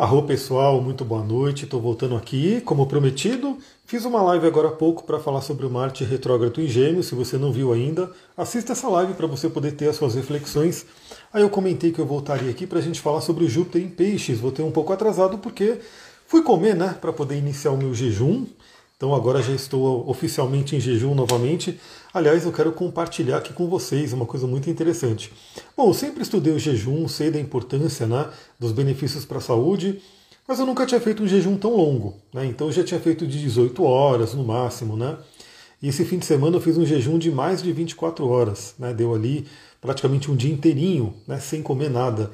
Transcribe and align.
Arro 0.00 0.22
pessoal, 0.22 0.80
muito 0.80 1.04
boa 1.04 1.22
noite. 1.22 1.64
Estou 1.64 1.78
voltando 1.78 2.16
aqui, 2.16 2.62
como 2.62 2.86
prometido. 2.86 3.58
Fiz 3.84 4.06
uma 4.06 4.22
live 4.22 4.46
agora 4.46 4.68
há 4.68 4.72
pouco 4.72 5.04
para 5.04 5.20
falar 5.20 5.42
sobre 5.42 5.66
o 5.66 5.70
Marte 5.70 6.04
retrógrado 6.04 6.58
em 6.58 6.66
Gêmeos. 6.66 7.04
Se 7.04 7.14
você 7.14 7.36
não 7.36 7.52
viu 7.52 7.70
ainda, 7.70 8.10
assista 8.34 8.72
essa 8.72 8.88
live 8.88 9.12
para 9.12 9.26
você 9.26 9.50
poder 9.50 9.72
ter 9.72 9.90
as 9.90 9.96
suas 9.96 10.14
reflexões. 10.14 10.86
Aí 11.30 11.42
eu 11.42 11.50
comentei 11.50 11.92
que 11.92 11.98
eu 11.98 12.06
voltaria 12.06 12.50
aqui 12.50 12.66
para 12.66 12.78
a 12.78 12.82
gente 12.82 12.98
falar 12.98 13.20
sobre 13.20 13.44
o 13.44 13.48
Júpiter 13.50 13.82
em 13.82 13.90
Peixes. 13.90 14.40
Vou 14.40 14.50
ter 14.50 14.62
um 14.62 14.70
pouco 14.70 14.90
atrasado 14.90 15.36
porque 15.36 15.80
fui 16.26 16.42
comer, 16.42 16.74
né, 16.74 16.96
para 16.98 17.12
poder 17.12 17.36
iniciar 17.36 17.72
o 17.72 17.76
meu 17.76 17.92
jejum. 17.92 18.46
Então 19.00 19.14
agora 19.14 19.42
já 19.42 19.54
estou 19.54 20.06
oficialmente 20.10 20.76
em 20.76 20.80
jejum 20.80 21.14
novamente. 21.14 21.80
Aliás, 22.12 22.44
eu 22.44 22.52
quero 22.52 22.70
compartilhar 22.70 23.38
aqui 23.38 23.50
com 23.50 23.66
vocês 23.66 24.12
uma 24.12 24.26
coisa 24.26 24.46
muito 24.46 24.68
interessante. 24.68 25.32
Bom, 25.74 25.88
eu 25.88 25.94
sempre 25.94 26.22
estudei 26.22 26.52
o 26.52 26.58
jejum, 26.58 27.08
sei 27.08 27.30
da 27.30 27.40
importância 27.40 28.06
né, 28.06 28.28
dos 28.58 28.72
benefícios 28.72 29.24
para 29.24 29.38
a 29.38 29.40
saúde, 29.40 30.02
mas 30.46 30.60
eu 30.60 30.66
nunca 30.66 30.84
tinha 30.84 31.00
feito 31.00 31.22
um 31.22 31.26
jejum 31.26 31.56
tão 31.56 31.74
longo. 31.74 32.14
Né? 32.30 32.44
Então 32.44 32.66
eu 32.66 32.74
já 32.74 32.84
tinha 32.84 33.00
feito 33.00 33.26
de 33.26 33.40
18 33.40 33.82
horas 33.82 34.34
no 34.34 34.44
máximo. 34.44 34.98
Né? 34.98 35.16
E 35.80 35.88
esse 35.88 36.04
fim 36.04 36.18
de 36.18 36.26
semana 36.26 36.58
eu 36.58 36.60
fiz 36.60 36.76
um 36.76 36.84
jejum 36.84 37.16
de 37.16 37.30
mais 37.30 37.62
de 37.62 37.72
24 37.72 38.28
horas. 38.28 38.74
Né? 38.78 38.92
Deu 38.92 39.14
ali 39.14 39.46
praticamente 39.80 40.30
um 40.30 40.36
dia 40.36 40.52
inteirinho, 40.52 41.14
né, 41.26 41.40
sem 41.40 41.62
comer 41.62 41.88
nada. 41.88 42.30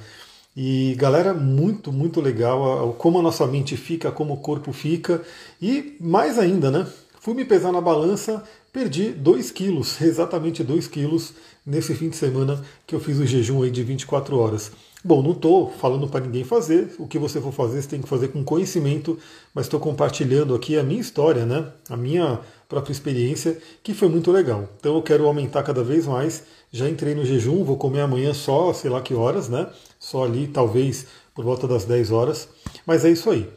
E 0.56 0.94
galera, 0.94 1.34
muito, 1.34 1.92
muito 1.92 2.18
legal 2.18 2.94
como 2.98 3.18
a 3.18 3.22
nossa 3.22 3.46
mente 3.46 3.76
fica, 3.76 4.10
como 4.10 4.32
o 4.32 4.38
corpo 4.38 4.72
fica. 4.72 5.20
E 5.60 5.96
mais 6.00 6.38
ainda, 6.38 6.70
né? 6.70 6.86
Fui 7.20 7.34
me 7.34 7.44
pesar 7.44 7.72
na 7.72 7.80
balança, 7.80 8.42
perdi 8.72 9.10
2 9.10 9.50
quilos, 9.50 10.00
exatamente 10.02 10.64
2 10.64 10.88
quilos 10.88 11.34
nesse 11.66 11.94
fim 11.94 12.08
de 12.08 12.16
semana 12.16 12.62
que 12.86 12.94
eu 12.94 13.00
fiz 13.00 13.18
o 13.18 13.26
jejum 13.26 13.62
aí 13.62 13.70
de 13.70 13.82
24 13.82 14.38
horas. 14.38 14.72
Bom, 15.04 15.22
não 15.22 15.32
estou 15.32 15.70
falando 15.70 16.08
para 16.08 16.24
ninguém 16.24 16.42
fazer, 16.42 16.94
o 16.98 17.06
que 17.06 17.18
você 17.18 17.40
for 17.40 17.52
fazer 17.52 17.82
você 17.82 17.88
tem 17.88 18.00
que 18.00 18.08
fazer 18.08 18.28
com 18.28 18.42
conhecimento, 18.42 19.18
mas 19.54 19.66
estou 19.66 19.78
compartilhando 19.78 20.54
aqui 20.54 20.78
a 20.78 20.82
minha 20.82 21.00
história, 21.00 21.44
né? 21.44 21.66
a 21.88 21.96
minha 21.96 22.40
própria 22.68 22.92
experiência, 22.92 23.58
que 23.82 23.94
foi 23.94 24.08
muito 24.08 24.32
legal. 24.32 24.68
Então 24.78 24.96
eu 24.96 25.02
quero 25.02 25.26
aumentar 25.26 25.62
cada 25.62 25.84
vez 25.84 26.06
mais. 26.06 26.44
Já 26.72 26.88
entrei 26.88 27.14
no 27.14 27.24
jejum, 27.24 27.62
vou 27.62 27.76
comer 27.76 28.00
amanhã 28.00 28.34
só, 28.34 28.72
sei 28.72 28.90
lá 28.90 29.00
que 29.00 29.14
horas, 29.14 29.48
né? 29.48 29.68
Só 30.06 30.22
ali, 30.22 30.46
talvez 30.46 31.04
por 31.34 31.44
volta 31.44 31.66
das 31.66 31.84
10 31.84 32.12
horas. 32.12 32.48
Mas 32.86 33.04
é 33.04 33.10
isso 33.10 33.28
aí. 33.28 33.50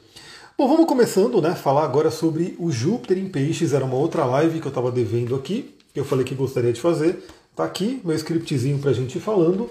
Bom, 0.58 0.68
vamos 0.68 0.88
começando, 0.88 1.40
né? 1.40 1.54
Falar 1.54 1.84
agora 1.84 2.10
sobre 2.10 2.56
o 2.58 2.72
Júpiter 2.72 3.20
em 3.20 3.30
Peixes. 3.30 3.72
Era 3.72 3.86
uma 3.86 3.94
outra 3.94 4.26
live 4.26 4.60
que 4.60 4.66
eu 4.66 4.70
estava 4.70 4.92
devendo 4.92 5.36
aqui, 5.36 5.76
que 5.94 6.00
eu 6.00 6.04
falei 6.04 6.26
que 6.26 6.34
gostaria 6.34 6.74
de 6.74 6.82
fazer. 6.82 7.24
Tá 7.56 7.66
aqui 7.66 8.02
meu 8.04 8.16
scriptzinho 8.16 8.80
para 8.80 8.90
a 8.90 8.94
gente 8.96 9.20
ir 9.20 9.22
falando. 9.22 9.70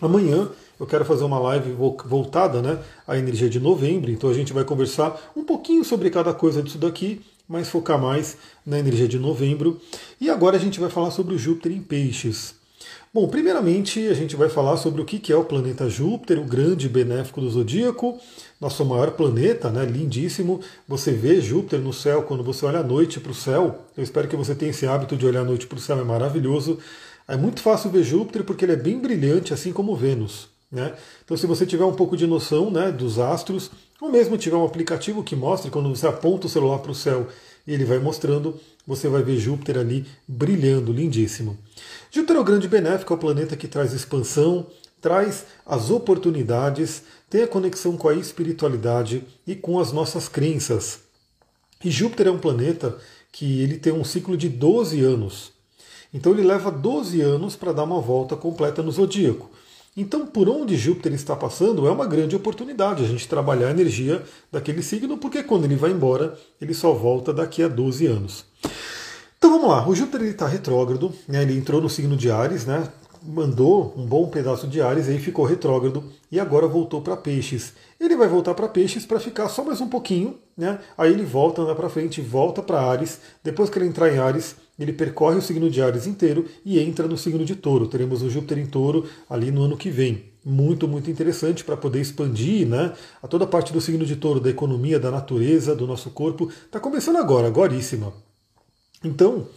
Amanhã 0.00 0.48
eu 0.78 0.86
quero 0.86 1.04
fazer 1.04 1.24
uma 1.24 1.40
live 1.40 1.72
voltada 2.04 2.62
né, 2.62 2.78
à 3.04 3.18
energia 3.18 3.50
de 3.50 3.58
novembro, 3.58 4.08
então 4.12 4.30
a 4.30 4.34
gente 4.34 4.52
vai 4.52 4.62
conversar 4.62 5.32
um 5.34 5.42
pouquinho 5.42 5.84
sobre 5.84 6.10
cada 6.10 6.32
coisa 6.32 6.62
disso 6.62 6.78
daqui, 6.78 7.20
mas 7.48 7.68
focar 7.68 8.00
mais 8.00 8.36
na 8.64 8.78
energia 8.78 9.08
de 9.08 9.18
novembro. 9.18 9.80
E 10.20 10.30
agora 10.30 10.56
a 10.58 10.60
gente 10.60 10.78
vai 10.78 10.90
falar 10.90 11.10
sobre 11.10 11.34
o 11.34 11.38
Júpiter 11.38 11.72
em 11.72 11.80
Peixes. 11.80 12.57
Bom, 13.12 13.26
primeiramente 13.26 14.06
a 14.08 14.12
gente 14.12 14.36
vai 14.36 14.50
falar 14.50 14.76
sobre 14.76 15.00
o 15.00 15.04
que 15.04 15.32
é 15.32 15.36
o 15.36 15.44
planeta 15.44 15.88
Júpiter, 15.88 16.38
o 16.38 16.44
grande 16.44 16.90
benéfico 16.90 17.40
do 17.40 17.48
zodíaco, 17.48 18.18
nosso 18.60 18.84
maior 18.84 19.12
planeta, 19.12 19.70
né? 19.70 19.86
Lindíssimo. 19.86 20.60
Você 20.86 21.12
vê 21.12 21.40
Júpiter 21.40 21.80
no 21.80 21.90
céu 21.90 22.24
quando 22.24 22.44
você 22.44 22.66
olha 22.66 22.80
à 22.80 22.82
noite 22.82 23.18
para 23.18 23.32
o 23.32 23.34
céu. 23.34 23.86
Eu 23.96 24.04
espero 24.04 24.28
que 24.28 24.36
você 24.36 24.54
tenha 24.54 24.70
esse 24.70 24.86
hábito 24.86 25.16
de 25.16 25.24
olhar 25.24 25.40
à 25.40 25.44
noite 25.44 25.66
para 25.66 25.78
o 25.78 25.80
céu, 25.80 25.98
é 25.98 26.04
maravilhoso. 26.04 26.78
É 27.26 27.34
muito 27.34 27.62
fácil 27.62 27.90
ver 27.90 28.02
Júpiter 28.02 28.44
porque 28.44 28.66
ele 28.66 28.72
é 28.72 28.76
bem 28.76 28.98
brilhante, 28.98 29.54
assim 29.54 29.72
como 29.72 29.96
Vênus. 29.96 30.48
Né? 30.70 30.94
Então, 31.24 31.34
se 31.34 31.46
você 31.46 31.64
tiver 31.64 31.84
um 31.86 31.94
pouco 31.94 32.14
de 32.14 32.26
noção 32.26 32.70
né, 32.70 32.92
dos 32.92 33.18
astros, 33.18 33.70
ou 34.02 34.10
mesmo 34.10 34.36
tiver 34.36 34.56
um 34.56 34.66
aplicativo 34.66 35.24
que 35.24 35.34
mostre, 35.34 35.70
quando 35.70 35.88
você 35.88 36.06
aponta 36.06 36.46
o 36.46 36.50
celular 36.50 36.78
para 36.80 36.92
o 36.92 36.94
céu 36.94 37.26
e 37.66 37.72
ele 37.72 37.86
vai 37.86 37.98
mostrando, 37.98 38.60
você 38.86 39.08
vai 39.08 39.22
ver 39.22 39.38
Júpiter 39.38 39.78
ali 39.78 40.04
brilhando, 40.26 40.92
lindíssimo. 40.92 41.56
Júpiter 42.10 42.36
é 42.36 42.40
o 42.40 42.44
grande 42.44 42.68
benéfico, 42.68 43.12
é 43.12 43.16
o 43.16 43.20
planeta 43.20 43.56
que 43.56 43.68
traz 43.68 43.92
expansão, 43.92 44.66
traz 45.00 45.44
as 45.66 45.90
oportunidades, 45.90 47.02
tem 47.28 47.42
a 47.42 47.48
conexão 47.48 47.96
com 47.96 48.08
a 48.08 48.14
espiritualidade 48.14 49.24
e 49.46 49.54
com 49.54 49.78
as 49.78 49.92
nossas 49.92 50.28
crenças. 50.28 51.00
E 51.84 51.90
Júpiter 51.90 52.28
é 52.28 52.30
um 52.30 52.38
planeta 52.38 52.96
que 53.30 53.62
ele 53.62 53.76
tem 53.76 53.92
um 53.92 54.04
ciclo 54.04 54.36
de 54.36 54.48
12 54.48 55.00
anos. 55.02 55.52
Então 56.12 56.32
ele 56.32 56.42
leva 56.42 56.70
12 56.70 57.20
anos 57.20 57.54
para 57.54 57.72
dar 57.72 57.84
uma 57.84 58.00
volta 58.00 58.34
completa 58.34 58.82
no 58.82 58.90
zodíaco. 58.90 59.50
Então, 59.96 60.26
por 60.26 60.48
onde 60.48 60.76
Júpiter 60.76 61.12
está 61.12 61.34
passando 61.34 61.86
é 61.86 61.90
uma 61.90 62.06
grande 62.06 62.36
oportunidade 62.36 63.04
a 63.04 63.06
gente 63.06 63.26
trabalhar 63.26 63.68
a 63.68 63.72
energia 63.72 64.22
daquele 64.50 64.82
signo, 64.82 65.18
porque 65.18 65.42
quando 65.42 65.64
ele 65.64 65.74
vai 65.74 65.90
embora, 65.90 66.38
ele 66.60 66.72
só 66.72 66.92
volta 66.92 67.32
daqui 67.32 67.62
a 67.62 67.68
12 67.68 68.06
anos. 68.06 68.44
Então 69.38 69.50
vamos 69.52 69.68
lá, 69.68 69.88
o 69.88 69.94
Júpiter 69.94 70.26
está 70.26 70.48
retrógrado, 70.48 71.12
né, 71.28 71.42
ele 71.42 71.56
entrou 71.56 71.80
no 71.80 71.88
signo 71.88 72.16
de 72.16 72.28
Ares, 72.28 72.66
né, 72.66 72.88
mandou 73.22 73.94
um 73.96 74.04
bom 74.04 74.26
pedaço 74.28 74.66
de 74.66 74.80
Ares, 74.80 75.08
aí 75.08 75.18
ficou 75.20 75.44
retrógrado 75.44 76.02
e 76.30 76.40
agora 76.40 76.66
voltou 76.66 77.00
para 77.00 77.16
Peixes. 77.16 77.72
Ele 78.00 78.16
vai 78.16 78.26
voltar 78.28 78.54
para 78.54 78.68
Peixes 78.68 79.06
para 79.06 79.20
ficar 79.20 79.48
só 79.48 79.64
mais 79.64 79.80
um 79.80 79.88
pouquinho, 79.88 80.36
né? 80.56 80.78
Aí 80.96 81.12
ele 81.12 81.24
volta, 81.24 81.62
anda 81.62 81.74
para 81.74 81.88
frente, 81.88 82.20
volta 82.20 82.62
para 82.62 82.80
Ares. 82.80 83.20
Depois 83.42 83.70
que 83.70 83.78
ele 83.78 83.86
entrar 83.86 84.12
em 84.12 84.18
Ares, 84.18 84.56
ele 84.78 84.92
percorre 84.92 85.36
o 85.36 85.42
signo 85.42 85.68
de 85.70 85.82
Ares 85.82 86.06
inteiro 86.06 86.44
e 86.64 86.78
entra 86.78 87.06
no 87.06 87.16
signo 87.16 87.44
de 87.44 87.56
Touro. 87.56 87.88
Teremos 87.88 88.22
o 88.22 88.30
Júpiter 88.30 88.58
em 88.58 88.66
Touro 88.66 89.04
ali 89.28 89.50
no 89.50 89.62
ano 89.62 89.76
que 89.76 89.90
vem. 89.90 90.24
Muito, 90.44 90.86
muito 90.88 91.10
interessante 91.10 91.64
para 91.64 91.76
poder 91.76 92.00
expandir 92.00 92.66
né, 92.66 92.92
a 93.22 93.28
toda 93.28 93.44
a 93.44 93.48
parte 93.48 93.72
do 93.72 93.80
signo 93.80 94.06
de 94.06 94.16
Touro, 94.16 94.40
da 94.40 94.50
economia, 94.50 94.98
da 94.98 95.10
natureza, 95.10 95.74
do 95.74 95.86
nosso 95.86 96.10
corpo. 96.10 96.48
Está 96.48 96.80
começando 96.80 97.16
agora, 97.16 97.48
agoríssima. 97.48 98.12
Então, 99.04 99.48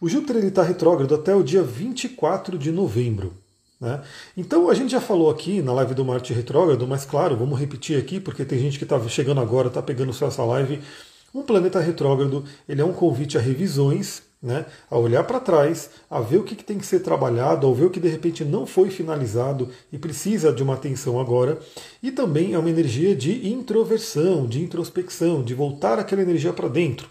o 0.00 0.08
Júpiter 0.08 0.44
está 0.44 0.62
retrógrado 0.62 1.14
até 1.14 1.34
o 1.34 1.42
dia 1.42 1.62
24 1.62 2.58
de 2.58 2.70
novembro. 2.70 3.34
Né? 3.80 4.02
Então 4.36 4.70
a 4.70 4.74
gente 4.74 4.90
já 4.90 5.00
falou 5.00 5.30
aqui 5.30 5.60
na 5.60 5.72
live 5.72 5.94
do 5.94 6.04
Marte 6.04 6.32
retrógrado, 6.32 6.86
mas 6.86 7.04
claro, 7.04 7.36
vamos 7.36 7.58
repetir 7.58 7.98
aqui 7.98 8.18
porque 8.18 8.44
tem 8.44 8.58
gente 8.58 8.78
que 8.78 8.84
está 8.84 9.00
chegando 9.08 9.40
agora, 9.40 9.68
está 9.68 9.82
pegando 9.82 10.12
só 10.12 10.28
essa 10.28 10.44
live. 10.44 10.80
Um 11.34 11.42
planeta 11.42 11.80
retrógrado 11.80 12.44
ele 12.68 12.80
é 12.80 12.84
um 12.84 12.92
convite 12.92 13.36
a 13.36 13.40
revisões, 13.40 14.22
né, 14.42 14.64
a 14.90 14.96
olhar 14.96 15.24
para 15.24 15.40
trás, 15.40 15.90
a 16.08 16.20
ver 16.20 16.38
o 16.38 16.44
que, 16.44 16.54
que, 16.54 16.64
tem 16.64 16.78
que 16.78 16.86
ser 16.86 17.00
trabalhado, 17.00 17.68
a 17.68 17.74
ver 17.74 17.86
o 17.86 17.90
que 17.90 18.00
de 18.00 18.08
repente 18.08 18.44
não 18.44 18.66
foi 18.66 18.90
finalizado 18.90 19.68
e 19.92 19.98
precisa 19.98 20.52
de 20.52 20.62
uma 20.62 20.74
atenção 20.74 21.20
agora. 21.20 21.58
E 22.02 22.10
também 22.10 22.54
é 22.54 22.58
uma 22.58 22.70
energia 22.70 23.14
de 23.14 23.48
introversão, 23.48 24.46
de 24.46 24.62
introspecção, 24.62 25.42
de 25.42 25.54
voltar 25.54 25.98
aquela 25.98 26.22
energia 26.22 26.52
para 26.52 26.68
dentro. 26.68 27.08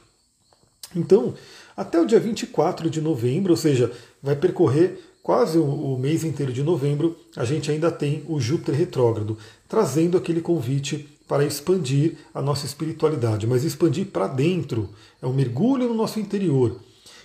Então, 0.95 1.33
até 1.75 1.99
o 1.99 2.05
dia 2.05 2.19
24 2.19 2.89
de 2.89 3.01
novembro, 3.01 3.53
ou 3.53 3.57
seja, 3.57 3.91
vai 4.21 4.35
percorrer 4.35 4.99
quase 5.21 5.57
o 5.57 5.97
mês 5.97 6.23
inteiro 6.23 6.53
de 6.53 6.61
novembro, 6.61 7.17
a 7.35 7.43
gente 7.43 7.71
ainda 7.71 7.89
tem 7.89 8.23
o 8.27 8.39
Júpiter 8.39 8.75
retrógrado, 8.75 9.37
trazendo 9.67 10.17
aquele 10.17 10.39
convite 10.39 11.09
para 11.27 11.43
expandir 11.43 12.17
a 12.33 12.41
nossa 12.41 12.65
espiritualidade, 12.65 13.47
mas 13.47 13.63
expandir 13.63 14.05
para 14.05 14.27
dentro, 14.27 14.89
é 15.21 15.25
um 15.25 15.33
mergulho 15.33 15.87
no 15.87 15.95
nosso 15.95 16.19
interior. 16.19 16.79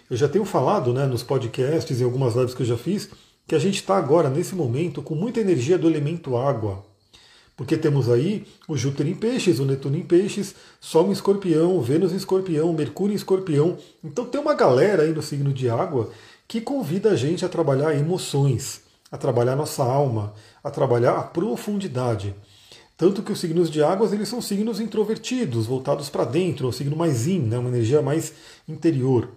Eu 0.09 0.17
já 0.17 0.29
tenho 0.29 0.45
falado 0.45 0.93
né, 0.93 1.07
nos 1.07 1.23
podcasts 1.23 2.01
e 2.01 2.03
algumas 2.03 2.35
lives 2.35 2.55
que 2.55 2.63
eu 2.63 2.67
já 2.67 2.77
fiz 2.77 3.11
que 3.47 3.55
a 3.55 3.59
gente 3.59 3.77
está 3.77 3.97
agora, 3.97 4.31
nesse 4.31 4.55
momento, 4.55 5.03
com 5.03 5.15
muita 5.15 5.41
energia 5.41 5.77
do 5.77 5.89
elemento 5.89 6.37
água. 6.37 6.85
Porque 7.61 7.77
temos 7.77 8.09
aí 8.09 8.47
o 8.67 8.75
Júpiter 8.75 9.07
em 9.07 9.15
peixes, 9.15 9.59
o 9.59 9.67
Netuno 9.67 9.95
em 9.95 10.03
peixes, 10.03 10.55
Sol 10.81 11.09
em 11.09 11.13
escorpião, 11.13 11.79
Vênus 11.83 12.11
em 12.11 12.17
escorpião, 12.17 12.73
Mercúrio 12.73 13.13
em 13.13 13.17
escorpião. 13.17 13.77
Então 14.03 14.25
tem 14.25 14.41
uma 14.41 14.55
galera 14.55 15.03
aí 15.03 15.13
no 15.13 15.21
signo 15.21 15.53
de 15.53 15.69
água 15.69 16.09
que 16.49 16.63
convida 16.63 17.11
a 17.11 17.15
gente 17.15 17.45
a 17.45 17.51
trabalhar 17.51 17.95
emoções, 17.95 18.81
a 19.13 19.19
trabalhar 19.19 19.57
nossa 19.57 19.85
alma, 19.85 20.33
a 20.65 20.71
trabalhar 20.71 21.19
a 21.19 21.23
profundidade. 21.23 22.35
Tanto 22.97 23.23
que 23.23 23.31
os 23.31 23.39
signos 23.39 23.71
de 23.71 23.83
águas 23.83 24.15
eles 24.15 24.31
são 24.31 24.41
signos 24.41 24.81
introvertidos, 24.81 25.67
voltados 25.67 26.09
para 26.09 26.25
dentro, 26.25 26.67
um 26.67 26.73
signo 26.73 26.97
mais 26.97 27.27
in, 27.27 27.41
né, 27.41 27.59
uma 27.59 27.69
energia 27.69 28.01
mais 28.01 28.33
interior. 28.67 29.29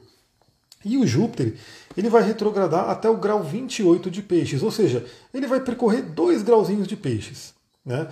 E 0.86 0.96
o 0.96 1.06
Júpiter, 1.06 1.56
ele 1.98 2.08
vai 2.08 2.24
retrogradar 2.24 2.90
até 2.90 3.10
o 3.10 3.18
grau 3.18 3.44
28 3.44 4.10
de 4.10 4.22
peixes, 4.22 4.64
ou 4.64 4.72
seja, 4.72 5.06
ele 5.34 5.46
vai 5.46 5.60
percorrer 5.60 6.04
dois 6.04 6.42
grauzinhos 6.42 6.88
de 6.88 6.96
peixes. 6.96 7.53
Né? 7.85 8.07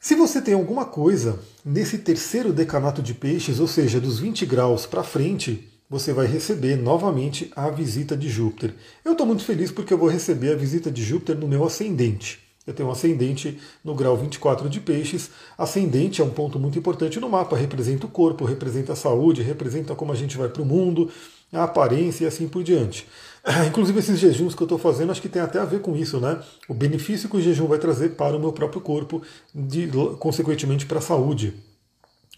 Se 0.00 0.14
você 0.14 0.40
tem 0.40 0.54
alguma 0.54 0.84
coisa 0.84 1.38
nesse 1.64 1.98
terceiro 1.98 2.52
decanato 2.52 3.02
de 3.02 3.14
peixes, 3.14 3.60
ou 3.60 3.66
seja, 3.66 4.00
dos 4.00 4.18
20 4.18 4.46
graus 4.46 4.86
para 4.86 5.02
frente, 5.02 5.68
você 5.90 6.12
vai 6.12 6.26
receber 6.26 6.76
novamente 6.76 7.50
a 7.56 7.68
visita 7.70 8.16
de 8.16 8.28
Júpiter. 8.28 8.74
Eu 9.04 9.12
estou 9.12 9.26
muito 9.26 9.44
feliz 9.44 9.70
porque 9.72 9.92
eu 9.92 9.98
vou 9.98 10.08
receber 10.08 10.52
a 10.52 10.56
visita 10.56 10.90
de 10.90 11.02
Júpiter 11.02 11.36
no 11.36 11.48
meu 11.48 11.64
ascendente. 11.64 12.40
Eu 12.66 12.74
tenho 12.74 12.90
um 12.90 12.92
ascendente 12.92 13.58
no 13.82 13.94
grau 13.94 14.14
24 14.14 14.68
de 14.68 14.78
peixes. 14.78 15.30
Ascendente 15.56 16.20
é 16.20 16.24
um 16.24 16.28
ponto 16.28 16.58
muito 16.58 16.78
importante 16.78 17.18
no 17.18 17.28
mapa, 17.28 17.56
representa 17.56 18.04
o 18.04 18.10
corpo, 18.10 18.44
representa 18.44 18.92
a 18.92 18.96
saúde, 18.96 19.40
representa 19.40 19.94
como 19.94 20.12
a 20.12 20.14
gente 20.14 20.36
vai 20.36 20.50
para 20.50 20.60
o 20.60 20.66
mundo, 20.66 21.10
a 21.50 21.64
aparência 21.64 22.24
e 22.24 22.26
assim 22.26 22.46
por 22.46 22.62
diante. 22.62 23.08
Inclusive 23.66 23.98
esses 23.98 24.18
jejuns 24.18 24.54
que 24.54 24.62
eu 24.62 24.66
estou 24.66 24.78
fazendo, 24.78 25.10
acho 25.10 25.22
que 25.22 25.28
tem 25.28 25.40
até 25.40 25.58
a 25.58 25.64
ver 25.64 25.80
com 25.80 25.96
isso, 25.96 26.20
né? 26.20 26.40
O 26.68 26.74
benefício 26.74 27.28
que 27.28 27.36
o 27.36 27.40
jejum 27.40 27.66
vai 27.66 27.78
trazer 27.78 28.10
para 28.10 28.36
o 28.36 28.40
meu 28.40 28.52
próprio 28.52 28.80
corpo, 28.80 29.22
de, 29.54 29.88
consequentemente 30.18 30.86
para 30.86 30.98
a 30.98 31.02
saúde. 31.02 31.54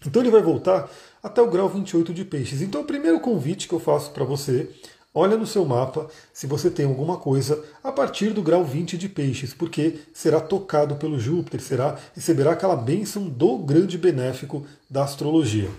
Então 0.05 0.21
ele 0.21 0.31
vai 0.31 0.41
voltar 0.41 0.89
até 1.21 1.41
o 1.41 1.49
grau 1.49 1.69
28 1.69 2.13
de 2.13 2.25
peixes. 2.25 2.61
Então 2.61 2.81
o 2.81 2.85
primeiro 2.85 3.19
convite 3.19 3.67
que 3.67 3.73
eu 3.73 3.79
faço 3.79 4.11
para 4.11 4.23
você, 4.23 4.69
olha 5.13 5.37
no 5.37 5.45
seu 5.45 5.63
mapa 5.65 6.07
se 6.33 6.47
você 6.47 6.71
tem 6.71 6.85
alguma 6.85 7.17
coisa 7.17 7.63
a 7.83 7.91
partir 7.91 8.31
do 8.31 8.41
grau 8.41 8.63
20 8.63 8.97
de 8.97 9.07
peixes, 9.07 9.53
porque 9.53 9.99
será 10.13 10.39
tocado 10.39 10.95
pelo 10.95 11.19
Júpiter, 11.19 11.61
será 11.61 11.99
receberá 12.15 12.53
aquela 12.53 12.75
bênção 12.75 13.27
do 13.27 13.59
grande 13.59 13.97
benéfico 13.97 14.65
da 14.89 15.03
astrologia. 15.03 15.69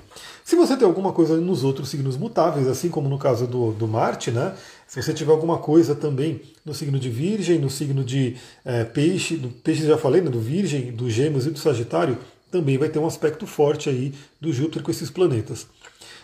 Se 0.45 0.55
você 0.55 0.77
tem 0.77 0.87
alguma 0.87 1.13
coisa 1.13 1.37
nos 1.37 1.65
outros 1.65 1.89
signos 1.89 2.17
mutáveis, 2.17 2.69
assim 2.69 2.89
como 2.89 3.09
no 3.09 3.19
caso 3.19 3.47
do, 3.47 3.73
do 3.73 3.89
Marte, 3.89 4.31
né? 4.31 4.55
Se 4.93 5.03
você 5.03 5.15
tiver 5.15 5.33
alguma 5.33 5.57
coisa 5.57 5.95
também 5.95 6.43
no 6.67 6.75
signo 6.75 6.99
de 6.99 7.09
Virgem, 7.09 7.59
no 7.59 7.71
signo 7.71 8.05
de 8.05 8.37
é, 8.63 8.85
Peixe, 8.85 9.39
do 9.39 9.49
Peixe 9.49 9.87
já 9.87 9.97
falei, 9.97 10.21
né, 10.21 10.29
do 10.29 10.39
Virgem, 10.39 10.93
do 10.93 11.09
Gêmeos 11.09 11.47
e 11.47 11.51
do 11.51 11.59
Sagitário, 11.59 12.19
também 12.51 12.77
vai 12.77 12.91
ter 12.91 12.99
um 12.99 13.07
aspecto 13.07 13.47
forte 13.47 13.89
aí 13.89 14.13
do 14.39 14.53
Júpiter 14.53 14.83
com 14.83 14.91
esses 14.91 15.09
planetas. 15.09 15.67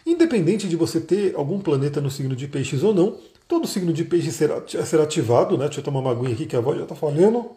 Independente 0.05 0.69
de 0.69 0.77
você 0.77 1.01
ter 1.01 1.35
algum 1.35 1.59
planeta 1.61 1.99
no 1.99 2.11
signo 2.11 2.37
de 2.37 2.47
Peixes 2.47 2.83
ou 2.83 2.93
não, 2.93 3.17
todo 3.49 3.67
signo 3.67 3.91
de 3.91 4.05
Peixes 4.05 4.35
será, 4.35 4.63
será 4.85 5.05
ativado, 5.05 5.57
né? 5.57 5.65
Deixa 5.65 5.81
eu 5.81 5.85
tomar 5.85 6.01
uma 6.01 6.11
aguinha 6.11 6.35
aqui 6.35 6.45
que 6.45 6.55
a 6.55 6.61
voz 6.61 6.77
já 6.77 6.83
está 6.83 6.95
falhando. 6.95 7.51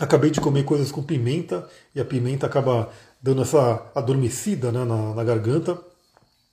Acabei 0.00 0.32
de 0.32 0.40
comer 0.40 0.64
coisas 0.64 0.90
com 0.90 1.00
pimenta 1.00 1.70
e 1.94 2.00
a 2.00 2.04
pimenta 2.04 2.46
acaba 2.46 2.90
dando 3.22 3.42
essa 3.42 3.88
adormecida 3.94 4.72
né, 4.72 4.84
na, 4.84 5.14
na 5.14 5.22
garganta. 5.22 5.80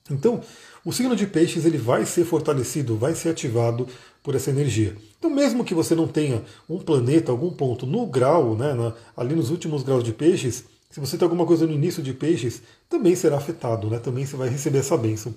Então, 0.08 0.40
o 0.84 0.92
signo 0.92 1.14
de 1.14 1.26
peixes 1.26 1.64
ele 1.64 1.78
vai 1.78 2.06
ser 2.06 2.24
fortalecido, 2.24 2.96
vai 2.96 3.14
ser 3.14 3.30
ativado 3.30 3.86
por 4.22 4.34
essa 4.34 4.50
energia. 4.50 4.96
Então, 5.18 5.30
mesmo 5.30 5.64
que 5.64 5.74
você 5.74 5.94
não 5.94 6.08
tenha 6.08 6.42
um 6.68 6.78
planeta, 6.78 7.30
algum 7.30 7.50
ponto 7.50 7.86
no 7.86 8.06
grau, 8.06 8.56
né, 8.56 8.72
na, 8.74 8.94
ali 9.16 9.34
nos 9.34 9.50
últimos 9.50 9.82
graus 9.82 10.02
de 10.02 10.12
peixes, 10.12 10.64
se 10.90 10.98
você 10.98 11.16
tem 11.16 11.24
alguma 11.24 11.46
coisa 11.46 11.66
no 11.66 11.72
início 11.72 12.02
de 12.02 12.12
peixes, 12.12 12.62
também 12.88 13.14
será 13.14 13.36
afetado, 13.36 13.88
né, 13.88 13.98
também 13.98 14.24
você 14.24 14.36
vai 14.36 14.48
receber 14.48 14.78
essa 14.78 14.96
bênção. 14.96 15.34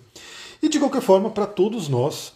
E 0.61 0.69
de 0.69 0.79
qualquer 0.79 1.01
forma, 1.01 1.29
para 1.29 1.45
todos 1.45 1.89
nós, 1.89 2.33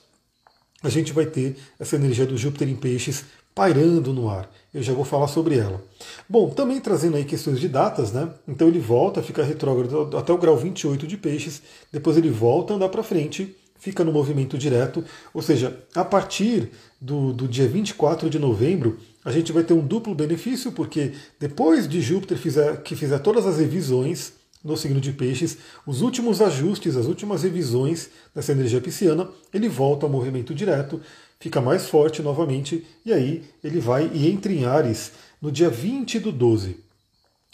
a 0.84 0.90
gente 0.90 1.14
vai 1.14 1.26
ter 1.26 1.56
essa 1.80 1.96
energia 1.96 2.26
do 2.26 2.38
Júpiter 2.38 2.68
em 2.68 2.76
peixes 2.76 3.26
pairando 3.56 4.14
no 4.14 4.30
ar. 4.30 4.50
Eu 4.78 4.84
já 4.84 4.94
vou 4.94 5.04
falar 5.04 5.28
sobre 5.28 5.58
ela. 5.58 5.84
Bom, 6.30 6.52
também 6.52 6.80
trazendo 6.80 7.18
aí 7.18 7.26
questões 7.26 7.60
de 7.60 7.68
datas, 7.68 8.12
né? 8.12 8.30
Então 8.48 8.68
ele 8.68 8.78
volta, 8.78 9.24
fica 9.24 9.44
retrógrado 9.44 10.16
até 10.16 10.32
o 10.32 10.38
grau 10.38 10.56
28 10.56 11.08
de 11.08 11.18
peixes, 11.18 11.64
depois 11.92 12.16
ele 12.16 12.30
volta 12.30 12.74
a 12.74 12.76
andar 12.76 12.90
para 12.90 13.02
frente, 13.02 13.56
fica 13.80 14.04
no 14.04 14.12
movimento 14.12 14.56
direto, 14.56 15.04
ou 15.34 15.42
seja, 15.42 15.84
a 15.96 16.06
partir 16.06 16.70
do, 17.02 17.34
do 17.34 17.48
dia 17.48 17.68
24 17.68 18.30
de 18.30 18.38
novembro, 18.38 19.00
a 19.26 19.32
gente 19.32 19.52
vai 19.52 19.64
ter 19.64 19.74
um 19.74 19.84
duplo 19.84 20.14
benefício, 20.14 20.72
porque 20.72 21.14
depois 21.40 21.88
de 21.88 22.00
Júpiter 22.00 22.38
fizer, 22.38 22.84
que 22.84 22.96
fizer 22.96 23.18
todas 23.18 23.48
as 23.48 23.58
revisões 23.58 24.34
no 24.64 24.78
signo 24.78 25.02
de 25.02 25.12
peixes, 25.12 25.58
os 25.88 26.02
últimos 26.02 26.40
ajustes, 26.40 26.96
as 26.96 27.08
últimas 27.08 27.42
revisões 27.42 28.10
dessa 28.36 28.52
energia 28.52 28.82
pisciana, 28.82 29.28
ele 29.52 29.70
volta 29.70 30.06
ao 30.06 30.12
movimento 30.12 30.54
direto, 30.54 31.02
fica 31.40 31.62
mais 31.62 31.88
forte 31.88 32.22
novamente, 32.22 32.86
e 33.06 33.14
aí 33.14 33.44
ele 33.64 33.80
vai 33.80 34.10
e 34.14 34.30
entra 34.30 34.52
em 34.52 34.66
Ares 34.66 35.12
no 35.42 35.52
dia 35.52 35.70
20 35.70 36.20
do 36.20 36.32
12. 36.32 36.88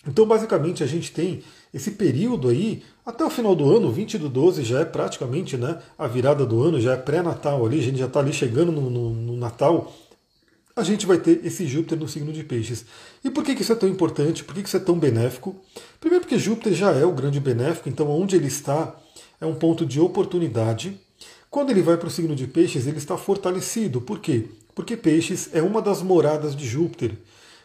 Então, 0.07 0.25
basicamente, 0.25 0.83
a 0.83 0.87
gente 0.87 1.11
tem 1.11 1.41
esse 1.73 1.91
período 1.91 2.49
aí, 2.49 2.83
até 3.05 3.23
o 3.23 3.29
final 3.29 3.55
do 3.55 3.69
ano, 3.71 3.91
20 3.91 4.17
do 4.17 4.29
12 4.29 4.63
já 4.63 4.81
é 4.81 4.85
praticamente 4.85 5.57
né, 5.57 5.79
a 5.97 6.07
virada 6.07 6.45
do 6.45 6.61
ano, 6.61 6.79
já 6.79 6.93
é 6.93 6.97
pré-natal 6.97 7.65
ali, 7.65 7.79
a 7.79 7.83
gente 7.83 7.97
já 7.97 8.05
está 8.05 8.19
ali 8.19 8.33
chegando 8.33 8.71
no, 8.71 8.89
no, 8.89 9.09
no, 9.09 9.37
Natal, 9.37 9.93
a 10.75 10.83
gente 10.83 11.05
vai 11.05 11.17
ter 11.17 11.45
esse 11.45 11.65
Júpiter 11.65 11.97
no 11.97 12.07
signo 12.07 12.33
de 12.33 12.43
peixes. 12.43 12.85
E 13.23 13.29
por 13.29 13.43
que, 13.43 13.55
que 13.55 13.61
isso 13.61 13.71
é 13.71 13.75
tão 13.75 13.87
importante? 13.87 14.43
Por 14.43 14.53
que, 14.53 14.61
que 14.61 14.67
isso 14.67 14.77
é 14.77 14.81
tão 14.81 14.99
benéfico? 14.99 15.55
Primeiro 15.99 16.25
porque 16.25 16.37
Júpiter 16.37 16.73
já 16.73 16.91
é 16.91 17.05
o 17.05 17.13
grande 17.13 17.39
benéfico, 17.39 17.87
então 17.87 18.09
onde 18.09 18.35
ele 18.35 18.47
está 18.47 18.95
é 19.39 19.45
um 19.45 19.55
ponto 19.55 19.85
de 19.85 19.99
oportunidade, 19.99 20.99
quando 21.53 21.69
ele 21.69 21.83
vai 21.83 21.97
para 21.97 22.07
o 22.07 22.09
signo 22.09 22.35
de 22.35 22.47
Peixes, 22.47 22.87
ele 22.87 22.97
está 22.97 23.15
fortalecido. 23.15 24.01
Por 24.01 24.17
quê? 24.17 24.47
Porque 24.73 24.97
Peixes 24.97 25.51
é 25.53 25.61
uma 25.61 25.83
das 25.83 26.01
moradas 26.01 26.55
de 26.55 26.65
Júpiter. 26.65 27.15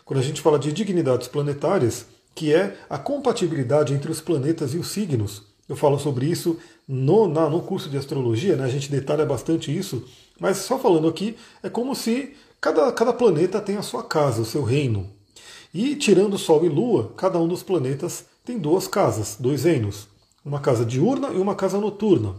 Quando 0.05 0.21
a 0.21 0.23
gente 0.23 0.43
fala 0.43 0.59
de 0.59 0.75
dignidades 0.75 1.27
planetárias, 1.27 2.05
que 2.35 2.53
é 2.53 2.77
a 2.91 2.99
compatibilidade 2.99 3.95
entre 3.95 4.11
os 4.11 4.21
planetas 4.21 4.75
e 4.75 4.77
os 4.77 4.89
signos, 4.89 5.45
eu 5.67 5.75
falo 5.75 5.99
sobre 5.99 6.27
isso 6.27 6.59
no, 6.87 7.27
na, 7.27 7.49
no 7.49 7.63
curso 7.63 7.89
de 7.89 7.97
astrologia, 7.97 8.57
né? 8.57 8.65
a 8.65 8.69
gente 8.69 8.91
detalha 8.91 9.25
bastante 9.25 9.75
isso, 9.75 10.05
mas 10.39 10.59
só 10.59 10.79
falando 10.79 11.09
aqui, 11.09 11.35
é 11.63 11.71
como 11.71 11.95
se 11.95 12.35
cada, 12.61 12.93
cada 12.93 13.15
planeta 13.15 13.59
tem 13.59 13.79
a 13.79 13.83
sua 13.83 14.03
casa, 14.03 14.43
o 14.43 14.45
seu 14.45 14.65
reino. 14.65 15.09
E 15.73 15.97
tirando 15.97 16.37
Sol 16.37 16.63
e 16.67 16.69
Lua, 16.69 17.15
cada 17.17 17.39
um 17.39 17.49
dos 17.49 17.63
planetas 17.63 18.27
tem 18.45 18.59
duas 18.59 18.87
casas, 18.87 19.39
dois 19.41 19.65
reinos. 19.65 20.09
Uma 20.45 20.61
casa 20.61 20.85
diurna 20.85 21.29
e 21.29 21.39
uma 21.39 21.55
casa 21.55 21.81
noturna. 21.81 22.35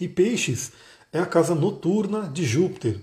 E 0.00 0.08
Peixes 0.08 0.72
é 1.12 1.18
a 1.18 1.26
casa 1.26 1.54
noturna 1.54 2.30
de 2.32 2.44
Júpiter. 2.44 2.98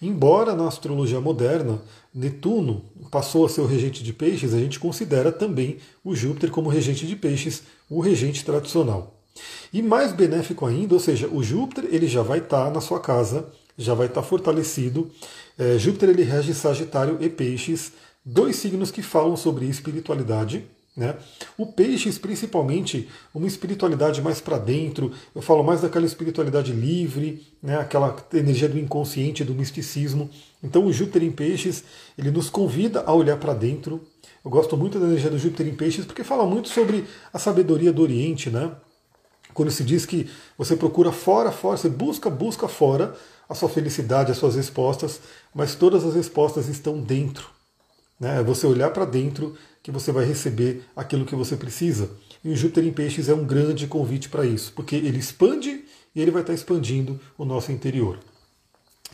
Embora 0.00 0.54
na 0.54 0.68
astrologia 0.68 1.20
moderna 1.20 1.80
Netuno 2.14 2.84
passou 3.10 3.46
a 3.46 3.48
ser 3.48 3.60
o 3.60 3.66
regente 3.66 4.02
de 4.02 4.12
Peixes, 4.12 4.54
a 4.54 4.58
gente 4.58 4.78
considera 4.78 5.32
também 5.32 5.78
o 6.04 6.14
Júpiter 6.14 6.50
como 6.50 6.68
regente 6.68 7.06
de 7.06 7.16
Peixes, 7.16 7.62
o 7.88 8.00
regente 8.00 8.44
tradicional. 8.44 9.20
E 9.72 9.82
mais 9.82 10.12
benéfico 10.12 10.64
ainda, 10.66 10.94
ou 10.94 11.00
seja, 11.00 11.28
o 11.28 11.42
Júpiter 11.42 11.88
ele 11.90 12.06
já 12.06 12.22
vai 12.22 12.38
estar 12.38 12.70
na 12.70 12.80
sua 12.80 13.00
casa, 13.00 13.48
já 13.76 13.94
vai 13.94 14.06
estar 14.06 14.22
fortalecido. 14.22 15.10
É, 15.58 15.78
Júpiter 15.78 16.10
ele 16.10 16.22
rege 16.22 16.54
Sagitário 16.54 17.18
e 17.20 17.28
Peixes, 17.28 17.92
dois 18.24 18.56
signos 18.56 18.90
que 18.90 19.02
falam 19.02 19.36
sobre 19.36 19.66
espiritualidade. 19.66 20.64
Né? 20.96 21.14
O 21.58 21.66
peixes, 21.66 22.16
principalmente, 22.16 23.08
uma 23.34 23.46
espiritualidade 23.46 24.22
mais 24.22 24.40
para 24.40 24.56
dentro, 24.56 25.12
eu 25.34 25.42
falo 25.42 25.62
mais 25.62 25.82
daquela 25.82 26.06
espiritualidade 26.06 26.72
livre, 26.72 27.46
né? 27.62 27.78
aquela 27.78 28.16
energia 28.32 28.68
do 28.68 28.78
inconsciente, 28.78 29.44
do 29.44 29.54
misticismo. 29.54 30.30
Então, 30.64 30.86
o 30.86 30.92
Júpiter 30.92 31.22
em 31.22 31.30
peixes, 31.30 31.84
ele 32.16 32.30
nos 32.30 32.48
convida 32.48 33.02
a 33.04 33.12
olhar 33.12 33.36
para 33.36 33.52
dentro. 33.52 34.00
Eu 34.42 34.50
gosto 34.50 34.74
muito 34.74 34.98
da 34.98 35.06
energia 35.06 35.28
do 35.28 35.38
Júpiter 35.38 35.68
em 35.68 35.74
peixes 35.74 36.06
porque 36.06 36.24
fala 36.24 36.46
muito 36.46 36.68
sobre 36.70 37.04
a 37.30 37.38
sabedoria 37.38 37.92
do 37.92 38.00
Oriente, 38.00 38.48
né? 38.48 38.72
Quando 39.52 39.70
se 39.70 39.84
diz 39.84 40.04
que 40.04 40.30
você 40.56 40.76
procura 40.76 41.10
fora, 41.12 41.50
fora, 41.50 41.76
você 41.76 41.88
busca, 41.88 42.28
busca 42.28 42.68
fora 42.68 43.14
a 43.48 43.54
sua 43.54 43.68
felicidade, 43.68 44.30
as 44.30 44.38
suas 44.38 44.54
respostas, 44.54 45.20
mas 45.54 45.74
todas 45.74 46.04
as 46.04 46.14
respostas 46.14 46.68
estão 46.68 47.00
dentro. 47.00 47.48
Né? 48.18 48.40
É 48.40 48.42
você 48.42 48.66
olhar 48.66 48.90
para 48.90 49.04
dentro 49.04 49.56
que 49.86 49.92
você 49.92 50.10
vai 50.10 50.24
receber 50.24 50.82
aquilo 50.96 51.24
que 51.24 51.36
você 51.36 51.56
precisa. 51.56 52.10
E 52.42 52.50
o 52.50 52.56
Júpiter 52.56 52.84
em 52.84 52.92
Peixes 52.92 53.28
é 53.28 53.34
um 53.34 53.44
grande 53.44 53.86
convite 53.86 54.28
para 54.28 54.44
isso, 54.44 54.72
porque 54.74 54.96
ele 54.96 55.16
expande 55.16 55.84
e 56.12 56.20
ele 56.20 56.32
vai 56.32 56.42
estar 56.42 56.52
expandindo 56.52 57.20
o 57.38 57.44
nosso 57.44 57.70
interior. 57.70 58.18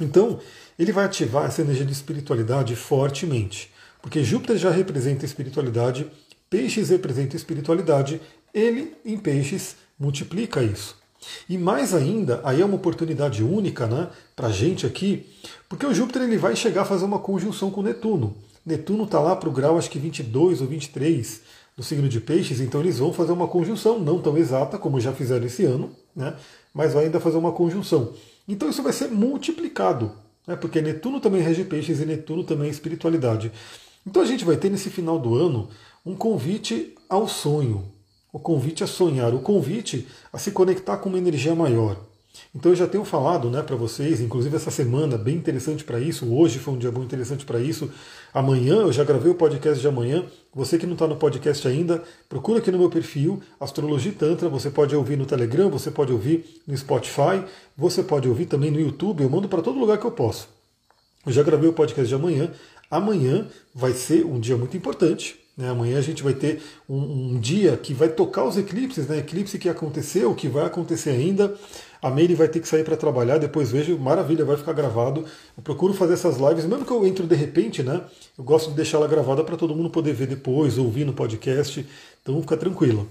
Então, 0.01 0.41
ele 0.79 0.91
vai 0.91 1.05
ativar 1.05 1.45
essa 1.45 1.61
energia 1.61 1.85
de 1.85 1.93
espiritualidade 1.93 2.75
fortemente, 2.75 3.71
porque 4.01 4.25
Júpiter 4.25 4.57
já 4.57 4.71
representa 4.71 5.27
espiritualidade, 5.27 6.11
Peixes 6.49 6.89
representa 6.89 7.37
espiritualidade, 7.37 8.19
ele 8.55 8.95
em 9.05 9.19
Peixes 9.19 9.77
multiplica 10.01 10.63
isso. 10.63 10.97
E 11.51 11.59
mais 11.59 11.93
ainda, 11.93 12.41
aí 12.45 12.63
é 12.63 12.65
uma 12.65 12.77
oportunidade 12.77 13.45
única 13.45 13.87
né, 13.87 14.09
para 14.35 14.47
a 14.49 14.53
gente 14.53 14.87
aqui, 14.87 15.27
porque 15.69 15.85
o 15.85 15.93
Júpiter 15.93 16.23
ele 16.23 16.39
vai 16.39 16.57
chegar 16.57 16.81
a 16.81 16.87
fazer 16.87 17.05
uma 17.05 17.19
conjunção 17.19 17.71
com 17.71 17.83
Netuno. 17.83 18.35
Netuno 18.65 19.05
está 19.05 19.19
lá 19.21 19.35
para 19.35 19.49
o 19.49 19.53
grau, 19.53 19.77
acho 19.77 19.91
que 19.91 19.99
22 19.99 20.61
ou 20.61 20.67
23 20.67 21.43
do 21.77 21.83
signo 21.83 22.09
de 22.09 22.21
Peixes, 22.21 22.61
então 22.61 22.81
eles 22.81 22.99
vão 22.99 23.13
fazer 23.13 23.33
uma 23.33 23.49
conjunção, 23.49 23.99
não 23.99 24.21
tão 24.21 24.37
exata 24.37 24.79
como 24.79 25.01
já 25.01 25.13
fizeram 25.13 25.47
esse 25.47 25.65
ano, 25.65 25.91
né? 26.15 26.37
mas 26.73 26.93
vai 26.93 27.07
ainda 27.07 27.19
fazer 27.19 27.39
uma 27.39 27.53
conjunção. 27.53 28.13
Então 28.47 28.69
isso 28.69 28.83
vai 28.83 28.93
ser 28.93 29.09
multiplicado, 29.09 30.13
né? 30.47 30.55
porque 30.55 30.83
Netuno 30.83 31.19
também 31.19 31.41
rege 31.41 31.65
Peixes 31.65 32.01
e 32.01 32.07
Netuno 32.07 32.45
também 32.45 32.69
é 32.69 32.71
espiritualidade. 32.71 33.51
Então 34.07 34.23
a 34.23 34.27
gente 34.27 34.45
vai 34.45 34.57
ter 34.57 34.71
nesse 34.71 34.91
final 34.91 35.19
do 35.19 35.35
ano 35.35 35.69
um 36.05 36.15
convite 36.15 36.95
ao 37.09 37.27
sonho, 37.27 37.91
o 38.33 38.39
convite 38.39 38.85
a 38.85 38.87
sonhar, 38.87 39.35
o 39.35 39.41
convite 39.41 40.07
a 40.33 40.39
se 40.39 40.51
conectar 40.51 40.99
com 40.99 41.09
uma 41.09 41.19
energia 41.19 41.55
maior. 41.55 41.97
Então 42.55 42.73
eu 42.73 42.77
já 42.77 42.87
tenho 42.87 43.05
falado 43.05 43.51
né, 43.51 43.63
para 43.63 43.77
vocês, 43.77 44.21
inclusive 44.21 44.55
essa 44.57 44.71
semana, 44.71 45.17
bem 45.17 45.37
interessante 45.37 45.85
para 45.85 45.99
isso. 45.99 46.33
Hoje 46.33 46.59
foi 46.59 46.75
um 46.75 46.79
dia 46.79 46.91
muito 46.91 47.07
interessante 47.07 47.45
para 47.45 47.59
isso. 47.61 47.91
Amanhã, 48.33 48.77
eu 48.77 48.93
já 48.93 49.05
gravei 49.05 49.31
o 49.31 49.35
podcast 49.35 49.81
de 49.81 49.89
amanhã. 49.89 50.25
Você 50.55 50.79
que 50.79 50.87
não 50.87 50.95
está 50.95 51.07
no 51.07 51.17
podcast 51.17 51.67
ainda, 51.67 52.03
procura 52.29 52.59
aqui 52.59 52.71
no 52.71 52.79
meu 52.79 52.91
perfil, 52.91 53.43
Astrologia 53.59 54.13
Tantra. 54.13 54.49
Você 54.49 54.71
pode 54.71 54.95
ouvir 54.95 55.17
no 55.17 55.27
Telegram, 55.27 55.71
você 55.71 55.91
pode 55.91 56.13
ouvir 56.13 56.45
no 56.67 56.77
Spotify, 56.77 57.43
você 57.77 58.03
pode 58.03 58.29
ouvir 58.29 58.47
também 58.47 58.71
no 58.71 58.81
YouTube. 58.81 59.23
Eu 59.23 59.31
mando 59.31 59.49
para 59.49 59.63
todo 59.63 59.79
lugar 59.79 59.99
que 59.99 60.07
eu 60.07 60.13
posso. 60.13 60.49
Eu 61.25 61.33
já 61.33 61.43
gravei 61.43 61.69
o 61.69 61.73
podcast 61.73 62.09
de 62.09 62.15
amanhã. 62.15 62.51
Amanhã 62.91 63.47
vai 63.75 63.93
ser 63.93 64.25
um 64.27 64.39
dia 64.39 64.57
muito 64.57 64.77
importante. 64.77 65.43
Né? 65.57 65.69
Amanhã 65.69 65.99
a 65.99 66.03
gente 66.03 66.23
vai 66.23 66.35
ter 66.35 66.63
um, 66.89 67.35
um 67.35 67.41
dia 67.41 67.77
que 67.77 67.93
vai 67.93 68.09
tocar 68.09 68.45
os 68.45 68.57
eclipses, 68.57 69.07
né? 69.07 69.19
eclipse 69.19 69.59
que 69.59 69.69
aconteceu, 69.69 70.35
que 70.35 70.49
vai 70.49 70.67
acontecer 70.67 71.11
ainda. 71.11 71.55
A 72.03 72.11
Meire 72.11 72.35
vai 72.35 72.49
ter 72.49 72.59
que 72.59 72.67
sair 72.67 72.83
para 72.83 72.97
trabalhar, 72.97 73.39
depois 73.39 73.71
vejo, 73.71 73.97
maravilha, 73.97 74.45
vai 74.45 74.57
ficar 74.57 74.73
gravado. 74.73 75.25
Eu 75.57 75.63
procuro 75.63 75.95
fazer 75.95 76.15
essas 76.15 76.37
lives, 76.37 76.65
mesmo 76.65 76.85
que 76.85 76.91
eu 76.91 77.07
entre 77.07 77.25
de 77.25 77.37
repente, 77.37 77.81
né? 77.81 78.01
Eu 78.37 78.43
gosto 78.43 78.71
de 78.71 78.77
deixar 78.77 78.99
ela 78.99 79.07
gravada 79.07 79.45
para 79.45 79.57
todo 79.57 79.73
mundo 79.73 79.89
poder 79.89 80.13
ver 80.13 80.27
depois, 80.27 80.79
ouvir 80.79 81.05
no 81.05 81.13
podcast. 81.13 81.87
Então 82.21 82.41
fica 82.41 82.57
tranquilo. 82.57 83.09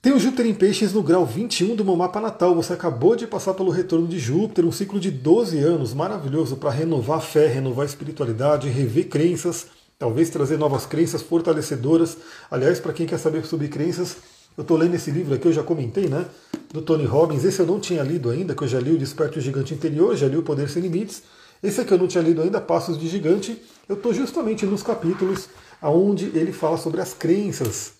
Tem 0.00 0.12
o 0.12 0.20
Júpiter 0.20 0.46
em 0.46 0.54
Peixes 0.54 0.92
no 0.92 1.02
grau 1.02 1.26
21 1.26 1.74
do 1.74 1.84
meu 1.84 1.96
mapa 1.96 2.20
natal. 2.20 2.54
Você 2.54 2.72
acabou 2.72 3.16
de 3.16 3.26
passar 3.26 3.54
pelo 3.54 3.72
retorno 3.72 4.06
de 4.06 4.20
Júpiter, 4.20 4.64
um 4.64 4.70
ciclo 4.70 5.00
de 5.00 5.10
12 5.10 5.58
anos 5.58 5.92
maravilhoso 5.92 6.58
para 6.58 6.70
renovar 6.70 7.18
a 7.18 7.20
fé, 7.20 7.48
renovar 7.48 7.82
a 7.82 7.86
espiritualidade, 7.86 8.68
rever 8.68 9.08
crenças, 9.08 9.66
talvez 9.98 10.30
trazer 10.30 10.58
novas 10.58 10.86
crenças 10.86 11.22
fortalecedoras. 11.22 12.18
Aliás, 12.48 12.78
para 12.78 12.92
quem 12.92 13.04
quer 13.04 13.18
saber 13.18 13.44
sobre 13.46 13.66
crenças, 13.66 14.18
eu 14.56 14.62
estou 14.62 14.76
lendo 14.76 14.94
esse 14.94 15.10
livro 15.10 15.34
aqui, 15.34 15.46
eu 15.46 15.52
já 15.52 15.62
comentei, 15.62 16.08
né? 16.08 16.26
Do 16.72 16.82
Tony 16.82 17.04
Robbins. 17.04 17.44
Esse 17.44 17.60
eu 17.60 17.66
não 17.66 17.78
tinha 17.78 18.02
lido 18.02 18.30
ainda, 18.30 18.54
que 18.54 18.62
eu 18.62 18.68
já 18.68 18.80
li 18.80 18.92
o 18.92 18.98
Desperto 18.98 19.40
Gigante 19.40 19.74
Interior, 19.74 20.16
já 20.16 20.26
li 20.26 20.36
o 20.36 20.42
Poder 20.42 20.68
Sem 20.68 20.82
Limites. 20.82 21.22
Esse 21.62 21.80
aqui 21.80 21.92
eu 21.92 21.98
não 21.98 22.06
tinha 22.06 22.22
lido 22.22 22.42
ainda, 22.42 22.60
Passos 22.60 22.98
de 22.98 23.08
Gigante. 23.08 23.60
Eu 23.88 23.96
estou 23.96 24.12
justamente 24.12 24.64
nos 24.66 24.82
capítulos 24.82 25.48
onde 25.82 26.26
ele 26.34 26.52
fala 26.52 26.76
sobre 26.76 27.00
as 27.00 27.12
crenças 27.12 27.96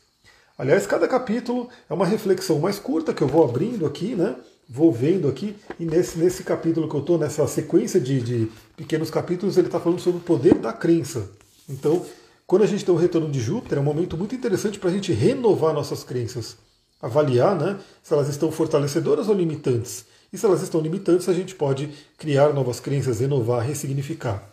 Aliás, 0.59 0.87
cada 0.87 1.07
capítulo 1.07 1.69
é 1.89 1.93
uma 1.93 2.07
reflexão 2.07 2.59
mais 2.59 2.79
curta 2.79 3.13
que 3.13 3.21
eu 3.21 3.29
vou 3.29 3.45
abrindo 3.45 3.85
aqui, 3.85 4.15
né? 4.15 4.35
Vou 4.69 4.91
vendo 4.91 5.29
aqui, 5.29 5.55
e 5.79 5.85
nesse, 5.85 6.19
nesse 6.19 6.43
capítulo 6.43 6.89
que 6.89 6.95
eu 6.95 7.01
estou, 7.01 7.19
nessa 7.19 7.47
sequência 7.47 8.01
de, 8.01 8.21
de 8.21 8.49
pequenos 8.75 9.11
capítulos, 9.11 9.59
ele 9.59 9.69
está 9.69 9.79
falando 9.79 10.01
sobre 10.01 10.19
o 10.19 10.25
poder 10.25 10.55
da 10.55 10.73
crença. 10.73 11.29
Então, 11.69 12.05
quando 12.47 12.63
a 12.63 12.67
gente 12.67 12.85
tem 12.85 12.95
o 12.95 12.99
retorno 12.99 13.29
de 13.29 13.41
Júpiter, 13.41 13.79
é 13.79 13.81
um 13.81 13.85
momento 13.85 14.17
muito 14.17 14.35
interessante 14.35 14.79
para 14.79 14.89
a 14.89 14.93
gente 14.93 15.13
renovar 15.13 15.75
nossas 15.75 16.05
crenças, 16.05 16.57
avaliar 17.03 17.57
né, 17.57 17.79
se 18.03 18.13
elas 18.15 18.29
estão 18.29 18.53
fortalecedoras 18.53 19.29
ou 19.29 19.35
limitantes. 19.35 20.07
E 20.33 20.39
se 20.39 20.47
elas 20.47 20.63
estão 20.63 20.81
limitantes, 20.81 21.29
a 21.29 21.33
gente 21.33 21.55
pode 21.55 21.91
criar 22.17 22.53
novas 22.53 22.79
crenças, 22.79 23.21
renovar, 23.21 23.67
ressignificar. 23.67 24.49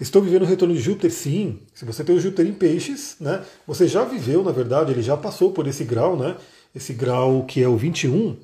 Estou 0.00 0.22
vivendo 0.22 0.42
o 0.42 0.46
retorno 0.46 0.74
de 0.74 0.80
Júpiter? 0.80 1.10
Sim. 1.10 1.60
Se 1.74 1.84
você 1.84 2.04
tem 2.04 2.14
o 2.14 2.20
Júpiter 2.20 2.46
em 2.46 2.52
peixes, 2.52 3.16
né, 3.20 3.42
você 3.66 3.86
já 3.86 4.04
viveu, 4.04 4.42
na 4.42 4.52
verdade, 4.52 4.92
ele 4.92 5.02
já 5.02 5.16
passou 5.16 5.52
por 5.52 5.66
esse 5.66 5.84
grau, 5.84 6.16
né, 6.16 6.36
esse 6.74 6.92
grau 6.94 7.44
que 7.44 7.62
é 7.62 7.68
o 7.68 7.76
21. 7.76 8.36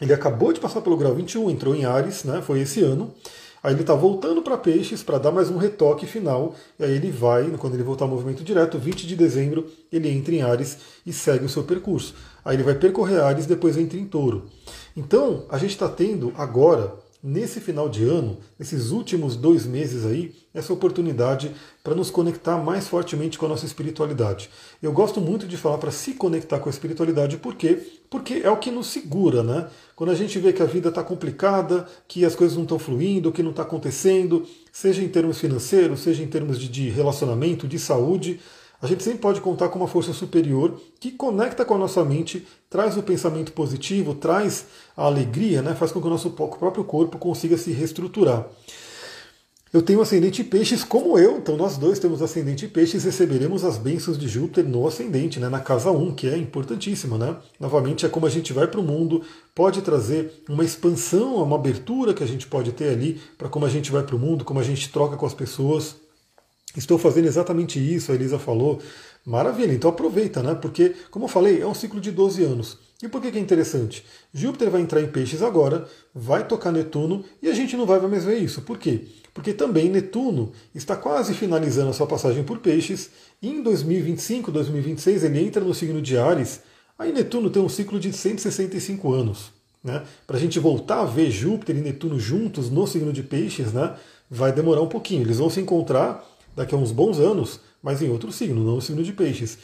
Ele 0.00 0.12
acabou 0.12 0.52
de 0.52 0.60
passar 0.60 0.80
pelo 0.80 0.96
grau 0.96 1.14
21, 1.14 1.50
entrou 1.50 1.74
em 1.74 1.84
Ares, 1.84 2.24
né, 2.24 2.42
foi 2.42 2.60
esse 2.60 2.80
ano. 2.82 3.14
Aí 3.64 3.72
ele 3.72 3.80
está 3.80 3.94
voltando 3.94 4.42
para 4.42 4.58
peixes 4.58 5.02
para 5.02 5.16
dar 5.16 5.32
mais 5.32 5.48
um 5.48 5.56
retoque 5.56 6.04
final. 6.04 6.54
E 6.78 6.84
aí 6.84 6.92
ele 6.92 7.10
vai, 7.10 7.50
quando 7.52 7.72
ele 7.72 7.82
voltar 7.82 8.04
ao 8.04 8.10
movimento 8.10 8.44
direto, 8.44 8.78
20 8.78 9.06
de 9.06 9.16
dezembro, 9.16 9.66
ele 9.90 10.10
entra 10.10 10.34
em 10.34 10.42
Ares 10.42 10.76
e 11.06 11.14
segue 11.14 11.46
o 11.46 11.48
seu 11.48 11.64
percurso. 11.64 12.14
Aí 12.44 12.56
ele 12.56 12.62
vai 12.62 12.74
percorrer 12.74 13.22
Ares, 13.22 13.46
depois 13.46 13.78
entra 13.78 13.98
em 13.98 14.04
touro. 14.04 14.50
Então, 14.94 15.46
a 15.48 15.56
gente 15.56 15.70
está 15.70 15.88
tendo 15.88 16.30
agora 16.36 16.92
nesse 17.26 17.58
final 17.58 17.88
de 17.88 18.04
ano, 18.04 18.36
nesses 18.58 18.90
últimos 18.90 19.34
dois 19.34 19.64
meses 19.64 20.04
aí, 20.04 20.34
essa 20.52 20.74
oportunidade 20.74 21.50
para 21.82 21.94
nos 21.94 22.10
conectar 22.10 22.58
mais 22.58 22.86
fortemente 22.86 23.38
com 23.38 23.46
a 23.46 23.48
nossa 23.48 23.64
espiritualidade. 23.64 24.50
Eu 24.82 24.92
gosto 24.92 25.22
muito 25.22 25.48
de 25.48 25.56
falar 25.56 25.78
para 25.78 25.90
se 25.90 26.12
conectar 26.12 26.58
com 26.58 26.68
a 26.68 26.70
espiritualidade, 26.70 27.38
por 27.38 27.54
quê? 27.54 27.78
Porque 28.10 28.42
é 28.44 28.50
o 28.50 28.58
que 28.58 28.70
nos 28.70 28.88
segura, 28.88 29.42
né? 29.42 29.68
Quando 29.96 30.10
a 30.10 30.14
gente 30.14 30.38
vê 30.38 30.52
que 30.52 30.62
a 30.62 30.66
vida 30.66 30.90
está 30.90 31.02
complicada, 31.02 31.86
que 32.06 32.26
as 32.26 32.36
coisas 32.36 32.56
não 32.56 32.64
estão 32.64 32.78
fluindo, 32.78 33.32
que 33.32 33.42
não 33.42 33.52
está 33.52 33.62
acontecendo, 33.62 34.46
seja 34.70 35.02
em 35.02 35.08
termos 35.08 35.38
financeiros, 35.38 36.00
seja 36.00 36.22
em 36.22 36.28
termos 36.28 36.60
de, 36.60 36.68
de 36.68 36.90
relacionamento, 36.90 37.66
de 37.66 37.78
saúde, 37.78 38.38
a 38.84 38.86
gente 38.86 39.02
sempre 39.02 39.20
pode 39.20 39.40
contar 39.40 39.70
com 39.70 39.78
uma 39.78 39.88
força 39.88 40.12
superior 40.12 40.78
que 41.00 41.10
conecta 41.10 41.64
com 41.64 41.74
a 41.74 41.78
nossa 41.78 42.04
mente, 42.04 42.46
traz 42.68 42.98
o 42.98 43.02
pensamento 43.02 43.50
positivo, 43.52 44.14
traz 44.14 44.66
a 44.94 45.06
alegria, 45.06 45.62
né? 45.62 45.74
faz 45.74 45.90
com 45.90 46.02
que 46.02 46.06
o 46.06 46.10
nosso 46.10 46.32
próprio 46.32 46.84
corpo 46.84 47.16
consiga 47.16 47.56
se 47.56 47.72
reestruturar. 47.72 48.46
Eu 49.72 49.80
tenho 49.80 50.02
ascendente 50.02 50.44
peixes 50.44 50.84
como 50.84 51.18
eu, 51.18 51.38
então 51.38 51.56
nós 51.56 51.78
dois 51.78 51.98
temos 51.98 52.20
ascendente 52.20 52.68
peixes, 52.68 53.04
receberemos 53.04 53.64
as 53.64 53.78
bênçãos 53.78 54.18
de 54.18 54.28
Júpiter 54.28 54.68
no 54.68 54.86
ascendente, 54.86 55.40
né, 55.40 55.48
na 55.48 55.60
casa 55.60 55.90
1, 55.90 56.14
que 56.14 56.28
é 56.28 56.36
importantíssima. 56.36 57.16
Né? 57.16 57.34
Novamente, 57.58 58.04
é 58.04 58.08
como 58.10 58.26
a 58.26 58.30
gente 58.30 58.52
vai 58.52 58.66
para 58.66 58.80
o 58.80 58.84
mundo, 58.84 59.22
pode 59.54 59.80
trazer 59.80 60.44
uma 60.46 60.62
expansão, 60.62 61.42
uma 61.42 61.56
abertura 61.56 62.12
que 62.12 62.22
a 62.22 62.26
gente 62.26 62.46
pode 62.46 62.70
ter 62.72 62.90
ali 62.90 63.18
para 63.38 63.48
como 63.48 63.64
a 63.64 63.70
gente 63.70 63.90
vai 63.90 64.02
para 64.02 64.14
o 64.14 64.18
mundo, 64.18 64.44
como 64.44 64.60
a 64.60 64.62
gente 64.62 64.92
troca 64.92 65.16
com 65.16 65.24
as 65.24 65.34
pessoas. 65.34 66.03
Estou 66.76 66.98
fazendo 66.98 67.26
exatamente 67.26 67.78
isso, 67.78 68.10
a 68.10 68.14
Elisa 68.14 68.38
falou. 68.38 68.80
Maravilha, 69.24 69.72
então 69.72 69.88
aproveita, 69.88 70.42
né? 70.42 70.54
Porque, 70.54 70.94
como 71.10 71.24
eu 71.24 71.28
falei, 71.28 71.60
é 71.60 71.66
um 71.66 71.74
ciclo 71.74 72.00
de 72.00 72.10
12 72.10 72.42
anos. 72.42 72.78
E 73.02 73.08
por 73.08 73.20
que, 73.20 73.30
que 73.30 73.38
é 73.38 73.40
interessante? 73.40 74.04
Júpiter 74.32 74.70
vai 74.70 74.80
entrar 74.80 75.00
em 75.00 75.06
peixes 75.06 75.42
agora, 75.42 75.86
vai 76.14 76.46
tocar 76.46 76.72
Netuno 76.72 77.24
e 77.42 77.48
a 77.48 77.54
gente 77.54 77.76
não 77.76 77.86
vai 77.86 78.00
mais 78.00 78.24
ver 78.24 78.38
isso. 78.38 78.62
Por 78.62 78.78
quê? 78.78 79.02
Porque 79.32 79.52
também 79.52 79.88
Netuno 79.88 80.52
está 80.74 80.96
quase 80.96 81.34
finalizando 81.34 81.90
a 81.90 81.92
sua 81.92 82.06
passagem 82.06 82.44
por 82.44 82.58
peixes. 82.58 83.10
E 83.42 83.48
em 83.48 83.62
2025, 83.62 84.50
2026, 84.50 85.24
ele 85.24 85.40
entra 85.40 85.62
no 85.62 85.74
signo 85.74 86.00
de 86.00 86.16
Ares. 86.16 86.60
Aí 86.98 87.12
Netuno 87.12 87.50
tem 87.50 87.62
um 87.62 87.68
ciclo 87.68 87.98
de 87.98 88.12
165 88.12 89.12
anos. 89.12 89.52
Né? 89.82 90.02
Para 90.26 90.36
a 90.36 90.40
gente 90.40 90.58
voltar 90.58 91.00
a 91.00 91.04
ver 91.04 91.30
Júpiter 91.30 91.76
e 91.76 91.80
Netuno 91.80 92.18
juntos 92.18 92.70
no 92.70 92.86
signo 92.86 93.12
de 93.12 93.22
peixes, 93.22 93.72
né? 93.72 93.96
vai 94.30 94.52
demorar 94.52 94.80
um 94.80 94.88
pouquinho. 94.88 95.22
Eles 95.22 95.38
vão 95.38 95.50
se 95.50 95.60
encontrar 95.60 96.24
daqui 96.54 96.74
a 96.74 96.78
uns 96.78 96.92
bons 96.92 97.18
anos, 97.18 97.60
mas 97.82 98.02
em 98.02 98.10
outro 98.10 98.32
signo, 98.32 98.64
não 98.64 98.76
no 98.76 98.82
signo 98.82 99.02
de 99.02 99.12
peixes. 99.12 99.58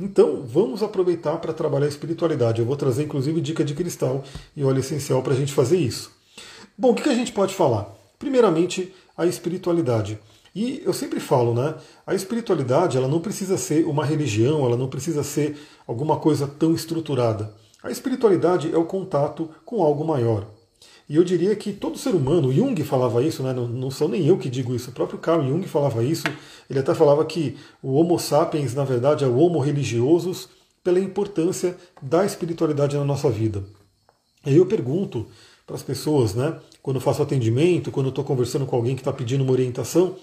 Então, 0.00 0.42
vamos 0.44 0.82
aproveitar 0.82 1.38
para 1.38 1.52
trabalhar 1.52 1.86
a 1.86 1.88
espiritualidade. 1.88 2.60
Eu 2.60 2.66
vou 2.66 2.76
trazer, 2.76 3.04
inclusive, 3.04 3.40
dica 3.40 3.64
de 3.64 3.74
cristal 3.74 4.24
e 4.56 4.64
óleo 4.64 4.80
essencial 4.80 5.22
para 5.22 5.34
a 5.34 5.36
gente 5.36 5.52
fazer 5.52 5.78
isso. 5.78 6.10
Bom, 6.76 6.90
o 6.90 6.94
que 6.94 7.08
a 7.08 7.14
gente 7.14 7.32
pode 7.32 7.54
falar? 7.54 7.94
Primeiramente, 8.18 8.92
a 9.16 9.24
espiritualidade. 9.24 10.18
E 10.54 10.82
eu 10.84 10.92
sempre 10.92 11.20
falo, 11.20 11.54
né? 11.54 11.74
A 12.06 12.14
espiritualidade 12.14 12.96
ela 12.96 13.08
não 13.08 13.20
precisa 13.20 13.56
ser 13.56 13.86
uma 13.86 14.04
religião, 14.04 14.64
ela 14.64 14.76
não 14.76 14.88
precisa 14.88 15.22
ser 15.22 15.56
alguma 15.86 16.16
coisa 16.18 16.46
tão 16.46 16.74
estruturada. 16.74 17.52
A 17.82 17.90
espiritualidade 17.90 18.72
é 18.72 18.76
o 18.76 18.84
contato 18.84 19.50
com 19.64 19.82
algo 19.82 20.04
maior. 20.04 20.46
E 21.08 21.16
eu 21.16 21.24
diria 21.24 21.54
que 21.54 21.72
todo 21.72 21.98
ser 21.98 22.14
humano, 22.14 22.52
Jung 22.52 22.82
falava 22.82 23.22
isso, 23.22 23.42
né? 23.42 23.52
não, 23.52 23.68
não 23.68 23.90
sou 23.90 24.08
nem 24.08 24.26
eu 24.26 24.38
que 24.38 24.48
digo 24.48 24.74
isso, 24.74 24.90
o 24.90 24.92
próprio 24.92 25.18
Carl 25.18 25.46
Jung 25.46 25.66
falava 25.68 26.02
isso, 26.02 26.24
ele 26.68 26.78
até 26.78 26.94
falava 26.94 27.24
que 27.26 27.56
o 27.82 27.94
Homo 27.94 28.18
sapiens, 28.18 28.74
na 28.74 28.84
verdade, 28.84 29.22
é 29.22 29.26
o 29.26 29.36
Homo 29.36 29.58
religiosus 29.58 30.48
pela 30.82 30.98
importância 30.98 31.76
da 32.00 32.24
espiritualidade 32.24 32.96
na 32.96 33.04
nossa 33.04 33.30
vida. 33.30 33.62
E 34.46 34.56
eu 34.56 34.66
pergunto 34.66 35.26
para 35.66 35.76
as 35.76 35.82
pessoas, 35.82 36.34
né, 36.34 36.58
quando 36.82 36.96
eu 36.96 37.00
faço 37.00 37.22
atendimento, 37.22 37.90
quando 37.90 38.06
eu 38.06 38.10
estou 38.10 38.24
conversando 38.24 38.66
com 38.66 38.76
alguém 38.76 38.94
que 38.94 39.00
está 39.00 39.12
pedindo 39.12 39.42
uma 39.42 39.52
orientação, 39.52 40.16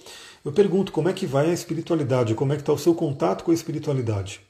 eu 0.43 0.51
pergunto 0.51 0.91
como 0.91 1.09
é 1.09 1.13
que 1.13 1.25
vai 1.25 1.49
a 1.49 1.53
espiritualidade, 1.53 2.35
como 2.35 2.53
é 2.53 2.55
que 2.55 2.61
está 2.61 2.73
o 2.73 2.77
seu 2.77 2.95
contato 2.95 3.43
com 3.43 3.51
a 3.51 3.53
espiritualidade. 3.53 4.41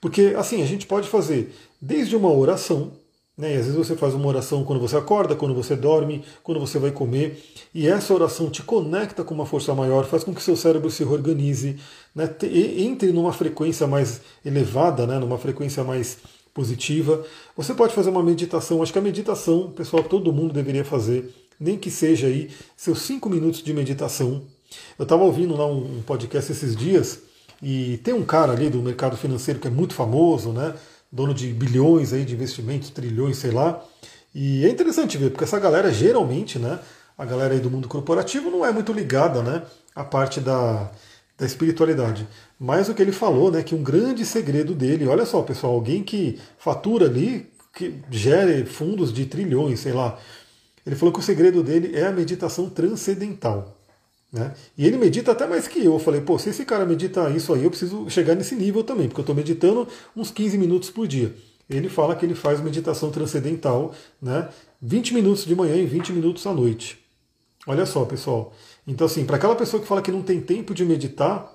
Porque, 0.00 0.34
assim, 0.36 0.62
a 0.62 0.66
gente 0.66 0.86
pode 0.86 1.08
fazer 1.08 1.54
desde 1.80 2.14
uma 2.14 2.30
oração, 2.30 2.92
né? 3.36 3.54
E 3.54 3.56
às 3.56 3.66
vezes 3.66 3.74
você 3.74 3.96
faz 3.96 4.14
uma 4.14 4.26
oração 4.26 4.64
quando 4.64 4.80
você 4.80 4.96
acorda, 4.96 5.34
quando 5.34 5.54
você 5.54 5.74
dorme, 5.74 6.24
quando 6.42 6.60
você 6.60 6.78
vai 6.78 6.92
comer, 6.92 7.42
e 7.74 7.86
essa 7.88 8.14
oração 8.14 8.48
te 8.48 8.62
conecta 8.62 9.24
com 9.24 9.34
uma 9.34 9.46
força 9.46 9.74
maior, 9.74 10.04
faz 10.04 10.22
com 10.22 10.34
que 10.34 10.42
seu 10.42 10.56
cérebro 10.56 10.90
se 10.90 11.04
reorganize, 11.04 11.76
né? 12.14 12.28
entre 12.76 13.12
numa 13.12 13.32
frequência 13.32 13.86
mais 13.86 14.20
elevada, 14.44 15.06
né? 15.06 15.18
numa 15.18 15.38
frequência 15.38 15.82
mais 15.82 16.18
positiva. 16.52 17.24
Você 17.56 17.74
pode 17.74 17.92
fazer 17.92 18.10
uma 18.10 18.22
meditação, 18.22 18.82
acho 18.82 18.92
que 18.92 18.98
a 18.98 19.02
meditação, 19.02 19.70
pessoal, 19.72 20.04
todo 20.04 20.32
mundo 20.32 20.54
deveria 20.54 20.84
fazer, 20.84 21.34
nem 21.58 21.76
que 21.76 21.90
seja 21.90 22.28
aí 22.28 22.50
seus 22.76 23.02
cinco 23.02 23.28
minutos 23.28 23.62
de 23.62 23.74
meditação. 23.74 24.42
Eu 24.98 25.02
estava 25.02 25.24
ouvindo 25.24 25.56
lá 25.56 25.66
um 25.66 26.02
podcast 26.02 26.50
esses 26.52 26.76
dias, 26.76 27.22
e 27.62 27.98
tem 27.98 28.12
um 28.12 28.24
cara 28.24 28.52
ali 28.52 28.68
do 28.68 28.82
mercado 28.82 29.16
financeiro 29.16 29.58
que 29.58 29.66
é 29.66 29.70
muito 29.70 29.94
famoso, 29.94 30.50
né? 30.52 30.74
Dono 31.14 31.32
de 31.32 31.46
bilhões 31.52 32.12
aí 32.12 32.24
de 32.24 32.34
investimentos, 32.34 32.90
trilhões, 32.90 33.36
sei 33.36 33.52
lá. 33.52 33.82
E 34.34 34.66
é 34.66 34.68
interessante 34.68 35.16
ver, 35.16 35.30
porque 35.30 35.44
essa 35.44 35.60
galera 35.60 35.92
geralmente, 35.92 36.58
né, 36.58 36.80
a 37.16 37.24
galera 37.24 37.54
aí 37.54 37.60
do 37.60 37.70
mundo 37.70 37.86
corporativo 37.86 38.50
não 38.50 38.66
é 38.66 38.72
muito 38.72 38.92
ligada, 38.92 39.40
né, 39.40 39.62
à 39.94 40.02
parte 40.02 40.40
da, 40.40 40.90
da 41.38 41.46
espiritualidade. 41.46 42.26
Mas 42.58 42.88
o 42.88 42.94
que 42.94 43.00
ele 43.00 43.12
falou, 43.12 43.52
né, 43.52 43.62
que 43.62 43.76
um 43.76 43.82
grande 43.82 44.26
segredo 44.26 44.74
dele, 44.74 45.06
olha 45.06 45.24
só, 45.24 45.40
pessoal, 45.42 45.74
alguém 45.74 46.02
que 46.02 46.40
fatura 46.58 47.06
ali, 47.06 47.48
que 47.72 48.00
gere 48.10 48.66
fundos 48.66 49.12
de 49.12 49.24
trilhões, 49.24 49.80
sei 49.80 49.92
lá. 49.92 50.18
Ele 50.84 50.96
falou 50.96 51.12
que 51.12 51.20
o 51.20 51.22
segredo 51.22 51.62
dele 51.62 51.96
é 51.96 52.06
a 52.06 52.12
meditação 52.12 52.68
transcendental. 52.68 53.73
Né? 54.34 54.52
E 54.76 54.84
ele 54.84 54.96
medita 54.96 55.30
até 55.30 55.46
mais 55.46 55.68
que 55.68 55.78
eu. 55.78 55.92
Eu 55.92 55.98
falei, 56.00 56.20
pô, 56.20 56.36
se 56.40 56.50
esse 56.50 56.64
cara 56.64 56.84
medita 56.84 57.30
isso 57.30 57.54
aí, 57.54 57.62
eu 57.62 57.70
preciso 57.70 58.10
chegar 58.10 58.34
nesse 58.34 58.56
nível 58.56 58.82
também, 58.82 59.06
porque 59.06 59.20
eu 59.20 59.22
estou 59.22 59.34
meditando 59.34 59.86
uns 60.16 60.32
15 60.32 60.58
minutos 60.58 60.90
por 60.90 61.06
dia. 61.06 61.32
Ele 61.70 61.88
fala 61.88 62.16
que 62.16 62.26
ele 62.26 62.34
faz 62.34 62.60
meditação 62.60 63.12
transcendental, 63.12 63.94
né? 64.20 64.48
20 64.82 65.14
minutos 65.14 65.44
de 65.44 65.54
manhã 65.54 65.76
e 65.76 65.86
20 65.86 66.12
minutos 66.12 66.44
à 66.48 66.52
noite. 66.52 66.98
Olha 67.64 67.86
só, 67.86 68.04
pessoal. 68.04 68.52
Então, 68.84 69.06
assim, 69.06 69.24
para 69.24 69.36
aquela 69.36 69.54
pessoa 69.54 69.80
que 69.80 69.86
fala 69.86 70.02
que 70.02 70.10
não 70.10 70.20
tem 70.20 70.40
tempo 70.40 70.74
de 70.74 70.84
meditar, 70.84 71.54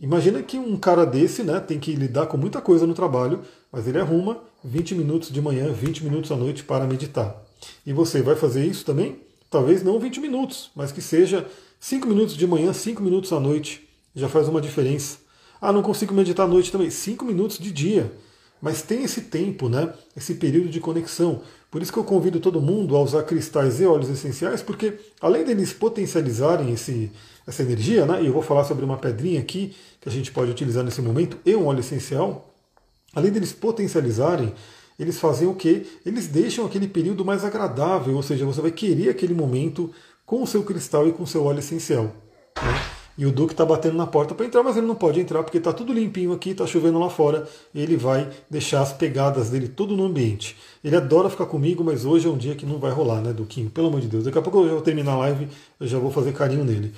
imagina 0.00 0.42
que 0.42 0.58
um 0.58 0.76
cara 0.76 1.06
desse, 1.06 1.44
né, 1.44 1.60
tem 1.60 1.78
que 1.78 1.94
lidar 1.94 2.26
com 2.26 2.36
muita 2.36 2.60
coisa 2.60 2.88
no 2.88 2.92
trabalho, 2.92 3.42
mas 3.70 3.86
ele 3.86 4.00
arruma 4.00 4.42
20 4.64 4.96
minutos 4.96 5.30
de 5.30 5.40
manhã, 5.40 5.72
20 5.72 6.02
minutos 6.02 6.32
à 6.32 6.36
noite 6.36 6.64
para 6.64 6.88
meditar. 6.88 7.40
E 7.86 7.92
você 7.92 8.20
vai 8.20 8.34
fazer 8.34 8.66
isso 8.66 8.84
também? 8.84 9.20
Talvez 9.48 9.84
não 9.84 10.00
20 10.00 10.18
minutos, 10.18 10.72
mas 10.74 10.90
que 10.90 11.00
seja 11.00 11.46
5 11.80 12.06
minutos 12.06 12.36
de 12.36 12.46
manhã, 12.46 12.72
5 12.72 13.02
minutos 13.02 13.32
à 13.32 13.40
noite. 13.40 13.88
Já 14.14 14.28
faz 14.28 14.48
uma 14.48 14.60
diferença. 14.60 15.18
Ah, 15.60 15.72
não 15.72 15.82
consigo 15.82 16.14
meditar 16.14 16.46
à 16.46 16.48
noite 16.48 16.72
também. 16.72 16.90
5 16.90 17.24
minutos 17.24 17.58
de 17.58 17.70
dia. 17.70 18.12
Mas 18.60 18.82
tem 18.82 19.04
esse 19.04 19.22
tempo, 19.22 19.68
né? 19.68 19.92
Esse 20.16 20.34
período 20.34 20.68
de 20.68 20.80
conexão. 20.80 21.42
Por 21.70 21.82
isso 21.82 21.92
que 21.92 21.98
eu 21.98 22.04
convido 22.04 22.40
todo 22.40 22.60
mundo 22.60 22.96
a 22.96 23.02
usar 23.02 23.22
cristais 23.24 23.80
e 23.80 23.84
óleos 23.84 24.08
essenciais, 24.08 24.62
porque 24.62 24.94
além 25.20 25.44
deles 25.44 25.72
potencializarem 25.72 26.72
esse, 26.72 27.10
essa 27.46 27.62
energia, 27.62 28.06
né? 28.06 28.22
E 28.22 28.26
eu 28.26 28.32
vou 28.32 28.42
falar 28.42 28.64
sobre 28.64 28.84
uma 28.84 28.96
pedrinha 28.96 29.40
aqui 29.40 29.74
que 30.00 30.08
a 30.08 30.12
gente 30.12 30.32
pode 30.32 30.50
utilizar 30.50 30.82
nesse 30.82 31.02
momento 31.02 31.38
e 31.44 31.54
um 31.54 31.66
óleo 31.66 31.80
essencial. 31.80 32.54
Além 33.14 33.30
deles 33.30 33.52
potencializarem, 33.52 34.54
eles 34.98 35.18
fazem 35.18 35.46
o 35.46 35.54
quê? 35.54 35.84
Eles 36.04 36.26
deixam 36.26 36.64
aquele 36.64 36.88
período 36.88 37.24
mais 37.24 37.44
agradável, 37.44 38.14
ou 38.16 38.22
seja, 38.22 38.46
você 38.46 38.60
vai 38.60 38.70
querer 38.70 39.10
aquele 39.10 39.34
momento 39.34 39.92
com 40.26 40.42
o 40.42 40.46
seu 40.46 40.64
cristal 40.64 41.08
e 41.08 41.12
com 41.12 41.22
o 41.22 41.26
seu 41.26 41.44
óleo 41.44 41.60
essencial. 41.60 42.04
Né? 42.56 42.96
E 43.18 43.24
o 43.24 43.32
Duque 43.32 43.54
está 43.54 43.64
batendo 43.64 43.96
na 43.96 44.06
porta 44.06 44.34
para 44.34 44.44
entrar, 44.44 44.62
mas 44.62 44.76
ele 44.76 44.86
não 44.86 44.94
pode 44.94 45.18
entrar 45.18 45.42
porque 45.42 45.56
está 45.56 45.72
tudo 45.72 45.92
limpinho 45.92 46.32
aqui, 46.34 46.50
está 46.50 46.66
chovendo 46.66 46.98
lá 46.98 47.08
fora. 47.08 47.48
ele 47.74 47.96
vai 47.96 48.28
deixar 48.50 48.82
as 48.82 48.92
pegadas 48.92 49.48
dele 49.48 49.68
tudo 49.68 49.96
no 49.96 50.04
ambiente. 50.04 50.54
Ele 50.84 50.94
adora 50.94 51.30
ficar 51.30 51.46
comigo, 51.46 51.82
mas 51.82 52.04
hoje 52.04 52.26
é 52.26 52.30
um 52.30 52.36
dia 52.36 52.54
que 52.54 52.66
não 52.66 52.78
vai 52.78 52.90
rolar, 52.90 53.22
né, 53.22 53.32
Duquinho? 53.32 53.70
Pelo 53.70 53.86
amor 53.86 54.02
de 54.02 54.08
Deus. 54.08 54.24
Daqui 54.24 54.36
a 54.36 54.42
pouco 54.42 54.58
eu 54.58 54.66
já 54.66 54.72
vou 54.72 54.82
terminar 54.82 55.12
a 55.12 55.18
live, 55.18 55.48
eu 55.80 55.86
já 55.86 55.98
vou 55.98 56.10
fazer 56.10 56.32
carinho 56.34 56.64
nele. 56.64 56.92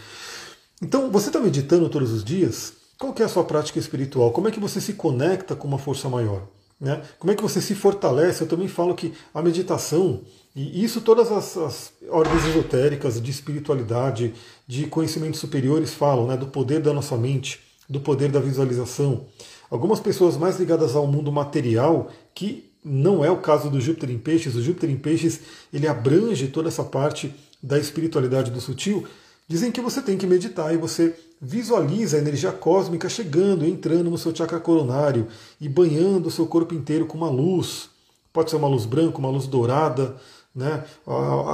Então, 0.83 1.09
você 1.11 1.29
está 1.29 1.39
meditando 1.39 1.89
todos 1.89 2.13
os 2.13 2.25
dias? 2.25 2.73
Qual 2.99 3.15
é 3.17 3.23
a 3.23 3.29
sua 3.29 3.45
prática 3.45 3.79
espiritual? 3.79 4.33
Como 4.33 4.49
é 4.49 4.51
que 4.51 4.59
você 4.59 4.81
se 4.81 4.95
conecta 4.95 5.55
com 5.55 5.69
uma 5.69 5.79
força 5.79 6.09
maior? 6.09 6.43
Né? 6.81 7.03
Como 7.19 7.33
é 7.33 7.35
que 7.35 7.43
você 7.43 7.61
se 7.61 7.75
fortalece? 7.75 8.43
Eu 8.43 8.49
também 8.49 8.69
falo 8.69 8.95
que 8.95 9.13
a 9.35 9.43
meditação 9.43 10.23
e 10.61 10.83
isso 10.83 11.01
todas 11.01 11.31
as, 11.31 11.57
as 11.57 11.93
ordens 12.09 12.45
esotéricas 12.47 13.23
de 13.23 13.31
espiritualidade, 13.31 14.35
de 14.67 14.87
conhecimentos 14.89 15.39
superiores 15.39 15.95
falam, 15.95 16.27
né, 16.27 16.37
do 16.37 16.49
poder 16.49 16.81
da 16.81 16.93
nossa 16.93 17.17
mente, 17.17 17.61
do 17.89 18.01
poder 18.01 18.29
da 18.33 18.41
visualização. 18.41 19.27
Algumas 19.71 20.01
pessoas 20.01 20.37
mais 20.37 20.59
ligadas 20.59 20.97
ao 20.97 21.07
mundo 21.07 21.31
material, 21.31 22.11
que 22.35 22.73
não 22.85 23.25
é 23.25 23.31
o 23.31 23.37
caso 23.37 23.71
do 23.71 23.81
Júpiter 23.81 24.11
em 24.11 24.19
Peixes, 24.19 24.57
o 24.57 24.63
Júpiter 24.63 24.91
em 24.91 24.97
Peixes 24.97 25.43
ele 25.73 25.87
abrange 25.87 26.49
toda 26.49 26.67
essa 26.67 26.83
parte 26.83 27.33
da 27.63 27.79
espiritualidade 27.79 28.51
do 28.51 28.61
sutil, 28.61 29.07
dizem 29.49 29.73
que 29.73 29.81
você 29.81 30.03
tem 30.03 30.19
que 30.19 30.27
meditar 30.27 30.73
e 30.75 30.77
você 30.77 31.19
visualiza 31.41 32.17
a 32.17 32.21
energia 32.21 32.53
cósmica 32.53 33.09
chegando, 33.09 33.65
entrando 33.65 34.11
no 34.11 34.19
seu 34.19 34.35
chakra 34.35 34.61
coronário 34.61 35.27
e 35.61 35.69
banhando 35.69 36.29
o 36.29 36.31
seu 36.31 36.47
corpo 36.47 36.75
inteiro 36.75 37.07
com 37.07 37.17
uma 37.17 37.31
luz. 37.31 37.89
Pode 38.33 38.51
ser 38.51 38.57
uma 38.57 38.69
luz 38.69 38.85
branca, 38.85 39.19
uma 39.19 39.31
luz 39.31 39.47
dourada, 39.47 40.17
né? 40.55 40.85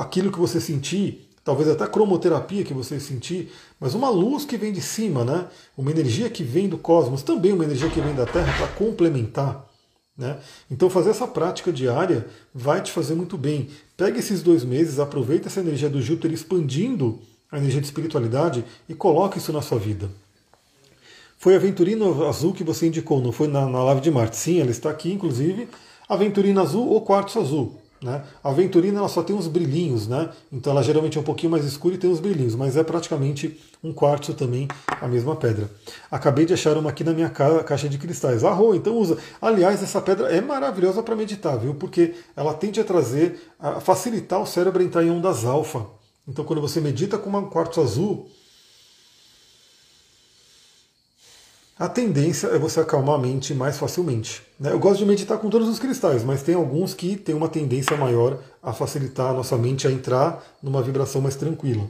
aquilo 0.00 0.32
que 0.32 0.38
você 0.38 0.60
sentir, 0.60 1.30
talvez 1.44 1.68
até 1.68 1.86
cromoterapia 1.86 2.64
que 2.64 2.74
você 2.74 2.98
sentir, 2.98 3.52
mas 3.78 3.94
uma 3.94 4.08
luz 4.08 4.44
que 4.44 4.56
vem 4.56 4.72
de 4.72 4.80
cima, 4.80 5.24
né? 5.24 5.46
uma 5.76 5.90
energia 5.90 6.28
que 6.28 6.42
vem 6.42 6.68
do 6.68 6.78
cosmos, 6.78 7.22
também 7.22 7.52
uma 7.52 7.64
energia 7.64 7.88
que 7.90 8.00
vem 8.00 8.14
da 8.14 8.26
Terra 8.26 8.52
para 8.56 8.68
complementar. 8.68 9.68
Né? 10.16 10.38
Então 10.70 10.88
fazer 10.88 11.10
essa 11.10 11.26
prática 11.26 11.72
diária 11.72 12.26
vai 12.54 12.80
te 12.80 12.90
fazer 12.90 13.14
muito 13.14 13.36
bem. 13.36 13.68
Pega 13.96 14.18
esses 14.18 14.42
dois 14.42 14.64
meses, 14.64 14.98
aproveita 14.98 15.48
essa 15.48 15.60
energia 15.60 15.90
do 15.90 16.00
Júpiter 16.00 16.32
expandindo 16.32 17.20
a 17.56 17.58
energia 17.58 17.80
de 17.80 17.86
espiritualidade 17.86 18.64
e 18.88 18.94
coloca 18.94 19.38
isso 19.38 19.52
na 19.52 19.62
sua 19.62 19.78
vida. 19.78 20.10
Foi 21.38 21.54
a 21.54 21.56
Aventurina 21.56 22.06
Azul 22.26 22.52
que 22.52 22.64
você 22.64 22.86
indicou, 22.86 23.20
não 23.20 23.32
foi 23.32 23.48
na, 23.48 23.66
na 23.66 23.82
live 23.84 24.00
de 24.00 24.10
Marte? 24.10 24.36
Sim, 24.36 24.60
ela 24.60 24.70
está 24.70 24.90
aqui, 24.90 25.12
inclusive. 25.12 25.68
Aventurina 26.08 26.62
Azul 26.62 26.88
ou 26.88 27.00
Quartzo 27.02 27.38
Azul. 27.38 27.74
Né? 28.04 28.22
A 28.42 28.50
aventurina 28.50 28.98
ela 28.98 29.08
só 29.08 29.22
tem 29.22 29.34
uns 29.34 29.48
brilhinhos, 29.48 30.06
né? 30.06 30.28
então 30.52 30.72
ela 30.72 30.82
geralmente 30.82 31.16
é 31.16 31.20
um 31.22 31.24
pouquinho 31.24 31.50
mais 31.50 31.64
escura 31.64 31.94
e 31.94 31.98
tem 31.98 32.10
uns 32.10 32.20
brilhinhos, 32.20 32.54
mas 32.54 32.76
é 32.76 32.84
praticamente 32.84 33.58
um 33.82 33.94
quartzo 33.94 34.34
também, 34.34 34.68
a 35.00 35.08
mesma 35.08 35.34
pedra. 35.34 35.70
Acabei 36.10 36.44
de 36.44 36.52
achar 36.52 36.76
uma 36.76 36.90
aqui 36.90 37.02
na 37.02 37.14
minha 37.14 37.30
ca 37.30 37.64
caixa 37.64 37.88
de 37.88 37.96
cristais. 37.96 38.44
Arro, 38.44 38.74
então 38.74 38.98
usa. 38.98 39.16
Aliás, 39.40 39.82
essa 39.82 40.02
pedra 40.02 40.28
é 40.28 40.38
maravilhosa 40.42 41.02
para 41.02 41.16
meditar, 41.16 41.58
viu? 41.58 41.74
Porque 41.74 42.14
ela 42.36 42.52
tende 42.52 42.78
a 42.78 42.84
trazer, 42.84 43.40
a 43.58 43.80
facilitar 43.80 44.38
o 44.38 44.46
cérebro 44.46 44.82
entrar 44.82 45.02
em 45.02 45.10
ondas 45.10 45.46
alfa. 45.46 45.86
Então 46.26 46.44
quando 46.44 46.60
você 46.60 46.80
medita 46.80 47.18
com 47.18 47.30
um 47.30 47.50
quartzo 47.50 47.80
azul, 47.80 48.30
a 51.76 51.88
tendência 51.88 52.46
é 52.48 52.58
você 52.58 52.78
acalmar 52.80 53.16
a 53.16 53.18
mente 53.18 53.52
mais 53.52 53.76
facilmente. 53.76 54.42
Né? 54.58 54.70
Eu 54.70 54.78
gosto 54.78 54.98
de 54.98 55.06
meditar 55.06 55.38
com 55.38 55.50
todos 55.50 55.68
os 55.68 55.80
cristais, 55.80 56.22
mas 56.22 56.42
tem 56.42 56.54
alguns 56.54 56.94
que 56.94 57.16
têm 57.16 57.34
uma 57.34 57.48
tendência 57.48 57.96
maior 57.96 58.38
a 58.62 58.72
facilitar 58.72 59.30
a 59.30 59.32
nossa 59.32 59.58
mente 59.58 59.86
a 59.86 59.90
entrar 59.90 60.42
numa 60.62 60.80
vibração 60.80 61.20
mais 61.20 61.34
tranquila. 61.34 61.88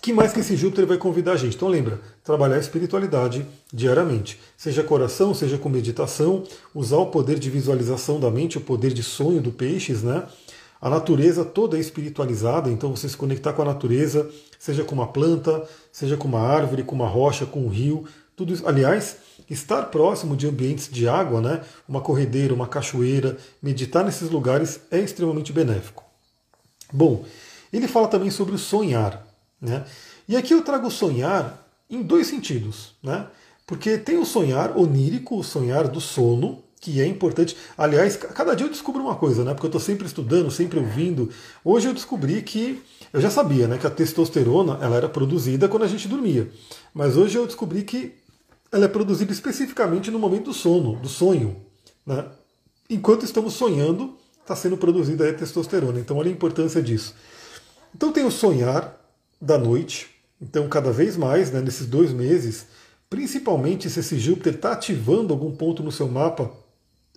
que 0.00 0.12
mais 0.12 0.32
que 0.32 0.38
esse 0.38 0.56
Júpiter 0.56 0.86
vai 0.86 0.96
convidar 0.96 1.32
a 1.32 1.36
gente? 1.36 1.56
Então 1.56 1.66
lembra, 1.66 2.00
trabalhar 2.22 2.54
a 2.54 2.60
espiritualidade 2.60 3.44
diariamente. 3.72 4.38
Seja 4.56 4.84
coração, 4.84 5.34
seja 5.34 5.58
com 5.58 5.68
meditação, 5.68 6.44
usar 6.72 6.98
o 6.98 7.06
poder 7.06 7.36
de 7.36 7.50
visualização 7.50 8.20
da 8.20 8.30
mente, 8.30 8.58
o 8.58 8.60
poder 8.60 8.92
de 8.92 9.02
sonho 9.02 9.42
do 9.42 9.50
peixes, 9.50 10.04
né? 10.04 10.22
A 10.80 10.90
natureza 10.90 11.44
toda 11.44 11.76
é 11.76 11.80
espiritualizada, 11.80 12.70
então 12.70 12.94
você 12.94 13.08
se 13.08 13.16
conectar 13.16 13.52
com 13.52 13.62
a 13.62 13.66
natureza, 13.66 14.30
seja 14.58 14.84
com 14.84 14.94
uma 14.94 15.06
planta, 15.06 15.66
seja 15.90 16.16
com 16.16 16.28
uma 16.28 16.40
árvore, 16.40 16.82
com 16.82 16.94
uma 16.94 17.08
rocha, 17.08 17.46
com 17.46 17.60
um 17.60 17.68
rio, 17.68 18.04
tudo 18.36 18.52
isso. 18.52 18.68
Aliás, 18.68 19.16
estar 19.48 19.84
próximo 19.84 20.36
de 20.36 20.46
ambientes 20.46 20.88
de 20.90 21.08
água, 21.08 21.40
né, 21.40 21.62
uma 21.88 22.00
corredeira, 22.00 22.52
uma 22.52 22.68
cachoeira, 22.68 23.38
meditar 23.62 24.04
nesses 24.04 24.30
lugares 24.30 24.80
é 24.90 24.98
extremamente 24.98 25.52
benéfico. 25.52 26.04
Bom, 26.92 27.24
ele 27.72 27.88
fala 27.88 28.08
também 28.08 28.30
sobre 28.30 28.54
o 28.54 28.58
sonhar. 28.58 29.26
Né? 29.60 29.84
E 30.28 30.36
aqui 30.36 30.52
eu 30.52 30.62
trago 30.62 30.90
sonhar 30.90 31.66
em 31.88 32.02
dois 32.02 32.26
sentidos. 32.26 32.94
Né? 33.02 33.26
Porque 33.66 33.98
tem 33.98 34.18
o 34.18 34.24
sonhar 34.24 34.76
onírico, 34.76 35.38
o 35.38 35.44
sonhar 35.44 35.88
do 35.88 36.00
sono, 36.00 36.62
que 36.80 37.00
é 37.00 37.06
importante. 37.06 37.56
Aliás, 37.76 38.16
cada 38.16 38.54
dia 38.54 38.66
eu 38.66 38.70
descubro 38.70 39.02
uma 39.02 39.16
coisa, 39.16 39.42
né? 39.44 39.52
Porque 39.52 39.66
eu 39.66 39.68
estou 39.68 39.80
sempre 39.80 40.06
estudando, 40.06 40.50
sempre 40.50 40.78
ouvindo. 40.78 41.30
Hoje 41.64 41.88
eu 41.88 41.94
descobri 41.94 42.42
que 42.42 42.82
eu 43.12 43.20
já 43.20 43.30
sabia, 43.30 43.66
né, 43.66 43.78
que 43.78 43.86
a 43.86 43.90
testosterona 43.90 44.78
ela 44.82 44.96
era 44.96 45.08
produzida 45.08 45.68
quando 45.68 45.84
a 45.84 45.88
gente 45.88 46.06
dormia. 46.06 46.50
Mas 46.92 47.16
hoje 47.16 47.36
eu 47.36 47.46
descobri 47.46 47.82
que 47.82 48.14
ela 48.70 48.84
é 48.84 48.88
produzida 48.88 49.32
especificamente 49.32 50.10
no 50.10 50.18
momento 50.18 50.46
do 50.46 50.52
sono, 50.52 50.96
do 50.96 51.08
sonho, 51.08 51.56
né? 52.04 52.26
Enquanto 52.88 53.24
estamos 53.24 53.54
sonhando, 53.54 54.16
está 54.42 54.54
sendo 54.54 54.76
produzida 54.76 55.28
a 55.28 55.32
testosterona. 55.32 55.98
Então 55.98 56.16
olha 56.16 56.28
a 56.28 56.32
importância 56.32 56.82
disso. 56.82 57.14
Então 57.94 58.12
tem 58.12 58.24
o 58.24 58.30
sonhar 58.30 59.00
da 59.40 59.58
noite. 59.58 60.08
Então 60.40 60.68
cada 60.68 60.92
vez 60.92 61.16
mais, 61.16 61.50
né, 61.50 61.60
nesses 61.60 61.86
dois 61.86 62.12
meses, 62.12 62.66
principalmente 63.08 63.88
se 63.88 64.00
esse 64.00 64.18
Júpiter 64.18 64.54
está 64.54 64.72
ativando 64.72 65.32
algum 65.32 65.56
ponto 65.56 65.82
no 65.82 65.90
seu 65.90 66.06
mapa 66.06 66.65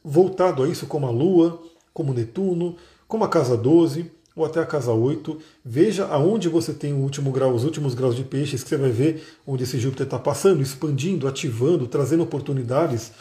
voltado 0.04 0.64
a 0.64 0.68
isso, 0.68 0.86
como 0.86 1.06
a 1.08 1.12
Lua, 1.12 1.62
como 1.94 2.14
Netuno, 2.14 2.76
como 3.08 3.24
a 3.24 3.30
casa 3.30 3.58
12 3.58 4.12
ou 4.36 4.46
até 4.46 4.60
a 4.60 4.66
casa 4.66 4.92
8. 4.92 5.38
Veja 5.64 6.06
aonde 6.08 6.48
você 6.48 6.74
tem 6.74 6.94
último 6.94 7.32
grau, 7.32 7.54
os 7.54 7.64
últimos 7.64 7.94
graus 7.94 8.16
de 8.16 8.24
peixes, 8.24 8.64
que 8.64 8.70
você 8.70 8.78
vai 8.78 8.92
ver 8.92 9.24
onde 9.46 9.64
esse 9.64 9.78
Júpiter 9.80 10.06
está 10.06 10.18
passando, 10.18 10.62
expandindo, 10.62 11.28
ativando, 11.28 11.88
trazendo 11.88 12.24
oportunidades. 12.24 13.12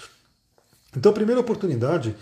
Então 0.97 1.11
a 1.11 1.15
primeira 1.15 1.41
oportunidade 1.41 2.15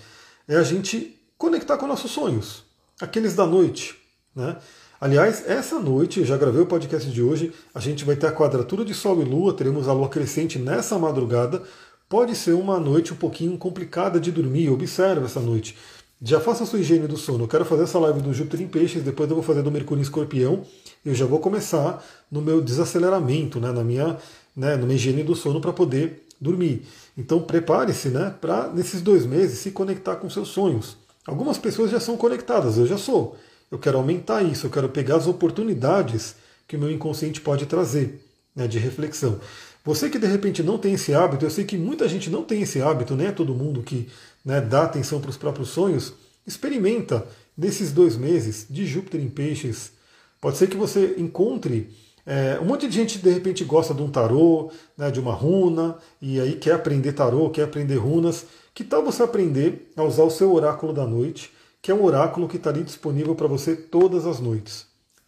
é 0.48 0.56
a 0.56 0.62
gente 0.62 1.18
conectar 1.36 1.76
com 1.76 1.86
nossos 1.86 2.10
sonhos, 2.10 2.64
aqueles 3.00 3.34
da 3.34 3.46
noite. 3.46 3.96
Né? 4.34 4.56
Aliás, 5.00 5.44
essa 5.46 5.78
noite, 5.78 6.24
já 6.24 6.36
gravei 6.38 6.62
o 6.62 6.66
podcast 6.66 7.10
de 7.10 7.22
hoje, 7.22 7.52
a 7.74 7.80
gente 7.80 8.04
vai 8.04 8.16
ter 8.16 8.26
a 8.26 8.32
quadratura 8.32 8.84
de 8.84 8.94
Sol 8.94 9.20
e 9.20 9.24
Lua, 9.24 9.52
teremos 9.52 9.88
a 9.88 9.92
Lua 9.92 10.08
crescente 10.08 10.58
nessa 10.58 10.98
madrugada, 10.98 11.62
Pode 12.08 12.36
ser 12.36 12.52
uma 12.52 12.78
noite 12.78 13.12
um 13.12 13.16
pouquinho 13.16 13.58
complicada 13.58 14.20
de 14.20 14.30
dormir, 14.30 14.70
observe 14.70 15.24
essa 15.24 15.40
noite. 15.40 15.76
Já 16.22 16.38
faça 16.38 16.62
a 16.62 16.66
sua 16.66 16.78
higiene 16.78 17.08
do 17.08 17.16
sono. 17.16 17.44
Eu 17.44 17.48
quero 17.48 17.64
fazer 17.64 17.82
essa 17.82 17.98
live 17.98 18.20
do 18.20 18.32
Júpiter 18.32 18.62
em 18.62 18.68
Peixes, 18.68 19.02
depois 19.02 19.28
eu 19.28 19.34
vou 19.34 19.42
fazer 19.42 19.60
do 19.62 19.72
Mercúrio 19.72 20.00
em 20.00 20.04
Escorpião. 20.04 20.62
Eu 21.04 21.14
já 21.16 21.26
vou 21.26 21.40
começar 21.40 22.04
no 22.30 22.40
meu 22.40 22.62
desaceleramento, 22.62 23.58
né, 23.58 23.72
na 23.72 23.82
minha, 23.82 24.16
né, 24.56 24.78
higiene 24.94 25.24
do 25.24 25.34
sono 25.34 25.60
para 25.60 25.72
poder 25.72 26.24
dormir. 26.40 26.86
Então 27.18 27.42
prepare-se, 27.42 28.08
né, 28.08 28.32
para 28.40 28.68
nesses 28.68 29.02
dois 29.02 29.26
meses 29.26 29.58
se 29.58 29.72
conectar 29.72 30.14
com 30.14 30.30
seus 30.30 30.48
sonhos. 30.48 30.96
Algumas 31.26 31.58
pessoas 31.58 31.90
já 31.90 31.98
são 31.98 32.16
conectadas, 32.16 32.78
eu 32.78 32.86
já 32.86 32.96
sou. 32.96 33.36
Eu 33.68 33.80
quero 33.80 33.98
aumentar 33.98 34.44
isso, 34.44 34.66
eu 34.66 34.70
quero 34.70 34.88
pegar 34.88 35.16
as 35.16 35.26
oportunidades 35.26 36.36
que 36.68 36.76
o 36.76 36.78
meu 36.78 36.90
inconsciente 36.90 37.40
pode 37.40 37.66
trazer 37.66 38.24
né, 38.54 38.66
de 38.66 38.78
reflexão. 38.78 39.38
Você 39.86 40.10
que 40.10 40.18
de 40.18 40.26
repente 40.26 40.64
não 40.64 40.78
tem 40.78 40.94
esse 40.94 41.14
hábito, 41.14 41.46
eu 41.46 41.50
sei 41.50 41.64
que 41.64 41.78
muita 41.78 42.08
gente 42.08 42.28
não 42.28 42.42
tem 42.42 42.62
esse 42.62 42.82
hábito, 42.82 43.14
nem 43.14 43.28
é 43.28 43.30
todo 43.30 43.54
mundo 43.54 43.84
que 43.84 44.08
né, 44.44 44.60
dá 44.60 44.82
atenção 44.82 45.20
para 45.20 45.30
os 45.30 45.36
próprios 45.36 45.68
sonhos. 45.68 46.12
Experimenta 46.44 47.24
nesses 47.56 47.92
dois 47.92 48.16
meses 48.16 48.66
de 48.68 48.84
Júpiter 48.84 49.20
em 49.20 49.28
Peixes. 49.28 49.92
Pode 50.40 50.56
ser 50.56 50.66
que 50.68 50.76
você 50.76 51.14
encontre. 51.16 51.94
É, 52.26 52.58
um 52.60 52.64
monte 52.64 52.88
de 52.88 52.96
gente 52.96 53.20
de 53.20 53.30
repente 53.30 53.62
gosta 53.62 53.94
de 53.94 54.02
um 54.02 54.10
tarô, 54.10 54.72
né, 54.98 55.08
de 55.08 55.20
uma 55.20 55.32
runa, 55.32 55.96
e 56.20 56.40
aí 56.40 56.56
quer 56.56 56.74
aprender 56.74 57.12
tarô, 57.12 57.48
quer 57.50 57.62
aprender 57.62 57.94
runas. 57.94 58.44
Que 58.74 58.82
tal 58.82 59.04
você 59.04 59.22
aprender 59.22 59.92
a 59.96 60.02
usar 60.02 60.24
o 60.24 60.30
seu 60.30 60.52
oráculo 60.52 60.92
da 60.92 61.06
noite, 61.06 61.52
que 61.80 61.92
é 61.92 61.94
um 61.94 62.02
oráculo 62.02 62.48
que 62.48 62.56
está 62.56 62.70
ali 62.70 62.82
disponível 62.82 63.36
para 63.36 63.46
você 63.46 63.76
todas 63.76 64.26
as 64.26 64.40
noites. 64.40 64.84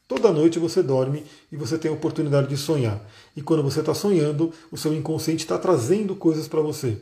Toda 0.08 0.32
noite 0.32 0.58
você 0.58 0.82
dorme 0.82 1.22
e 1.52 1.56
você 1.56 1.76
tem 1.76 1.90
a 1.90 1.94
oportunidade 1.94 2.48
de 2.48 2.56
sonhar. 2.56 2.98
E 3.38 3.40
quando 3.40 3.62
você 3.62 3.78
está 3.78 3.94
sonhando, 3.94 4.52
o 4.68 4.76
seu 4.76 4.92
inconsciente 4.92 5.44
está 5.44 5.56
trazendo 5.56 6.16
coisas 6.16 6.48
para 6.48 6.60
você. 6.60 6.98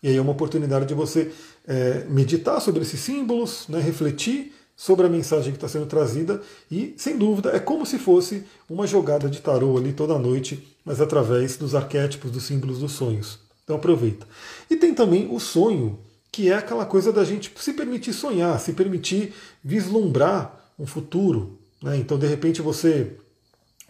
E 0.00 0.06
aí 0.06 0.16
é 0.16 0.20
uma 0.20 0.30
oportunidade 0.30 0.86
de 0.86 0.94
você 0.94 1.32
é, 1.66 2.04
meditar 2.08 2.60
sobre 2.60 2.82
esses 2.82 3.00
símbolos, 3.00 3.66
né, 3.68 3.80
refletir 3.80 4.54
sobre 4.76 5.04
a 5.04 5.08
mensagem 5.08 5.50
que 5.50 5.56
está 5.56 5.66
sendo 5.66 5.86
trazida 5.86 6.40
e, 6.70 6.94
sem 6.96 7.18
dúvida, 7.18 7.50
é 7.50 7.58
como 7.58 7.84
se 7.84 7.98
fosse 7.98 8.44
uma 8.68 8.86
jogada 8.86 9.28
de 9.28 9.40
tarô 9.40 9.76
ali 9.76 9.92
toda 9.92 10.16
noite, 10.16 10.64
mas 10.84 11.00
através 11.00 11.56
dos 11.56 11.74
arquétipos, 11.74 12.30
dos 12.30 12.44
símbolos 12.44 12.78
dos 12.78 12.92
sonhos. 12.92 13.40
Então 13.64 13.74
aproveita. 13.74 14.28
E 14.70 14.76
tem 14.76 14.94
também 14.94 15.26
o 15.28 15.40
sonho, 15.40 15.98
que 16.30 16.48
é 16.48 16.54
aquela 16.54 16.86
coisa 16.86 17.12
da 17.12 17.24
gente 17.24 17.52
se 17.56 17.72
permitir 17.72 18.12
sonhar, 18.12 18.60
se 18.60 18.74
permitir 18.74 19.34
vislumbrar 19.62 20.70
um 20.78 20.86
futuro. 20.86 21.58
Né? 21.82 21.96
Então, 21.96 22.16
de 22.16 22.28
repente, 22.28 22.62
você 22.62 23.16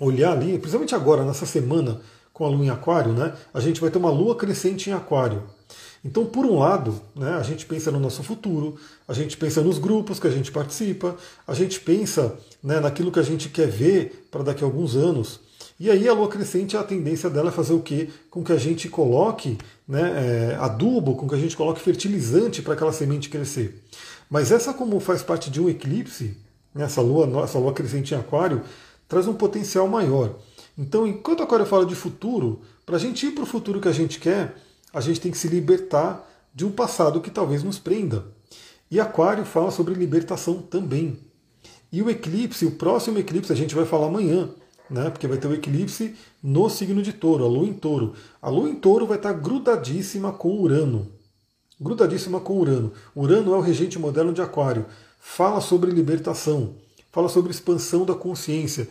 olhar 0.00 0.32
ali, 0.32 0.58
principalmente 0.58 0.94
agora, 0.94 1.24
nessa 1.24 1.46
semana 1.46 2.00
com 2.32 2.46
a 2.46 2.48
lua 2.48 2.64
em 2.64 2.70
aquário, 2.70 3.12
né? 3.12 3.34
a 3.52 3.60
gente 3.60 3.80
vai 3.80 3.90
ter 3.90 3.98
uma 3.98 4.10
lua 4.10 4.34
crescente 4.34 4.88
em 4.88 4.94
aquário. 4.94 5.42
Então, 6.02 6.24
por 6.24 6.46
um 6.46 6.58
lado, 6.58 6.98
né, 7.14 7.34
a 7.34 7.42
gente 7.42 7.66
pensa 7.66 7.90
no 7.90 8.00
nosso 8.00 8.22
futuro, 8.22 8.76
a 9.06 9.12
gente 9.12 9.36
pensa 9.36 9.60
nos 9.60 9.78
grupos 9.78 10.18
que 10.18 10.26
a 10.26 10.30
gente 10.30 10.50
participa, 10.50 11.14
a 11.46 11.52
gente 11.52 11.78
pensa 11.78 12.34
né, 12.62 12.80
naquilo 12.80 13.12
que 13.12 13.18
a 13.18 13.22
gente 13.22 13.50
quer 13.50 13.68
ver 13.68 14.26
para 14.30 14.42
daqui 14.42 14.64
a 14.64 14.66
alguns 14.66 14.96
anos. 14.96 15.40
E 15.78 15.90
aí 15.90 16.08
a 16.08 16.14
lua 16.14 16.28
crescente, 16.28 16.74
a 16.74 16.82
tendência 16.82 17.28
dela 17.28 17.50
é 17.50 17.52
fazer 17.52 17.74
o 17.74 17.80
quê? 17.80 18.08
Com 18.30 18.42
que 18.42 18.52
a 18.52 18.56
gente 18.56 18.88
coloque 18.88 19.58
né, 19.86 20.52
é, 20.52 20.56
adubo, 20.56 21.16
com 21.16 21.28
que 21.28 21.34
a 21.34 21.38
gente 21.38 21.54
coloque 21.54 21.82
fertilizante 21.82 22.62
para 22.62 22.72
aquela 22.72 22.92
semente 22.92 23.28
crescer. 23.28 23.82
Mas 24.30 24.50
essa, 24.50 24.72
como 24.72 24.98
faz 25.00 25.22
parte 25.22 25.50
de 25.50 25.60
um 25.60 25.68
eclipse, 25.68 26.36
né, 26.74 26.84
essa, 26.84 27.02
lua, 27.02 27.44
essa 27.44 27.58
lua 27.58 27.74
crescente 27.74 28.14
em 28.14 28.16
aquário, 28.16 28.62
traz 29.10 29.26
um 29.26 29.34
potencial 29.34 29.88
maior. 29.88 30.36
Então, 30.78 31.04
enquanto 31.04 31.42
aquário 31.42 31.66
fala 31.66 31.84
de 31.84 31.96
futuro, 31.96 32.60
para 32.86 32.94
a 32.94 32.98
gente 32.98 33.26
ir 33.26 33.32
para 33.32 33.42
o 33.42 33.46
futuro 33.46 33.80
que 33.80 33.88
a 33.88 33.92
gente 33.92 34.20
quer, 34.20 34.54
a 34.94 35.00
gente 35.00 35.20
tem 35.20 35.32
que 35.32 35.36
se 35.36 35.48
libertar 35.48 36.24
de 36.54 36.64
um 36.64 36.70
passado 36.70 37.20
que 37.20 37.28
talvez 37.28 37.64
nos 37.64 37.76
prenda. 37.76 38.24
E 38.88 39.00
Aquário 39.00 39.44
fala 39.44 39.72
sobre 39.72 39.94
libertação 39.94 40.62
também. 40.62 41.18
E 41.92 42.00
o 42.00 42.08
eclipse, 42.08 42.64
o 42.64 42.70
próximo 42.70 43.18
eclipse, 43.18 43.52
a 43.52 43.56
gente 43.56 43.74
vai 43.74 43.84
falar 43.84 44.06
amanhã, 44.06 44.48
né? 44.88 45.10
Porque 45.10 45.26
vai 45.26 45.38
ter 45.38 45.48
o 45.48 45.54
eclipse 45.54 46.14
no 46.40 46.70
signo 46.70 47.02
de 47.02 47.12
touro, 47.12 47.44
a 47.44 47.48
lua 47.48 47.66
em 47.66 47.72
touro. 47.72 48.14
A 48.40 48.48
lua 48.48 48.70
em 48.70 48.76
touro 48.76 49.08
vai 49.08 49.16
estar 49.16 49.32
grudadíssima 49.32 50.32
com 50.32 50.60
Urano. 50.60 51.08
Grudadíssima 51.80 52.38
com 52.38 52.58
Urano. 52.58 52.92
Urano 53.14 53.54
é 53.54 53.56
o 53.56 53.60
regente 53.60 53.98
moderno 53.98 54.32
de 54.32 54.40
Aquário. 54.40 54.86
Fala 55.18 55.60
sobre 55.60 55.90
libertação, 55.90 56.76
fala 57.12 57.28
sobre 57.28 57.50
expansão 57.50 58.04
da 58.04 58.14
consciência. 58.14 58.88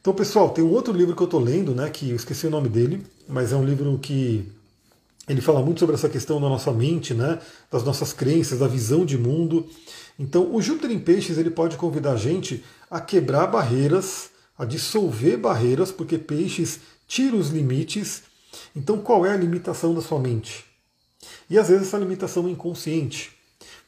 Então, 0.00 0.14
pessoal, 0.14 0.50
tem 0.50 0.64
um 0.64 0.72
outro 0.72 0.92
livro 0.92 1.14
que 1.14 1.22
eu 1.22 1.26
estou 1.26 1.40
lendo, 1.40 1.74
né? 1.74 1.90
Que 1.90 2.10
eu 2.10 2.16
esqueci 2.16 2.46
o 2.46 2.50
nome 2.50 2.68
dele, 2.68 3.04
mas 3.28 3.52
é 3.52 3.56
um 3.56 3.64
livro 3.64 3.98
que 3.98 4.50
ele 5.28 5.40
fala 5.40 5.62
muito 5.62 5.78
sobre 5.78 5.94
essa 5.94 6.08
questão 6.08 6.40
da 6.40 6.48
nossa 6.48 6.72
mente, 6.72 7.14
né, 7.14 7.38
das 7.70 7.84
nossas 7.84 8.12
crenças, 8.12 8.58
da 8.58 8.66
visão 8.66 9.04
de 9.04 9.16
mundo. 9.16 9.68
Então, 10.18 10.54
o 10.54 10.60
Júpiter 10.60 10.90
em 10.90 10.98
Peixes 10.98 11.38
ele 11.38 11.50
pode 11.50 11.76
convidar 11.76 12.12
a 12.12 12.16
gente 12.16 12.64
a 12.90 13.00
quebrar 13.00 13.46
barreiras, 13.46 14.30
a 14.58 14.64
dissolver 14.64 15.38
barreiras, 15.38 15.92
porque 15.92 16.18
Peixes 16.18 16.80
tira 17.06 17.36
os 17.36 17.50
limites. 17.50 18.24
Então, 18.74 18.98
qual 18.98 19.24
é 19.24 19.32
a 19.32 19.36
limitação 19.36 19.94
da 19.94 20.00
sua 20.00 20.18
mente? 20.18 20.64
E 21.48 21.58
às 21.58 21.68
vezes 21.68 21.88
essa 21.88 21.98
limitação 21.98 22.48
é 22.48 22.50
inconsciente. 22.50 23.32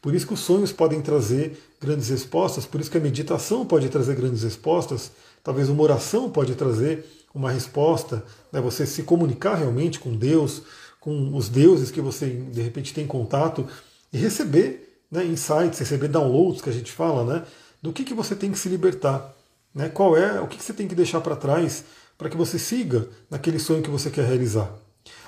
Por 0.00 0.14
isso 0.14 0.26
que 0.26 0.35
os 0.35 0.40
sonhos 0.40 0.72
podem 0.72 1.00
trazer 1.00 1.61
grandes 1.83 2.09
respostas, 2.09 2.64
por 2.64 2.81
isso 2.81 2.90
que 2.90 2.97
a 2.97 3.01
meditação 3.01 3.66
pode 3.66 3.88
trazer 3.88 4.14
grandes 4.14 4.45
respostas, 4.45 5.11
talvez 5.42 5.68
uma 5.68 5.83
oração 5.83 6.31
pode 6.31 6.55
trazer 6.55 7.05
uma 7.35 7.51
resposta, 7.51 8.25
né, 8.53 8.61
você 8.61 8.87
se 8.87 9.03
comunicar 9.03 9.57
realmente 9.57 9.99
com 9.99 10.16
Deus, 10.16 10.62
com 11.01 11.35
os 11.35 11.49
deuses 11.49 11.90
que 11.90 12.01
você 12.01 12.27
de 12.27 12.62
repente 12.62 12.95
tem 12.95 13.07
contato 13.07 13.66
e 14.12 14.18
receber 14.18 15.01
né, 15.11 15.25
insights, 15.25 15.81
receber 15.81 16.07
downloads 16.09 16.62
que 16.62 16.71
a 16.71 16.73
gente 16.73 16.92
fala, 16.92 17.25
né, 17.25 17.45
do 17.83 17.92
que, 17.92 18.05
que 18.05 18.14
você 18.14 18.37
tem 18.37 18.53
que 18.53 18.59
se 18.59 18.68
libertar, 18.68 19.35
né, 19.75 19.88
qual 19.88 20.16
é, 20.16 20.40
o 20.40 20.47
que, 20.47 20.59
que 20.59 20.62
você 20.62 20.73
tem 20.73 20.87
que 20.87 20.95
deixar 20.95 21.21
para 21.21 21.35
trás 21.35 21.85
para 22.16 22.31
que 22.31 22.37
você 22.37 22.59
siga 22.59 23.09
naquele 23.29 23.59
sonho 23.59 23.83
que 23.83 23.90
você 23.90 24.09
quer 24.09 24.25
realizar. 24.25 24.73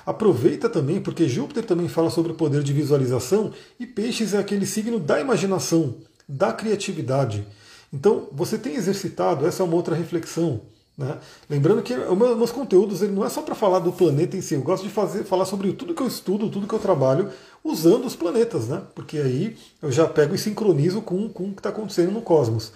Aproveita 0.05 0.69
também, 0.69 1.01
porque 1.01 1.27
Júpiter 1.27 1.65
também 1.65 1.89
fala 1.89 2.09
sobre 2.09 2.31
o 2.31 2.35
poder 2.35 2.63
de 2.63 2.71
visualização 2.71 3.51
e 3.77 3.85
Peixes 3.85 4.33
é 4.33 4.37
aquele 4.37 4.65
signo 4.65 4.99
da 4.99 5.19
imaginação, 5.19 5.95
da 6.27 6.51
criatividade. 6.53 7.45
Então, 7.93 8.27
você 8.31 8.57
tem 8.57 8.75
exercitado, 8.75 9.45
essa 9.45 9.63
é 9.63 9.65
uma 9.65 9.75
outra 9.75 9.95
reflexão. 9.95 10.61
Né? 10.97 11.17
Lembrando 11.49 11.81
que 11.81 11.93
os 11.93 12.17
meus 12.17 12.51
conteúdos 12.51 13.01
ele 13.01 13.11
não 13.11 13.25
é 13.25 13.29
só 13.29 13.41
para 13.41 13.53
falar 13.53 13.79
do 13.79 13.91
planeta 13.91 14.37
em 14.37 14.41
si, 14.41 14.53
eu 14.53 14.61
gosto 14.61 14.83
de 14.83 14.89
fazer, 14.89 15.25
falar 15.25 15.45
sobre 15.45 15.73
tudo 15.73 15.93
que 15.93 16.01
eu 16.01 16.07
estudo, 16.07 16.49
tudo 16.49 16.67
que 16.67 16.73
eu 16.73 16.79
trabalho, 16.79 17.29
usando 17.63 18.05
os 18.05 18.15
planetas, 18.15 18.67
né? 18.67 18.81
porque 18.93 19.17
aí 19.17 19.57
eu 19.81 19.91
já 19.91 20.07
pego 20.07 20.35
e 20.35 20.37
sincronizo 20.37 21.01
com, 21.01 21.27
com 21.29 21.45
o 21.45 21.53
que 21.53 21.59
está 21.59 21.69
acontecendo 21.69 22.11
no 22.11 22.21
cosmos. 22.21 22.71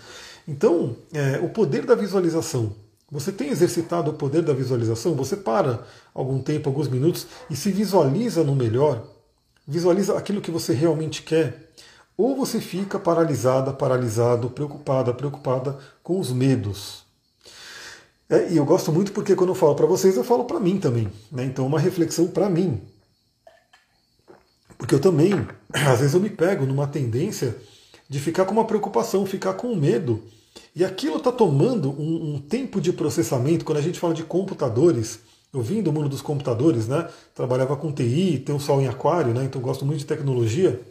Então, 0.47 0.95
é, 1.13 1.39
o 1.39 1.49
poder 1.49 1.85
da 1.85 1.95
visualização. 1.95 2.73
Você 3.11 3.31
tem 3.31 3.49
exercitado 3.49 4.11
o 4.11 4.13
poder 4.13 4.43
da 4.43 4.53
visualização? 4.53 5.15
Você 5.15 5.35
para 5.35 5.83
algum 6.13 6.39
tempo, 6.39 6.69
alguns 6.69 6.87
minutos 6.87 7.25
e 7.49 7.55
se 7.55 7.71
visualiza 7.71 8.43
no 8.43 8.55
melhor? 8.55 9.03
Visualiza 9.67 10.17
aquilo 10.17 10.41
que 10.41 10.51
você 10.51 10.73
realmente 10.73 11.23
quer? 11.23 11.71
Ou 12.19 12.35
você 12.35 12.59
fica 12.59 12.99
paralisada, 12.99 13.71
paralisado, 13.71 14.49
preocupada, 14.49 15.13
preocupada 15.13 15.77
com 16.03 16.19
os 16.19 16.33
medos? 16.33 17.05
É, 18.29 18.51
e 18.51 18.57
eu 18.57 18.65
gosto 18.65 18.91
muito 18.91 19.13
porque 19.13 19.37
quando 19.37 19.51
eu 19.51 19.55
falo 19.55 19.73
para 19.73 19.85
vocês, 19.85 20.17
eu 20.17 20.23
falo 20.25 20.43
para 20.43 20.59
mim 20.59 20.77
também. 20.81 21.09
Né? 21.31 21.45
Então, 21.45 21.65
uma 21.65 21.79
reflexão 21.79 22.27
para 22.27 22.49
mim. 22.49 22.81
Porque 24.77 24.93
eu 24.93 24.99
também, 24.99 25.31
às 25.71 26.01
vezes, 26.01 26.13
eu 26.13 26.19
me 26.19 26.29
pego 26.29 26.65
numa 26.65 26.87
tendência 26.87 27.55
de 28.09 28.19
ficar 28.19 28.43
com 28.43 28.51
uma 28.51 28.65
preocupação, 28.65 29.25
ficar 29.25 29.53
com 29.53 29.73
medo. 29.73 30.21
E 30.75 30.83
aquilo 30.83 31.19
está 31.19 31.31
tomando 31.31 31.89
um, 31.89 32.35
um, 32.35 32.41
tempo 32.41 32.81
de 32.81 32.91
processamento. 32.91 33.63
Quando 33.63 33.77
a 33.77 33.81
gente 33.81 33.97
fala 33.97 34.13
de 34.13 34.23
computadores, 34.23 35.19
eu 35.53 35.61
vim 35.61 35.81
do 35.81 35.93
mundo 35.93 36.09
dos 36.09 36.21
computadores, 36.21 36.85
né? 36.85 37.07
Trabalhava 37.33 37.77
com 37.77 37.93
TI, 37.93 38.43
tem 38.45 38.53
um 38.53 38.59
sol 38.59 38.81
em 38.81 38.89
aquário, 38.89 39.33
né? 39.33 39.45
Então 39.45 39.61
gosto 39.61 39.85
muito 39.85 39.99
de 39.99 40.05
tecnologia. 40.05 40.81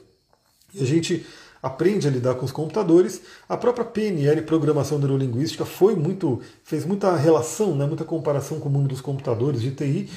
E 0.74 0.83
a 0.83 0.87
gente 0.87 1.24
aprende 1.62 2.07
a 2.07 2.11
lidar 2.11 2.35
com 2.35 2.44
os 2.44 2.52
computadores. 2.52 3.22
A 3.48 3.57
própria 3.57 3.85
PNL, 3.85 4.42
Programação 4.42 4.98
Neurolinguística, 4.98 5.64
foi 5.64 5.94
muito, 5.94 6.40
fez 6.62 6.85
muita 6.85 7.14
relação, 7.16 7.74
né, 7.74 7.87
muita 7.87 8.04
comparação 8.04 8.61
com 8.61 8.68
o 8.68 8.72
mundo 8.72 8.88
dos 8.88 9.00
computadores 9.00 9.61
de 9.61 9.70
TI. 9.72 10.09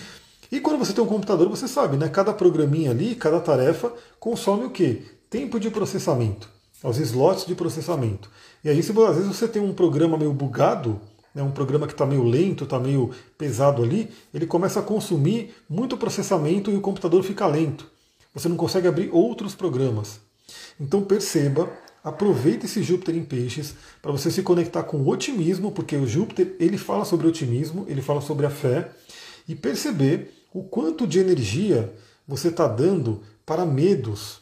E 0.51 0.59
quando 0.59 0.79
você 0.79 0.93
tem 0.93 1.03
um 1.03 1.07
computador, 1.07 1.49
você 1.49 1.67
sabe, 1.67 1.97
né, 1.97 2.09
cada 2.09 2.33
programinha 2.33 2.91
ali, 2.91 3.15
cada 3.15 3.39
tarefa 3.39 3.91
consome 4.19 4.65
o 4.65 4.69
quê? 4.69 5.03
Tempo 5.29 5.59
de 5.59 5.69
processamento, 5.69 6.49
os 6.83 6.97
slots 6.97 7.45
de 7.45 7.55
processamento. 7.55 8.29
E 8.63 8.69
aí, 8.69 8.83
se 8.83 8.91
às 8.91 9.15
vezes 9.15 9.27
você 9.27 9.47
tem 9.47 9.61
um 9.61 9.73
programa 9.73 10.17
meio 10.17 10.33
bugado, 10.33 10.99
né, 11.33 11.41
um 11.41 11.51
programa 11.51 11.87
que 11.87 11.93
está 11.93 12.05
meio 12.05 12.23
lento, 12.23 12.65
está 12.65 12.77
meio 12.77 13.11
pesado 13.37 13.81
ali, 13.81 14.09
ele 14.33 14.45
começa 14.45 14.81
a 14.81 14.83
consumir 14.83 15.55
muito 15.69 15.97
processamento 15.97 16.69
e 16.69 16.75
o 16.75 16.81
computador 16.81 17.23
fica 17.23 17.47
lento. 17.47 17.89
Você 18.33 18.49
não 18.49 18.57
consegue 18.57 18.87
abrir 18.87 19.09
outros 19.11 19.55
programas. 19.55 20.19
Então 20.79 21.03
perceba, 21.03 21.71
aproveite 22.03 22.65
esse 22.65 22.81
Júpiter 22.81 23.15
em 23.15 23.23
peixes 23.23 23.75
para 24.01 24.11
você 24.11 24.31
se 24.31 24.41
conectar 24.41 24.83
com 24.83 25.07
otimismo, 25.07 25.71
porque 25.71 25.95
o 25.95 26.07
Júpiter 26.07 26.55
ele 26.59 26.77
fala 26.77 27.05
sobre 27.05 27.27
otimismo, 27.27 27.85
ele 27.87 28.01
fala 28.01 28.21
sobre 28.21 28.45
a 28.45 28.49
fé, 28.49 28.89
e 29.47 29.55
perceber 29.55 30.33
o 30.53 30.63
quanto 30.63 31.07
de 31.07 31.19
energia 31.19 31.93
você 32.27 32.49
está 32.49 32.67
dando 32.67 33.21
para 33.45 33.65
medos 33.65 34.39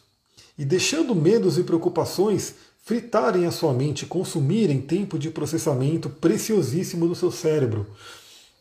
e 0.58 0.64
deixando 0.64 1.14
medos 1.14 1.56
e 1.56 1.62
preocupações 1.62 2.54
fritarem 2.84 3.46
a 3.46 3.50
sua 3.50 3.72
mente, 3.72 4.04
consumirem 4.04 4.80
tempo 4.80 5.18
de 5.18 5.30
processamento 5.30 6.10
preciosíssimo 6.10 7.08
do 7.08 7.14
seu 7.14 7.30
cérebro. 7.30 7.86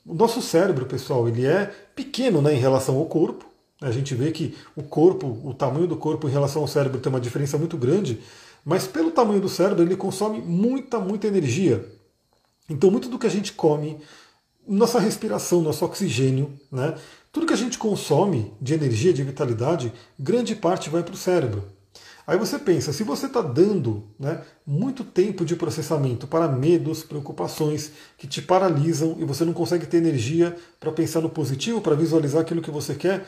O 0.06 0.14
nosso 0.14 0.42
cérebro, 0.42 0.86
pessoal, 0.86 1.28
ele 1.28 1.46
é 1.46 1.66
pequeno 1.96 2.42
né, 2.42 2.54
em 2.54 2.60
relação 2.60 2.96
ao 2.96 3.06
corpo, 3.06 3.46
a 3.82 3.92
gente 3.92 4.14
vê 4.14 4.32
que 4.32 4.58
o 4.76 4.84
corpo, 4.84 5.40
o 5.44 5.54
tamanho 5.54 5.88
do 5.88 5.96
corpo 5.96 6.28
em 6.28 6.32
relação 6.32 6.62
ao 6.62 6.68
cérebro 6.68 7.00
tem 7.00 7.10
uma 7.10 7.22
diferença 7.22 7.58
muito 7.58 7.78
grande, 7.78 8.20
mas 8.66 8.86
pelo 8.86 9.12
tamanho 9.12 9.40
do 9.40 9.50
cérebro 9.50 9.84
ele 9.84 9.96
consome 9.96 10.40
muita, 10.42 11.00
muita 11.00 11.28
energia. 11.28 11.86
Então 12.70 12.92
muito 12.92 13.10
do 13.10 13.18
que 13.18 13.28
a 13.28 13.32
gente 13.32 13.54
come, 13.54 13.98
nossa 14.68 15.00
respiração, 15.00 15.62
nosso 15.62 15.86
oxigênio, 15.86 16.54
né, 16.72 16.96
tudo 17.32 17.46
que 17.46 17.54
a 17.54 17.58
gente 17.58 17.78
consome 17.78 18.52
de 18.62 18.74
energia, 18.74 19.14
de 19.14 19.24
vitalidade, 19.24 19.94
grande 20.20 20.56
parte 20.56 20.90
vai 20.90 21.02
para 21.02 21.14
o 21.14 21.18
cérebro. 21.18 21.64
Aí 22.30 22.38
você 22.38 22.60
pensa, 22.60 22.94
se 22.94 23.04
você 23.04 23.26
está 23.26 23.42
dando 23.42 24.04
né, 24.20 24.42
muito 24.64 25.04
tempo 25.04 25.44
de 25.44 25.56
processamento 25.56 26.28
para 26.28 26.48
medos, 26.48 27.02
preocupações 27.02 27.92
que 28.20 28.28
te 28.28 28.40
paralisam 28.40 29.16
e 29.18 29.26
você 29.26 29.44
não 29.44 29.54
consegue 29.54 29.88
ter 29.88 29.98
energia 29.98 30.56
para 30.80 30.92
pensar 30.92 31.22
no 31.22 31.30
positivo, 31.30 31.82
para 31.82 31.96
visualizar 31.96 32.42
aquilo 32.42 32.62
que 32.62 32.70
você 32.70 32.94
quer, 32.94 33.26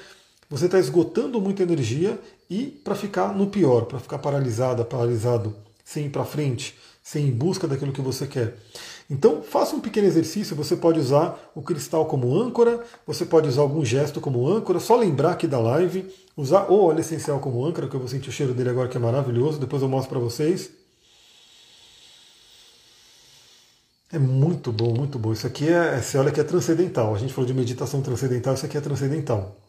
você 0.52 0.66
está 0.66 0.78
esgotando 0.78 1.40
muita 1.40 1.64
energia 1.64 2.20
e 2.50 2.66
para 2.66 2.94
ficar 2.94 3.34
no 3.34 3.48
pior, 3.48 3.86
para 3.86 4.00
ficar 4.00 4.20
paralisada, 4.20 4.84
paralisado, 4.84 5.56
sem 5.86 6.08
ir 6.08 6.10
para 6.10 6.26
frente, 6.26 6.78
sem 7.02 7.24
ir 7.24 7.30
em 7.30 7.32
busca 7.32 7.70
daquilo 7.70 7.94
que 7.94 8.02
você 8.02 8.28
quer. 8.28 8.58
Então, 9.10 9.42
faça 9.42 9.74
um 9.78 9.80
pequeno 9.80 10.08
exercício. 10.08 10.54
Você 10.58 10.76
pode 10.76 11.00
usar 11.00 11.40
o 11.56 11.62
cristal 11.62 12.06
como 12.06 12.38
âncora, 12.38 12.84
você 13.08 13.24
pode 13.24 13.48
usar 13.48 13.62
algum 13.62 13.86
gesto 13.86 14.20
como 14.20 14.46
âncora, 14.46 14.78
só 14.82 14.98
lembrar 14.98 15.32
aqui 15.32 15.48
da 15.48 15.58
live, 15.58 16.14
usar 16.36 16.70
o 16.70 16.84
óleo 16.84 17.00
essencial 17.00 17.40
como 17.40 17.66
âncora, 17.66 17.88
que 17.88 17.96
eu 17.96 18.00
vou 18.02 18.10
sentir 18.10 18.28
o 18.28 18.34
cheiro 18.34 18.54
dele 18.54 18.72
agora 18.72 18.90
que 18.90 18.98
é 18.98 19.00
maravilhoso, 19.00 19.58
depois 19.58 19.82
eu 19.82 19.88
mostro 19.88 20.10
para 20.10 20.20
vocês. 20.20 20.70
É 24.12 24.20
muito 24.20 24.70
bom, 24.74 24.94
muito 24.94 25.18
bom. 25.18 25.32
Isso 25.32 25.48
aqui 25.48 25.70
é, 25.70 25.98
esse 25.98 26.18
óleo 26.18 26.28
aqui 26.28 26.42
é 26.42 26.44
transcendental. 26.44 27.16
A 27.16 27.18
gente 27.18 27.32
falou 27.32 27.48
de 27.48 27.54
meditação 27.54 28.02
transcendental, 28.02 28.54
isso 28.54 28.66
aqui 28.66 28.78
é 28.78 28.82
transcendental. 28.82 29.61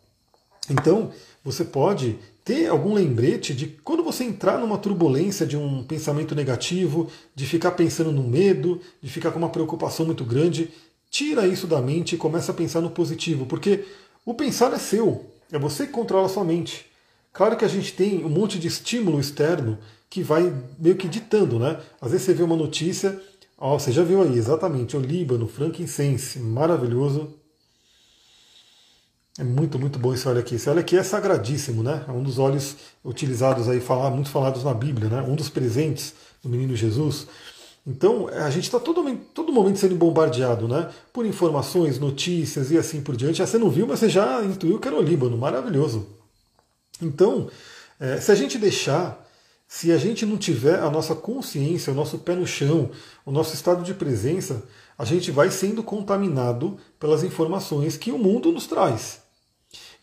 Então, 0.70 1.10
você 1.44 1.64
pode 1.64 2.18
ter 2.44 2.68
algum 2.68 2.94
lembrete 2.94 3.54
de 3.54 3.66
quando 3.66 4.02
você 4.02 4.24
entrar 4.24 4.58
numa 4.58 4.78
turbulência 4.78 5.46
de 5.46 5.56
um 5.56 5.82
pensamento 5.84 6.34
negativo, 6.34 7.08
de 7.34 7.46
ficar 7.46 7.72
pensando 7.72 8.10
no 8.10 8.22
medo, 8.22 8.80
de 9.00 9.10
ficar 9.10 9.30
com 9.30 9.38
uma 9.38 9.48
preocupação 9.48 10.06
muito 10.06 10.24
grande, 10.24 10.70
tira 11.10 11.46
isso 11.46 11.66
da 11.66 11.80
mente 11.80 12.14
e 12.14 12.18
começa 12.18 12.52
a 12.52 12.54
pensar 12.54 12.80
no 12.80 12.90
positivo, 12.90 13.46
porque 13.46 13.84
o 14.24 14.34
pensar 14.34 14.72
é 14.72 14.78
seu, 14.78 15.26
é 15.50 15.58
você 15.58 15.86
que 15.86 15.92
controla 15.92 16.26
a 16.26 16.28
sua 16.28 16.44
mente. 16.44 16.86
Claro 17.32 17.56
que 17.56 17.64
a 17.64 17.68
gente 17.68 17.92
tem 17.92 18.24
um 18.24 18.28
monte 18.28 18.58
de 18.58 18.68
estímulo 18.68 19.20
externo 19.20 19.78
que 20.10 20.22
vai 20.22 20.52
meio 20.78 20.96
que 20.96 21.08
ditando, 21.08 21.58
né? 21.58 21.80
Às 22.00 22.10
vezes 22.10 22.26
você 22.26 22.34
vê 22.34 22.42
uma 22.42 22.56
notícia, 22.56 23.20
ó, 23.56 23.78
você 23.78 23.90
já 23.90 24.02
viu 24.02 24.22
aí, 24.22 24.36
exatamente, 24.36 24.96
o 24.96 25.00
Líbano, 25.00 25.46
frankincense, 25.48 26.38
maravilhoso, 26.38 27.34
é 29.38 29.44
muito, 29.44 29.78
muito 29.78 29.98
bom 29.98 30.12
esse 30.12 30.28
óleo 30.28 30.40
aqui. 30.40 30.56
Esse 30.56 30.68
óleo 30.68 30.80
aqui 30.80 30.96
é 30.96 31.02
sagradíssimo, 31.02 31.82
né? 31.82 32.04
É 32.06 32.12
um 32.12 32.22
dos 32.22 32.38
óleos 32.38 32.76
utilizados 33.02 33.68
aí, 33.68 33.80
falar, 33.80 34.10
muito 34.10 34.28
falados 34.28 34.62
na 34.62 34.74
Bíblia, 34.74 35.08
né? 35.08 35.22
Um 35.22 35.34
dos 35.34 35.48
presentes 35.48 36.14
do 36.42 36.50
menino 36.50 36.76
Jesus. 36.76 37.26
Então, 37.86 38.28
a 38.28 38.50
gente 38.50 38.64
está 38.64 38.78
todo, 38.78 39.02
todo 39.32 39.52
momento 39.52 39.78
sendo 39.78 39.96
bombardeado, 39.96 40.68
né? 40.68 40.90
Por 41.12 41.24
informações, 41.24 41.98
notícias 41.98 42.70
e 42.70 42.76
assim 42.76 43.00
por 43.00 43.16
diante. 43.16 43.42
Ah, 43.42 43.46
você 43.46 43.56
não 43.56 43.70
viu, 43.70 43.86
mas 43.86 44.00
você 44.00 44.08
já 44.10 44.44
intuiu 44.44 44.78
que 44.78 44.86
era 44.86 44.98
o 44.98 45.02
Líbano. 45.02 45.38
Maravilhoso. 45.38 46.06
Então, 47.00 47.48
é, 47.98 48.20
se 48.20 48.30
a 48.30 48.34
gente 48.34 48.58
deixar, 48.58 49.26
se 49.66 49.90
a 49.92 49.96
gente 49.96 50.26
não 50.26 50.36
tiver 50.36 50.78
a 50.78 50.90
nossa 50.90 51.14
consciência, 51.14 51.90
o 51.90 51.96
nosso 51.96 52.18
pé 52.18 52.34
no 52.34 52.46
chão, 52.46 52.90
o 53.24 53.32
nosso 53.32 53.54
estado 53.54 53.82
de 53.82 53.94
presença, 53.94 54.62
a 54.98 55.06
gente 55.06 55.30
vai 55.30 55.50
sendo 55.50 55.82
contaminado 55.82 56.76
pelas 57.00 57.24
informações 57.24 57.96
que 57.96 58.12
o 58.12 58.18
mundo 58.18 58.52
nos 58.52 58.66
traz. 58.66 59.21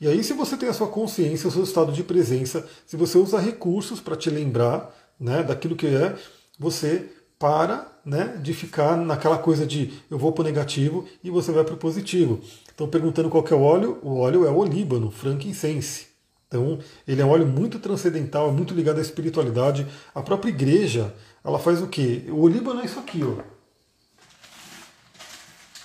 E 0.02 0.08
aí, 0.08 0.24
se 0.24 0.34
você 0.34 0.56
tem 0.56 0.70
a 0.70 0.74
sua 0.74 0.88
consciência, 0.88 1.48
o 1.48 1.52
seu 1.52 1.64
estado 1.64 1.92
de 1.92 2.04
presença, 2.04 2.66
se 2.86 2.96
você 2.96 3.18
usa 3.18 3.40
recursos 3.40 4.00
para 4.00 4.16
te 4.16 4.30
lembrar 4.30 4.96
né, 5.20 5.44
daquilo 5.44 5.76
que 5.76 5.88
é, 5.88 6.16
você 6.58 7.10
para 7.38 7.88
né, 8.06 8.38
de 8.42 8.54
ficar 8.54 8.98
naquela 8.98 9.38
coisa 9.38 9.66
de 9.66 9.94
eu 10.10 10.18
vou 10.18 10.32
para 10.32 10.42
o 10.42 10.46
negativo 10.46 11.06
e 11.24 11.30
você 11.30 11.52
vai 11.52 11.64
para 11.64 11.74
o 11.74 11.78
positivo. 11.78 12.42
Então, 12.74 12.88
perguntando 12.88 13.30
qual 13.30 13.46
é 13.46 13.54
o 13.54 13.62
óleo, 13.62 14.00
o 14.02 14.20
óleo 14.20 14.46
é 14.46 14.50
o 14.50 14.56
olíbano, 14.56 15.12
frankincense. 15.12 16.08
Então, 16.48 16.80
ele 17.08 17.22
é 17.22 17.26
um 17.26 17.30
óleo 17.30 17.46
muito 17.46 17.78
transcendental, 17.78 18.50
é 18.50 18.52
muito 18.52 18.74
ligado 18.74 18.98
à 18.98 19.02
espiritualidade. 19.02 19.86
A 20.16 20.22
própria 20.22 20.50
igreja, 20.50 21.14
ela 21.44 21.60
faz 21.60 21.82
o 21.82 21.88
quê? 21.88 22.24
O 22.30 22.42
olíbano 22.42 22.82
é 22.82 22.86
isso 22.86 23.00
aqui, 23.00 23.22
ó. 23.24 23.44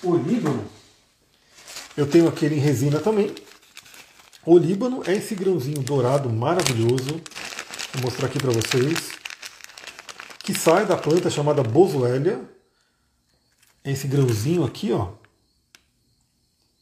O 0.05 0.11
olíbano, 0.11 0.63
eu 1.95 2.07
tenho 2.07 2.27
aquele 2.27 2.55
em 2.55 2.59
resina 2.59 2.99
também, 2.99 3.33
o 4.45 4.57
líbano 4.57 5.01
é 5.07 5.13
esse 5.13 5.33
grãozinho 5.33 5.81
dourado 5.81 6.29
maravilhoso, 6.29 7.21
vou 7.93 8.03
mostrar 8.03 8.27
aqui 8.27 8.37
para 8.37 8.51
vocês, 8.51 9.11
que 10.43 10.53
sai 10.53 10.85
da 10.85 10.95
planta 10.95 11.29
chamada 11.29 11.63
Boswellia. 11.63 12.39
É 13.83 13.91
esse 13.91 14.07
grãozinho 14.07 14.63
aqui, 14.63 14.91
ó, 14.91 15.09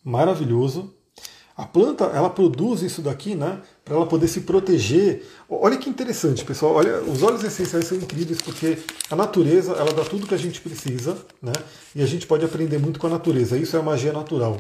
maravilhoso. 0.04 0.94
A 1.56 1.66
planta 1.66 2.06
ela 2.06 2.30
produz 2.30 2.82
isso 2.82 3.02
daqui, 3.02 3.36
né, 3.36 3.62
para 3.86 3.96
ela 3.96 4.08
poder 4.08 4.28
se 4.28 4.42
proteger. 4.42 5.24
Olha 5.48 5.78
que 5.78 5.90
interessante, 5.90 6.44
pessoal. 6.44 6.74
Olha, 6.74 7.02
os 7.04 7.22
óleos 7.22 7.44
essenciais 7.44 7.86
são 7.86 7.98
incríveis 7.98 8.42
porque 8.42 8.80
a 9.10 9.16
natureza 9.16 9.74
ela 9.74 9.94
dá 9.94 10.04
tudo 10.04 10.26
que 10.26 10.34
a 10.34 10.38
gente 10.38 10.60
precisa, 10.60 11.16
né, 11.42 11.54
e 11.96 12.02
a 12.02 12.06
gente 12.06 12.26
pode 12.26 12.44
aprender 12.44 12.80
muito 12.80 13.00
com 13.00 13.08
a 13.08 13.12
natureza. 13.12 13.58
Isso 13.58 13.78
é 13.78 13.80
a 13.80 13.84
magia 13.84 14.12
natural 14.12 14.58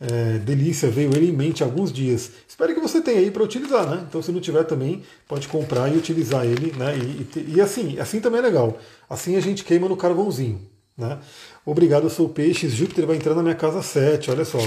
é, 0.00 0.38
delícia, 0.38 0.90
veio 0.90 1.14
ele 1.14 1.30
em 1.30 1.32
mente 1.32 1.62
há 1.62 1.66
alguns 1.66 1.92
dias. 1.92 2.30
Espero 2.48 2.74
que 2.74 2.80
você 2.80 3.00
tenha 3.00 3.20
aí 3.20 3.30
para 3.30 3.42
utilizar, 3.42 3.88
né? 3.88 4.04
Então 4.08 4.20
se 4.20 4.32
não 4.32 4.40
tiver 4.40 4.64
também, 4.64 5.02
pode 5.28 5.48
comprar 5.48 5.92
e 5.92 5.96
utilizar 5.96 6.44
ele, 6.44 6.72
né? 6.76 6.96
E, 6.96 7.38
e, 7.38 7.54
e, 7.56 7.60
assim, 7.60 7.98
assim 7.98 8.20
também 8.20 8.40
é 8.40 8.42
legal. 8.42 8.78
Assim 9.08 9.36
a 9.36 9.40
gente 9.40 9.64
queima 9.64 9.88
no 9.88 9.96
carvãozinho. 9.96 10.60
Né? 10.96 11.18
Obrigado, 11.66 12.04
eu 12.04 12.10
sou 12.10 12.26
o 12.26 12.28
Peixes. 12.28 12.72
Júpiter 12.72 13.04
vai 13.04 13.16
entrar 13.16 13.34
na 13.34 13.42
minha 13.42 13.54
casa 13.54 13.82
7. 13.82 14.30
Olha 14.30 14.44
só, 14.44 14.58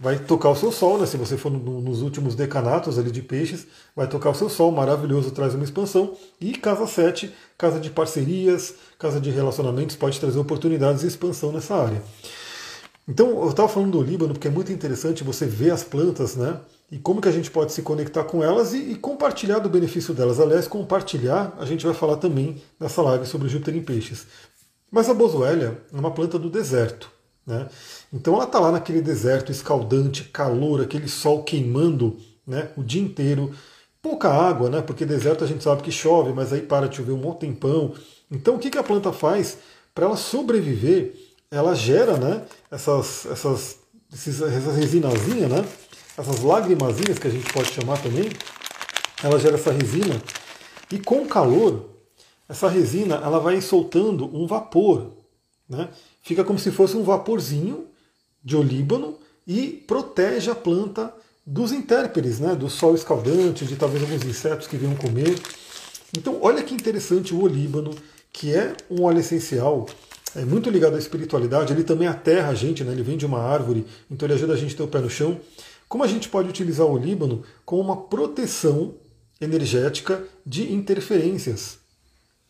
vai 0.00 0.18
tocar 0.18 0.48
o 0.48 0.56
seu 0.56 0.72
sol, 0.72 0.98
né? 0.98 1.04
Se 1.04 1.18
você 1.18 1.36
for 1.36 1.50
no, 1.50 1.80
nos 1.80 2.00
últimos 2.00 2.34
decanatos 2.34 2.98
ali 2.98 3.10
de 3.10 3.20
Peixes, 3.20 3.66
vai 3.94 4.08
tocar 4.08 4.30
o 4.30 4.34
seu 4.34 4.48
sol, 4.48 4.72
maravilhoso, 4.72 5.30
traz 5.30 5.54
uma 5.54 5.64
expansão. 5.64 6.14
E 6.40 6.52
casa 6.52 6.86
7, 6.86 7.30
casa 7.58 7.78
de 7.78 7.90
parcerias, 7.90 8.74
casa 8.98 9.20
de 9.20 9.30
relacionamentos, 9.30 9.94
pode 9.94 10.18
trazer 10.18 10.38
oportunidades 10.38 11.02
e 11.02 11.06
expansão 11.06 11.52
nessa 11.52 11.74
área. 11.74 12.02
Então, 13.06 13.42
eu 13.42 13.50
estava 13.50 13.68
falando 13.68 13.92
do 13.92 14.02
Líbano 14.02 14.32
porque 14.32 14.48
é 14.48 14.50
muito 14.50 14.72
interessante 14.72 15.22
você 15.22 15.44
ver 15.44 15.70
as 15.70 15.82
plantas, 15.82 16.36
né? 16.36 16.58
E 16.90 16.98
como 16.98 17.20
que 17.20 17.28
a 17.28 17.32
gente 17.32 17.50
pode 17.50 17.72
se 17.72 17.82
conectar 17.82 18.24
com 18.24 18.42
elas 18.42 18.72
e, 18.72 18.92
e 18.92 18.94
compartilhar 18.94 19.58
do 19.58 19.68
benefício 19.68 20.14
delas. 20.14 20.40
Aliás, 20.40 20.66
compartilhar, 20.66 21.54
a 21.58 21.66
gente 21.66 21.84
vai 21.84 21.94
falar 21.94 22.16
também 22.16 22.62
nessa 22.80 23.02
live 23.02 23.26
sobre 23.26 23.48
Júpiter 23.48 23.76
em 23.76 23.82
peixes. 23.82 24.26
Mas 24.90 25.10
a 25.10 25.14
boswellia 25.14 25.82
é 25.92 25.96
uma 25.98 26.12
planta 26.12 26.38
do 26.38 26.48
deserto. 26.48 27.10
Né? 27.46 27.68
Então 28.12 28.34
ela 28.34 28.44
está 28.44 28.58
lá 28.58 28.70
naquele 28.70 29.02
deserto 29.02 29.50
escaldante, 29.50 30.24
calor, 30.24 30.80
aquele 30.80 31.08
sol 31.08 31.42
queimando 31.42 32.16
né, 32.46 32.70
o 32.76 32.82
dia 32.82 33.02
inteiro. 33.02 33.52
Pouca 34.00 34.30
água, 34.30 34.70
né? 34.70 34.80
porque 34.80 35.04
deserto 35.04 35.44
a 35.44 35.46
gente 35.46 35.64
sabe 35.64 35.82
que 35.82 35.90
chove, 35.90 36.32
mas 36.32 36.52
aí 36.52 36.62
para 36.62 36.88
de 36.88 36.96
chover 36.96 37.12
um 37.12 37.18
bom 37.18 37.34
tempão. 37.34 37.92
Então 38.30 38.56
o 38.56 38.58
que, 38.58 38.70
que 38.70 38.78
a 38.78 38.84
planta 38.84 39.12
faz 39.12 39.58
para 39.94 40.06
ela 40.06 40.16
sobreviver? 40.16 41.14
Ela 41.54 41.74
gera 41.74 42.16
né, 42.16 42.42
essas, 42.70 43.26
essas, 43.26 43.78
essas 44.12 44.76
resinazinhas, 44.76 45.50
né, 45.50 45.64
essas 46.18 46.40
lagrimazinhas 46.40 47.18
que 47.18 47.28
a 47.28 47.30
gente 47.30 47.52
pode 47.52 47.72
chamar 47.72 48.02
também, 48.02 48.28
ela 49.22 49.38
gera 49.38 49.54
essa 49.54 49.70
resina 49.70 50.20
e 50.90 50.98
com 50.98 51.22
o 51.22 51.28
calor, 51.28 51.90
essa 52.48 52.68
resina 52.68 53.16
ela 53.16 53.38
vai 53.38 53.60
soltando 53.60 54.26
um 54.36 54.46
vapor, 54.46 55.12
né, 55.68 55.88
fica 56.22 56.42
como 56.42 56.58
se 56.58 56.72
fosse 56.72 56.96
um 56.96 57.04
vaporzinho 57.04 57.86
de 58.42 58.56
olíbano 58.56 59.16
e 59.46 59.68
protege 59.86 60.50
a 60.50 60.54
planta 60.56 61.14
dos 61.46 61.70
intérperes, 61.70 62.40
né, 62.40 62.54
do 62.54 62.68
sol 62.68 62.94
escaldante, 62.94 63.64
de 63.64 63.76
talvez 63.76 64.02
alguns 64.02 64.24
insetos 64.24 64.66
que 64.66 64.76
venham 64.76 64.96
comer. 64.96 65.38
Então, 66.16 66.38
olha 66.40 66.62
que 66.62 66.74
interessante 66.74 67.34
o 67.34 67.42
olíbano, 67.42 67.94
que 68.32 68.52
é 68.52 68.74
um 68.90 69.02
óleo 69.04 69.20
essencial 69.20 69.86
é 70.36 70.44
muito 70.44 70.68
ligado 70.68 70.96
à 70.96 70.98
espiritualidade, 70.98 71.72
ele 71.72 71.84
também 71.84 72.08
aterra 72.08 72.48
a 72.48 72.54
gente, 72.54 72.82
né? 72.82 72.92
ele 72.92 73.02
vem 73.02 73.16
de 73.16 73.24
uma 73.24 73.40
árvore, 73.40 73.86
então 74.10 74.26
ele 74.26 74.34
ajuda 74.34 74.54
a 74.54 74.56
gente 74.56 74.74
a 74.74 74.76
ter 74.78 74.82
o 74.82 74.88
pé 74.88 75.00
no 75.00 75.08
chão. 75.08 75.40
Como 75.88 76.02
a 76.02 76.06
gente 76.08 76.28
pode 76.28 76.48
utilizar 76.48 76.86
o 76.86 76.98
Líbano 76.98 77.44
como 77.64 77.82
uma 77.82 77.96
proteção 77.96 78.94
energética 79.40 80.24
de 80.44 80.72
interferências? 80.72 81.78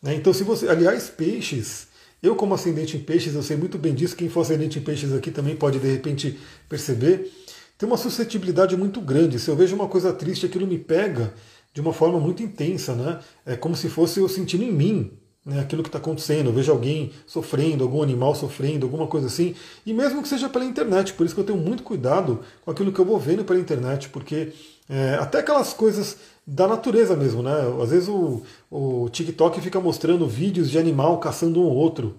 Né? 0.01 0.15
Então, 0.15 0.33
se 0.33 0.43
você. 0.43 0.67
Aliás, 0.67 1.09
peixes. 1.09 1.87
Eu, 2.23 2.35
como 2.35 2.55
ascendente 2.55 2.97
em 2.97 3.01
peixes, 3.01 3.35
eu 3.35 3.43
sei 3.43 3.55
muito 3.55 3.77
bem 3.77 3.93
disso. 3.93 4.15
Quem 4.15 4.29
for 4.29 4.41
ascendente 4.41 4.79
em 4.79 4.81
peixes 4.81 5.13
aqui 5.13 5.29
também 5.29 5.55
pode, 5.55 5.77
de 5.77 5.87
repente, 5.87 6.39
perceber. 6.67 7.31
Tem 7.77 7.87
uma 7.87 7.97
suscetibilidade 7.97 8.75
muito 8.75 8.99
grande. 9.01 9.37
Se 9.37 9.49
eu 9.49 9.55
vejo 9.55 9.75
uma 9.75 9.87
coisa 9.87 10.11
triste, 10.11 10.45
aquilo 10.45 10.65
me 10.65 10.79
pega 10.79 11.33
de 11.73 11.81
uma 11.81 11.93
forma 11.93 12.19
muito 12.19 12.41
intensa, 12.41 12.95
né? 12.95 13.19
É 13.45 13.55
como 13.55 13.75
se 13.75 13.89
fosse 13.89 14.19
eu 14.19 14.29
sentindo 14.29 14.63
em 14.63 14.71
mim 14.71 15.11
né, 15.45 15.59
aquilo 15.59 15.83
que 15.83 15.89
está 15.89 15.99
acontecendo, 15.99 16.47
eu 16.47 16.53
vejo 16.53 16.71
alguém 16.71 17.11
sofrendo, 17.27 17.83
algum 17.83 18.01
animal 18.01 18.33
sofrendo, 18.33 18.85
alguma 18.85 19.05
coisa 19.05 19.27
assim, 19.27 19.53
e 19.85 19.93
mesmo 19.93 20.23
que 20.23 20.27
seja 20.27 20.49
pela 20.49 20.65
internet, 20.65 21.13
por 21.13 21.25
isso 21.25 21.35
que 21.35 21.41
eu 21.41 21.45
tenho 21.45 21.59
muito 21.59 21.83
cuidado 21.83 22.39
com 22.63 22.71
aquilo 22.71 22.91
que 22.91 22.99
eu 22.99 23.05
vou 23.05 23.19
vendo 23.19 23.45
pela 23.45 23.59
internet, 23.59 24.09
porque 24.09 24.53
é, 24.89 25.15
até 25.15 25.39
aquelas 25.39 25.73
coisas 25.73 26.17
da 26.45 26.67
natureza 26.67 27.15
mesmo, 27.15 27.41
né? 27.41 27.53
Às 27.81 27.89
vezes 27.89 28.07
o, 28.07 28.43
o 28.69 29.09
TikTok 29.09 29.59
fica 29.61 29.79
mostrando 29.79 30.27
vídeos 30.27 30.69
de 30.69 30.77
animal 30.77 31.17
caçando 31.19 31.59
um 31.59 31.67
outro. 31.67 32.15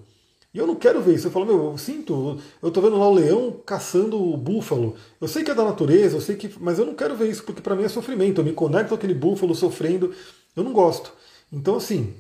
E 0.53 0.59
eu 0.59 0.67
não 0.67 0.75
quero 0.75 1.01
ver 1.03 1.15
isso. 1.15 1.27
Eu 1.27 1.31
falo, 1.31 1.47
meu, 1.47 1.73
eu 1.73 1.79
sinto, 1.79 2.39
eu 2.63 2.71
tô 2.71 2.81
vendo 2.81 2.99
lá 2.99 3.09
o 3.09 3.15
leão 3.15 3.55
caçando 3.65 4.21
o 4.21 4.37
búfalo. 4.37 4.97
Eu 5.21 5.29
sei 5.29 5.45
que 5.45 5.51
é 5.51 5.55
da 5.55 5.65
natureza, 5.65 6.17
eu 6.17 6.21
sei 6.21 6.35
que. 6.35 6.51
Mas 6.59 6.79
eu 6.79 6.87
não 6.87 6.95
quero 6.95 7.15
ver 7.15 7.31
isso, 7.31 7.45
porque 7.45 7.61
para 7.61 7.77
mim 7.77 7.85
é 7.85 7.89
sofrimento. 7.89 8.41
Eu 8.41 8.45
me 8.45 8.53
conecto 8.53 8.89
com 8.89 8.95
aquele 8.95 9.15
búfalo 9.15 9.55
sofrendo. 9.55 10.13
Eu 10.57 10.65
não 10.65 10.73
gosto. 10.73 11.13
Então, 11.53 11.77
assim, 11.77 12.15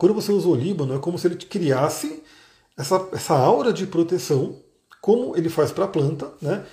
quando 0.00 0.14
você 0.14 0.32
usa 0.32 0.48
o 0.48 0.54
Líbano, 0.54 0.94
é 0.94 0.98
como 0.98 1.18
se 1.18 1.26
ele 1.26 1.36
criasse 1.36 2.22
essa, 2.74 3.06
essa 3.12 3.34
aura 3.34 3.70
de 3.70 3.86
proteção, 3.86 4.56
como 4.98 5.36
ele 5.36 5.50
faz 5.50 5.70
para 5.72 5.84
a 5.84 5.88
planta, 5.88 6.32
né, 6.40 6.64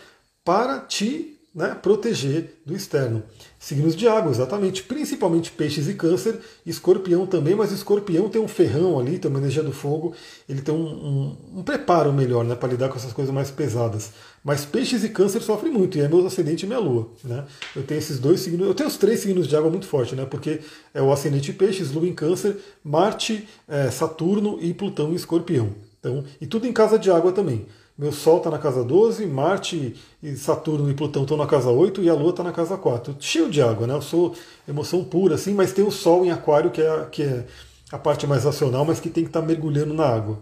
para 0.46 0.80
te 0.80 1.37
né, 1.58 1.76
proteger 1.82 2.60
do 2.64 2.76
externo. 2.76 3.24
Signos 3.58 3.96
de 3.96 4.08
água, 4.08 4.30
exatamente, 4.30 4.84
principalmente 4.84 5.50
peixes 5.50 5.90
e 5.90 5.96
câncer, 5.96 6.40
escorpião 6.64 7.26
também, 7.26 7.56
mas 7.56 7.72
escorpião 7.72 8.30
tem 8.30 8.40
um 8.40 8.48
ferrão 8.48 9.00
ali, 9.00 9.18
tem 9.18 9.28
uma 9.28 9.40
energia 9.40 9.64
do 9.64 9.72
fogo, 9.72 10.14
ele 10.48 10.62
tem 10.62 10.72
um, 10.72 10.86
um, 10.86 11.38
um 11.56 11.64
preparo 11.64 12.14
melhor 12.14 12.46
né, 12.46 12.54
para 12.54 12.70
lidar 12.70 12.90
com 12.90 12.98
essas 12.98 13.12
coisas 13.12 13.34
mais 13.34 13.50
pesadas. 13.50 14.12
Mas 14.44 14.66
peixes 14.66 15.04
e 15.04 15.10
câncer 15.10 15.42
sofrem 15.42 15.74
muito, 15.74 15.98
e 15.98 16.02
é 16.02 16.08
meu 16.08 16.24
ascendente 16.28 16.64
e 16.64 16.68
minha 16.68 16.78
lua. 16.78 17.10
Né? 17.24 17.44
Eu 17.76 17.82
tenho 17.82 17.98
esses 17.98 18.20
dois 18.20 18.40
signos, 18.42 18.68
eu 18.68 18.76
tenho 18.76 18.88
os 18.88 18.98
três 18.98 19.22
signos 19.22 19.48
de 19.48 19.56
água 19.56 19.72
muito 19.72 19.88
forte, 19.88 20.14
né? 20.14 20.26
Porque 20.26 20.60
é 20.94 21.02
o 21.02 21.12
ascendente 21.12 21.52
peixes, 21.52 21.92
lua 21.92 22.08
em 22.08 22.14
câncer, 22.14 22.56
Marte, 22.84 23.50
é, 23.68 23.90
Saturno 23.90 24.60
e 24.62 24.76
Plutão 24.76 25.12
em 25.12 25.16
escorpião. 25.16 25.74
Então, 26.00 26.24
e 26.40 26.46
tudo 26.46 26.68
em 26.68 26.72
casa 26.72 27.00
de 27.00 27.10
água 27.10 27.32
também. 27.32 27.66
Meu 27.98 28.12
Sol 28.12 28.38
está 28.38 28.52
na 28.52 28.60
casa 28.60 28.84
12, 28.84 29.26
Marte 29.26 29.96
e 30.22 30.36
Saturno 30.36 30.88
e 30.92 30.94
Plutão 30.94 31.24
estão 31.24 31.36
na 31.36 31.48
casa 31.48 31.72
8 31.72 32.04
e 32.04 32.10
a 32.10 32.14
Lua 32.14 32.30
está 32.30 32.44
na 32.44 32.52
casa 32.52 32.78
4. 32.78 33.16
Cheio 33.20 33.50
de 33.50 33.60
água, 33.60 33.88
né? 33.88 33.96
Eu 33.96 34.04
sou 34.04 34.36
emoção 34.68 35.04
pura, 35.04 35.34
assim, 35.34 35.56
mas 35.56 35.74
tem 35.74 35.84
o 35.84 35.90
Sol 35.90 36.24
em 36.24 36.30
Aquário, 36.30 36.70
que 36.70 36.80
é, 36.80 37.06
que 37.12 37.24
é 37.24 37.48
a 37.92 37.98
parte 37.98 38.28
mais 38.28 38.44
racional, 38.44 38.86
mas 38.86 39.00
que 39.00 39.10
tem 39.10 39.24
que 39.24 39.32
estar 39.32 39.42
tá 39.42 39.48
mergulhando 39.48 39.96
na 39.96 40.06
água. 40.06 40.38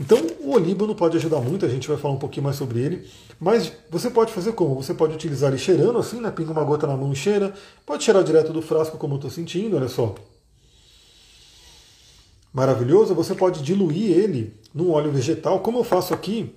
Então, 0.00 0.18
o 0.40 0.52
olíbano 0.52 0.94
pode 0.94 1.18
ajudar 1.18 1.40
muito, 1.40 1.66
a 1.66 1.68
gente 1.68 1.86
vai 1.86 1.98
falar 1.98 2.14
um 2.14 2.18
pouquinho 2.18 2.44
mais 2.44 2.56
sobre 2.56 2.80
ele. 2.80 3.06
Mas 3.38 3.70
você 3.90 4.08
pode 4.08 4.32
fazer 4.32 4.52
como? 4.52 4.76
Você 4.76 4.94
pode 4.94 5.12
utilizar 5.12 5.50
ele 5.50 5.58
cheirando, 5.58 5.98
assim, 5.98 6.18
né? 6.18 6.30
Pinga 6.30 6.52
uma 6.52 6.64
gota 6.64 6.86
na 6.86 6.96
mão 6.96 7.12
e 7.12 7.16
cheira. 7.16 7.52
Pode 7.84 8.04
cheirar 8.04 8.24
direto 8.24 8.54
do 8.54 8.62
frasco, 8.62 8.96
como 8.96 9.14
eu 9.14 9.16
estou 9.16 9.30
sentindo, 9.30 9.76
olha 9.76 9.88
só. 9.88 10.14
Maravilhoso. 12.54 13.14
Você 13.14 13.34
pode 13.34 13.62
diluir 13.62 14.12
ele 14.12 14.54
num 14.74 14.90
óleo 14.90 15.12
vegetal, 15.12 15.60
como 15.60 15.80
eu 15.80 15.84
faço 15.84 16.14
aqui 16.14 16.54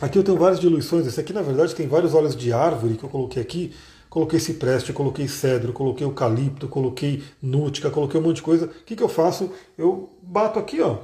Aqui 0.00 0.18
eu 0.18 0.24
tenho 0.24 0.38
várias 0.38 0.58
diluições. 0.58 1.06
Esse 1.06 1.20
aqui, 1.20 1.32
na 1.32 1.42
verdade, 1.42 1.74
tem 1.74 1.86
vários 1.86 2.14
óleos 2.14 2.34
de 2.34 2.52
árvore 2.52 2.96
que 2.96 3.04
eu 3.04 3.08
coloquei 3.08 3.42
aqui. 3.42 3.74
Coloquei 4.08 4.40
cipreste, 4.40 4.92
coloquei 4.92 5.28
cedro, 5.28 5.72
coloquei 5.72 6.04
eucalipto, 6.04 6.66
coloquei 6.66 7.22
nútica, 7.40 7.90
coloquei 7.90 8.18
um 8.18 8.22
monte 8.24 8.36
de 8.36 8.42
coisa. 8.42 8.66
O 8.66 8.84
que, 8.84 8.96
que 8.96 9.02
eu 9.02 9.08
faço? 9.08 9.52
Eu 9.78 10.10
bato 10.22 10.58
aqui, 10.58 10.80
ó. 10.80 10.98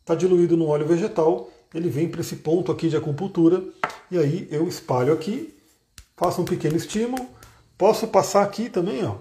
Está 0.00 0.14
diluído 0.14 0.56
no 0.56 0.66
óleo 0.66 0.86
vegetal. 0.86 1.50
Ele 1.72 1.88
vem 1.88 2.08
para 2.08 2.20
esse 2.20 2.36
ponto 2.36 2.72
aqui 2.72 2.88
de 2.88 2.96
acupuntura. 2.96 3.62
E 4.10 4.18
aí 4.18 4.48
eu 4.50 4.66
espalho 4.66 5.12
aqui, 5.12 5.54
faço 6.16 6.40
um 6.40 6.44
pequeno 6.44 6.76
estímulo. 6.76 7.26
Posso 7.78 8.08
passar 8.08 8.42
aqui 8.42 8.68
também, 8.68 9.04
ó. 9.04 9.16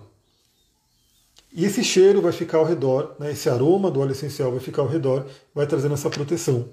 E 1.53 1.65
esse 1.65 1.83
cheiro 1.83 2.21
vai 2.21 2.31
ficar 2.31 2.59
ao 2.59 2.65
redor, 2.65 3.13
né, 3.19 3.31
esse 3.31 3.49
aroma 3.49 3.91
do 3.91 3.99
óleo 3.99 4.13
essencial 4.13 4.51
vai 4.51 4.61
ficar 4.61 4.83
ao 4.83 4.87
redor, 4.87 5.25
vai 5.53 5.67
trazendo 5.67 5.93
essa 5.93 6.09
proteção. 6.09 6.69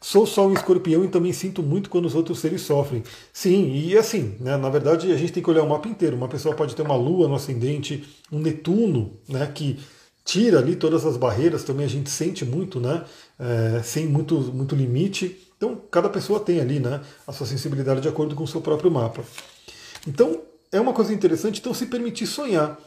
Sou 0.00 0.26
só 0.26 0.46
um 0.46 0.54
escorpião 0.54 1.04
e 1.04 1.08
também 1.08 1.34
sinto 1.34 1.62
muito 1.62 1.90
quando 1.90 2.06
os 2.06 2.14
outros 2.14 2.38
seres 2.38 2.62
sofrem. 2.62 3.02
Sim, 3.30 3.70
e 3.72 3.96
assim, 3.96 4.34
né, 4.40 4.56
na 4.56 4.70
verdade 4.70 5.12
a 5.12 5.16
gente 5.16 5.32
tem 5.32 5.42
que 5.42 5.50
olhar 5.50 5.62
o 5.62 5.68
mapa 5.68 5.86
inteiro. 5.86 6.16
Uma 6.16 6.28
pessoa 6.28 6.54
pode 6.54 6.74
ter 6.74 6.80
uma 6.80 6.96
lua 6.96 7.28
no 7.28 7.34
ascendente, 7.34 8.04
um 8.32 8.38
Netuno, 8.38 9.20
né, 9.28 9.46
que 9.54 9.78
tira 10.24 10.60
ali 10.60 10.76
todas 10.76 11.04
as 11.04 11.18
barreiras, 11.18 11.62
também 11.62 11.84
a 11.84 11.88
gente 11.88 12.08
sente 12.08 12.44
muito, 12.44 12.80
né, 12.80 13.04
é, 13.38 13.82
sem 13.82 14.06
muito, 14.06 14.40
muito 14.40 14.74
limite. 14.74 15.38
Então, 15.58 15.78
cada 15.90 16.08
pessoa 16.08 16.40
tem 16.40 16.58
ali 16.58 16.80
né, 16.80 17.02
a 17.26 17.32
sua 17.32 17.46
sensibilidade 17.46 18.00
de 18.00 18.08
acordo 18.08 18.34
com 18.34 18.44
o 18.44 18.48
seu 18.48 18.62
próprio 18.62 18.90
mapa. 18.90 19.22
Então, 20.06 20.40
é 20.72 20.80
uma 20.80 20.94
coisa 20.94 21.12
interessante, 21.12 21.60
então, 21.60 21.74
se 21.74 21.84
permitir 21.84 22.26
sonhar 22.26 22.78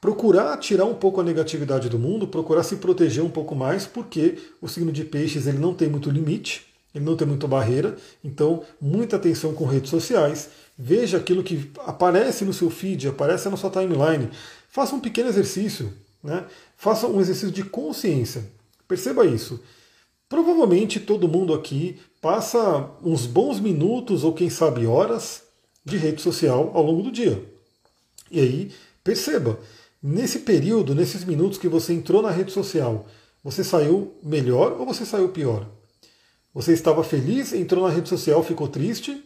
procurar 0.00 0.56
tirar 0.56 0.86
um 0.86 0.94
pouco 0.94 1.20
a 1.20 1.24
negatividade 1.24 1.88
do 1.88 1.98
mundo, 1.98 2.26
procurar 2.26 2.62
se 2.62 2.76
proteger 2.76 3.22
um 3.22 3.30
pouco 3.30 3.54
mais, 3.54 3.86
porque 3.86 4.38
o 4.60 4.68
signo 4.68 4.90
de 4.90 5.04
peixes 5.04 5.46
ele 5.46 5.58
não 5.58 5.74
tem 5.74 5.88
muito 5.88 6.10
limite, 6.10 6.66
ele 6.94 7.04
não 7.04 7.16
tem 7.16 7.26
muita 7.26 7.46
barreira, 7.46 7.96
então 8.24 8.64
muita 8.80 9.16
atenção 9.16 9.52
com 9.54 9.66
redes 9.66 9.90
sociais, 9.90 10.48
veja 10.76 11.18
aquilo 11.18 11.42
que 11.42 11.70
aparece 11.80 12.44
no 12.44 12.52
seu 12.52 12.70
feed, 12.70 13.08
aparece 13.08 13.48
na 13.48 13.56
sua 13.56 13.70
timeline, 13.70 14.30
faça 14.68 14.94
um 14.94 15.00
pequeno 15.00 15.28
exercício, 15.28 15.92
né? 16.24 16.46
faça 16.76 17.06
um 17.06 17.20
exercício 17.20 17.50
de 17.50 17.62
consciência, 17.62 18.50
perceba 18.88 19.26
isso. 19.26 19.60
Provavelmente 20.28 21.00
todo 21.00 21.28
mundo 21.28 21.52
aqui 21.52 21.98
passa 22.20 22.88
uns 23.02 23.26
bons 23.26 23.58
minutos 23.60 24.24
ou 24.24 24.32
quem 24.32 24.48
sabe 24.48 24.86
horas 24.86 25.42
de 25.84 25.96
rede 25.96 26.22
social 26.22 26.70
ao 26.72 26.84
longo 26.84 27.02
do 27.02 27.10
dia. 27.10 27.44
E 28.30 28.38
aí, 28.38 28.72
perceba, 29.02 29.58
Nesse 30.02 30.38
período, 30.38 30.94
nesses 30.94 31.24
minutos 31.24 31.58
que 31.58 31.68
você 31.68 31.92
entrou 31.92 32.22
na 32.22 32.30
rede 32.30 32.50
social, 32.52 33.06
você 33.44 33.62
saiu 33.62 34.14
melhor 34.22 34.80
ou 34.80 34.86
você 34.86 35.04
saiu 35.04 35.28
pior? 35.28 35.66
Você 36.54 36.72
estava 36.72 37.04
feliz, 37.04 37.52
entrou 37.52 37.86
na 37.86 37.92
rede 37.92 38.08
social, 38.08 38.42
ficou 38.42 38.66
triste? 38.66 39.22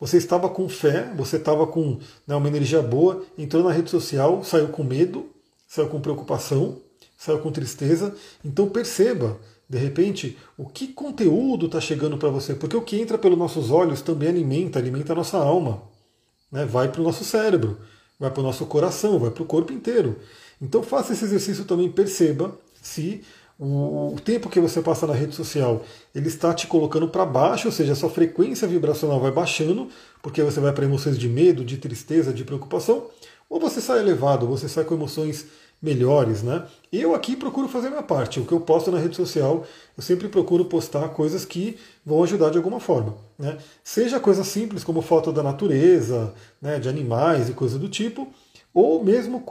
Você 0.00 0.16
estava 0.16 0.48
com 0.48 0.68
fé, 0.68 1.12
você 1.16 1.36
estava 1.36 1.64
com 1.64 2.00
né, 2.26 2.34
uma 2.34 2.48
energia 2.48 2.82
boa, 2.82 3.24
entrou 3.38 3.62
na 3.62 3.70
rede 3.70 3.88
social, 3.88 4.42
saiu 4.42 4.68
com 4.68 4.82
medo, 4.82 5.30
saiu 5.68 5.88
com 5.88 6.00
preocupação, 6.00 6.80
saiu 7.16 7.38
com 7.38 7.52
tristeza. 7.52 8.12
Então 8.44 8.68
perceba, 8.68 9.38
de 9.68 9.78
repente, 9.78 10.36
o 10.58 10.66
que 10.66 10.88
conteúdo 10.88 11.66
está 11.66 11.80
chegando 11.80 12.18
para 12.18 12.30
você, 12.30 12.52
porque 12.52 12.76
o 12.76 12.82
que 12.82 13.00
entra 13.00 13.16
pelos 13.16 13.38
nossos 13.38 13.70
olhos 13.70 14.02
também 14.02 14.28
alimenta, 14.28 14.80
alimenta 14.80 15.12
a 15.12 15.16
nossa 15.16 15.38
alma, 15.38 15.82
né, 16.50 16.64
vai 16.66 16.90
para 16.90 17.00
o 17.00 17.04
nosso 17.04 17.22
cérebro 17.22 17.78
vai 18.20 18.30
para 18.30 18.40
o 18.40 18.44
nosso 18.44 18.66
coração, 18.66 19.18
vai 19.18 19.30
para 19.30 19.42
o 19.42 19.46
corpo 19.46 19.72
inteiro. 19.72 20.16
Então 20.60 20.82
faça 20.82 21.14
esse 21.14 21.24
exercício 21.24 21.64
também, 21.64 21.90
perceba 21.90 22.54
se 22.82 23.22
o, 23.58 24.16
tempo 24.24 24.48
que 24.48 24.60
você 24.60 24.80
passa 24.80 25.06
na 25.06 25.12
rede 25.12 25.34
social 25.34 25.84
ele 26.14 26.28
está 26.28 26.54
te 26.54 26.66
colocando 26.66 27.08
para 27.08 27.26
baixo, 27.26 27.68
ou 27.68 27.72
seja, 27.72 27.92
a 27.92 27.96
sua 27.96 28.08
frequência 28.10 28.68
vibracional 28.68 29.20
vai 29.20 29.30
baixando, 29.30 29.88
porque 30.22 30.42
você 30.42 30.60
vai 30.60 30.72
para 30.72 30.84
emoções 30.84 31.18
de 31.18 31.28
medo, 31.28 31.64
de 31.64 31.76
tristeza, 31.78 32.32
de 32.32 32.44
preocupação, 32.44 33.06
ou 33.48 33.58
você 33.58 33.80
sai 33.80 34.00
elevado, 34.00 34.46
você 34.46 34.68
sai 34.68 34.84
com 34.84 34.94
emoções 34.94 35.46
melhores, 35.82 36.42
né? 36.42 36.64
Eu 36.92 37.14
aqui 37.14 37.34
procuro 37.34 37.68
fazer 37.68 37.86
a 37.86 37.90
minha 37.90 38.02
parte. 38.02 38.38
O 38.38 38.44
que 38.44 38.52
eu 38.52 38.60
posto 38.60 38.90
na 38.90 38.98
rede 38.98 39.16
social, 39.16 39.64
eu 39.96 40.02
sempre 40.02 40.28
procuro 40.28 40.64
postar 40.66 41.08
coisas 41.10 41.44
que 41.44 41.78
vão 42.04 42.22
ajudar 42.22 42.50
de 42.50 42.58
alguma 42.58 42.80
forma, 42.80 43.16
né? 43.38 43.56
Seja 43.82 44.20
coisa 44.20 44.44
simples 44.44 44.84
como 44.84 45.00
foto 45.00 45.32
da 45.32 45.42
natureza, 45.42 46.34
né, 46.60 46.78
de 46.78 46.88
animais 46.88 47.48
e 47.48 47.54
coisa 47.54 47.78
do 47.78 47.88
tipo, 47.88 48.28
ou 48.74 49.02
mesmo 49.02 49.42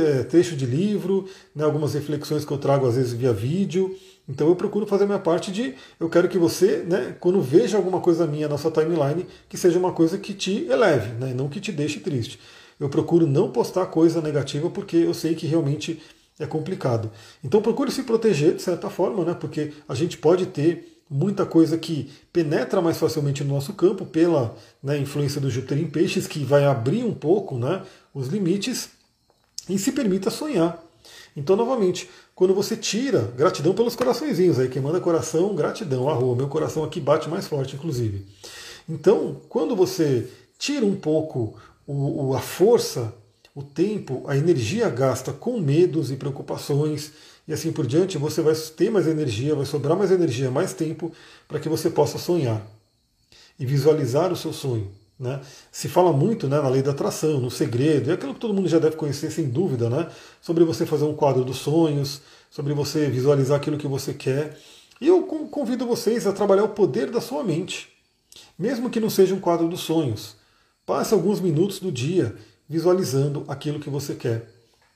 é, 0.00 0.22
trecho 0.24 0.56
de 0.56 0.66
livro, 0.66 1.26
né, 1.54 1.64
algumas 1.64 1.94
reflexões 1.94 2.44
que 2.44 2.52
eu 2.52 2.58
trago 2.58 2.86
às 2.86 2.96
vezes 2.96 3.12
via 3.12 3.32
vídeo. 3.32 3.96
Então 4.28 4.48
eu 4.48 4.56
procuro 4.56 4.86
fazer 4.86 5.04
a 5.04 5.06
minha 5.06 5.18
parte 5.18 5.50
de 5.50 5.74
eu 5.98 6.08
quero 6.08 6.28
que 6.28 6.38
você, 6.38 6.84
né, 6.88 7.16
quando 7.18 7.40
veja 7.40 7.76
alguma 7.76 8.00
coisa 8.00 8.26
minha 8.26 8.48
na 8.48 8.58
sua 8.58 8.70
timeline, 8.70 9.26
que 9.48 9.56
seja 9.56 9.78
uma 9.78 9.92
coisa 9.92 10.18
que 10.18 10.34
te 10.34 10.66
eleve, 10.68 11.12
né, 11.12 11.32
não 11.34 11.48
que 11.48 11.60
te 11.60 11.72
deixe 11.72 12.00
triste 12.00 12.38
eu 12.82 12.88
procuro 12.88 13.28
não 13.28 13.48
postar 13.48 13.86
coisa 13.86 14.20
negativa 14.20 14.68
porque 14.68 14.96
eu 14.96 15.14
sei 15.14 15.36
que 15.36 15.46
realmente 15.46 16.02
é 16.36 16.44
complicado. 16.46 17.12
Então 17.44 17.62
procure 17.62 17.92
se 17.92 18.02
proteger 18.02 18.56
de 18.56 18.62
certa 18.62 18.90
forma, 18.90 19.24
né? 19.24 19.34
Porque 19.34 19.72
a 19.88 19.94
gente 19.94 20.18
pode 20.18 20.46
ter 20.46 21.00
muita 21.08 21.46
coisa 21.46 21.78
que 21.78 22.10
penetra 22.32 22.82
mais 22.82 22.98
facilmente 22.98 23.44
no 23.44 23.54
nosso 23.54 23.72
campo 23.74 24.04
pela 24.04 24.56
né, 24.82 24.98
influência 24.98 25.40
do 25.40 25.48
Júpiter 25.48 25.78
em 25.78 25.86
peixes, 25.86 26.26
que 26.26 26.42
vai 26.42 26.64
abrir 26.64 27.04
um 27.04 27.14
pouco 27.14 27.56
né, 27.56 27.82
os 28.12 28.26
limites 28.26 28.88
e 29.68 29.78
se 29.78 29.92
permita 29.92 30.28
sonhar. 30.28 30.82
Então, 31.36 31.54
novamente, 31.54 32.10
quando 32.34 32.52
você 32.52 32.76
tira, 32.76 33.32
gratidão 33.36 33.74
pelos 33.74 33.94
coraçõezinhos 33.94 34.58
aí, 34.58 34.68
quem 34.68 34.82
manda 34.82 35.00
coração, 35.00 35.54
gratidão, 35.54 36.08
arroa, 36.08 36.34
meu 36.34 36.48
coração 36.48 36.82
aqui 36.82 36.98
bate 36.98 37.28
mais 37.28 37.46
forte, 37.46 37.76
inclusive. 37.76 38.26
Então, 38.88 39.40
quando 39.48 39.76
você 39.76 40.28
tira 40.58 40.84
um 40.84 40.96
pouco 40.96 41.54
o, 41.86 42.28
o, 42.28 42.36
a 42.36 42.40
força, 42.40 43.14
o 43.54 43.62
tempo, 43.62 44.24
a 44.26 44.36
energia 44.36 44.88
gasta 44.88 45.32
com 45.32 45.58
medos 45.58 46.10
e 46.10 46.16
preocupações 46.16 47.12
e 47.46 47.52
assim 47.52 47.72
por 47.72 47.86
diante, 47.86 48.18
você 48.18 48.40
vai 48.40 48.54
ter 48.54 48.90
mais 48.90 49.06
energia, 49.06 49.54
vai 49.54 49.66
sobrar 49.66 49.96
mais 49.96 50.10
energia, 50.10 50.50
mais 50.50 50.72
tempo 50.72 51.12
para 51.48 51.58
que 51.58 51.68
você 51.68 51.90
possa 51.90 52.18
sonhar 52.18 52.64
e 53.58 53.66
visualizar 53.66 54.32
o 54.32 54.36
seu 54.36 54.52
sonho. 54.52 54.90
Né? 55.18 55.40
Se 55.70 55.88
fala 55.88 56.12
muito 56.12 56.48
né, 56.48 56.60
na 56.60 56.68
lei 56.68 56.82
da 56.82 56.92
atração, 56.92 57.40
no 57.40 57.50
segredo, 57.50 58.10
é 58.10 58.14
aquilo 58.14 58.34
que 58.34 58.40
todo 58.40 58.54
mundo 58.54 58.68
já 58.68 58.78
deve 58.78 58.96
conhecer 58.96 59.30
sem 59.30 59.48
dúvida, 59.48 59.90
né? 59.90 60.08
sobre 60.40 60.64
você 60.64 60.86
fazer 60.86 61.04
um 61.04 61.14
quadro 61.14 61.44
dos 61.44 61.58
sonhos, 61.58 62.22
sobre 62.50 62.72
você 62.74 63.08
visualizar 63.08 63.56
aquilo 63.56 63.78
que 63.78 63.88
você 63.88 64.14
quer. 64.14 64.56
E 65.00 65.08
eu 65.08 65.22
convido 65.24 65.86
vocês 65.86 66.26
a 66.26 66.32
trabalhar 66.32 66.64
o 66.64 66.68
poder 66.68 67.10
da 67.10 67.20
sua 67.20 67.42
mente, 67.42 67.88
mesmo 68.56 68.88
que 68.88 69.00
não 69.00 69.10
seja 69.10 69.34
um 69.34 69.40
quadro 69.40 69.68
dos 69.68 69.80
sonhos. 69.80 70.36
Passe 70.84 71.14
alguns 71.14 71.40
minutos 71.40 71.78
do 71.78 71.92
dia 71.92 72.34
visualizando 72.68 73.44
aquilo 73.48 73.78
que 73.78 73.90
você 73.90 74.14
quer. 74.14 74.48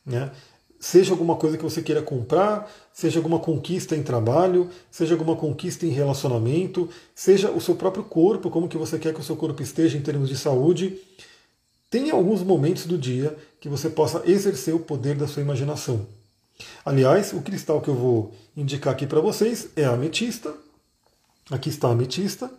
Né? 0.05 0.30
Seja 0.78 1.12
alguma 1.12 1.37
coisa 1.37 1.57
que 1.57 1.62
você 1.62 1.82
queira 1.82 2.03
comprar, 2.03 2.70
seja 2.93 3.18
alguma 3.18 3.39
conquista 3.39 3.97
em 3.97 4.03
trabalho, 4.03 4.70
seja 4.91 5.14
alguma 5.14 5.37
conquista 5.37 5.87
em 5.87 5.91
relacionamento, 5.91 6.89
seja 7.14 7.51
o 7.51 7.61
seu 7.61 7.74
próprio 7.74 8.05
corpo, 8.05 8.51
como 8.51 8.68
que 8.68 8.76
você 8.76 8.99
quer 8.99 9.14
que 9.14 9.20
o 9.20 9.24
seu 9.24 9.37
corpo 9.37 9.62
esteja 9.62 9.97
em 9.97 10.03
termos 10.03 10.28
de 10.28 10.37
saúde. 10.37 10.99
Tem 11.89 12.11
alguns 12.11 12.43
momentos 12.43 12.87
do 12.87 12.99
dia 12.99 13.37
que 13.61 13.68
você 13.68 13.89
possa 13.89 14.22
exercer 14.26 14.74
o 14.74 14.80
poder 14.80 15.16
da 15.16 15.26
sua 15.26 15.43
imaginação. 15.43 16.07
Aliás, 16.84 17.32
o 17.32 17.43
cristal 17.43 17.80
que 17.80 17.89
eu 17.89 17.95
vou 17.95 18.34
indicar 18.57 18.93
aqui 18.93 19.07
para 19.07 19.20
vocês 19.20 19.68
é 19.76 19.84
a 19.84 19.93
ametista. 19.93 20.55
Aqui 21.51 21.68
está 21.68 21.89
a 21.89 21.93
ametista. 21.93 22.51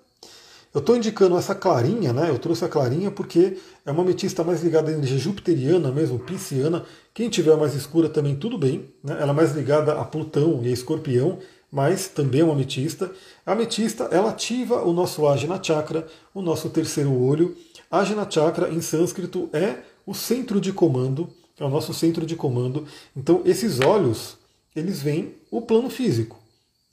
Eu 0.73 0.79
estou 0.79 0.95
indicando 0.95 1.37
essa 1.37 1.55
clarinha, 1.55 2.13
né? 2.13 2.29
Eu 2.29 2.37
trouxe 2.37 2.63
a 2.65 2.69
clarinha 2.69 3.09
porque 3.09 3.57
é 3.85 3.91
uma 3.91 4.03
ametista 4.03 4.43
mais 4.43 4.61
ligada 4.63 4.91
à 4.91 4.93
energia 4.93 5.17
jupiteriana 5.17 5.91
mesmo, 5.91 6.19
pisciana. 6.19 6.85
Quem 7.13 7.29
tiver 7.29 7.55
mais 7.55 7.73
escura 7.73 8.09
também 8.09 8.35
tudo 8.35 8.57
bem, 8.57 8.89
né? 9.03 9.17
Ela 9.19 9.31
é 9.31 9.35
mais 9.35 9.53
ligada 9.53 9.93
a 9.93 10.03
Plutão 10.03 10.61
e 10.63 10.67
a 10.67 10.71
Escorpião, 10.71 11.39
mas 11.71 12.07
também 12.07 12.41
é 12.41 12.43
uma 12.43 12.53
ametista. 12.53 13.11
A 13.45 13.53
ametista, 13.53 14.05
ela 14.11 14.29
ativa 14.29 14.83
o 14.83 14.93
nosso 14.93 15.27
Ajna 15.27 15.61
Chakra, 15.61 16.05
o 16.33 16.41
nosso 16.41 16.69
terceiro 16.69 17.11
olho. 17.13 17.55
Ajna 17.89 18.29
Chakra, 18.29 18.69
em 18.69 18.81
sânscrito, 18.81 19.49
é 19.53 19.77
o 20.05 20.13
centro 20.13 20.61
de 20.61 20.71
comando, 20.71 21.29
é 21.59 21.63
o 21.63 21.69
nosso 21.69 21.93
centro 21.93 22.25
de 22.25 22.35
comando. 22.35 22.85
Então, 23.15 23.41
esses 23.45 23.79
olhos, 23.79 24.37
eles 24.75 25.01
veem 25.01 25.35
o 25.49 25.61
plano 25.61 25.89
físico. 25.89 26.37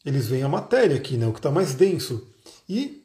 Eles 0.04 0.26
veem 0.26 0.42
a 0.42 0.48
matéria 0.48 0.96
aqui, 0.96 1.16
né, 1.16 1.26
o 1.26 1.32
que 1.32 1.38
está 1.38 1.50
mais 1.50 1.74
denso. 1.74 2.26
E 2.68 3.03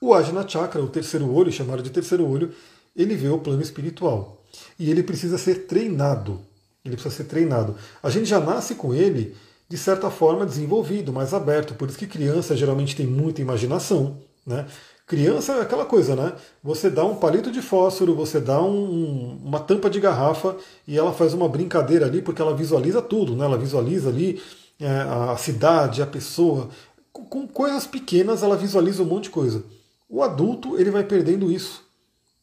o 0.00 0.14
Ajna 0.14 0.48
Chakra, 0.48 0.82
o 0.82 0.88
terceiro 0.88 1.30
olho, 1.30 1.52
chamado 1.52 1.82
de 1.82 1.90
terceiro 1.90 2.26
olho, 2.26 2.52
ele 2.96 3.14
vê 3.14 3.28
o 3.28 3.38
plano 3.38 3.60
espiritual. 3.60 4.42
E 4.78 4.90
ele 4.90 5.02
precisa 5.02 5.36
ser 5.36 5.66
treinado. 5.66 6.40
Ele 6.84 6.96
precisa 6.96 7.14
ser 7.14 7.24
treinado. 7.24 7.76
A 8.02 8.08
gente 8.08 8.26
já 8.26 8.40
nasce 8.40 8.74
com 8.74 8.94
ele, 8.94 9.36
de 9.68 9.76
certa 9.76 10.10
forma, 10.10 10.46
desenvolvido, 10.46 11.12
mais 11.12 11.34
aberto. 11.34 11.74
Por 11.74 11.88
isso 11.88 11.98
que 11.98 12.06
criança 12.06 12.56
geralmente 12.56 12.96
tem 12.96 13.06
muita 13.06 13.42
imaginação. 13.42 14.18
Né? 14.46 14.66
Criança 15.06 15.54
é 15.54 15.60
aquela 15.60 15.84
coisa, 15.84 16.16
né? 16.16 16.32
Você 16.62 16.88
dá 16.88 17.04
um 17.04 17.16
palito 17.16 17.50
de 17.50 17.60
fósforo, 17.60 18.14
você 18.14 18.40
dá 18.40 18.62
um, 18.62 19.40
uma 19.44 19.58
tampa 19.58 19.90
de 19.90 20.00
garrafa 20.00 20.56
e 20.86 20.96
ela 20.96 21.12
faz 21.12 21.34
uma 21.34 21.48
brincadeira 21.48 22.06
ali 22.06 22.22
porque 22.22 22.40
ela 22.40 22.54
visualiza 22.54 23.02
tudo, 23.02 23.34
né? 23.34 23.44
Ela 23.44 23.58
visualiza 23.58 24.08
ali 24.08 24.40
é, 24.78 24.88
a 24.88 25.36
cidade, 25.36 26.00
a 26.00 26.06
pessoa. 26.06 26.68
Com 27.12 27.46
coisas 27.46 27.86
pequenas 27.86 28.42
ela 28.42 28.56
visualiza 28.56 29.02
um 29.02 29.06
monte 29.06 29.24
de 29.24 29.30
coisa. 29.30 29.64
O 30.10 30.24
adulto 30.24 30.76
ele 30.76 30.90
vai 30.90 31.04
perdendo 31.04 31.52
isso. 31.52 31.88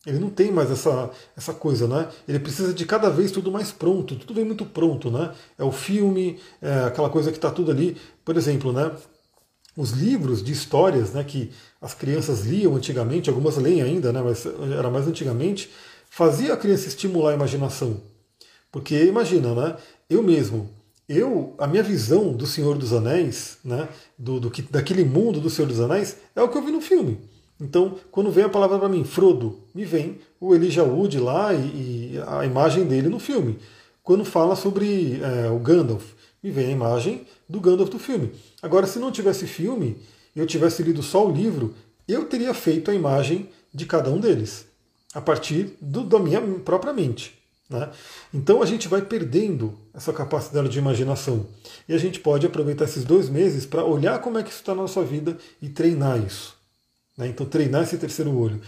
Ele 0.06 0.20
não 0.20 0.30
tem 0.30 0.50
mais 0.50 0.72
essa, 0.72 1.12
essa 1.36 1.54
coisa, 1.54 1.86
né? 1.86 2.08
Ele 2.26 2.40
precisa 2.40 2.74
de 2.74 2.86
cada 2.86 3.10
vez 3.10 3.30
tudo 3.30 3.52
mais 3.52 3.74
pronto, 3.74 4.16
tudo 4.16 4.34
vem 4.34 4.46
muito 4.46 4.66
pronto, 4.66 5.12
né? 5.12 5.34
É 5.58 5.66
o 5.66 5.72
filme, 5.72 6.40
é 6.62 6.86
aquela 6.86 7.10
coisa 7.10 7.30
que 7.30 7.38
está 7.38 7.52
tudo 7.52 7.70
ali. 7.70 7.98
Por 8.24 8.38
exemplo, 8.38 8.72
né? 8.72 8.90
Os 9.76 9.92
livros 9.92 10.42
de 10.42 10.54
histórias, 10.54 11.12
né? 11.12 11.26
Que 11.26 11.52
as 11.82 11.94
crianças 11.94 12.46
liam 12.46 12.74
antigamente, 12.74 13.30
algumas 13.30 13.58
leem 13.58 13.82
ainda, 13.82 14.14
né? 14.14 14.22
Mas 14.22 14.46
era 14.46 14.90
mais 14.90 15.06
antigamente, 15.06 15.70
fazia 16.10 16.54
a 16.54 16.58
criança 16.58 16.88
estimular 16.88 17.32
a 17.32 17.36
imaginação. 17.36 18.00
Porque 18.72 19.04
imagina, 19.04 19.54
né? 19.54 19.76
Eu 20.10 20.24
mesmo, 20.24 20.70
eu, 21.10 21.54
a 21.58 21.68
minha 21.68 21.84
visão 21.84 22.32
do 22.32 22.48
Senhor 22.48 22.78
dos 22.78 22.94
Anéis, 22.94 23.58
né? 23.62 23.90
Do, 24.18 24.40
do 24.40 24.50
que, 24.50 24.62
daquele 24.62 25.04
mundo 25.04 25.42
do 25.42 25.50
Senhor 25.50 25.68
dos 25.68 25.82
Anéis, 25.82 26.16
é 26.34 26.42
o 26.42 26.48
que 26.48 26.58
eu 26.58 26.64
vi 26.64 26.72
no 26.72 26.80
filme. 26.80 27.20
Então, 27.60 27.98
quando 28.12 28.32
vem 28.32 28.44
a 28.44 28.50
palavra 28.50 28.78
para 28.78 28.90
mim, 28.90 29.04
Frodo, 29.04 29.60
me 29.74 29.84
vem 29.84 30.20
o 30.40 30.54
Elijah 30.54 30.84
Wood 30.84 31.20
lá 31.20 31.54
e, 31.54 32.14
e, 32.14 32.24
a 32.28 32.46
imagem 32.46 32.86
dele 32.86 33.10
no 33.10 33.20
filme. 33.20 33.58
Quando 34.04 34.24
fala 34.24 34.56
sobre 34.56 35.20
é, 35.22 35.50
o 35.50 35.58
Gandalf, 35.60 36.14
me 36.42 36.52
vem 36.52 36.68
a 36.68 36.72
imagem 36.72 37.26
do 37.50 37.60
Gandalf 37.60 37.90
do 37.90 38.00
filme. 38.00 38.32
Agora, 38.62 38.86
se 38.86 39.00
não 39.00 39.12
tivesse 39.12 39.48
filme, 39.48 39.98
eu 40.36 40.46
tivesse 40.46 40.84
lido 40.84 41.02
só 41.02 41.28
o 41.28 41.32
livro, 41.32 41.74
eu 42.08 42.26
teria 42.26 42.54
feito 42.54 42.92
a 42.92 42.94
imagem 42.94 43.50
de 43.74 43.86
cada 43.86 44.10
um 44.10 44.20
deles, 44.20 44.66
a 45.14 45.20
partir 45.20 45.76
do, 45.82 46.04
da 46.04 46.20
minha 46.20 46.42
própria 46.64 46.94
mente. 46.94 47.38
Né? 47.70 47.90
Então 48.34 48.62
a 48.62 48.66
gente 48.66 48.88
vai 48.88 49.02
perdendo 49.02 49.78
essa 49.94 50.14
capacidade 50.14 50.70
de 50.70 50.80
imaginação. 50.80 51.48
E 51.88 51.94
a 51.94 51.98
gente 51.98 52.20
pode 52.20 52.46
aproveitar 52.46 52.86
esses 52.86 53.04
dois 53.04 53.30
meses 53.30 53.66
para 53.66 53.84
olhar 53.84 54.20
como 54.20 54.38
é 54.38 54.44
que 54.44 54.50
isso 54.50 54.60
está 54.60 54.74
na 54.74 54.84
nossa 54.84 55.04
vida 55.04 55.38
e 55.62 55.68
treinar 55.68 56.24
isso. 56.24 56.57
Né? 57.18 57.28
Então, 57.28 57.46
treinar 57.46 57.84
esse 57.84 57.98
terceiro 57.98 58.38
olho. 58.38 58.62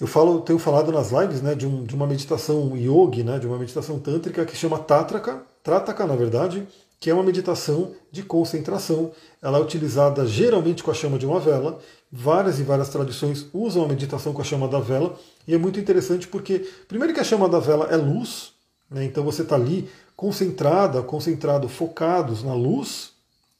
Eu 0.00 0.06
falo, 0.06 0.40
tenho 0.40 0.58
falado 0.58 0.90
nas 0.92 1.10
lives 1.10 1.40
né, 1.40 1.54
de, 1.54 1.66
um, 1.66 1.84
de 1.84 1.94
uma 1.94 2.06
meditação 2.06 2.76
yogi, 2.76 3.22
né, 3.22 3.38
de 3.38 3.46
uma 3.46 3.58
meditação 3.58 3.98
tântrica 3.98 4.44
que 4.44 4.56
chama 4.56 4.78
Tatraka, 4.78 5.42
Trataka, 5.62 6.06
na 6.06 6.16
verdade, 6.16 6.66
que 7.00 7.10
é 7.10 7.14
uma 7.14 7.22
meditação 7.22 7.92
de 8.10 8.22
concentração. 8.22 9.12
Ela 9.40 9.58
é 9.58 9.60
utilizada 9.60 10.26
geralmente 10.26 10.82
com 10.82 10.90
a 10.90 10.94
chama 10.94 11.18
de 11.18 11.26
uma 11.26 11.40
vela. 11.40 11.78
Várias 12.10 12.58
e 12.58 12.62
várias 12.62 12.88
tradições 12.88 13.46
usam 13.52 13.84
a 13.84 13.88
meditação 13.88 14.32
com 14.32 14.42
a 14.42 14.44
chama 14.44 14.68
da 14.68 14.80
vela. 14.80 15.18
E 15.46 15.54
é 15.54 15.58
muito 15.58 15.78
interessante 15.78 16.26
porque, 16.28 16.68
primeiro, 16.88 17.14
que 17.14 17.20
a 17.20 17.24
chama 17.24 17.48
da 17.48 17.58
vela 17.58 17.88
é 17.90 17.96
luz, 17.96 18.52
né, 18.90 19.04
então 19.04 19.24
você 19.24 19.42
está 19.42 19.54
ali 19.54 19.88
concentrada, 20.16 21.02
concentrado, 21.02 21.68
focados 21.68 22.42
na 22.42 22.54
luz, 22.54 23.12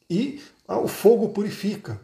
e 0.09 0.41
ah, 0.67 0.79
o 0.79 0.87
fogo 0.87 1.29
purifica. 1.29 1.99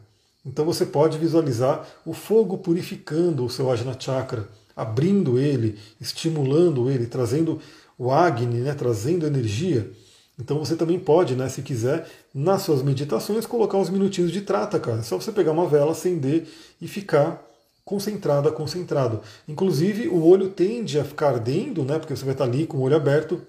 Então 0.45 0.65
você 0.65 0.85
pode 0.85 1.17
visualizar 1.17 1.87
o 2.05 2.13
fogo 2.13 2.57
purificando 2.57 3.45
o 3.45 3.49
seu 3.49 3.71
Ajna 3.71 3.95
Chakra, 3.99 4.47
abrindo 4.75 5.37
ele, 5.37 5.77
estimulando 5.99 6.89
ele, 6.89 7.05
trazendo 7.05 7.59
o 7.97 8.11
Agni, 8.11 8.61
né, 8.61 8.73
trazendo 8.73 9.27
energia. 9.27 9.91
Então 10.39 10.57
você 10.57 10.75
também 10.75 10.99
pode, 10.99 11.35
né, 11.35 11.47
se 11.49 11.61
quiser, 11.61 12.09
nas 12.33 12.63
suas 12.63 12.81
meditações, 12.81 13.45
colocar 13.45 13.77
uns 13.77 13.91
minutinhos 13.91 14.31
de 14.31 14.41
trata, 14.41 14.79
cara. 14.79 14.99
É 14.99 15.03
só 15.03 15.19
você 15.19 15.31
pegar 15.31 15.51
uma 15.51 15.67
vela, 15.67 15.91
acender 15.91 16.47
e 16.81 16.87
ficar 16.87 17.45
concentrada, 17.85 18.51
concentrado. 18.51 19.21
Inclusive, 19.47 20.07
o 20.07 20.25
olho 20.25 20.49
tende 20.49 20.99
a 20.99 21.03
ficar 21.03 21.29
ardendo, 21.29 21.83
né, 21.83 21.99
porque 21.99 22.15
você 22.15 22.25
vai 22.25 22.33
estar 22.33 22.45
ali 22.45 22.65
com 22.65 22.77
o 22.77 22.81
olho 22.81 22.95
aberto. 22.95 23.39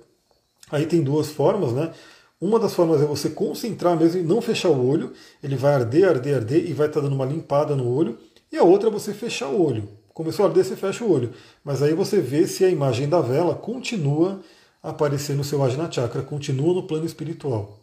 Aí 0.70 0.84
tem 0.84 1.02
duas 1.02 1.30
formas, 1.30 1.72
né? 1.72 1.92
Uma 2.42 2.58
das 2.58 2.74
formas 2.74 3.00
é 3.00 3.04
você 3.04 3.30
concentrar 3.30 3.96
mesmo 3.96 4.18
e 4.18 4.24
não 4.24 4.42
fechar 4.42 4.68
o 4.68 4.84
olho. 4.84 5.12
Ele 5.40 5.54
vai 5.54 5.74
arder, 5.74 6.08
arder, 6.08 6.34
arder 6.38 6.68
e 6.68 6.72
vai 6.72 6.88
estar 6.88 7.00
dando 7.00 7.14
uma 7.14 7.24
limpada 7.24 7.76
no 7.76 7.88
olho. 7.88 8.18
E 8.50 8.56
a 8.56 8.64
outra 8.64 8.88
é 8.88 8.92
você 8.92 9.14
fechar 9.14 9.46
o 9.46 9.64
olho. 9.64 9.88
Começou 10.12 10.44
a 10.44 10.48
arder, 10.48 10.64
você 10.64 10.74
fecha 10.74 11.04
o 11.04 11.12
olho. 11.12 11.30
Mas 11.64 11.84
aí 11.84 11.94
você 11.94 12.20
vê 12.20 12.44
se 12.48 12.64
a 12.64 12.68
imagem 12.68 13.08
da 13.08 13.20
vela 13.20 13.54
continua 13.54 14.40
a 14.82 14.90
aparecer 14.90 15.36
no 15.36 15.44
seu 15.44 15.62
Ajna 15.62 15.88
Chakra, 15.88 16.20
continua 16.20 16.74
no 16.74 16.82
plano 16.82 17.06
espiritual. 17.06 17.78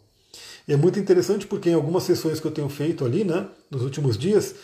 E 0.68 0.74
é 0.74 0.76
muito 0.76 0.98
interessante 0.98 1.46
porque 1.46 1.70
em 1.70 1.74
algumas 1.74 2.02
sessões 2.02 2.38
que 2.38 2.46
eu 2.46 2.52
tenho 2.52 2.68
feito 2.68 3.06
ali, 3.06 3.24
né, 3.24 3.46
nos 3.70 3.80
últimos 3.80 4.18
dias, 4.18 4.54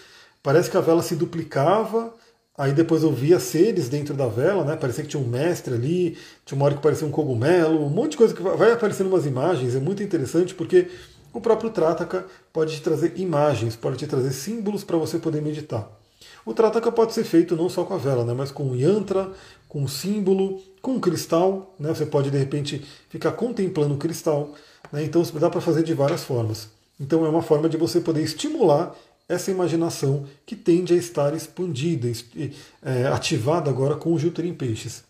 parece 0.42 0.70
que 0.70 0.76
a 0.76 0.82
vela 0.82 1.02
se 1.02 1.16
duplicava, 1.16 2.14
Aí 2.58 2.72
depois 2.72 3.02
eu 3.02 3.12
via 3.12 3.38
seres 3.38 3.88
dentro 3.88 4.14
da 4.14 4.26
vela, 4.26 4.64
né? 4.64 4.76
Parecia 4.76 5.04
que 5.04 5.10
tinha 5.10 5.22
um 5.22 5.26
mestre 5.26 5.74
ali, 5.74 6.16
tinha 6.44 6.56
uma 6.56 6.64
hora 6.64 6.74
que 6.74 6.80
parecia 6.82 7.06
um 7.06 7.10
cogumelo, 7.10 7.84
um 7.84 7.90
monte 7.90 8.12
de 8.12 8.16
coisa 8.16 8.34
que 8.34 8.42
vai 8.42 8.72
aparecendo 8.72 9.08
umas 9.08 9.26
imagens, 9.26 9.74
é 9.74 9.80
muito 9.80 10.02
interessante 10.02 10.54
porque 10.54 10.88
o 11.34 11.40
próprio 11.40 11.68
Trataka 11.68 12.24
pode 12.52 12.74
te 12.76 12.80
trazer 12.80 13.12
imagens, 13.16 13.76
pode 13.76 13.98
te 13.98 14.06
trazer 14.06 14.32
símbolos 14.32 14.84
para 14.84 14.96
você 14.96 15.18
poder 15.18 15.42
meditar. 15.42 15.86
O 16.46 16.54
Trataka 16.54 16.90
pode 16.90 17.12
ser 17.12 17.24
feito 17.24 17.54
não 17.54 17.68
só 17.68 17.84
com 17.84 17.92
a 17.92 17.98
vela, 17.98 18.24
né? 18.24 18.32
mas 18.32 18.50
com 18.50 18.64
um 18.64 18.74
yantra, 18.74 19.30
com 19.68 19.82
um 19.82 19.88
símbolo, 19.88 20.62
com 20.80 20.92
um 20.92 21.00
cristal, 21.00 21.74
né? 21.78 21.88
Você 21.90 22.06
pode 22.06 22.30
de 22.30 22.38
repente 22.38 22.82
ficar 23.10 23.32
contemplando 23.32 23.94
o 23.94 23.98
cristal, 23.98 24.54
né? 24.92 25.02
Então 25.02 25.22
dá 25.34 25.50
para 25.50 25.60
fazer 25.60 25.82
de 25.82 25.92
várias 25.92 26.22
formas. 26.24 26.70
Então 26.98 27.26
é 27.26 27.28
uma 27.28 27.42
forma 27.42 27.68
de 27.68 27.76
você 27.76 28.00
poder 28.00 28.22
estimular 28.22 28.94
essa 29.28 29.50
imaginação 29.50 30.24
que 30.44 30.54
tende 30.54 30.94
a 30.94 30.96
estar 30.96 31.34
expandida, 31.34 32.10
é, 32.82 33.06
ativada 33.08 33.68
agora 33.68 33.96
com 33.96 34.12
o 34.12 34.18
Júpiter 34.18 34.46
em 34.46 34.54
Peixes. 34.54 35.02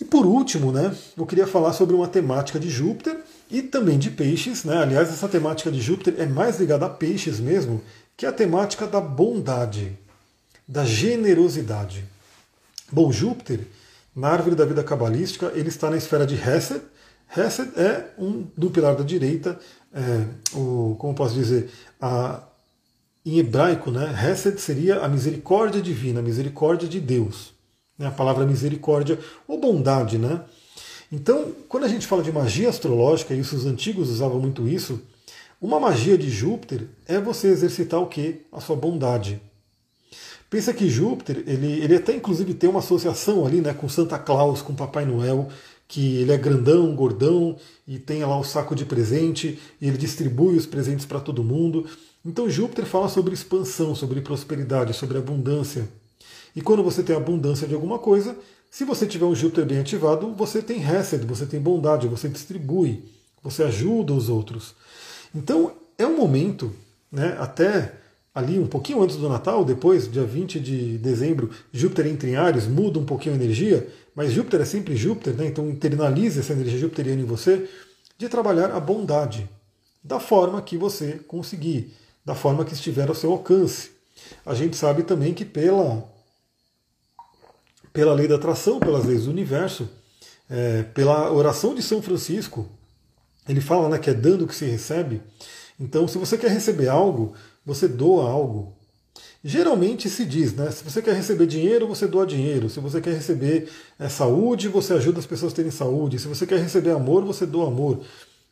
E 0.00 0.04
por 0.04 0.26
último, 0.26 0.70
né, 0.70 0.94
eu 1.16 1.26
queria 1.26 1.46
falar 1.46 1.72
sobre 1.72 1.94
uma 1.94 2.06
temática 2.06 2.58
de 2.58 2.70
Júpiter 2.70 3.18
e 3.50 3.62
também 3.62 3.98
de 3.98 4.10
Peixes. 4.10 4.62
Né? 4.64 4.76
Aliás, 4.76 5.08
essa 5.08 5.28
temática 5.28 5.70
de 5.70 5.80
Júpiter 5.80 6.14
é 6.18 6.26
mais 6.26 6.60
ligada 6.60 6.86
a 6.86 6.90
Peixes 6.90 7.40
mesmo, 7.40 7.82
que 8.16 8.26
é 8.26 8.28
a 8.28 8.32
temática 8.32 8.86
da 8.86 9.00
bondade, 9.00 9.98
da 10.66 10.84
generosidade. 10.84 12.04
Bom, 12.92 13.10
Júpiter, 13.10 13.66
na 14.14 14.28
árvore 14.28 14.54
da 14.54 14.64
vida 14.64 14.84
cabalística, 14.84 15.52
ele 15.54 15.68
está 15.68 15.90
na 15.90 15.96
esfera 15.96 16.26
de 16.26 16.34
Hesed. 16.34 16.82
Hesed 17.36 17.70
é 17.76 18.10
um 18.18 18.46
do 18.56 18.70
pilar 18.70 18.94
da 18.94 19.02
direita, 19.02 19.58
é, 19.92 20.24
o, 20.56 20.96
como 20.98 21.14
posso 21.14 21.34
dizer, 21.34 21.70
a 22.00 22.42
em 23.24 23.38
hebraico, 23.38 23.90
né, 23.90 24.14
Hesed 24.24 24.58
seria 24.60 25.00
a 25.00 25.08
misericórdia 25.08 25.82
divina, 25.82 26.20
a 26.20 26.22
misericórdia 26.22 26.88
de 26.88 27.00
Deus. 27.00 27.52
Né, 27.98 28.06
a 28.06 28.10
palavra 28.10 28.46
misericórdia 28.46 29.18
ou 29.46 29.58
bondade. 29.58 30.18
Né? 30.18 30.40
Então, 31.10 31.52
quando 31.68 31.84
a 31.84 31.88
gente 31.88 32.06
fala 32.06 32.22
de 32.22 32.30
magia 32.30 32.68
astrológica, 32.68 33.34
e 33.34 33.40
os 33.40 33.66
antigos 33.66 34.08
usavam 34.08 34.40
muito 34.40 34.68
isso, 34.68 35.00
uma 35.60 35.80
magia 35.80 36.16
de 36.16 36.30
Júpiter 36.30 36.86
é 37.06 37.20
você 37.20 37.48
exercitar 37.48 38.00
o 38.00 38.06
que? 38.06 38.42
A 38.52 38.60
sua 38.60 38.76
bondade. 38.76 39.40
Pensa 40.48 40.72
que 40.72 40.88
Júpiter, 40.88 41.42
ele, 41.46 41.82
ele 41.82 41.96
até 41.96 42.14
inclusive 42.14 42.54
tem 42.54 42.70
uma 42.70 42.78
associação 42.78 43.44
ali 43.44 43.60
né, 43.60 43.74
com 43.74 43.88
Santa 43.88 44.18
Claus, 44.18 44.62
com 44.62 44.74
Papai 44.74 45.04
Noel, 45.04 45.48
que 45.86 46.18
ele 46.18 46.32
é 46.32 46.36
grandão, 46.36 46.94
gordão, 46.94 47.56
e 47.86 47.98
tem 47.98 48.24
lá 48.24 48.38
o 48.38 48.44
saco 48.44 48.74
de 48.74 48.84
presente, 48.84 49.58
e 49.80 49.88
ele 49.88 49.98
distribui 49.98 50.56
os 50.56 50.66
presentes 50.66 51.04
para 51.04 51.20
todo 51.20 51.42
mundo. 51.42 51.86
Então 52.24 52.50
Júpiter 52.50 52.84
fala 52.84 53.08
sobre 53.08 53.34
expansão, 53.34 53.94
sobre 53.94 54.20
prosperidade, 54.20 54.92
sobre 54.94 55.18
abundância. 55.18 55.88
E 56.54 56.60
quando 56.60 56.82
você 56.82 57.02
tem 57.02 57.16
abundância 57.16 57.66
de 57.66 57.74
alguma 57.74 57.98
coisa, 57.98 58.36
se 58.70 58.84
você 58.84 59.06
tiver 59.06 59.24
um 59.24 59.34
Júpiter 59.34 59.64
bem 59.64 59.78
ativado, 59.78 60.34
você 60.34 60.60
tem 60.60 60.82
Hesed, 60.82 61.24
você 61.24 61.46
tem 61.46 61.60
bondade, 61.60 62.08
você 62.08 62.28
distribui, 62.28 63.04
você 63.42 63.62
ajuda 63.62 64.12
os 64.12 64.28
outros. 64.28 64.74
Então 65.34 65.72
é 65.96 66.06
um 66.06 66.16
momento, 66.16 66.72
né, 67.10 67.36
até 67.40 67.94
ali 68.34 68.58
um 68.58 68.66
pouquinho 68.66 69.02
antes 69.02 69.16
do 69.16 69.28
Natal, 69.28 69.64
depois, 69.64 70.10
dia 70.10 70.24
20 70.24 70.60
de 70.60 70.98
dezembro, 70.98 71.50
Júpiter 71.72 72.06
entra 72.06 72.28
em 72.28 72.36
Ares, 72.36 72.68
muda 72.68 72.98
um 72.98 73.04
pouquinho 73.04 73.34
a 73.34 73.38
energia, 73.38 73.88
mas 74.14 74.32
Júpiter 74.32 74.60
é 74.60 74.64
sempre 74.64 74.96
Júpiter, 74.96 75.34
né? 75.34 75.46
então 75.46 75.68
internalize 75.68 76.38
essa 76.38 76.52
energia 76.52 76.78
jupiteriana 76.78 77.20
em 77.20 77.24
você, 77.24 77.68
de 78.16 78.28
trabalhar 78.28 78.70
a 78.70 78.78
bondade, 78.78 79.48
da 80.04 80.20
forma 80.20 80.62
que 80.62 80.76
você 80.76 81.20
conseguir, 81.26 81.92
da 82.28 82.34
forma 82.34 82.62
que 82.62 82.74
estiver 82.74 83.08
ao 83.08 83.14
seu 83.14 83.32
alcance. 83.32 83.90
A 84.44 84.54
gente 84.54 84.76
sabe 84.76 85.02
também 85.02 85.32
que 85.32 85.46
pela, 85.46 86.06
pela 87.90 88.12
lei 88.12 88.28
da 88.28 88.34
atração, 88.34 88.78
pelas 88.78 89.06
leis 89.06 89.24
do 89.24 89.30
universo, 89.30 89.88
é, 90.50 90.82
pela 90.82 91.32
oração 91.32 91.74
de 91.74 91.82
São 91.82 92.02
Francisco, 92.02 92.68
ele 93.48 93.62
fala 93.62 93.88
né, 93.88 93.98
que 93.98 94.10
é 94.10 94.14
dando 94.14 94.46
que 94.46 94.54
se 94.54 94.66
recebe. 94.66 95.22
Então, 95.80 96.06
se 96.06 96.18
você 96.18 96.36
quer 96.36 96.50
receber 96.50 96.88
algo, 96.88 97.32
você 97.64 97.88
doa 97.88 98.28
algo. 98.28 98.76
Geralmente 99.42 100.10
se 100.10 100.26
diz, 100.26 100.52
né? 100.52 100.70
Se 100.70 100.84
você 100.84 101.00
quer 101.00 101.14
receber 101.14 101.46
dinheiro, 101.46 101.88
você 101.88 102.06
doa 102.06 102.26
dinheiro. 102.26 102.68
Se 102.68 102.78
você 102.78 103.00
quer 103.00 103.14
receber 103.14 103.70
é, 103.98 104.06
saúde, 104.06 104.68
você 104.68 104.92
ajuda 104.92 105.18
as 105.18 105.26
pessoas 105.26 105.54
a 105.54 105.56
terem 105.56 105.70
saúde. 105.70 106.18
Se 106.18 106.28
você 106.28 106.46
quer 106.46 106.58
receber 106.58 106.90
amor, 106.90 107.24
você 107.24 107.46
doa 107.46 107.68
amor. 107.68 108.02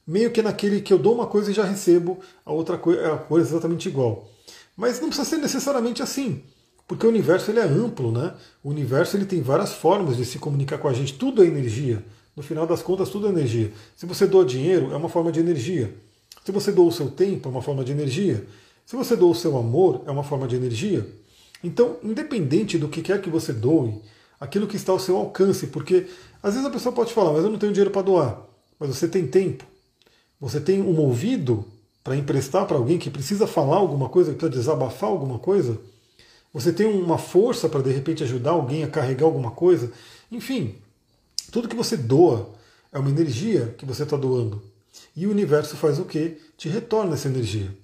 Meio 0.07 0.31
que 0.31 0.41
naquele 0.41 0.81
que 0.81 0.93
eu 0.93 0.99
dou 0.99 1.15
uma 1.15 1.27
coisa 1.27 1.51
e 1.51 1.55
já 1.55 1.65
recebo 1.65 2.21
a 2.45 2.53
outra 2.53 2.79
coisa, 2.79 3.15
a 3.15 3.19
coisa 3.19 3.49
exatamente 3.51 3.89
igual. 3.89 4.31
Mas 4.77 5.01
não 5.01 5.09
precisa 5.09 5.29
ser 5.29 5.39
necessariamente 5.39 6.03
assim, 6.03 6.43
porque 6.87 7.07
o 7.07 7.09
universo 7.09 7.51
ele 7.51 7.59
é 7.59 7.65
amplo, 7.65 8.13
né? 8.13 8.35
O 8.63 8.71
universo 8.71 9.17
ele 9.17 9.25
tem 9.25 9.43
várias 9.43 9.73
formas 9.73 10.17
de 10.17 10.25
se 10.25 10.39
comunicar 10.39 10.79
com 10.79 10.87
a 10.87 10.93
gente. 10.93 11.15
Tudo 11.15 11.43
é 11.43 11.47
energia. 11.47 12.05
No 12.37 12.43
final 12.43 12.67
das 12.67 12.83
contas, 12.83 13.09
tudo 13.09 13.27
é 13.27 13.31
energia. 13.31 13.73
Se 13.97 14.05
você 14.07 14.27
doa 14.27 14.45
dinheiro, 14.45 14.93
é 14.93 14.97
uma 14.97 15.09
forma 15.09 15.33
de 15.33 15.41
energia. 15.41 15.93
Se 16.45 16.53
você 16.53 16.71
doa 16.71 16.87
o 16.87 16.93
seu 16.93 17.11
tempo, 17.11 17.49
é 17.49 17.51
uma 17.51 17.63
forma 17.63 17.83
de 17.83 17.91
energia. 17.91 18.47
Se 18.85 18.95
você 18.95 19.17
doa 19.17 19.31
o 19.31 19.35
seu 19.35 19.57
amor, 19.57 20.03
é 20.07 20.11
uma 20.11 20.23
forma 20.23 20.47
de 20.47 20.55
energia. 20.55 21.05
Então, 21.65 21.97
independente 22.05 22.79
do 22.79 22.89
que 22.89 23.03
quer 23.03 23.21
que 23.21 23.31
você 23.31 23.53
doe, 23.53 24.01
aquilo 24.39 24.67
que 24.69 24.77
está 24.77 24.93
ao 24.93 25.01
seu 25.01 25.17
alcance, 25.17 25.67
porque 25.69 26.07
às 26.43 26.55
vezes 26.55 26.69
a 26.69 26.71
pessoa 26.71 26.95
pode 26.95 27.13
falar, 27.13 27.33
mas 27.33 27.43
eu 27.43 27.51
não 27.51 27.59
tenho 27.59 27.73
dinheiro 27.73 27.91
para 27.91 28.03
doar. 28.03 28.43
Mas 28.79 28.91
você 28.91 29.09
tem 29.09 29.27
tempo, 29.27 29.65
você 30.41 30.61
tem 30.61 30.83
um 30.83 30.99
ouvido 30.99 31.65
para 32.05 32.17
emprestar 32.17 32.67
para 32.67 32.77
alguém 32.77 32.99
que 32.99 33.11
precisa 33.11 33.47
falar 33.47 33.77
alguma 33.77 34.09
coisa, 34.09 34.33
que 34.33 34.39
precisa 34.39 34.61
desabafar 34.61 35.11
alguma 35.11 35.39
coisa. 35.39 35.79
Você 36.53 36.73
tem 36.73 36.87
uma 36.87 37.19
força 37.19 37.69
para 37.69 37.83
de 37.83 37.91
repente 37.91 38.23
ajudar 38.23 38.53
alguém 38.53 38.85
a 38.85 38.89
carregar 38.89 39.27
alguma 39.27 39.51
coisa. 39.51 39.91
Enfim, 40.31 40.77
tudo 41.51 41.69
que 41.69 41.77
você 41.77 41.97
doa 41.97 42.51
é 42.93 42.99
uma 42.99 43.11
energia 43.11 43.75
que 43.77 43.85
você 43.85 44.05
está 44.05 44.17
doando. 44.17 44.63
E 45.15 45.27
o 45.27 45.31
universo 45.31 45.77
faz 45.77 45.99
o 45.99 46.05
que? 46.05 46.39
Te 46.57 46.69
retorna 46.69 47.15
essa 47.15 47.29
energia. 47.29 47.75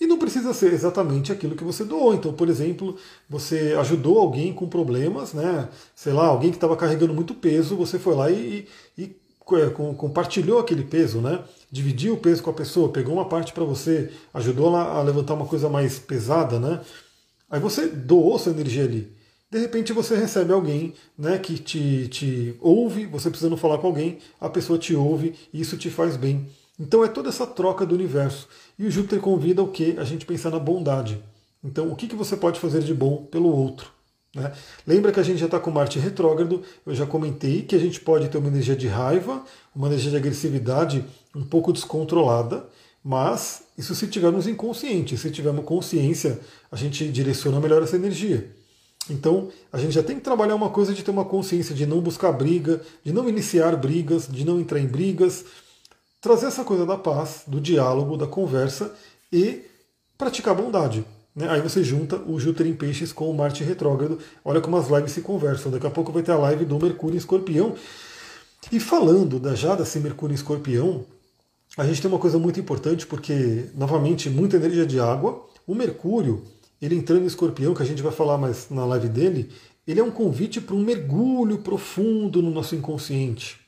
E 0.00 0.06
não 0.06 0.18
precisa 0.18 0.54
ser 0.54 0.72
exatamente 0.72 1.32
aquilo 1.32 1.56
que 1.56 1.64
você 1.64 1.84
doou. 1.84 2.14
Então, 2.14 2.32
por 2.32 2.48
exemplo, 2.48 2.96
você 3.28 3.74
ajudou 3.78 4.18
alguém 4.18 4.52
com 4.52 4.68
problemas, 4.68 5.32
né? 5.32 5.68
Sei 5.94 6.12
lá, 6.12 6.26
alguém 6.26 6.50
que 6.50 6.56
estava 6.56 6.76
carregando 6.76 7.12
muito 7.12 7.34
peso, 7.34 7.76
você 7.76 7.98
foi 7.98 8.14
lá 8.14 8.30
e, 8.30 8.68
e 8.96 9.16
compartilhou 9.96 10.58
aquele 10.58 10.84
peso, 10.84 11.20
né? 11.20 11.42
Dividiu 11.70 12.14
o 12.14 12.18
peso 12.18 12.42
com 12.42 12.50
a 12.50 12.54
pessoa, 12.54 12.90
pegou 12.90 13.14
uma 13.14 13.28
parte 13.28 13.52
para 13.52 13.64
você, 13.64 14.10
ajudou 14.34 14.68
ela 14.68 14.98
a 14.98 15.02
levantar 15.02 15.34
uma 15.34 15.46
coisa 15.46 15.68
mais 15.68 15.98
pesada, 15.98 16.58
né? 16.58 16.80
Aí 17.50 17.58
você 17.58 17.86
doou 17.86 18.38
sua 18.38 18.52
energia 18.52 18.84
ali. 18.84 19.12
De 19.50 19.58
repente 19.58 19.92
você 19.92 20.14
recebe 20.14 20.52
alguém 20.52 20.92
né, 21.16 21.38
que 21.38 21.58
te, 21.58 22.06
te 22.08 22.54
ouve, 22.60 23.06
você 23.06 23.30
precisando 23.30 23.56
falar 23.56 23.78
com 23.78 23.86
alguém, 23.86 24.18
a 24.38 24.50
pessoa 24.50 24.78
te 24.78 24.94
ouve 24.94 25.34
e 25.52 25.60
isso 25.60 25.78
te 25.78 25.88
faz 25.88 26.16
bem. 26.16 26.46
Então 26.78 27.02
é 27.02 27.08
toda 27.08 27.30
essa 27.30 27.46
troca 27.46 27.86
do 27.86 27.94
universo. 27.94 28.46
E 28.78 28.86
o 28.86 28.90
Júpiter 28.90 29.20
convida 29.20 29.62
o 29.62 29.68
que? 29.68 29.96
A 29.98 30.04
gente 30.04 30.26
pensar 30.26 30.50
na 30.50 30.58
bondade. 30.58 31.22
Então, 31.64 31.90
o 31.90 31.96
que, 31.96 32.06
que 32.06 32.14
você 32.14 32.36
pode 32.36 32.60
fazer 32.60 32.82
de 32.82 32.94
bom 32.94 33.24
pelo 33.24 33.48
outro? 33.48 33.90
Né? 34.34 34.52
Lembra 34.86 35.12
que 35.12 35.20
a 35.20 35.22
gente 35.22 35.38
já 35.38 35.46
está 35.46 35.58
com 35.58 35.70
Marte 35.70 35.98
retrógrado, 35.98 36.62
eu 36.86 36.94
já 36.94 37.06
comentei 37.06 37.62
que 37.62 37.74
a 37.74 37.78
gente 37.78 38.00
pode 38.00 38.28
ter 38.28 38.38
uma 38.38 38.48
energia 38.48 38.76
de 38.76 38.86
raiva, 38.86 39.42
uma 39.74 39.86
energia 39.88 40.10
de 40.10 40.16
agressividade 40.16 41.04
um 41.34 41.44
pouco 41.44 41.72
descontrolada, 41.72 42.66
mas 43.02 43.62
isso 43.76 43.94
se 43.94 44.06
tivermos 44.06 44.46
inconsciente. 44.46 45.16
Se 45.16 45.30
tivermos 45.30 45.64
consciência, 45.64 46.40
a 46.70 46.76
gente 46.76 47.08
direciona 47.08 47.60
melhor 47.60 47.82
essa 47.82 47.96
energia. 47.96 48.54
Então, 49.10 49.48
a 49.72 49.78
gente 49.78 49.92
já 49.92 50.02
tem 50.02 50.16
que 50.16 50.22
trabalhar 50.22 50.54
uma 50.54 50.68
coisa 50.68 50.92
de 50.92 51.02
ter 51.02 51.10
uma 51.10 51.24
consciência 51.24 51.74
de 51.74 51.86
não 51.86 52.00
buscar 52.00 52.32
briga, 52.32 52.82
de 53.02 53.12
não 53.12 53.28
iniciar 53.28 53.74
brigas, 53.76 54.28
de 54.28 54.44
não 54.44 54.60
entrar 54.60 54.78
em 54.78 54.86
brigas, 54.86 55.44
trazer 56.20 56.46
essa 56.46 56.64
coisa 56.64 56.84
da 56.84 56.96
paz, 56.96 57.44
do 57.46 57.60
diálogo, 57.60 58.16
da 58.16 58.26
conversa 58.26 58.94
e 59.32 59.62
praticar 60.18 60.54
bondade. 60.54 61.04
Né? 61.38 61.48
Aí 61.48 61.60
você 61.60 61.84
junta 61.84 62.16
o 62.26 62.40
Júpiter 62.40 62.66
em 62.66 62.74
Peixes 62.74 63.12
com 63.12 63.30
o 63.30 63.34
Marte 63.34 63.62
retrógrado. 63.62 64.18
Olha 64.44 64.60
como 64.60 64.76
as 64.76 64.88
lives 64.88 65.12
se 65.12 65.20
conversam. 65.20 65.70
Daqui 65.70 65.86
a 65.86 65.90
pouco 65.90 66.10
vai 66.10 66.22
ter 66.22 66.32
a 66.32 66.36
live 66.36 66.64
do 66.64 66.78
Mercúrio 66.80 67.14
em 67.14 67.18
Escorpião. 67.18 67.76
E 68.72 68.80
falando 68.80 69.38
da, 69.38 69.54
já 69.54 69.76
desse 69.76 70.00
Mercúrio 70.00 70.32
em 70.32 70.34
Escorpião, 70.34 71.04
a 71.76 71.86
gente 71.86 72.02
tem 72.02 72.10
uma 72.10 72.18
coisa 72.18 72.40
muito 72.40 72.58
importante, 72.58 73.06
porque, 73.06 73.66
novamente, 73.76 74.28
muita 74.28 74.56
energia 74.56 74.84
de 74.84 74.98
água. 74.98 75.46
O 75.64 75.76
Mercúrio, 75.76 76.42
ele 76.82 76.96
entrando 76.96 77.22
em 77.22 77.26
Escorpião, 77.26 77.72
que 77.72 77.82
a 77.82 77.86
gente 77.86 78.02
vai 78.02 78.10
falar 78.10 78.36
mais 78.36 78.66
na 78.68 78.84
live 78.84 79.08
dele, 79.08 79.48
ele 79.86 80.00
é 80.00 80.04
um 80.04 80.10
convite 80.10 80.60
para 80.60 80.74
um 80.74 80.82
mergulho 80.82 81.58
profundo 81.58 82.42
no 82.42 82.50
nosso 82.50 82.74
inconsciente. 82.74 83.60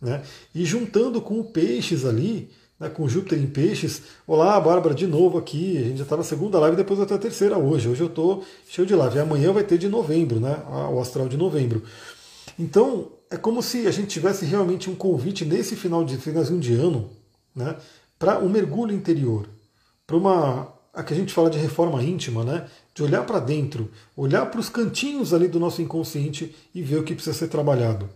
Né? 0.00 0.22
E 0.54 0.64
juntando 0.64 1.20
com 1.20 1.40
o 1.40 1.44
Peixes 1.44 2.04
ali, 2.04 2.50
né, 2.78 2.88
com 2.88 3.08
Júpiter 3.08 3.38
em 3.38 3.46
Peixes. 3.46 4.02
Olá, 4.26 4.60
Bárbara, 4.60 4.94
de 4.94 5.06
novo 5.06 5.38
aqui. 5.38 5.78
A 5.78 5.82
gente 5.82 5.98
já 5.98 6.04
está 6.04 6.16
na 6.16 6.22
segunda 6.22 6.58
live, 6.58 6.76
depois 6.76 7.04
ter 7.06 7.14
a 7.14 7.18
terceira 7.18 7.58
hoje. 7.58 7.88
Hoje 7.88 8.02
eu 8.02 8.08
estou 8.08 8.44
cheio 8.68 8.86
de 8.86 8.94
live. 8.94 9.16
E 9.16 9.20
amanhã 9.20 9.52
vai 9.52 9.64
ter 9.64 9.78
de 9.78 9.88
novembro, 9.88 10.38
né? 10.38 10.62
O 10.92 11.00
astral 11.00 11.28
de 11.28 11.36
novembro. 11.36 11.82
Então, 12.58 13.12
é 13.30 13.36
como 13.36 13.62
se 13.62 13.86
a 13.86 13.90
gente 13.90 14.08
tivesse 14.08 14.44
realmente 14.44 14.90
um 14.90 14.94
convite 14.94 15.44
nesse 15.44 15.74
final 15.74 16.04
de 16.04 16.16
finalzinho 16.16 16.60
de 16.60 16.74
ano, 16.74 17.10
né? 17.54 17.76
Para 18.18 18.38
um 18.38 18.48
mergulho 18.48 18.94
interior, 18.94 19.48
para 20.06 20.16
uma 20.16 20.74
a 20.92 21.02
que 21.02 21.12
a 21.12 21.16
gente 21.16 21.34
fala 21.34 21.50
de 21.50 21.58
reforma 21.58 22.02
íntima, 22.02 22.42
né? 22.42 22.66
De 22.94 23.02
olhar 23.02 23.22
para 23.26 23.38
dentro, 23.38 23.90
olhar 24.16 24.46
para 24.46 24.58
os 24.58 24.70
cantinhos 24.70 25.34
ali 25.34 25.46
do 25.46 25.60
nosso 25.60 25.82
inconsciente 25.82 26.54
e 26.74 26.80
ver 26.80 26.96
o 26.96 27.04
que 27.04 27.14
precisa 27.14 27.36
ser 27.36 27.48
trabalhado. 27.48 28.08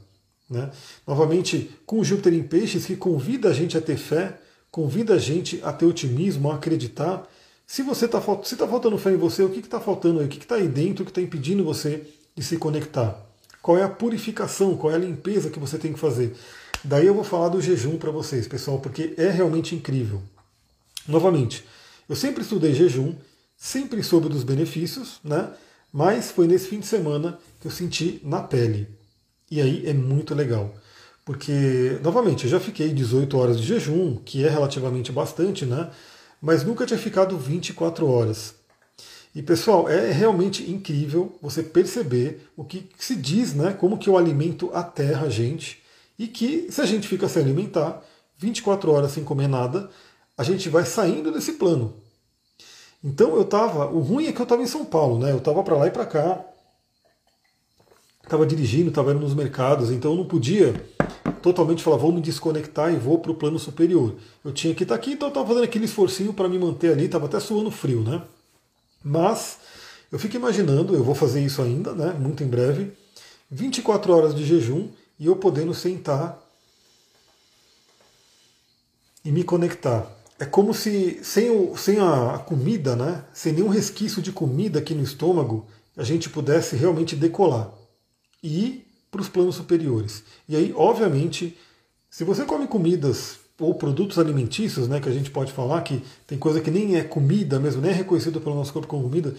Né? 0.48 0.70
Novamente, 1.06 1.70
com 1.84 2.02
Júpiter 2.02 2.32
em 2.32 2.42
Peixes, 2.42 2.86
que 2.86 2.96
convida 2.96 3.50
a 3.50 3.52
gente 3.52 3.76
a 3.76 3.80
ter 3.82 3.98
fé, 3.98 4.40
convida 4.70 5.14
a 5.14 5.18
gente 5.18 5.60
a 5.62 5.72
ter 5.72 5.86
otimismo, 5.86 6.50
a 6.50 6.56
acreditar. 6.56 7.28
Se 7.66 7.82
você 7.82 8.06
está 8.06 8.20
se 8.42 8.56
tá 8.56 8.66
faltando 8.66 8.98
fé 8.98 9.12
em 9.12 9.16
você, 9.16 9.42
o 9.42 9.50
que 9.50 9.60
está 9.60 9.80
faltando 9.80 10.20
aí? 10.20 10.26
O 10.26 10.28
que 10.28 10.38
está 10.38 10.56
aí 10.56 10.68
dentro 10.68 11.04
que 11.04 11.10
está 11.10 11.20
impedindo 11.20 11.64
você 11.64 12.06
de 12.36 12.42
se 12.42 12.56
conectar? 12.56 13.20
Qual 13.62 13.76
é 13.76 13.82
a 13.82 13.88
purificação, 13.88 14.76
qual 14.76 14.92
é 14.92 14.96
a 14.96 14.98
limpeza 14.98 15.50
que 15.50 15.58
você 15.58 15.78
tem 15.78 15.92
que 15.92 15.98
fazer? 15.98 16.34
Daí 16.82 17.06
eu 17.06 17.14
vou 17.14 17.24
falar 17.24 17.50
do 17.50 17.60
jejum 17.60 17.98
para 17.98 18.10
vocês, 18.10 18.48
pessoal, 18.48 18.78
porque 18.78 19.14
é 19.18 19.28
realmente 19.28 19.74
incrível. 19.74 20.22
Novamente, 21.06 21.64
eu 22.08 22.16
sempre 22.16 22.42
estudei 22.42 22.72
jejum, 22.72 23.14
sempre 23.56 24.02
soube 24.02 24.28
dos 24.28 24.44
benefícios, 24.44 25.20
né? 25.22 25.50
Mas 25.92 26.30
foi 26.30 26.46
nesse 26.46 26.68
fim 26.68 26.80
de 26.80 26.86
semana 26.86 27.38
que 27.60 27.66
eu 27.66 27.70
senti 27.70 28.20
na 28.24 28.40
pele. 28.40 28.88
E 29.50 29.60
aí 29.60 29.86
é 29.86 29.92
muito 29.92 30.34
legal. 30.34 30.74
Porque, 31.30 32.00
novamente, 32.02 32.42
eu 32.42 32.50
já 32.50 32.58
fiquei 32.58 32.88
18 32.88 33.38
horas 33.38 33.60
de 33.60 33.64
jejum, 33.64 34.16
que 34.16 34.44
é 34.44 34.48
relativamente 34.48 35.12
bastante, 35.12 35.64
né? 35.64 35.88
Mas 36.42 36.64
nunca 36.64 36.84
tinha 36.84 36.98
ficado 36.98 37.38
24 37.38 38.04
horas. 38.04 38.56
E 39.32 39.40
pessoal, 39.40 39.88
é 39.88 40.10
realmente 40.10 40.68
incrível 40.68 41.38
você 41.40 41.62
perceber 41.62 42.50
o 42.56 42.64
que 42.64 42.88
se 42.98 43.14
diz, 43.14 43.54
né? 43.54 43.72
Como 43.72 43.96
que 43.96 44.10
o 44.10 44.18
alimento 44.18 44.72
aterra 44.74 45.28
a 45.28 45.30
gente 45.30 45.80
e 46.18 46.26
que 46.26 46.66
se 46.68 46.80
a 46.80 46.84
gente 46.84 47.06
fica 47.06 47.28
sem 47.28 47.44
alimentar 47.44 48.02
24 48.36 48.90
horas 48.90 49.12
sem 49.12 49.22
comer 49.22 49.46
nada, 49.46 49.88
a 50.36 50.42
gente 50.42 50.68
vai 50.68 50.84
saindo 50.84 51.30
desse 51.30 51.52
plano. 51.52 51.94
Então 53.04 53.36
eu 53.36 53.44
tava, 53.44 53.86
o 53.86 54.00
ruim 54.00 54.26
é 54.26 54.32
que 54.32 54.40
eu 54.40 54.42
estava 54.42 54.64
em 54.64 54.66
São 54.66 54.84
Paulo, 54.84 55.20
né? 55.20 55.30
Eu 55.30 55.38
tava 55.38 55.62
para 55.62 55.76
lá 55.76 55.86
e 55.86 55.92
para 55.92 56.06
cá, 56.06 56.44
estava 58.30 58.46
dirigindo, 58.46 58.90
estava 58.90 59.10
indo 59.10 59.18
nos 59.18 59.34
mercados, 59.34 59.90
então 59.90 60.12
eu 60.12 60.18
não 60.18 60.24
podia 60.24 60.72
totalmente 61.42 61.82
falar, 61.82 61.96
vou 61.96 62.12
me 62.12 62.20
desconectar 62.20 62.92
e 62.92 62.96
vou 62.96 63.18
para 63.18 63.32
o 63.32 63.34
plano 63.34 63.58
superior. 63.58 64.14
Eu 64.44 64.52
tinha 64.52 64.72
que 64.72 64.84
estar 64.84 64.94
tá 64.94 65.00
aqui, 65.00 65.12
então 65.12 65.26
eu 65.26 65.30
estava 65.30 65.48
fazendo 65.48 65.64
aquele 65.64 65.86
esforcinho 65.86 66.32
para 66.32 66.48
me 66.48 66.56
manter 66.56 66.92
ali, 66.92 67.06
estava 67.06 67.26
até 67.26 67.40
suando 67.40 67.72
frio, 67.72 68.02
né? 68.02 68.22
Mas 69.02 69.58
eu 70.12 70.18
fico 70.18 70.36
imaginando, 70.36 70.94
eu 70.94 71.02
vou 71.02 71.14
fazer 71.14 71.44
isso 71.44 71.60
ainda, 71.60 71.92
né? 71.92 72.12
Muito 72.12 72.44
em 72.44 72.46
breve, 72.46 72.92
24 73.50 74.12
horas 74.12 74.32
de 74.32 74.44
jejum 74.44 74.88
e 75.18 75.26
eu 75.26 75.34
podendo 75.34 75.74
sentar 75.74 76.38
e 79.24 79.32
me 79.32 79.42
conectar. 79.42 80.08
É 80.38 80.44
como 80.44 80.72
se 80.72 81.18
sem, 81.24 81.50
o, 81.50 81.76
sem 81.76 81.98
a 81.98 82.38
comida, 82.38 82.94
né? 82.94 83.24
Sem 83.32 83.54
nenhum 83.54 83.68
resquício 83.68 84.22
de 84.22 84.30
comida 84.30 84.78
aqui 84.78 84.94
no 84.94 85.02
estômago, 85.02 85.66
a 85.96 86.04
gente 86.04 86.30
pudesse 86.30 86.76
realmente 86.76 87.16
decolar 87.16 87.79
e 88.42 88.84
para 89.10 89.20
os 89.20 89.28
planos 89.28 89.56
superiores. 89.56 90.22
E 90.48 90.56
aí, 90.56 90.72
obviamente, 90.76 91.56
se 92.08 92.24
você 92.24 92.44
come 92.44 92.66
comidas 92.66 93.38
ou 93.58 93.74
produtos 93.74 94.18
alimentícios, 94.18 94.88
né, 94.88 95.00
que 95.00 95.08
a 95.08 95.12
gente 95.12 95.30
pode 95.30 95.52
falar 95.52 95.82
que 95.82 96.02
tem 96.26 96.38
coisa 96.38 96.60
que 96.60 96.70
nem 96.70 96.96
é 96.96 97.02
comida 97.02 97.58
mesmo, 97.58 97.82
nem 97.82 97.90
é 97.90 97.94
reconhecido 97.94 98.40
pelo 98.40 98.54
nosso 98.54 98.72
corpo 98.72 98.88
como 98.88 99.02
comida. 99.02 99.34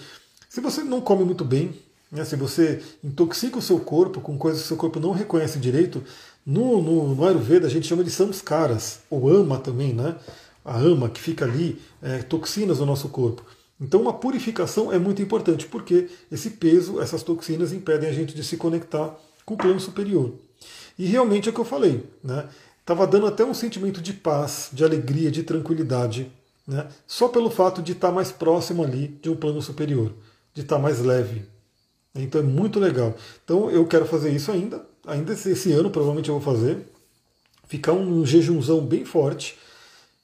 Se 0.47 0.61
você 0.61 0.83
não 0.83 1.01
come 1.01 1.23
muito 1.23 1.43
bem, 1.43 1.73
né, 2.11 2.23
se 2.23 2.35
você 2.35 2.81
intoxica 3.03 3.57
o 3.57 3.61
seu 3.61 3.79
corpo 3.79 4.21
com 4.21 4.37
coisas 4.37 4.61
que 4.61 4.65
o 4.65 4.67
seu 4.67 4.77
corpo 4.77 4.99
não 4.99 5.11
reconhece 5.11 5.57
direito, 5.57 6.03
no, 6.45 6.81
no, 6.81 7.15
no 7.15 7.25
Ayurveda 7.25 7.67
a 7.67 7.69
gente 7.69 7.87
chama 7.87 8.03
de 8.03 8.11
samskaras, 8.11 8.99
ou 9.09 9.29
ama 9.29 9.57
também, 9.57 9.93
né? 9.93 10.15
A 10.63 10.77
ama 10.77 11.09
que 11.09 11.19
fica 11.19 11.45
ali, 11.45 11.81
é, 12.01 12.19
toxinas 12.19 12.79
no 12.79 12.85
nosso 12.85 13.09
corpo. 13.09 13.43
Então 13.81 13.99
uma 13.99 14.13
purificação 14.13 14.93
é 14.93 14.99
muito 14.99 15.23
importante, 15.23 15.65
porque 15.65 16.07
esse 16.31 16.51
peso, 16.51 17.01
essas 17.01 17.23
toxinas 17.23 17.73
impedem 17.73 18.07
a 18.07 18.13
gente 18.13 18.35
de 18.35 18.43
se 18.43 18.55
conectar 18.55 19.17
com 19.43 19.55
o 19.55 19.57
plano 19.57 19.79
superior. 19.79 20.35
E 20.99 21.05
realmente 21.07 21.49
é 21.49 21.51
o 21.51 21.53
que 21.53 21.59
eu 21.59 21.65
falei, 21.65 22.05
né? 22.23 22.47
Estava 22.79 23.07
dando 23.07 23.25
até 23.25 23.43
um 23.43 23.53
sentimento 23.53 23.99
de 24.01 24.13
paz, 24.13 24.69
de 24.71 24.83
alegria, 24.83 25.31
de 25.31 25.43
tranquilidade, 25.43 26.31
né? 26.67 26.87
só 27.07 27.27
pelo 27.27 27.49
fato 27.49 27.81
de 27.81 27.93
estar 27.93 28.11
mais 28.11 28.31
próximo 28.31 28.83
ali 28.83 29.07
de 29.21 29.29
um 29.29 29.35
plano 29.35 29.61
superior, 29.61 30.13
de 30.53 30.61
estar 30.61 30.77
mais 30.77 30.99
leve. 30.99 31.45
Então 32.13 32.41
é 32.41 32.43
muito 32.43 32.79
legal. 32.79 33.15
Então 33.43 33.69
eu 33.71 33.85
quero 33.85 34.05
fazer 34.05 34.31
isso 34.31 34.51
ainda, 34.51 34.85
ainda 35.05 35.33
esse 35.33 35.71
ano 35.71 35.89
provavelmente 35.89 36.29
eu 36.29 36.39
vou 36.39 36.53
fazer, 36.53 36.85
ficar 37.67 37.93
um 37.93 38.25
jejumzão 38.25 38.81
bem 38.81 39.05
forte, 39.05 39.57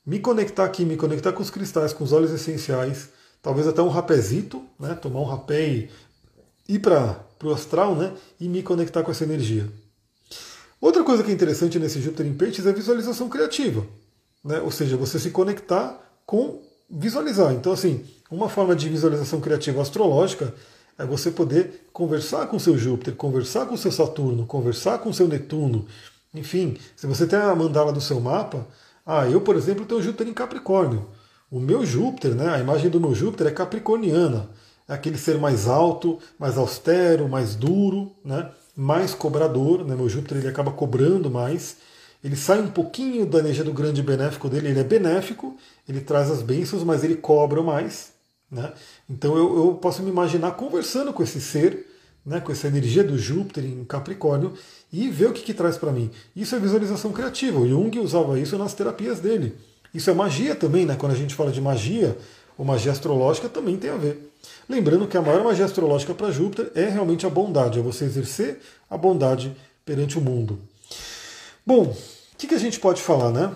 me 0.05 0.20
conectar 0.20 0.66
aqui, 0.66 0.84
me 0.84 0.97
conectar 0.97 1.32
com 1.34 1.41
os 1.41 1.49
cristais, 1.49 1.93
com 1.93 2.03
os 2.03 2.12
óleos 2.12 2.32
essenciais, 2.32 3.10
talvez 3.47 3.65
até 3.65 3.81
um 3.81 3.87
rapezito, 3.87 4.61
né? 4.77 4.93
tomar 4.93 5.21
um 5.21 5.23
rapé 5.23 5.69
e 5.69 5.89
ir 6.67 6.79
para 6.79 7.17
o 7.41 7.53
astral 7.53 7.95
né? 7.95 8.11
e 8.37 8.49
me 8.49 8.61
conectar 8.61 9.03
com 9.03 9.11
essa 9.11 9.23
energia. 9.23 9.65
Outra 10.81 11.01
coisa 11.01 11.23
que 11.23 11.31
é 11.31 11.33
interessante 11.33 11.79
nesse 11.79 12.01
Júpiter 12.01 12.25
em 12.25 12.33
Peixes 12.33 12.65
é 12.65 12.71
a 12.71 12.73
visualização 12.73 13.29
criativa. 13.29 13.87
Né? 14.43 14.59
Ou 14.59 14.69
seja, 14.69 14.97
você 14.97 15.17
se 15.17 15.29
conectar 15.29 15.97
com 16.25 16.61
visualizar. 16.89 17.53
Então, 17.53 17.71
assim, 17.71 18.03
uma 18.29 18.49
forma 18.49 18.75
de 18.75 18.89
visualização 18.89 19.39
criativa 19.39 19.81
astrológica 19.81 20.53
é 20.97 21.05
você 21.05 21.31
poder 21.31 21.87
conversar 21.93 22.47
com 22.47 22.59
seu 22.59 22.77
Júpiter, 22.77 23.15
conversar 23.15 23.65
com 23.65 23.77
seu 23.77 23.93
Saturno, 23.93 24.45
conversar 24.45 24.97
com 24.97 25.13
seu 25.13 25.25
Netuno. 25.25 25.87
Enfim, 26.33 26.75
se 26.97 27.07
você 27.07 27.25
tem 27.25 27.39
a 27.39 27.55
mandala 27.55 27.93
do 27.93 28.01
seu 28.01 28.19
mapa, 28.19 28.67
ah, 29.05 29.25
eu, 29.25 29.39
por 29.39 29.55
exemplo, 29.55 29.85
tenho 29.85 30.01
Júpiter 30.01 30.27
em 30.27 30.33
Capricórnio. 30.33 31.07
O 31.49 31.59
meu 31.59 31.85
Júpiter, 31.85 32.35
né, 32.35 32.49
a 32.49 32.59
imagem 32.59 32.89
do 32.89 32.99
meu 32.99 33.15
Júpiter 33.15 33.47
é 33.47 33.51
capricorniana. 33.51 34.49
É 34.87 34.93
aquele 34.93 35.17
ser 35.17 35.37
mais 35.37 35.67
alto, 35.67 36.19
mais 36.39 36.57
austero, 36.57 37.27
mais 37.27 37.55
duro, 37.55 38.11
né? 38.23 38.49
mais 38.75 39.13
cobrador, 39.13 39.83
né? 39.83 39.95
meu 39.95 40.07
Júpiter 40.07 40.37
ele 40.37 40.47
acaba 40.47 40.71
cobrando 40.71 41.31
mais, 41.31 41.77
ele 42.23 42.35
sai 42.35 42.61
um 42.61 42.69
pouquinho 42.69 43.25
da 43.25 43.39
energia 43.39 43.63
do 43.63 43.73
grande 43.73 44.03
benéfico 44.03 44.47
dele, 44.47 44.69
ele 44.69 44.79
é 44.79 44.83
benéfico, 44.83 45.57
ele 45.89 45.99
traz 45.99 46.29
as 46.29 46.41
bênçãos, 46.41 46.83
mas 46.83 47.03
ele 47.03 47.15
cobra 47.15 47.61
mais. 47.63 48.11
Né? 48.51 48.71
Então 49.09 49.35
eu, 49.35 49.57
eu 49.57 49.73
posso 49.75 50.03
me 50.03 50.09
imaginar 50.09 50.51
conversando 50.51 51.11
com 51.11 51.23
esse 51.23 51.41
ser, 51.41 51.87
né, 52.25 52.39
com 52.39 52.51
essa 52.51 52.67
energia 52.67 53.03
do 53.03 53.17
Júpiter 53.17 53.65
em 53.65 53.83
Capricórnio, 53.83 54.53
e 54.91 55.09
ver 55.09 55.29
o 55.29 55.33
que, 55.33 55.41
que 55.41 55.53
traz 55.53 55.77
para 55.77 55.91
mim. 55.91 56.11
Isso 56.35 56.55
é 56.55 56.59
visualização 56.59 57.11
criativa. 57.11 57.59
O 57.59 57.67
Jung 57.67 57.99
usava 57.99 58.39
isso 58.39 58.57
nas 58.57 58.73
terapias 58.73 59.19
dele. 59.19 59.55
Isso 59.93 60.09
é 60.09 60.13
magia 60.13 60.55
também, 60.55 60.85
né? 60.85 60.95
Quando 60.95 61.13
a 61.13 61.15
gente 61.15 61.33
fala 61.33 61.51
de 61.51 61.61
magia, 61.61 62.17
ou 62.57 62.65
magia 62.65 62.91
astrológica, 62.91 63.47
também 63.47 63.77
tem 63.77 63.89
a 63.89 63.97
ver. 63.97 64.31
Lembrando 64.67 65.07
que 65.07 65.17
a 65.17 65.21
maior 65.21 65.43
magia 65.43 65.65
astrológica 65.65 66.13
para 66.13 66.31
Júpiter 66.31 66.71
é 66.75 66.89
realmente 66.89 67.25
a 67.25 67.29
bondade, 67.29 67.79
é 67.79 67.81
você 67.81 68.05
exercer 68.05 68.59
a 68.89 68.97
bondade 68.97 69.55
perante 69.85 70.17
o 70.17 70.21
mundo. 70.21 70.59
Bom, 71.65 71.83
o 71.83 72.38
que, 72.38 72.47
que 72.47 72.55
a 72.55 72.59
gente 72.59 72.79
pode 72.79 73.01
falar, 73.01 73.31
né? 73.31 73.51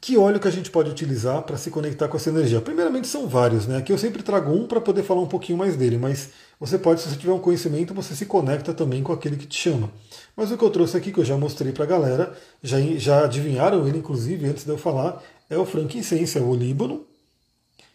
Que 0.00 0.16
óleo 0.16 0.38
que 0.38 0.46
a 0.46 0.52
gente 0.52 0.70
pode 0.70 0.90
utilizar 0.90 1.42
para 1.42 1.56
se 1.56 1.70
conectar 1.70 2.08
com 2.08 2.16
essa 2.16 2.30
energia? 2.30 2.60
Primeiramente 2.60 3.08
são 3.08 3.26
vários, 3.26 3.66
né? 3.66 3.78
Aqui 3.78 3.92
eu 3.92 3.98
sempre 3.98 4.22
trago 4.22 4.52
um 4.52 4.66
para 4.66 4.80
poder 4.80 5.02
falar 5.02 5.20
um 5.20 5.26
pouquinho 5.26 5.58
mais 5.58 5.76
dele, 5.76 5.98
mas 5.98 6.30
você 6.60 6.78
pode, 6.78 7.00
se 7.00 7.08
você 7.08 7.16
tiver 7.16 7.32
um 7.32 7.38
conhecimento, 7.38 7.92
você 7.92 8.14
se 8.14 8.24
conecta 8.26 8.72
também 8.72 9.02
com 9.02 9.12
aquele 9.12 9.36
que 9.36 9.46
te 9.46 9.58
chama. 9.58 9.90
Mas 10.36 10.52
o 10.52 10.58
que 10.58 10.64
eu 10.64 10.70
trouxe 10.70 10.96
aqui, 10.96 11.10
que 11.10 11.18
eu 11.18 11.24
já 11.24 11.36
mostrei 11.36 11.72
para 11.72 11.84
a 11.84 11.88
galera, 11.88 12.38
já, 12.62 12.78
já 12.98 13.24
adivinharam 13.24 13.88
ele, 13.88 13.98
inclusive, 13.98 14.46
antes 14.46 14.64
de 14.64 14.70
eu 14.70 14.76
falar, 14.76 15.22
é 15.48 15.56
o 15.56 15.64
frankincense, 15.64 16.36
é 16.36 16.40
o 16.40 16.48
olíbano, 16.48 17.06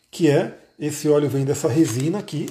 que 0.09 0.27
é 0.27 0.57
esse 0.79 1.07
óleo 1.07 1.29
vem 1.29 1.45
dessa 1.45 1.67
resina 1.67 2.17
aqui, 2.17 2.49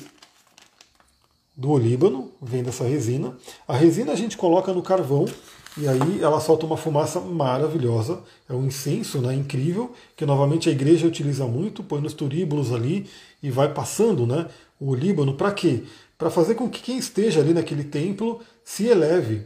do 1.56 1.70
olíbano, 1.70 2.30
vem 2.40 2.62
dessa 2.62 2.84
resina. 2.84 3.36
A 3.66 3.76
resina 3.76 4.12
a 4.12 4.16
gente 4.16 4.36
coloca 4.36 4.72
no 4.72 4.80
carvão 4.80 5.26
e 5.76 5.86
aí 5.86 6.22
ela 6.22 6.40
solta 6.40 6.64
uma 6.64 6.76
fumaça 6.76 7.20
maravilhosa. 7.20 8.22
É 8.48 8.54
um 8.54 8.64
incenso 8.64 9.18
né, 9.18 9.34
incrível, 9.34 9.92
que 10.16 10.24
novamente 10.24 10.68
a 10.68 10.72
igreja 10.72 11.06
utiliza 11.06 11.44
muito, 11.46 11.82
põe 11.82 12.00
nos 12.00 12.14
turíbulos 12.14 12.72
ali 12.72 13.10
e 13.42 13.50
vai 13.50 13.74
passando 13.74 14.26
né, 14.26 14.46
o 14.78 14.90
olíbano. 14.90 15.34
Para 15.34 15.52
quê? 15.52 15.82
Para 16.16 16.30
fazer 16.30 16.54
com 16.54 16.68
que 16.68 16.80
quem 16.80 16.96
esteja 16.96 17.40
ali 17.40 17.52
naquele 17.52 17.84
templo 17.84 18.40
se 18.64 18.86
eleve, 18.86 19.42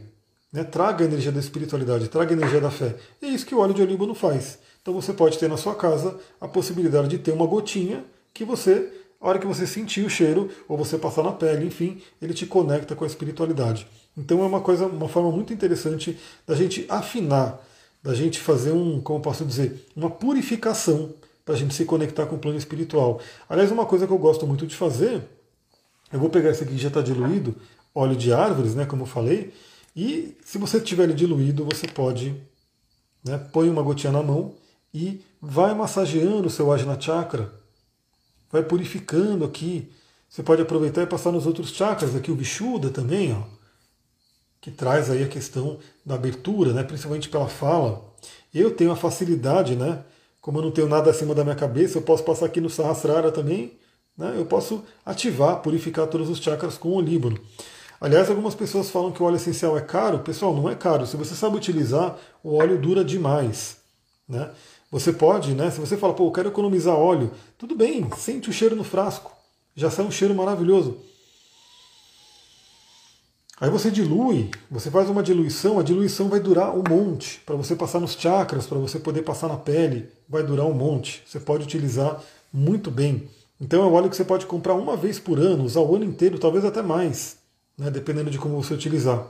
né, 0.55 0.63
traga 0.63 1.03
a 1.03 1.07
energia 1.07 1.33
da 1.33 1.39
espiritualidade, 1.39 2.07
traga 2.07 2.33
a 2.33 2.37
energia 2.37 2.61
da 2.61 2.71
fé. 2.71 2.95
É 3.21 3.27
isso 3.27 3.45
que 3.45 3.53
o 3.53 3.59
óleo 3.59 3.73
de 3.73 3.81
olíbano 3.81 4.15
faz. 4.15 4.57
Então 4.81 4.93
você 4.93 5.11
pode 5.11 5.37
ter 5.37 5.49
na 5.49 5.57
sua 5.57 5.75
casa 5.75 6.17
a 6.39 6.47
possibilidade 6.47 7.09
de 7.09 7.17
ter 7.17 7.31
uma 7.31 7.45
gotinha 7.45 8.05
que 8.33 8.45
você, 8.45 8.89
a 9.19 9.27
hora 9.27 9.37
que 9.37 9.45
você 9.45 9.67
sentir 9.67 10.05
o 10.05 10.09
cheiro, 10.09 10.49
ou 10.69 10.77
você 10.77 10.97
passar 10.97 11.23
na 11.23 11.33
pele, 11.33 11.65
enfim, 11.65 12.01
ele 12.21 12.33
te 12.33 12.45
conecta 12.45 12.95
com 12.95 13.03
a 13.03 13.07
espiritualidade. 13.07 13.85
Então 14.17 14.41
é 14.43 14.45
uma 14.45 14.61
coisa, 14.61 14.85
uma 14.85 15.09
forma 15.09 15.29
muito 15.29 15.51
interessante 15.51 16.17
da 16.47 16.55
gente 16.55 16.85
afinar, 16.87 17.61
da 18.01 18.13
gente 18.13 18.39
fazer 18.39 18.71
um, 18.71 19.01
como 19.01 19.19
posso 19.19 19.43
dizer, 19.43 19.85
uma 19.93 20.09
purificação 20.09 21.13
para 21.43 21.55
a 21.55 21.57
gente 21.57 21.75
se 21.75 21.83
conectar 21.83 22.27
com 22.27 22.37
o 22.37 22.39
plano 22.39 22.57
espiritual. 22.57 23.19
Aliás, 23.49 23.73
uma 23.73 23.85
coisa 23.85 24.07
que 24.07 24.13
eu 24.13 24.17
gosto 24.17 24.47
muito 24.47 24.65
de 24.65 24.75
fazer, 24.75 25.21
eu 26.13 26.19
vou 26.19 26.29
pegar 26.29 26.51
esse 26.51 26.63
aqui 26.63 26.75
que 26.75 26.81
já 26.81 26.87
está 26.87 27.01
diluído, 27.01 27.53
óleo 27.93 28.15
de 28.15 28.31
árvores, 28.31 28.73
né, 28.73 28.85
como 28.85 29.03
eu 29.03 29.07
falei, 29.07 29.51
e 29.95 30.35
se 30.43 30.57
você 30.57 30.79
tiver 30.81 31.03
ele 31.03 31.13
diluído, 31.13 31.63
você 31.63 31.87
pode, 31.87 32.35
né, 33.23 33.37
põe 33.53 33.69
uma 33.69 33.81
gotinha 33.81 34.11
na 34.11 34.21
mão 34.21 34.55
e 34.93 35.21
vai 35.41 35.73
massageando 35.73 36.47
o 36.47 36.49
seu 36.49 36.71
Ajna 36.71 36.99
Chakra, 36.99 37.51
vai 38.51 38.63
purificando 38.63 39.45
aqui. 39.45 39.91
Você 40.29 40.43
pode 40.43 40.61
aproveitar 40.61 41.03
e 41.03 41.07
passar 41.07 41.31
nos 41.31 41.45
outros 41.45 41.69
chakras, 41.69 42.15
aqui 42.15 42.29
o 42.29 42.35
Vishuddha 42.35 42.89
também, 42.89 43.33
ó, 43.33 43.43
que 44.59 44.69
traz 44.69 45.09
aí 45.09 45.23
a 45.23 45.29
questão 45.29 45.79
da 46.05 46.15
abertura, 46.15 46.73
né, 46.73 46.83
principalmente 46.83 47.29
pela 47.29 47.47
fala. 47.47 48.03
Eu 48.53 48.75
tenho 48.75 48.91
a 48.91 48.95
facilidade, 48.95 49.75
né, 49.75 50.03
como 50.41 50.57
eu 50.57 50.63
não 50.63 50.71
tenho 50.71 50.89
nada 50.89 51.09
acima 51.09 51.33
da 51.33 51.43
minha 51.43 51.55
cabeça, 51.55 51.97
eu 51.97 52.01
posso 52.01 52.23
passar 52.23 52.47
aqui 52.47 52.59
no 52.59 52.69
Sahasrara 52.69 53.31
também, 53.31 53.77
né, 54.17 54.33
eu 54.37 54.45
posso 54.45 54.83
ativar, 55.05 55.61
purificar 55.61 56.07
todos 56.07 56.29
os 56.29 56.39
chakras 56.39 56.77
com 56.77 56.89
o 56.89 57.01
líbano. 57.01 57.39
Aliás, 58.05 58.29
algumas 58.29 58.53
pessoas 58.53 58.91
falam 58.91 59.11
que 59.11 59.23
o 59.23 59.25
óleo 59.25 59.37
essencial 59.37 59.75
é 59.75 59.81
caro. 59.81 60.19
Pessoal, 60.19 60.55
não 60.55 60.69
é 60.69 60.75
caro. 60.75 61.07
Se 61.07 61.17
você 61.17 61.33
sabe 61.33 61.57
utilizar, 61.57 62.15
o 62.43 62.53
óleo 62.53 62.79
dura 62.79 63.03
demais. 63.03 63.77
Né? 64.29 64.51
Você 64.91 65.11
pode, 65.11 65.55
né? 65.55 65.71
Se 65.71 65.79
você 65.79 65.97
fala, 65.97 66.13
pô, 66.13 66.27
eu 66.27 66.31
quero 66.31 66.49
economizar 66.49 66.93
óleo, 66.93 67.31
tudo 67.57 67.75
bem, 67.75 68.07
sente 68.15 68.47
o 68.47 68.53
cheiro 68.53 68.75
no 68.75 68.83
frasco. 68.83 69.35
Já 69.75 69.89
sai 69.89 70.05
um 70.05 70.11
cheiro 70.11 70.35
maravilhoso. 70.35 70.99
Aí 73.59 73.71
você 73.71 73.89
dilui, 73.89 74.51
você 74.69 74.91
faz 74.91 75.09
uma 75.09 75.23
diluição, 75.23 75.79
a 75.79 75.83
diluição 75.83 76.29
vai 76.29 76.39
durar 76.39 76.77
um 76.77 76.83
monte. 76.87 77.41
Para 77.43 77.55
você 77.55 77.75
passar 77.75 77.99
nos 77.99 78.13
chakras, 78.13 78.67
para 78.67 78.77
você 78.77 78.99
poder 78.99 79.23
passar 79.23 79.47
na 79.47 79.57
pele, 79.57 80.11
vai 80.29 80.43
durar 80.43 80.67
um 80.67 80.75
monte. 80.75 81.23
Você 81.25 81.39
pode 81.39 81.63
utilizar 81.63 82.21
muito 82.53 82.91
bem. 82.91 83.27
Então 83.59 83.81
é 83.81 83.87
um 83.87 83.93
óleo 83.93 84.11
que 84.11 84.15
você 84.15 84.25
pode 84.25 84.45
comprar 84.45 84.75
uma 84.75 84.95
vez 84.95 85.17
por 85.17 85.39
ano, 85.39 85.63
usar 85.63 85.79
o 85.79 85.95
ano 85.95 86.05
inteiro, 86.05 86.37
talvez 86.37 86.63
até 86.63 86.83
mais, 86.83 87.43
né, 87.77 87.89
dependendo 87.91 88.29
de 88.29 88.37
como 88.37 88.61
você 88.61 88.73
utilizar. 88.73 89.27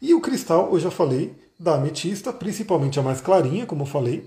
E 0.00 0.14
o 0.14 0.20
cristal, 0.20 0.70
eu 0.72 0.80
já 0.80 0.90
falei, 0.90 1.34
da 1.58 1.74
ametista, 1.74 2.32
principalmente 2.32 2.98
a 2.98 3.02
mais 3.02 3.20
clarinha, 3.20 3.66
como 3.66 3.82
eu 3.82 3.86
falei, 3.86 4.26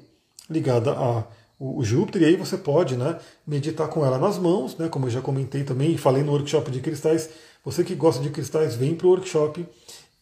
ligada 0.50 0.92
a 0.92 1.24
o, 1.60 1.84
Júpiter, 1.84 2.22
e 2.22 2.26
aí 2.26 2.36
você 2.36 2.58
pode 2.58 2.98
né, 2.98 3.18
meditar 3.48 3.88
com 3.88 4.06
ela 4.06 4.18
nas 4.18 4.38
mãos, 4.38 4.78
né, 4.78 4.90
como 4.90 5.06
eu 5.06 5.10
já 5.10 5.22
comentei 5.22 5.64
também 5.64 5.94
e 5.94 5.98
falei 5.98 6.22
no 6.22 6.32
workshop 6.32 6.70
de 6.70 6.82
cristais. 6.82 7.30
Você 7.64 7.84
que 7.84 7.96
gosta 7.96 8.22
de 8.22 8.30
cristais, 8.30 8.76
vem 8.76 8.94
para 8.94 9.08
o 9.08 9.12
workshop 9.12 9.66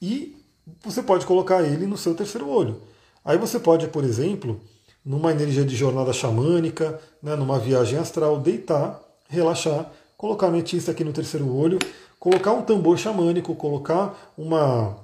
e 0.01 0.37
você 0.83 1.01
pode 1.01 1.25
colocar 1.25 1.63
ele 1.63 1.85
no 1.85 1.97
seu 1.97 2.13
terceiro 2.13 2.47
olho. 2.47 2.81
Aí 3.25 3.37
você 3.37 3.59
pode, 3.59 3.87
por 3.87 4.03
exemplo, 4.03 4.61
numa 5.03 5.31
energia 5.31 5.65
de 5.65 5.75
jornada 5.75 6.13
xamânica, 6.13 6.99
né, 7.21 7.35
numa 7.35 7.59
viagem 7.59 7.97
astral, 7.97 8.39
deitar, 8.39 9.01
relaxar, 9.27 9.91
colocar 10.15 10.47
a 10.47 10.49
ametista 10.49 10.91
aqui 10.91 11.03
no 11.03 11.11
terceiro 11.11 11.51
olho, 11.53 11.79
colocar 12.23 12.53
um 12.53 12.61
tambor 12.61 12.97
xamânico, 12.97 13.53
colocar 13.53 14.31
uma, 14.37 14.95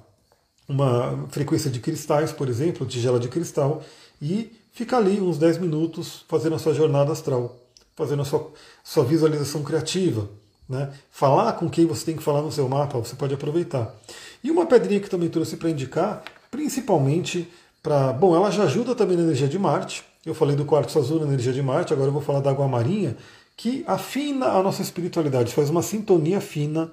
uma 0.66 1.28
frequência 1.28 1.70
de 1.70 1.78
cristais, 1.78 2.32
por 2.32 2.48
exemplo, 2.48 2.86
tigela 2.86 3.20
de 3.20 3.28
cristal, 3.28 3.82
e 4.22 4.50
fica 4.72 4.96
ali 4.96 5.20
uns 5.20 5.36
10 5.36 5.58
minutos 5.58 6.24
fazendo 6.26 6.54
a 6.54 6.58
sua 6.58 6.72
jornada 6.72 7.12
astral, 7.12 7.58
fazendo 7.94 8.22
a 8.22 8.24
sua, 8.24 8.50
sua 8.82 9.04
visualização 9.04 9.62
criativa. 9.62 10.30
Né? 10.66 10.90
Falar 11.10 11.52
com 11.54 11.68
quem 11.68 11.84
você 11.84 12.06
tem 12.06 12.16
que 12.16 12.22
falar 12.22 12.40
no 12.40 12.50
seu 12.50 12.66
mapa, 12.66 12.98
você 12.98 13.14
pode 13.14 13.34
aproveitar. 13.34 13.94
E 14.42 14.50
uma 14.50 14.64
pedrinha 14.64 14.98
que 14.98 15.10
também 15.10 15.28
trouxe 15.28 15.58
para 15.58 15.68
indicar, 15.68 16.24
principalmente 16.50 17.46
para. 17.82 18.14
Bom, 18.14 18.34
ela 18.34 18.50
já 18.50 18.62
ajuda 18.62 18.94
também 18.94 19.18
na 19.18 19.24
energia 19.24 19.48
de 19.48 19.58
Marte, 19.58 20.02
Eu 20.24 20.34
falei 20.34 20.56
do 20.56 20.64
quartzo 20.64 20.98
azul 20.98 21.20
na 21.20 21.26
energia 21.26 21.52
de 21.52 21.60
Marte, 21.60 21.92
agora 21.92 22.08
eu 22.08 22.14
vou 22.14 22.22
falar 22.22 22.40
da 22.40 22.48
água 22.48 22.66
marinha, 22.66 23.14
que 23.58 23.84
afina 23.86 24.46
a 24.46 24.62
nossa 24.62 24.80
espiritualidade, 24.80 25.52
faz 25.52 25.68
uma 25.68 25.82
sintonia 25.82 26.40
fina 26.40 26.90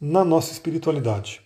na 0.00 0.24
nossa 0.24 0.52
espiritualidade. 0.52 1.42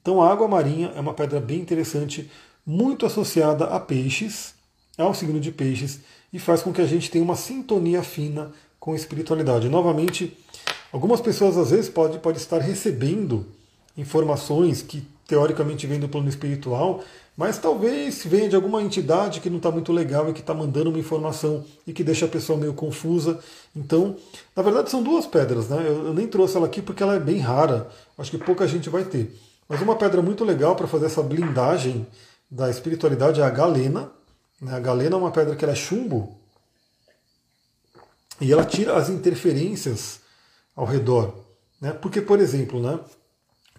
Então 0.00 0.22
a 0.22 0.30
água 0.30 0.48
marinha 0.48 0.92
é 0.94 1.00
uma 1.00 1.12
pedra 1.12 1.40
bem 1.40 1.58
interessante, 1.58 2.30
muito 2.64 3.04
associada 3.04 3.64
a 3.64 3.80
peixes, 3.80 4.54
ao 4.96 5.14
signo 5.14 5.40
de 5.40 5.50
peixes, 5.50 6.00
e 6.32 6.38
faz 6.38 6.62
com 6.62 6.72
que 6.72 6.80
a 6.80 6.86
gente 6.86 7.10
tenha 7.10 7.24
uma 7.24 7.36
sintonia 7.36 8.02
fina 8.02 8.52
com 8.78 8.92
a 8.92 8.96
espiritualidade. 8.96 9.68
Novamente, 9.68 10.36
algumas 10.92 11.20
pessoas 11.20 11.56
às 11.58 11.70
vezes 11.70 11.88
podem 11.88 12.18
pode 12.18 12.38
estar 12.38 12.58
recebendo 12.58 13.46
informações 13.96 14.82
que 14.82 15.06
teoricamente 15.30 15.86
vêm 15.86 16.00
do 16.00 16.08
plano 16.08 16.28
espiritual, 16.28 17.04
mas 17.36 17.56
talvez 17.56 18.24
venha 18.24 18.48
de 18.48 18.56
alguma 18.56 18.82
entidade 18.82 19.40
que 19.40 19.48
não 19.48 19.58
está 19.58 19.70
muito 19.70 19.92
legal 19.92 20.28
e 20.28 20.32
que 20.32 20.40
está 20.40 20.52
mandando 20.52 20.90
uma 20.90 20.98
informação 20.98 21.64
e 21.86 21.92
que 21.92 22.02
deixa 22.02 22.26
a 22.26 22.28
pessoa 22.28 22.58
meio 22.58 22.74
confusa. 22.74 23.38
Então, 23.74 24.16
na 24.56 24.62
verdade, 24.64 24.90
são 24.90 25.04
duas 25.04 25.26
pedras, 25.26 25.68
né? 25.68 25.84
Eu, 25.86 26.06
eu 26.06 26.12
nem 26.12 26.26
trouxe 26.26 26.56
ela 26.56 26.66
aqui 26.66 26.82
porque 26.82 27.00
ela 27.00 27.14
é 27.14 27.20
bem 27.20 27.38
rara. 27.38 27.88
Acho 28.18 28.32
que 28.32 28.38
pouca 28.38 28.66
gente 28.66 28.90
vai 28.90 29.04
ter. 29.04 29.32
Mas 29.68 29.80
uma 29.80 29.94
pedra 29.94 30.20
muito 30.20 30.44
legal 30.44 30.74
para 30.74 30.88
fazer 30.88 31.06
essa 31.06 31.22
blindagem 31.22 32.04
da 32.50 32.68
espiritualidade 32.68 33.40
é 33.40 33.44
a 33.44 33.50
galena. 33.50 34.10
Né? 34.60 34.74
A 34.74 34.80
galena 34.80 35.14
é 35.14 35.18
uma 35.18 35.30
pedra 35.30 35.54
que 35.54 35.64
é 35.64 35.74
chumbo 35.76 36.36
e 38.40 38.52
ela 38.52 38.64
tira 38.64 38.96
as 38.96 39.08
interferências 39.08 40.20
ao 40.74 40.84
redor. 40.84 41.34
Né? 41.80 41.92
Porque, 41.92 42.20
por 42.20 42.40
exemplo, 42.40 42.82
né? 42.82 42.98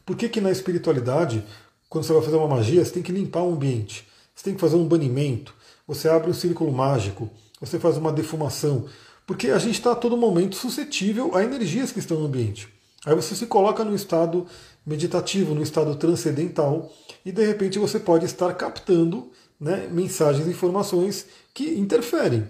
Por 0.06 0.16
que, 0.16 0.30
que 0.30 0.41
na 0.41 0.52
espiritualidade, 0.52 1.43
quando 1.89 2.06
você 2.06 2.14
vai 2.14 2.22
fazer 2.22 2.38
uma 2.38 2.47
magia, 2.47 2.84
você 2.84 2.91
tem 2.91 3.04
que 3.04 3.12
limpar 3.12 3.43
o 3.43 3.54
ambiente, 3.54 4.08
você 4.36 4.45
tem 4.45 4.56
que 4.56 4.62
fazer 4.62 4.76
um 4.76 4.88
banimento, 4.88 5.54
você 5.88 6.08
abre 6.10 6.30
um 6.30 6.34
círculo 6.34 6.72
mágico, 6.72 7.30
você 7.60 7.80
faz 7.80 7.97
uma 7.97 8.12
defumação, 8.12 8.86
porque 9.26 9.49
a 9.49 9.60
gente 9.60 9.76
está 9.76 9.91
a 9.91 9.95
todo 9.95 10.18
momento 10.18 10.56
suscetível 10.56 11.36
a 11.36 11.43
energias 11.43 11.91
que 11.91 11.99
estão 11.99 12.20
no 12.20 12.26
ambiente. 12.26 12.68
Aí 13.06 13.16
você 13.16 13.36
se 13.36 13.47
coloca 13.47 13.84
no 13.84 13.95
estado 13.95 14.45
meditativo, 14.86 15.56
no 15.56 15.64
estado 15.64 15.95
transcendental, 15.95 16.91
e 17.26 17.32
de 17.32 17.45
repente 17.45 17.80
você 17.80 17.99
pode 17.99 18.26
estar 18.26 18.54
captando 18.54 19.32
né, 19.60 19.88
mensagens 19.91 20.47
e 20.47 20.52
informações 20.52 21.26
que 21.54 21.80
interferem. 21.80 22.47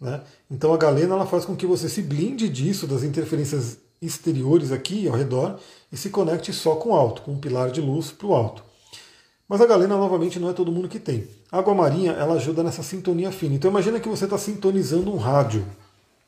Né? 0.00 0.20
Então 0.50 0.72
a 0.72 0.76
galena 0.76 1.14
ela 1.14 1.26
faz 1.26 1.44
com 1.44 1.56
que 1.56 1.66
você 1.66 1.88
se 1.88 2.02
blinde 2.02 2.48
disso, 2.48 2.86
das 2.86 3.02
interferências 3.02 3.78
exteriores 4.00 4.70
aqui 4.70 5.08
ao 5.08 5.14
redor, 5.14 5.58
e 5.94 5.96
se 5.96 6.10
conecte 6.10 6.52
só 6.52 6.74
com 6.74 6.88
o 6.88 6.92
alto, 6.92 7.22
com 7.22 7.30
um 7.30 7.38
pilar 7.38 7.70
de 7.70 7.80
luz 7.80 8.10
para 8.10 8.26
o 8.26 8.34
alto. 8.34 8.64
Mas 9.48 9.60
a 9.60 9.66
galena, 9.66 9.96
novamente, 9.96 10.40
não 10.40 10.50
é 10.50 10.52
todo 10.52 10.72
mundo 10.72 10.88
que 10.88 10.98
tem. 10.98 11.28
A 11.52 11.58
água 11.58 11.72
marinha 11.72 12.10
ela 12.10 12.34
ajuda 12.34 12.64
nessa 12.64 12.82
sintonia 12.82 13.30
fina. 13.30 13.54
Então 13.54 13.70
imagina 13.70 14.00
que 14.00 14.08
você 14.08 14.24
está 14.24 14.36
sintonizando 14.36 15.14
um 15.14 15.16
rádio. 15.16 15.64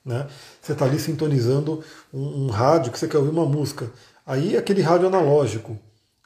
Né? 0.05 0.29
Você 0.63 0.71
está 0.71 0.85
ali 0.85 1.01
sintonizando 1.01 1.83
um, 2.15 2.45
um, 2.45 2.47
rádio 2.47 2.93
que 2.93 2.99
você 2.99 3.09
quer 3.09 3.19
ouvir 3.19 3.31
uma 3.31 3.45
música. 3.45 3.91
Aí 4.25 4.57
aquele 4.57 4.83
rádio 4.83 5.09
analógico. 5.09 5.77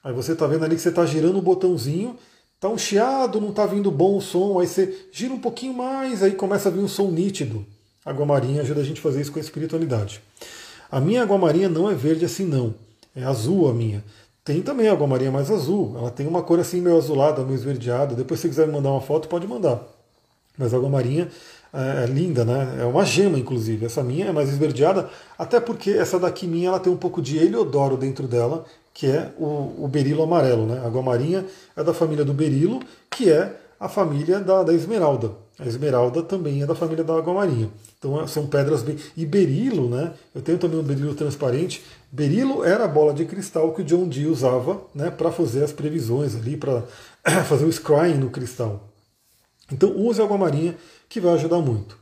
Aí 0.05 0.13
você 0.13 0.33
está 0.33 0.47
vendo 0.47 0.67
ali 0.67 0.77
que 0.77 0.83
você 0.83 0.91
está 0.91 1.07
girando 1.07 1.39
o 1.39 1.43
botãozinho, 1.43 2.17
está 2.57 2.69
um 2.69 2.77
chiado, 2.77 3.41
não 3.41 3.51
está 3.51 3.65
vindo 3.65 3.91
bom 3.91 4.19
o 4.19 4.21
som, 4.21 4.61
aí 4.61 4.67
você 4.67 5.07
gira 5.11 5.33
um 5.33 5.41
pouquinho 5.41 5.73
mais, 5.73 6.23
aí 6.23 6.33
começa 6.33 6.69
a 6.69 6.73
vir 6.73 6.81
um 6.81 6.89
som 6.89 7.11
nítido. 7.11 7.65
A 8.05 8.11
água 8.11 8.27
marinha 8.27 8.61
ajuda 8.61 8.83
a 8.83 8.85
gente 8.85 8.99
a 8.99 9.03
fazer 9.03 9.23
isso 9.23 9.33
com 9.33 9.39
a 9.39 9.43
espiritualidade. 9.43 10.21
A 10.91 11.01
minha 11.01 11.23
água 11.23 11.39
marinha 11.39 11.71
não 11.71 11.91
é 11.91 11.95
verde 11.95 12.27
assim 12.27 12.45
não, 12.45 12.75
é 13.15 13.25
azul 13.25 13.69
a 13.69 13.73
minha. 13.73 14.05
Tem 14.45 14.63
também 14.63 14.89
água 14.89 15.07
marinha 15.07 15.31
mais 15.31 15.51
azul, 15.51 15.95
ela 15.97 16.11
tem 16.11 16.27
uma 16.27 16.43
cor 16.43 16.59
assim 16.59 16.81
meio 16.81 16.97
azulada, 16.97 17.43
meio 17.43 17.55
esverdeada. 17.55 18.15
Depois 18.15 18.41
se 18.41 18.49
quiser 18.49 18.67
me 18.67 18.73
mandar 18.73 18.91
uma 18.91 19.01
foto, 19.01 19.29
pode 19.29 19.47
mandar. 19.47 19.83
Mas 20.57 20.75
a 20.75 20.79
marinha 20.81 21.29
é, 21.73 22.05
é, 22.05 22.07
linda, 22.07 22.45
né? 22.45 22.79
É 22.81 22.85
uma 22.85 23.05
gema, 23.05 23.39
inclusive. 23.39 23.87
Essa 23.87 24.03
minha 24.03 24.27
é 24.27 24.33
mais 24.33 24.49
esverdeada, 24.49 25.09
até 25.39 25.61
porque 25.61 25.91
essa 25.91 26.19
daqui 26.19 26.47
minha 26.47 26.69
ela 26.69 26.81
tem 26.81 26.93
um 26.93 26.97
pouco 26.97 27.23
de 27.23 27.39
heliodoro 27.39 27.97
dentro 27.97 28.27
dela, 28.27 28.65
que 28.93 29.07
é 29.07 29.31
o, 29.39 29.85
o 29.85 29.89
berilo 29.89 30.23
amarelo, 30.23 30.67
né? 30.67 30.83
A 30.85 31.03
marinha 31.03 31.47
é 31.77 31.85
da 31.85 31.95
família 31.95 32.25
do 32.25 32.35
berilo, 32.35 32.81
que 33.09 33.31
é 33.31 33.57
a 33.79 33.89
família 33.89 34.41
da, 34.41 34.63
da 34.63 34.75
esmeralda. 34.75 35.33
A 35.59 35.67
esmeralda 35.67 36.23
também 36.23 36.63
é 36.63 36.67
da 36.67 36.75
família 36.75 37.05
da 37.05 37.23
marinha. 37.23 37.71
Então 37.99 38.27
são 38.27 38.47
pedras 38.47 38.83
bem. 38.83 38.97
E 39.17 39.25
berilo, 39.25 39.89
né? 39.89 40.13
Eu 40.35 40.43
tenho 40.43 40.59
também 40.59 40.79
um 40.79 40.83
berilo 40.83 41.15
transparente. 41.15 41.83
Berilo 42.13 42.65
era 42.65 42.85
a 42.85 42.89
bola 42.89 43.15
de 43.15 43.25
cristal 43.25 43.73
que 43.73 43.83
o 43.83 43.85
John 43.85 44.09
Dee 44.09 44.27
usava 44.27 44.83
né, 44.95 45.11
para 45.11 45.31
fazer 45.31 45.63
as 45.63 45.73
previsões 45.73 46.35
ali, 46.35 46.57
para 46.57 46.83
fazer 47.47 47.65
o 47.65 47.73
scrying 47.73 48.19
no 48.19 48.31
cristal. 48.31 48.89
Então 49.73 49.97
use 49.97 50.21
água 50.21 50.37
marinha 50.37 50.77
que 51.09 51.21
vai 51.21 51.35
ajudar 51.35 51.59
muito. 51.59 51.97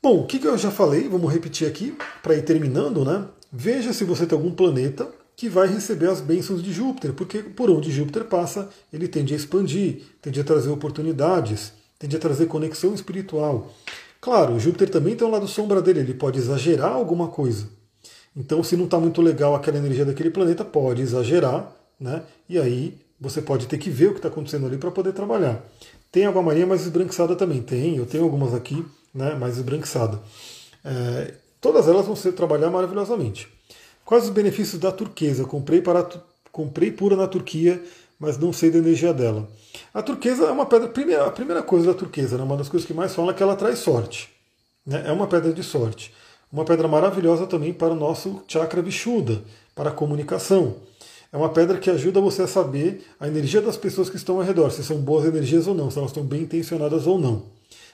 Bom, 0.00 0.20
o 0.20 0.26
que, 0.26 0.42
eu 0.46 0.56
já 0.56 0.70
falei, 0.70 1.08
vamos 1.08 1.30
repetir 1.32 1.66
aqui 1.66 1.96
para 2.22 2.34
ir 2.34 2.42
terminando, 2.42 3.04
né? 3.04 3.26
Veja 3.52 3.92
se 3.92 4.04
você 4.04 4.24
tem 4.24 4.38
algum 4.38 4.52
planeta 4.52 5.08
que 5.36 5.48
vai 5.48 5.66
receber 5.66 6.08
as 6.08 6.20
bênçãos 6.20 6.62
de 6.62 6.72
Júpiter, 6.72 7.12
porque 7.12 7.42
por 7.42 7.68
onde 7.68 7.90
Júpiter 7.90 8.24
passa, 8.24 8.70
ele 8.92 9.08
tende 9.08 9.34
a 9.34 9.36
expandir, 9.36 10.02
tende 10.22 10.40
a 10.40 10.44
trazer 10.44 10.70
oportunidades, 10.70 11.72
tende 11.98 12.16
a 12.16 12.20
trazer 12.20 12.46
conexão 12.46 12.94
espiritual. 12.94 13.72
Claro, 14.20 14.60
Júpiter 14.60 14.88
também 14.88 15.16
tem 15.16 15.26
um 15.26 15.30
lado 15.30 15.48
sombra 15.48 15.82
dele, 15.82 16.00
ele 16.00 16.14
pode 16.14 16.38
exagerar 16.38 16.92
alguma 16.92 17.28
coisa. 17.28 17.79
Então, 18.36 18.62
se 18.62 18.76
não 18.76 18.84
está 18.84 18.98
muito 18.98 19.20
legal 19.20 19.54
aquela 19.54 19.78
energia 19.78 20.04
daquele 20.04 20.30
planeta, 20.30 20.64
pode 20.64 21.02
exagerar, 21.02 21.72
né? 21.98 22.22
E 22.48 22.58
aí 22.58 22.98
você 23.20 23.42
pode 23.42 23.66
ter 23.66 23.76
que 23.78 23.90
ver 23.90 24.06
o 24.06 24.12
que 24.12 24.18
está 24.18 24.28
acontecendo 24.28 24.66
ali 24.66 24.78
para 24.78 24.90
poder 24.90 25.12
trabalhar. 25.12 25.62
Tem 26.10 26.26
água 26.26 26.42
marinha 26.42 26.66
mais 26.66 26.82
esbranquiçada 26.82 27.36
também, 27.36 27.62
tem, 27.62 27.96
eu 27.96 28.06
tenho 28.06 28.24
algumas 28.24 28.54
aqui, 28.54 28.84
né, 29.14 29.34
mais 29.34 29.56
esbranquiçada. 29.58 30.18
É, 30.84 31.34
todas 31.60 31.86
elas 31.86 32.06
vão 32.06 32.16
ser 32.16 32.32
trabalhar 32.32 32.70
maravilhosamente. 32.70 33.48
Quais 34.04 34.24
os 34.24 34.30
benefícios 34.30 34.80
da 34.80 34.90
turquesa? 34.90 35.44
Comprei, 35.44 35.80
para, 35.80 36.08
comprei 36.50 36.90
pura 36.90 37.14
na 37.14 37.28
Turquia, 37.28 37.80
mas 38.18 38.36
não 38.38 38.52
sei 38.52 38.70
da 38.70 38.78
energia 38.78 39.14
dela. 39.14 39.48
A 39.94 40.02
turquesa 40.02 40.44
é 40.44 40.50
uma 40.50 40.66
pedra, 40.66 40.88
primeira, 40.88 41.26
a 41.26 41.30
primeira 41.30 41.62
coisa 41.62 41.92
da 41.92 41.94
turquesa, 41.94 42.36
né, 42.36 42.42
uma 42.42 42.56
das 42.56 42.68
coisas 42.68 42.86
que 42.86 42.94
mais 42.94 43.14
falam 43.14 43.30
é 43.30 43.34
que 43.34 43.42
ela 43.42 43.54
traz 43.54 43.78
sorte. 43.78 44.30
Né, 44.84 45.04
é 45.06 45.12
uma 45.12 45.26
pedra 45.28 45.52
de 45.52 45.62
sorte. 45.62 46.12
Uma 46.52 46.64
pedra 46.64 46.88
maravilhosa 46.88 47.46
também 47.46 47.72
para 47.72 47.92
o 47.92 47.96
nosso 47.96 48.42
chakra 48.48 48.82
vishuda, 48.82 49.42
para 49.74 49.90
a 49.90 49.92
comunicação. 49.92 50.76
É 51.32 51.36
uma 51.36 51.48
pedra 51.48 51.78
que 51.78 51.88
ajuda 51.88 52.20
você 52.20 52.42
a 52.42 52.46
saber 52.48 53.06
a 53.20 53.28
energia 53.28 53.62
das 53.62 53.76
pessoas 53.76 54.10
que 54.10 54.16
estão 54.16 54.36
ao 54.36 54.42
redor, 54.42 54.70
se 54.70 54.82
são 54.82 54.96
boas 54.96 55.24
energias 55.24 55.68
ou 55.68 55.74
não, 55.74 55.90
se 55.90 55.98
elas 55.98 56.10
estão 56.10 56.24
bem 56.24 56.42
intencionadas 56.42 57.06
ou 57.06 57.18
não. 57.18 57.44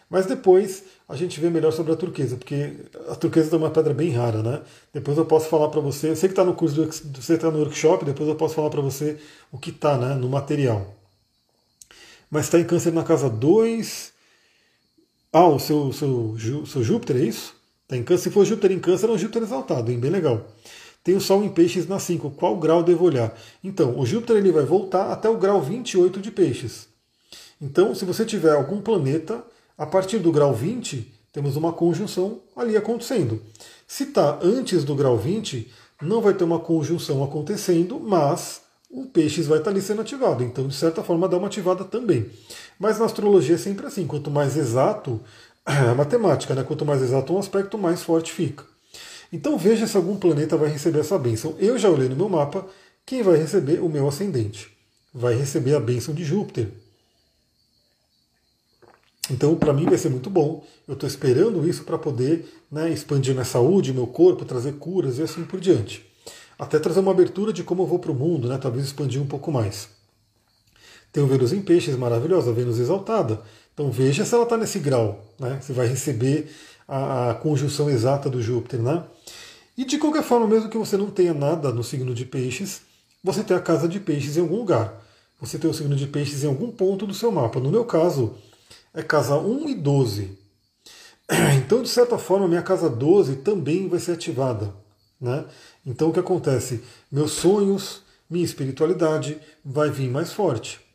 Mas 0.09 0.25
depois 0.25 0.85
a 1.07 1.15
gente 1.17 1.39
vê 1.39 1.51
melhor 1.51 1.73
sobre 1.73 1.93
a 1.93 1.97
turquesa, 1.97 2.37
porque 2.37 2.77
a 3.09 3.15
turquesa 3.15 3.55
é 3.55 3.59
uma 3.59 3.71
pedra 3.71 3.93
bem 3.93 4.11
rara, 4.11 4.43
né? 4.43 4.63
Depois 4.93 5.19
eu 5.19 5.27
posso 5.27 5.49
falar 5.49 5.69
para 5.69 5.81
você, 5.81 6.17
sei 6.17 6.29
que 6.29 6.33
está 6.33 6.45
no 6.45 6.55
curso, 6.55 6.77
do, 6.77 6.87
você 7.21 7.35
está 7.35 7.51
no 7.51 7.59
workshop, 7.59 8.05
depois 8.05 8.29
eu 8.29 8.37
posso 8.37 8.55
falar 8.55 8.71
para 8.71 8.81
você 8.81 9.19
o 9.53 9.59
que 9.59 9.71
está 9.71 9.99
né, 9.99 10.15
no 10.15 10.29
material. 10.29 10.95
Mas 12.31 12.45
está 12.47 12.59
em 12.59 12.65
câncer 12.65 12.93
na 12.93 13.05
casa 13.05 13.29
2. 13.29 14.13
Ah, 15.33 15.47
o 15.47 15.59
seu, 15.59 15.93
seu, 15.93 16.37
seu 16.67 16.83
Júpiter, 16.83 17.17
é 17.17 17.21
isso? 17.21 17.56
Está 17.87 17.97
em 17.97 18.03
câncer. 18.03 18.25
Se 18.25 18.31
for 18.31 18.45
Júpiter 18.45 18.73
em 18.73 18.81
câncer, 18.81 19.09
é 19.09 19.13
um 19.13 19.19
Júpiter 19.19 19.45
exaltado, 19.45 19.93
hein? 19.93 19.99
bem 19.99 20.11
legal. 20.11 20.45
Tem 21.05 21.15
o 21.15 21.21
Sol 21.21 21.45
em 21.45 21.49
Peixes 21.49 21.87
na 21.87 22.01
5. 22.01 22.33
Qual 22.33 22.57
grau 22.57 22.83
devo 22.83 23.05
olhar? 23.05 23.33
Então, 23.63 23.97
o 23.97 24.05
Júpiter 24.05 24.37
ele 24.37 24.51
vai 24.51 24.65
voltar 24.65 25.13
até 25.13 25.31
o 25.31 25.39
grau 25.39 25.63
28 25.63 26.21
de 26.21 26.33
Peixes. 26.33 26.89
Então, 27.63 27.95
se 27.95 28.05
você 28.05 28.25
tiver 28.25 28.51
algum 28.51 28.81
planeta, 28.81 29.45
a 29.79 29.87
partir 29.87 30.19
do 30.19 30.33
grau 30.33 30.53
20, 30.53 31.15
temos 31.33 31.55
uma 31.55 31.73
conjunção 31.73 32.41
ali 32.57 32.77
acontecendo. 32.77 33.41
Se 33.87 34.03
está 34.03 34.41
antes 34.43 34.83
do 34.83 34.97
grau 34.97 35.17
20, 35.17 35.71
não 36.03 36.21
vai 36.21 36.35
ter 36.35 36.43
uma 36.43 36.59
conjunção 36.59 37.23
acontecendo, 37.23 38.01
mas 38.01 38.63
o 38.91 39.07
Peixes 39.07 39.47
vai 39.47 39.59
estar 39.59 39.71
tá 39.71 39.75
ali 39.77 39.81
sendo 39.81 40.01
ativado. 40.01 40.43
Então, 40.43 40.67
de 40.67 40.75
certa 40.75 41.05
forma, 41.05 41.29
dá 41.29 41.37
uma 41.37 41.47
ativada 41.47 41.85
também. 41.85 42.29
Mas 42.79 42.99
na 42.99 43.05
astrologia 43.05 43.55
é 43.55 43.59
sempre 43.59 43.87
assim: 43.87 44.07
quanto 44.07 44.31
mais 44.31 44.57
exato, 44.57 45.21
a 45.67 45.93
matemática, 45.97 46.55
né? 46.55 46.63
quanto 46.63 46.87
mais 46.87 47.03
exato 47.03 47.35
um 47.35 47.39
aspecto, 47.39 47.77
mais 47.77 48.03
forte 48.03 48.33
fica. 48.33 48.65
Então 49.33 49.59
veja 49.59 49.87
se 49.87 49.97
algum 49.97 50.17
planeta 50.17 50.57
vai 50.57 50.71
receber 50.71 51.01
essa 51.01 51.19
bênção. 51.19 51.57
Eu 51.59 51.77
já 51.77 51.91
olhei 51.91 52.09
no 52.09 52.15
meu 52.15 52.29
mapa 52.29 52.65
quem 53.05 53.23
vai 53.23 53.37
receber 53.37 53.81
o 53.81 53.89
meu 53.89 54.09
ascendente. 54.09 54.71
Vai 55.13 55.35
receber 55.35 55.75
a 55.75 55.81
bênção 55.81 56.15
de 56.15 56.25
Júpiter. 56.25 56.69
Então, 59.29 59.57
para 59.57 59.73
mim 59.73 59.87
vai 59.87 59.99
ser 59.99 60.09
muito 60.09 60.31
bom. 60.31 60.65
Eu 60.87 60.95
estou 60.95 61.09
esperando 61.09 61.69
isso 61.69 61.83
para 61.83 61.99
poder 61.99 62.49
né, 62.71 62.91
expandir 62.91 63.35
minha 63.35 63.45
saúde, 63.45 63.93
meu 63.93 64.07
corpo, 64.07 64.45
trazer 64.45 64.75
curas 64.75 65.19
e 65.19 65.23
assim 65.23 65.45
por 65.45 65.59
diante. 65.59 66.07
Até 66.57 66.79
trazer 66.79 67.01
uma 67.01 67.11
abertura 67.11 67.53
de 67.53 67.65
como 67.65 67.83
eu 67.83 67.87
vou 67.87 67.99
para 67.99 68.13
o 68.13 68.15
mundo, 68.15 68.49
né, 68.49 68.57
talvez 68.57 68.87
expandir 68.87 69.21
um 69.21 69.27
pouco 69.27 69.51
mais. 69.51 69.89
Tem 71.13 71.23
o 71.23 71.27
Vênus 71.27 71.53
em 71.53 71.61
Peixes, 71.61 71.97
maravilhosa, 71.97 72.53
Vênus 72.53 72.79
exaltada. 72.79 73.43
Então 73.77 73.91
veja 73.91 74.25
se 74.25 74.35
ela 74.35 74.45
está 74.45 74.57
nesse 74.57 74.79
grau, 74.79 75.23
né? 75.39 75.59
Você 75.61 75.75
vai 75.75 75.87
receber 75.87 76.51
a, 76.89 77.33
a, 77.33 77.35
conjunção 77.35 77.91
exata 77.91 78.31
do 78.31 78.41
Júpiter, 78.41 78.81
né? 78.81 79.05
E 79.77 79.85
de 79.85 79.99
qualquer 79.99 80.23
forma, 80.23 80.47
mesmo 80.47 80.71
que 80.71 80.79
você 80.79 80.97
não 80.97 81.11
tenha 81.11 81.35
nada 81.35 81.71
no 81.71 81.85
signo 81.85 82.15
de 82.15 82.25
peixes, 82.25 82.81
você 83.23 83.45
tem 83.45 83.55
a 83.55 83.61
casa 83.61 83.87
de 83.87 84.01
peixes 84.01 84.39
em 84.39 84.41
algum 84.41 84.57
lugar. 84.57 85.05
Você 85.39 85.59
tem 85.59 85.69
o 85.69 85.75
signo 85.75 85.95
de 85.95 86.07
peixes 86.07 86.43
em 86.43 86.47
algum 86.47 86.71
ponto 86.71 87.07
do 87.07 87.13
seu 87.13 87.31
mapa. 87.31 87.61
No 87.61 87.71
meu 87.71 87.85
caso, 87.85 88.39
é 88.95 89.03
casa 89.03 89.37
1 89.37 89.69
e 89.69 89.75
12. 89.75 90.39
Então, 91.59 91.83
de 91.83 91.89
certa 91.91 92.17
forma, 92.17 92.49
minha 92.49 92.63
casa 92.63 92.89
12 92.89 93.37
também 93.37 93.89
vai 93.89 93.99
ser 93.99 94.13
ativada. 94.13 94.73
Né? 95.21 95.45
Então, 95.85 96.09
o 96.09 96.13
que 96.15 96.21
acontece? 96.21 96.83
Meus 97.13 97.33
sonhos, 97.33 98.01
minha 98.31 98.45
espiritualidade 98.45 99.39
vai 99.63 99.91
vir 99.91 100.09
mais 100.09 100.33
forte. 100.33 100.86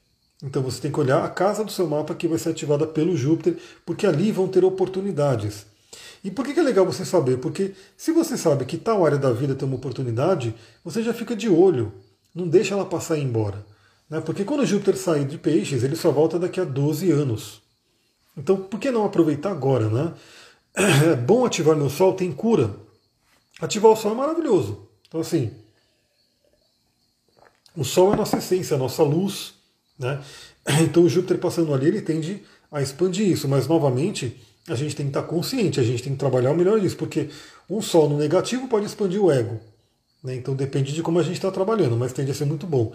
Então, 0.43 0.61
você 0.61 0.81
tem 0.81 0.91
que 0.91 0.99
olhar 0.99 1.23
a 1.23 1.29
casa 1.29 1.63
do 1.63 1.71
seu 1.71 1.87
mapa 1.87 2.15
que 2.15 2.27
vai 2.27 2.37
ser 2.37 2.49
ativada 2.49 2.87
pelo 2.87 3.15
Júpiter, 3.15 3.57
porque 3.85 4.07
ali 4.07 4.31
vão 4.31 4.47
ter 4.47 4.65
oportunidades. 4.65 5.65
E 6.23 6.29
por 6.29 6.45
que 6.45 6.59
é 6.59 6.63
legal 6.63 6.85
você 6.85 7.03
saber? 7.03 7.37
Porque 7.37 7.73
se 7.97 8.11
você 8.11 8.37
sabe 8.37 8.65
que 8.65 8.77
tal 8.77 9.05
área 9.05 9.17
da 9.17 9.31
vida 9.31 9.55
tem 9.55 9.67
uma 9.67 9.77
oportunidade, 9.77 10.55
você 10.83 11.01
já 11.01 11.13
fica 11.13 11.35
de 11.35 11.49
olho, 11.49 11.91
não 12.33 12.47
deixa 12.47 12.73
ela 12.73 12.85
passar 12.85 13.17
e 13.17 13.21
ir 13.21 13.23
embora. 13.23 13.65
Né? 14.09 14.21
Porque 14.21 14.43
quando 14.43 14.65
Júpiter 14.65 14.97
sair 14.97 15.25
de 15.25 15.37
peixes, 15.37 15.83
ele 15.83 15.95
só 15.95 16.11
volta 16.11 16.37
daqui 16.37 16.59
a 16.59 16.63
12 16.63 17.11
anos. 17.11 17.61
Então, 18.37 18.57
por 18.57 18.79
que 18.79 18.91
não 18.91 19.05
aproveitar 19.05 19.51
agora? 19.51 19.89
Né? 19.89 20.13
É 21.11 21.15
bom 21.15 21.45
ativar 21.45 21.75
meu 21.75 21.89
sol, 21.89 22.13
tem 22.13 22.31
cura. 22.31 22.73
Ativar 23.59 23.91
o 23.91 23.95
sol 23.95 24.13
é 24.13 24.15
maravilhoso. 24.15 24.87
Então, 25.07 25.19
assim, 25.19 25.51
o 27.75 27.83
sol 27.83 28.11
é 28.11 28.13
a 28.13 28.17
nossa 28.17 28.37
essência, 28.37 28.75
a 28.75 28.79
nossa 28.79 29.03
luz. 29.03 29.53
Né? 30.01 30.19
Então, 30.83 31.03
o 31.03 31.09
Júpiter 31.09 31.39
passando 31.39 31.73
ali, 31.73 31.87
ele 31.87 32.01
tende 32.01 32.43
a 32.71 32.81
expandir 32.81 33.27
isso. 33.27 33.47
Mas, 33.47 33.67
novamente, 33.67 34.39
a 34.67 34.75
gente 34.75 34.95
tem 34.95 35.05
que 35.07 35.09
estar 35.09 35.23
consciente, 35.23 35.79
a 35.79 35.83
gente 35.83 36.03
tem 36.03 36.13
que 36.13 36.19
trabalhar 36.19 36.51
o 36.51 36.55
melhor 36.55 36.79
disso, 36.79 36.95
porque 36.97 37.29
um 37.69 37.81
sol 37.81 38.09
no 38.09 38.17
negativo 38.17 38.67
pode 38.67 38.85
expandir 38.85 39.21
o 39.21 39.31
ego. 39.31 39.59
Né? 40.23 40.35
Então 40.35 40.55
depende 40.55 40.93
de 40.93 41.01
como 41.01 41.19
a 41.19 41.23
gente 41.23 41.35
está 41.35 41.51
trabalhando, 41.51 41.97
mas 41.97 42.13
tende 42.13 42.31
a 42.31 42.33
ser 42.33 42.45
muito 42.45 42.67
bom. 42.67 42.93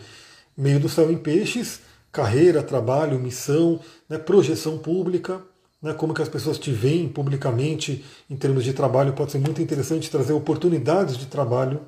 Meio 0.56 0.78
do 0.78 0.88
céu 0.88 1.10
em 1.10 1.16
peixes, 1.16 1.80
carreira, 2.12 2.62
trabalho, 2.62 3.18
missão, 3.18 3.80
né? 4.08 4.16
projeção 4.16 4.78
pública, 4.78 5.40
né? 5.82 5.92
como 5.92 6.14
que 6.14 6.22
as 6.22 6.28
pessoas 6.28 6.58
te 6.58 6.70
veem 6.70 7.08
publicamente 7.08 8.04
em 8.30 8.36
termos 8.36 8.64
de 8.64 8.72
trabalho, 8.72 9.12
pode 9.12 9.32
ser 9.32 9.38
muito 9.38 9.60
interessante 9.60 10.10
trazer 10.10 10.32
oportunidades 10.32 11.16
de 11.16 11.26
trabalho 11.26 11.80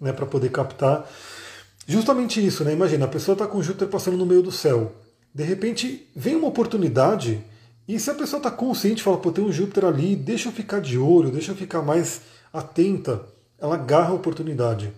né? 0.00 0.12
para 0.12 0.26
poder 0.26 0.50
captar. 0.50 1.08
Justamente 1.86 2.44
isso, 2.44 2.64
né? 2.64 2.72
Imagina, 2.72 3.04
a 3.04 3.08
pessoa 3.08 3.34
está 3.34 3.46
com 3.46 3.62
Júpiter 3.62 3.88
passando 3.88 4.16
no 4.16 4.26
meio 4.26 4.42
do 4.42 4.52
céu. 4.52 4.92
De 5.34 5.42
repente 5.42 6.08
vem 6.14 6.36
uma 6.36 6.48
oportunidade 6.48 7.44
e 7.86 7.98
se 7.98 8.10
a 8.10 8.14
pessoa 8.14 8.38
está 8.38 8.50
consciente, 8.50 9.02
fala, 9.02 9.18
pô, 9.18 9.30
tem 9.30 9.44
um 9.44 9.52
Júpiter 9.52 9.84
ali, 9.84 10.16
deixa 10.16 10.48
eu 10.48 10.52
ficar 10.52 10.80
de 10.80 10.98
olho, 10.98 11.30
deixa 11.30 11.52
eu 11.52 11.56
ficar 11.56 11.82
mais 11.82 12.22
atenta, 12.52 13.22
ela 13.58 13.74
agarra 13.74 14.10
a 14.10 14.14
oportunidade. 14.14 14.90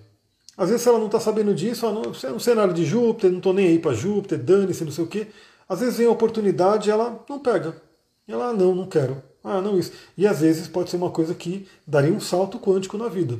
Às 0.56 0.70
vezes 0.70 0.86
ela 0.86 0.98
não 0.98 1.06
está 1.06 1.18
sabendo 1.18 1.54
disso, 1.54 1.86
ah, 1.86 1.92
não, 1.92 2.02
é 2.02 2.32
um 2.32 2.38
cenário 2.38 2.72
de 2.72 2.84
Júpiter, 2.84 3.30
não 3.30 3.38
estou 3.38 3.52
nem 3.52 3.66
aí 3.66 3.78
para 3.78 3.92
Júpiter, 3.92 4.38
dane-se, 4.38 4.84
não 4.84 4.92
sei 4.92 5.04
o 5.04 5.08
quê. 5.08 5.26
Às 5.68 5.80
vezes 5.80 5.96
vem 5.96 6.06
a 6.06 6.10
oportunidade 6.10 6.88
e 6.88 6.92
ela 6.92 7.24
não 7.28 7.40
pega. 7.40 7.76
Ela, 8.28 8.48
ah, 8.48 8.52
não, 8.52 8.74
não 8.74 8.86
quero. 8.86 9.22
Ah, 9.42 9.60
não 9.60 9.78
isso. 9.78 9.92
E 10.16 10.26
às 10.26 10.40
vezes 10.40 10.68
pode 10.68 10.90
ser 10.90 10.96
uma 10.96 11.10
coisa 11.10 11.34
que 11.34 11.68
daria 11.86 12.12
um 12.12 12.20
salto 12.20 12.58
quântico 12.58 12.96
na 12.96 13.08
vida. 13.08 13.38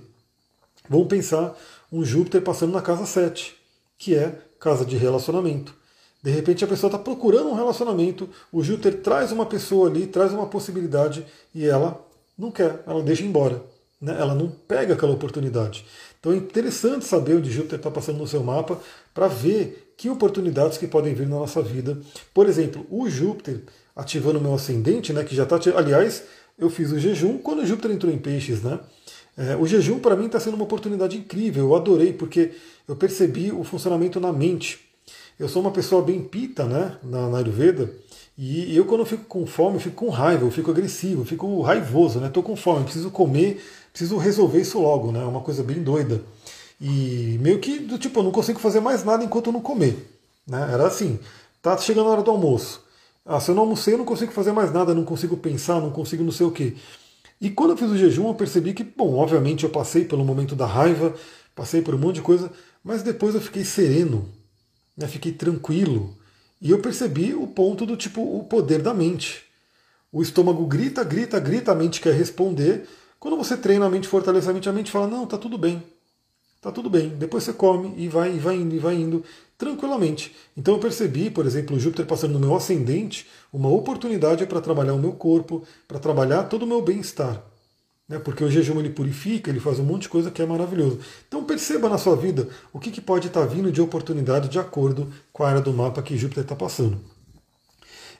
Vamos 0.89 1.09
pensar 1.09 1.57
um 1.91 2.05
Júpiter 2.05 2.43
passando 2.43 2.73
na 2.73 2.83
casa 2.83 3.07
7, 3.07 3.55
que 3.99 4.15
é 4.15 4.39
casa 4.59 4.85
de 4.85 4.97
relacionamento. 4.97 5.75
De 6.23 6.31
repente 6.31 6.65
a 6.65 6.69
pessoa 6.69 6.89
está 6.89 6.99
procurando 6.99 7.51
um 7.51 7.55
relacionamento, 7.55 8.29
o 8.53 8.63
Júpiter 8.63 9.01
traz 9.01 9.31
uma 9.31 9.47
pessoa 9.47 9.89
ali, 9.89 10.07
traz 10.07 10.33
uma 10.33 10.47
possibilidade 10.47 11.25
e 11.55 11.65
ela 11.65 12.05
não 12.37 12.51
quer, 12.51 12.83
ela 12.87 13.03
deixa 13.03 13.23
embora. 13.23 13.63
Né? 14.01 14.17
Ela 14.19 14.35
não 14.35 14.49
pega 14.49 14.95
aquela 14.95 15.13
oportunidade. 15.13 15.87
Então 16.19 16.33
é 16.33 16.37
interessante 16.37 17.05
saber 17.05 17.37
onde 17.37 17.51
Júpiter 17.51 17.79
está 17.79 17.91
passando 17.91 18.19
no 18.19 18.27
seu 18.27 18.43
mapa 18.43 18.79
para 19.15 19.29
ver 19.29 19.95
que 19.97 20.11
oportunidades 20.11 20.77
que 20.77 20.87
podem 20.87 21.15
vir 21.15 21.29
na 21.29 21.37
nossa 21.37 21.63
vida. 21.63 21.97
Por 22.35 22.47
exemplo, 22.49 22.87
o 22.91 23.09
Júpiter 23.09 23.63
ativando 23.95 24.39
o 24.39 24.43
meu 24.43 24.55
ascendente, 24.55 25.13
né, 25.13 25.25
que 25.25 25.35
já 25.35 25.45
está. 25.45 25.59
Aliás, 25.77 26.25
eu 26.59 26.69
fiz 26.69 26.93
o 26.93 26.99
jejum 26.99 27.39
quando 27.39 27.61
o 27.61 27.67
Júpiter 27.67 27.91
entrou 27.91 28.13
em 28.13 28.19
peixes, 28.19 28.63
né? 28.63 28.79
É, 29.37 29.55
o 29.55 29.67
jejum 29.67 29.99
para 29.99 30.17
mim 30.17 30.27
está 30.27 30.41
sendo 30.41 30.55
uma 30.55 30.65
oportunidade 30.65 31.19
incrível, 31.19 31.65
eu 31.65 31.77
adorei, 31.77 32.13
porque 32.13 32.53
eu 32.89 32.97
percebi 32.97 33.53
o 33.53 33.63
funcionamento 33.63 34.19
na 34.19 34.33
mente. 34.33 34.81
Eu 35.39 35.49
sou 35.49 35.61
uma 35.61 35.71
pessoa 35.71 36.01
bem 36.01 36.23
pita, 36.23 36.65
né, 36.65 36.97
na, 37.03 37.29
na 37.29 37.39
Ayurveda, 37.39 37.93
e 38.39 38.75
eu 38.75 38.87
quando 38.87 39.01
eu 39.01 39.07
fico 39.07 39.25
com 39.25 39.47
fome, 39.47 39.77
eu 39.77 39.81
fico 39.81 39.97
com 39.97 40.09
raiva, 40.09 40.45
eu 40.47 40.51
fico 40.51 40.71
agressivo, 40.71 41.23
eu 41.23 41.27
fico 41.27 41.61
raivoso, 41.61 42.19
né, 42.19 42.31
tô 42.31 42.43
com 42.43 42.57
fome, 42.57 42.85
preciso 42.85 43.11
comer, 43.11 43.63
preciso 43.93 44.17
resolver 44.17 44.61
isso 44.61 44.81
logo, 44.81 45.13
né, 45.13 45.21
é 45.23 45.27
uma 45.27 45.43
coisa 45.43 45.63
bem 45.63 45.83
doida. 45.83 46.23
E 46.81 47.39
meio 47.41 47.59
que 47.59 47.79
do 47.79 47.99
tipo, 47.99 48.19
eu 48.19 48.23
não 48.23 48.31
consigo 48.31 48.59
fazer 48.59 48.81
mais 48.81 49.05
nada 49.05 49.23
enquanto 49.25 49.49
eu 49.49 49.53
não 49.53 49.61
comer, 49.61 50.11
né, 50.47 50.71
era 50.73 50.87
assim, 50.87 51.19
tá 51.61 51.77
chegando 51.77 52.09
a 52.09 52.13
hora 52.13 52.23
do 52.23 52.31
almoço, 52.31 52.83
ah, 53.27 53.41
se 53.41 53.51
eu 53.51 53.55
não 53.55 53.65
almocei, 53.65 53.93
eu 53.93 53.99
não 53.99 54.05
consigo 54.07 54.33
fazer 54.33 54.53
mais 54.53 54.73
nada, 54.73 54.95
não 54.95 55.05
consigo 55.05 55.37
pensar, 55.37 55.81
não 55.81 55.91
consigo 55.91 56.23
não 56.23 56.31
sei 56.31 56.47
o 56.47 56.51
quê. 56.53 56.75
E 57.41 57.51
quando 57.51 57.71
eu 57.71 57.77
fiz 57.77 57.91
o 57.91 57.97
jejum, 57.97 58.29
eu 58.29 58.35
percebi 58.35 58.73
que, 58.73 58.83
bom, 58.83 59.17
obviamente 59.17 59.65
eu 59.65 59.71
passei 59.71 60.05
pelo 60.05 60.25
momento 60.25 60.55
da 60.57 60.67
raiva, 60.67 61.15
passei 61.55 61.83
por 61.83 61.95
um 61.95 61.99
monte 61.99 62.17
de 62.17 62.23
coisa, 62.23 62.51
mas 62.83 63.03
depois 63.03 63.35
eu 63.35 63.41
fiquei 63.41 63.65
sereno, 63.65 64.29
né, 64.97 65.07
fiquei 65.07 65.33
tranquilo. 65.33 66.17
E 66.61 66.71
eu 66.71 66.79
percebi 66.79 67.35
o 67.35 67.47
ponto 67.47 67.85
do 67.85 67.97
tipo 67.97 68.23
o 68.23 68.45
poder 68.45 68.81
da 68.81 68.95
mente. 68.95 69.45
O 70.11 70.23
estômago 70.23 70.65
grita, 70.67 71.05
grita, 71.05 71.39
grita, 71.39 71.73
a 71.73 71.75
mente 71.75 72.01
quer 72.01 72.15
responder. 72.15 72.89
Quando 73.19 73.37
você 73.37 73.57
treina 73.57 73.87
a 73.87 73.91
mente, 73.91 74.09
fortalece 74.09 74.49
a 74.49 74.53
mente, 74.53 74.69
a 74.69 74.73
mente 74.73 74.91
fala: 74.91 75.07
Não, 75.07 75.27
tá 75.27 75.37
tudo 75.37 75.59
bem. 75.59 75.83
Tá 76.63 76.73
tudo 76.73 76.89
bem. 76.89 77.11
Depois 77.11 77.45
você 77.45 77.53
come 77.53 77.93
e 77.97 78.09
vai, 78.09 78.35
e 78.35 78.39
vai 78.39 78.57
indo, 78.57 78.75
e 78.75 78.79
vai 78.79 78.95
indo, 78.95 79.23
tranquilamente. 79.59 80.35
Então 80.57 80.75
eu 80.75 80.81
percebi, 80.81 81.31
por 81.31 81.47
exemplo, 81.47 81.79
Júpiter 81.79 82.07
passando 82.07 82.35
no 82.35 82.41
meu 82.41 82.57
ascendente, 82.57 83.27
uma 83.53 83.69
oportunidade 83.69 84.45
para 84.47 84.61
trabalhar 84.61 84.95
o 84.95 84.99
meu 84.99 85.13
corpo, 85.13 85.63
para 85.87 85.99
trabalhar 85.99 86.45
todo 86.45 86.65
o 86.65 86.67
meu 86.67 86.83
bem-estar 86.83 87.43
né? 88.09 88.19
porque 88.19 88.45
o 88.45 88.51
jejum 88.51 88.79
ele 88.79 88.91
purifica, 88.91 89.51
ele 89.51 89.61
faz 89.61 89.79
um 89.79 89.85
monte 89.85 90.03
de 90.03 90.09
coisa 90.09 90.31
que 90.31 90.41
é 90.41 90.47
maravilhoso. 90.47 90.99
Então 91.27 91.45
perceba 91.45 91.89
na 91.89 91.99
sua 91.99 92.17
vida 92.17 92.49
o 92.73 92.79
que, 92.79 92.91
que 92.91 93.01
pode 93.01 93.29
estar 93.29 93.41
tá 93.41 93.47
vindo 93.47 93.73
de 93.73 93.81
oportunidade 93.81 94.49
de 94.49 94.59
acordo 94.59 95.13
com 95.33 95.43
a 95.43 95.49
área 95.49 95.61
do 95.61 95.73
mapa 95.73 96.03
que 96.03 96.17
Júpiter 96.17 96.45
está 96.45 96.55
passando. 96.55 96.99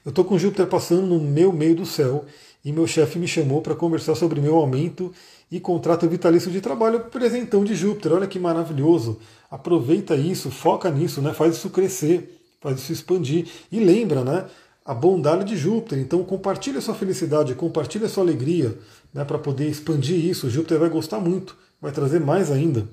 Eu 0.05 0.11
estou 0.11 0.25
com 0.25 0.39
Júpiter 0.39 0.67
passando 0.67 1.03
no 1.03 1.21
meu 1.21 1.53
meio 1.53 1.75
do 1.75 1.87
céu 1.87 2.25
e 2.65 2.73
meu 2.73 2.87
chefe 2.87 3.19
me 3.19 3.29
chamou 3.29 3.61
para 3.61 3.75
conversar 3.75 4.15
sobre 4.15 4.41
meu 4.41 4.57
aumento 4.57 5.13
e 5.51 5.61
contrato 5.61 6.09
vitalício 6.09 6.51
de 6.51 6.61
trabalho 6.61 7.01
presentão 7.01 7.65
de 7.65 7.75
Júpiter. 7.75 8.13
Olha 8.13 8.27
que 8.27 8.39
maravilhoso. 8.39 9.21
Aproveita 9.51 10.17
isso, 10.17 10.51
foca 10.51 10.91
nisso, 10.91 11.23
né? 11.23 11.33
faz 11.33 11.57
isso 11.57 11.71
crescer, 11.71 12.41
faz 12.61 12.79
isso 12.79 12.93
expandir. 12.93 13.47
E 13.71 13.79
lembra, 13.79 14.25
né? 14.25 14.47
a 14.87 14.95
bondade 14.95 15.45
de 15.45 15.57
Júpiter. 15.57 15.99
Então 15.99 16.23
compartilhe 16.23 16.79
a 16.79 16.81
sua 16.81 16.95
felicidade, 16.95 17.55
compartilhe 17.55 18.05
a 18.05 18.09
sua 18.09 18.23
alegria 18.23 18.79
né, 19.13 19.25
para 19.25 19.39
poder 19.39 19.69
expandir 19.69 20.25
isso. 20.25 20.49
Júpiter 20.49 20.79
vai 20.79 20.89
gostar 20.89 21.19
muito, 21.19 21.57
vai 21.81 21.91
trazer 21.91 22.21
mais 22.21 22.51
ainda. 22.51 22.89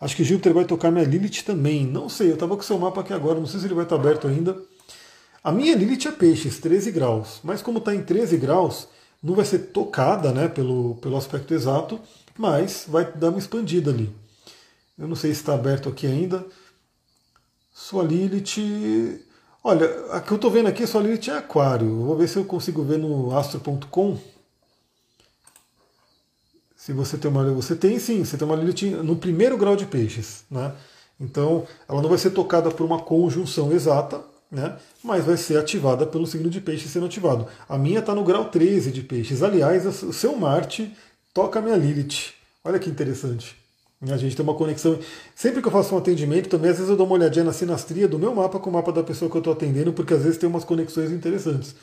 Acho 0.00 0.14
que 0.14 0.24
Júpiter 0.24 0.54
vai 0.54 0.64
tocar 0.64 0.90
minha 0.90 1.04
Lilith 1.04 1.42
também. 1.44 1.84
Não 1.84 2.08
sei, 2.08 2.28
eu 2.30 2.34
estava 2.34 2.56
com 2.56 2.62
seu 2.62 2.78
mapa 2.78 3.00
aqui 3.00 3.12
agora, 3.12 3.40
não 3.40 3.46
sei 3.46 3.58
se 3.58 3.66
ele 3.66 3.74
vai 3.74 3.84
estar 3.84 3.96
aberto 3.96 4.28
ainda. 4.28 4.56
A 5.42 5.50
minha 5.50 5.74
Lilith 5.74 6.06
é 6.06 6.12
peixes, 6.12 6.58
13 6.58 6.92
graus. 6.92 7.40
Mas 7.42 7.60
como 7.60 7.78
está 7.78 7.94
em 7.94 8.02
13 8.02 8.36
graus, 8.36 8.88
não 9.22 9.34
vai 9.34 9.44
ser 9.44 9.58
tocada 9.58 10.32
né, 10.32 10.48
pelo, 10.48 10.94
pelo 10.96 11.16
aspecto 11.16 11.52
exato, 11.52 11.98
mas 12.38 12.84
vai 12.86 13.10
dar 13.12 13.30
uma 13.30 13.38
expandida 13.38 13.90
ali. 13.90 14.14
Eu 14.98 15.08
não 15.08 15.16
sei 15.16 15.32
se 15.32 15.40
está 15.40 15.54
aberto 15.54 15.88
aqui 15.88 16.06
ainda. 16.06 16.44
Sua 17.72 18.02
Lilith 18.04 19.24
Olha, 19.66 19.86
a 20.10 20.20
que 20.20 20.30
eu 20.30 20.36
estou 20.36 20.50
vendo 20.50 20.68
aqui, 20.68 20.86
sua 20.86 21.00
Lilith 21.00 21.30
é 21.30 21.38
aquário. 21.38 21.88
vou 22.02 22.14
ver 22.14 22.28
se 22.28 22.36
eu 22.36 22.44
consigo 22.44 22.84
ver 22.84 22.98
no 22.98 23.34
astro.com. 23.34 24.18
Se 26.76 26.92
você 26.92 27.16
tem 27.16 27.30
uma. 27.30 27.50
Você 27.54 27.74
tem 27.74 27.98
sim, 27.98 28.22
você 28.22 28.36
tem 28.36 28.46
uma 28.46 28.56
Lilith 28.56 29.02
no 29.02 29.16
primeiro 29.16 29.56
grau 29.56 29.74
de 29.74 29.86
peixes. 29.86 30.44
Né? 30.50 30.70
Então, 31.18 31.66
ela 31.88 32.02
não 32.02 32.10
vai 32.10 32.18
ser 32.18 32.32
tocada 32.32 32.70
por 32.70 32.84
uma 32.84 33.00
conjunção 33.00 33.72
exata, 33.72 34.22
né? 34.50 34.76
mas 35.02 35.24
vai 35.24 35.38
ser 35.38 35.56
ativada 35.56 36.04
pelo 36.04 36.26
signo 36.26 36.50
de 36.50 36.60
peixes 36.60 36.90
sendo 36.90 37.06
ativado. 37.06 37.48
A 37.66 37.78
minha 37.78 38.00
está 38.00 38.14
no 38.14 38.22
grau 38.22 38.50
13 38.50 38.92
de 38.92 39.02
peixes. 39.02 39.42
Aliás, 39.42 40.02
o 40.02 40.12
seu 40.12 40.36
Marte 40.36 40.94
toca 41.32 41.58
a 41.58 41.62
minha 41.62 41.76
Lilith. 41.76 42.34
Olha 42.62 42.78
que 42.78 42.90
interessante. 42.90 43.63
A 44.10 44.16
gente 44.16 44.36
tem 44.36 44.44
uma 44.44 44.54
conexão. 44.54 44.98
Sempre 45.34 45.60
que 45.60 45.68
eu 45.68 45.72
faço 45.72 45.94
um 45.94 45.98
atendimento, 45.98 46.48
também 46.48 46.70
às 46.70 46.76
vezes 46.76 46.90
eu 46.90 46.96
dou 46.96 47.06
uma 47.06 47.14
olhadinha 47.14 47.44
na 47.44 47.52
sinastria 47.52 48.06
do 48.06 48.18
meu 48.18 48.34
mapa 48.34 48.58
com 48.58 48.70
o 48.70 48.72
mapa 48.72 48.92
da 48.92 49.02
pessoa 49.02 49.30
que 49.30 49.36
eu 49.36 49.40
estou 49.40 49.52
atendendo, 49.52 49.92
porque 49.92 50.14
às 50.14 50.22
vezes 50.22 50.38
tem 50.38 50.48
umas 50.48 50.64
conexões 50.64 51.10
interessantes. 51.10 51.74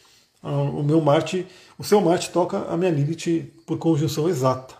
Ah, 0.43 0.61
o 0.61 0.83
meu 0.83 0.99
Marte, 1.01 1.47
o 1.77 1.83
seu 1.83 2.01
Marte 2.01 2.31
toca 2.31 2.65
a 2.65 2.75
minha 2.75 2.91
Lilith 2.91 3.51
por 3.65 3.77
conjunção 3.77 4.27
exata. 4.27 4.75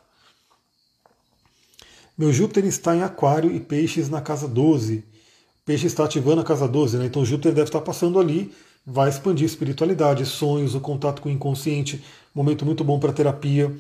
Meu 2.18 2.32
Júpiter 2.32 2.66
está 2.66 2.96
em 2.96 3.02
Aquário 3.02 3.52
e 3.52 3.60
Peixes 3.60 4.10
na 4.10 4.22
casa 4.22 4.48
12. 4.48 5.04
Peixe 5.66 5.88
está 5.88 6.06
ativando 6.06 6.42
a 6.42 6.44
casa 6.44 6.68
12, 6.68 6.98
né? 6.98 7.06
Então 7.06 7.24
Júpiter 7.24 7.54
deve 7.54 7.70
estar 7.70 7.82
passando 7.82 8.20
ali, 8.20 8.52
vai 8.86 9.10
expandir 9.10 9.46
espiritualidade, 9.46 10.26
sonhos, 10.26 10.76
o 10.76 10.82
contato 10.82 11.22
com 11.22 11.30
o 11.30 11.32
inconsciente, 11.32 12.04
momento 12.34 12.66
muito 12.66 12.84
bom 12.84 13.00
para 13.00 13.14
terapia. 13.14 13.72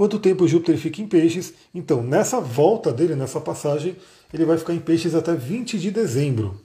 Quanto 0.00 0.18
tempo 0.18 0.48
Júpiter 0.48 0.78
fica 0.78 1.02
em 1.02 1.06
peixes? 1.06 1.52
Então, 1.74 2.02
nessa 2.02 2.40
volta 2.40 2.90
dele, 2.90 3.14
nessa 3.14 3.38
passagem, 3.38 3.98
ele 4.32 4.46
vai 4.46 4.56
ficar 4.56 4.72
em 4.72 4.78
peixes 4.78 5.14
até 5.14 5.34
20 5.34 5.78
de 5.78 5.90
dezembro. 5.90 6.58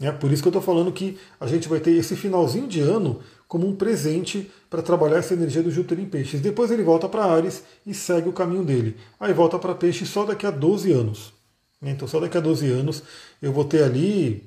É 0.00 0.10
por 0.10 0.32
isso 0.32 0.40
que 0.40 0.48
eu 0.48 0.50
estou 0.50 0.62
falando 0.62 0.90
que 0.90 1.18
a 1.38 1.46
gente 1.46 1.68
vai 1.68 1.78
ter 1.78 1.90
esse 1.90 2.16
finalzinho 2.16 2.66
de 2.66 2.80
ano 2.80 3.20
como 3.46 3.68
um 3.68 3.76
presente 3.76 4.50
para 4.70 4.80
trabalhar 4.80 5.18
essa 5.18 5.34
energia 5.34 5.62
do 5.62 5.70
Júpiter 5.70 6.00
em 6.00 6.06
Peixes. 6.06 6.40
Depois 6.40 6.70
ele 6.70 6.82
volta 6.82 7.06
para 7.06 7.26
Ares 7.26 7.62
e 7.86 7.92
segue 7.92 8.30
o 8.30 8.32
caminho 8.32 8.64
dele. 8.64 8.96
Aí 9.20 9.34
volta 9.34 9.58
para 9.58 9.74
Peixes 9.74 10.08
só 10.08 10.24
daqui 10.24 10.46
a 10.46 10.50
12 10.50 10.90
anos. 10.90 11.34
Então 11.82 12.08
só 12.08 12.18
daqui 12.18 12.38
a 12.38 12.40
12 12.40 12.66
anos 12.66 13.02
eu 13.42 13.52
vou 13.52 13.66
ter 13.66 13.82
ali 13.82 14.42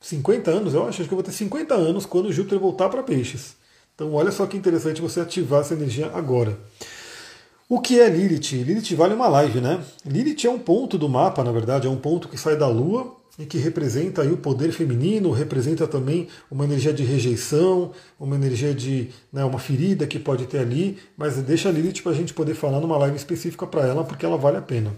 50 0.00 0.48
anos, 0.48 0.74
eu 0.74 0.82
acho, 0.82 1.00
acho 1.00 1.08
que 1.08 1.12
eu 1.12 1.16
vou 1.16 1.24
ter 1.24 1.32
50 1.32 1.74
anos 1.74 2.06
quando 2.06 2.26
o 2.26 2.32
Júpiter 2.32 2.56
voltar 2.56 2.88
para 2.88 3.02
Peixes. 3.02 3.56
Então 3.96 4.12
olha 4.12 4.30
só 4.30 4.46
que 4.46 4.56
interessante 4.56 5.02
você 5.02 5.18
ativar 5.18 5.62
essa 5.62 5.74
energia 5.74 6.12
agora. 6.14 6.56
O 7.68 7.80
que 7.80 7.98
é 7.98 8.08
Lilith? 8.08 8.62
Lilith 8.62 8.94
vale 8.94 9.14
uma 9.14 9.26
live, 9.26 9.60
né? 9.60 9.82
Lilith 10.04 10.46
é 10.46 10.50
um 10.50 10.58
ponto 10.58 10.98
do 10.98 11.08
mapa, 11.08 11.42
na 11.42 11.50
verdade, 11.50 11.86
é 11.86 11.90
um 11.90 11.96
ponto 11.96 12.28
que 12.28 12.36
sai 12.36 12.56
da 12.56 12.68
Lua 12.68 13.16
e 13.38 13.46
que 13.46 13.58
representa 13.58 14.22
aí 14.22 14.30
o 14.30 14.36
poder 14.36 14.70
feminino, 14.70 15.30
representa 15.30 15.86
também 15.88 16.28
uma 16.50 16.64
energia 16.64 16.92
de 16.92 17.02
rejeição, 17.02 17.90
uma 18.20 18.36
energia 18.36 18.74
de 18.74 19.10
né, 19.32 19.44
uma 19.44 19.58
ferida 19.58 20.06
que 20.06 20.18
pode 20.18 20.46
ter 20.46 20.58
ali, 20.58 20.98
mas 21.16 21.36
deixa 21.38 21.68
a 21.68 21.72
Lilith 21.72 22.02
para 22.02 22.12
a 22.12 22.14
gente 22.14 22.34
poder 22.34 22.54
falar 22.54 22.80
numa 22.80 22.98
live 22.98 23.16
específica 23.16 23.66
para 23.66 23.86
ela, 23.86 24.04
porque 24.04 24.24
ela 24.24 24.36
vale 24.36 24.58
a 24.58 24.62
pena. 24.62 24.94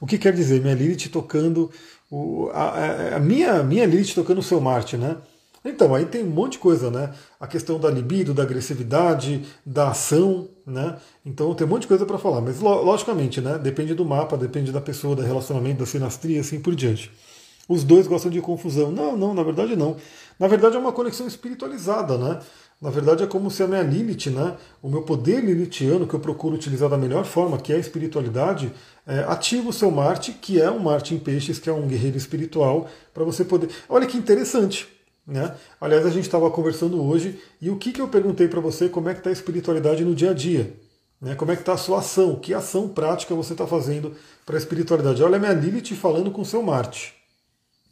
O 0.00 0.06
que 0.06 0.18
quer 0.18 0.32
dizer? 0.32 0.60
Minha 0.60 0.74
Lilith 0.74 1.08
tocando. 1.08 1.70
O, 2.10 2.48
a, 2.52 3.16
a, 3.16 3.18
minha, 3.18 3.62
minha 3.62 3.84
Lilith 3.84 4.14
tocando 4.14 4.38
o 4.38 4.42
seu 4.42 4.60
Marte, 4.60 4.96
né? 4.96 5.16
Então, 5.64 5.94
aí 5.94 6.06
tem 6.06 6.24
um 6.24 6.30
monte 6.30 6.52
de 6.52 6.58
coisa, 6.58 6.90
né? 6.90 7.12
A 7.38 7.46
questão 7.46 7.78
da 7.78 7.90
libido, 7.90 8.32
da 8.32 8.42
agressividade, 8.42 9.44
da 9.64 9.90
ação, 9.90 10.48
né? 10.66 10.96
Então 11.24 11.54
tem 11.54 11.66
um 11.66 11.70
monte 11.70 11.82
de 11.82 11.88
coisa 11.88 12.06
para 12.06 12.18
falar, 12.18 12.40
mas 12.40 12.60
logicamente, 12.60 13.40
né? 13.40 13.58
Depende 13.58 13.94
do 13.94 14.04
mapa, 14.04 14.36
depende 14.36 14.70
da 14.70 14.80
pessoa, 14.80 15.16
do 15.16 15.22
relacionamento, 15.22 15.80
da 15.80 15.86
sinastria, 15.86 16.40
assim 16.40 16.60
por 16.60 16.74
diante. 16.74 17.10
Os 17.68 17.84
dois 17.84 18.06
gostam 18.06 18.30
de 18.30 18.40
confusão. 18.40 18.90
Não, 18.90 19.16
não, 19.16 19.34
na 19.34 19.42
verdade 19.42 19.76
não. 19.76 19.96
Na 20.38 20.48
verdade 20.48 20.76
é 20.76 20.78
uma 20.78 20.92
conexão 20.92 21.26
espiritualizada, 21.26 22.16
né? 22.16 22.38
Na 22.80 22.90
verdade 22.90 23.24
é 23.24 23.26
como 23.26 23.50
se 23.50 23.62
a 23.62 23.66
minha 23.66 23.82
Lilith, 23.82 24.30
né, 24.30 24.56
o 24.80 24.88
meu 24.88 25.02
poder 25.02 25.44
lilithiano 25.44 26.06
que 26.06 26.14
eu 26.14 26.20
procuro 26.20 26.54
utilizar 26.54 26.88
da 26.88 26.96
melhor 26.96 27.24
forma, 27.24 27.58
que 27.58 27.72
é 27.72 27.76
a 27.76 27.78
espiritualidade, 27.78 28.72
é, 29.04 29.18
ativa 29.26 29.68
o 29.68 29.72
seu 29.72 29.90
Marte, 29.90 30.32
que 30.32 30.60
é 30.60 30.70
um 30.70 30.78
Marte 30.78 31.12
em 31.12 31.18
peixes, 31.18 31.58
que 31.58 31.68
é 31.68 31.72
um 31.72 31.88
guerreiro 31.88 32.16
espiritual, 32.16 32.88
para 33.12 33.24
você 33.24 33.44
poder. 33.44 33.68
Olha 33.88 34.06
que 34.06 34.16
interessante. 34.16 34.86
Né? 35.28 35.54
Aliás, 35.78 36.06
a 36.06 36.10
gente 36.10 36.24
estava 36.24 36.50
conversando 36.50 37.04
hoje 37.04 37.38
e 37.60 37.68
o 37.68 37.76
que, 37.76 37.92
que 37.92 38.00
eu 38.00 38.08
perguntei 38.08 38.48
para 38.48 38.60
você, 38.60 38.88
como 38.88 39.10
é 39.10 39.12
que 39.12 39.20
está 39.20 39.28
a 39.28 39.32
espiritualidade 39.32 40.02
no 40.02 40.14
dia 40.14 40.30
a 40.30 40.34
dia? 40.34 40.72
Né? 41.20 41.34
Como 41.34 41.52
é 41.52 41.54
que 41.54 41.60
está 41.60 41.74
a 41.74 41.76
sua 41.76 41.98
ação? 41.98 42.36
Que 42.36 42.54
ação 42.54 42.88
prática 42.88 43.34
você 43.34 43.52
está 43.52 43.66
fazendo 43.66 44.16
para 44.46 44.56
a 44.56 44.58
espiritualidade? 44.58 45.22
Olha 45.22 45.36
a 45.36 45.38
minha 45.38 45.52
Lilith 45.52 45.94
falando 45.96 46.30
com 46.30 46.40
o 46.40 46.46
seu 46.46 46.62
Marte. 46.62 47.14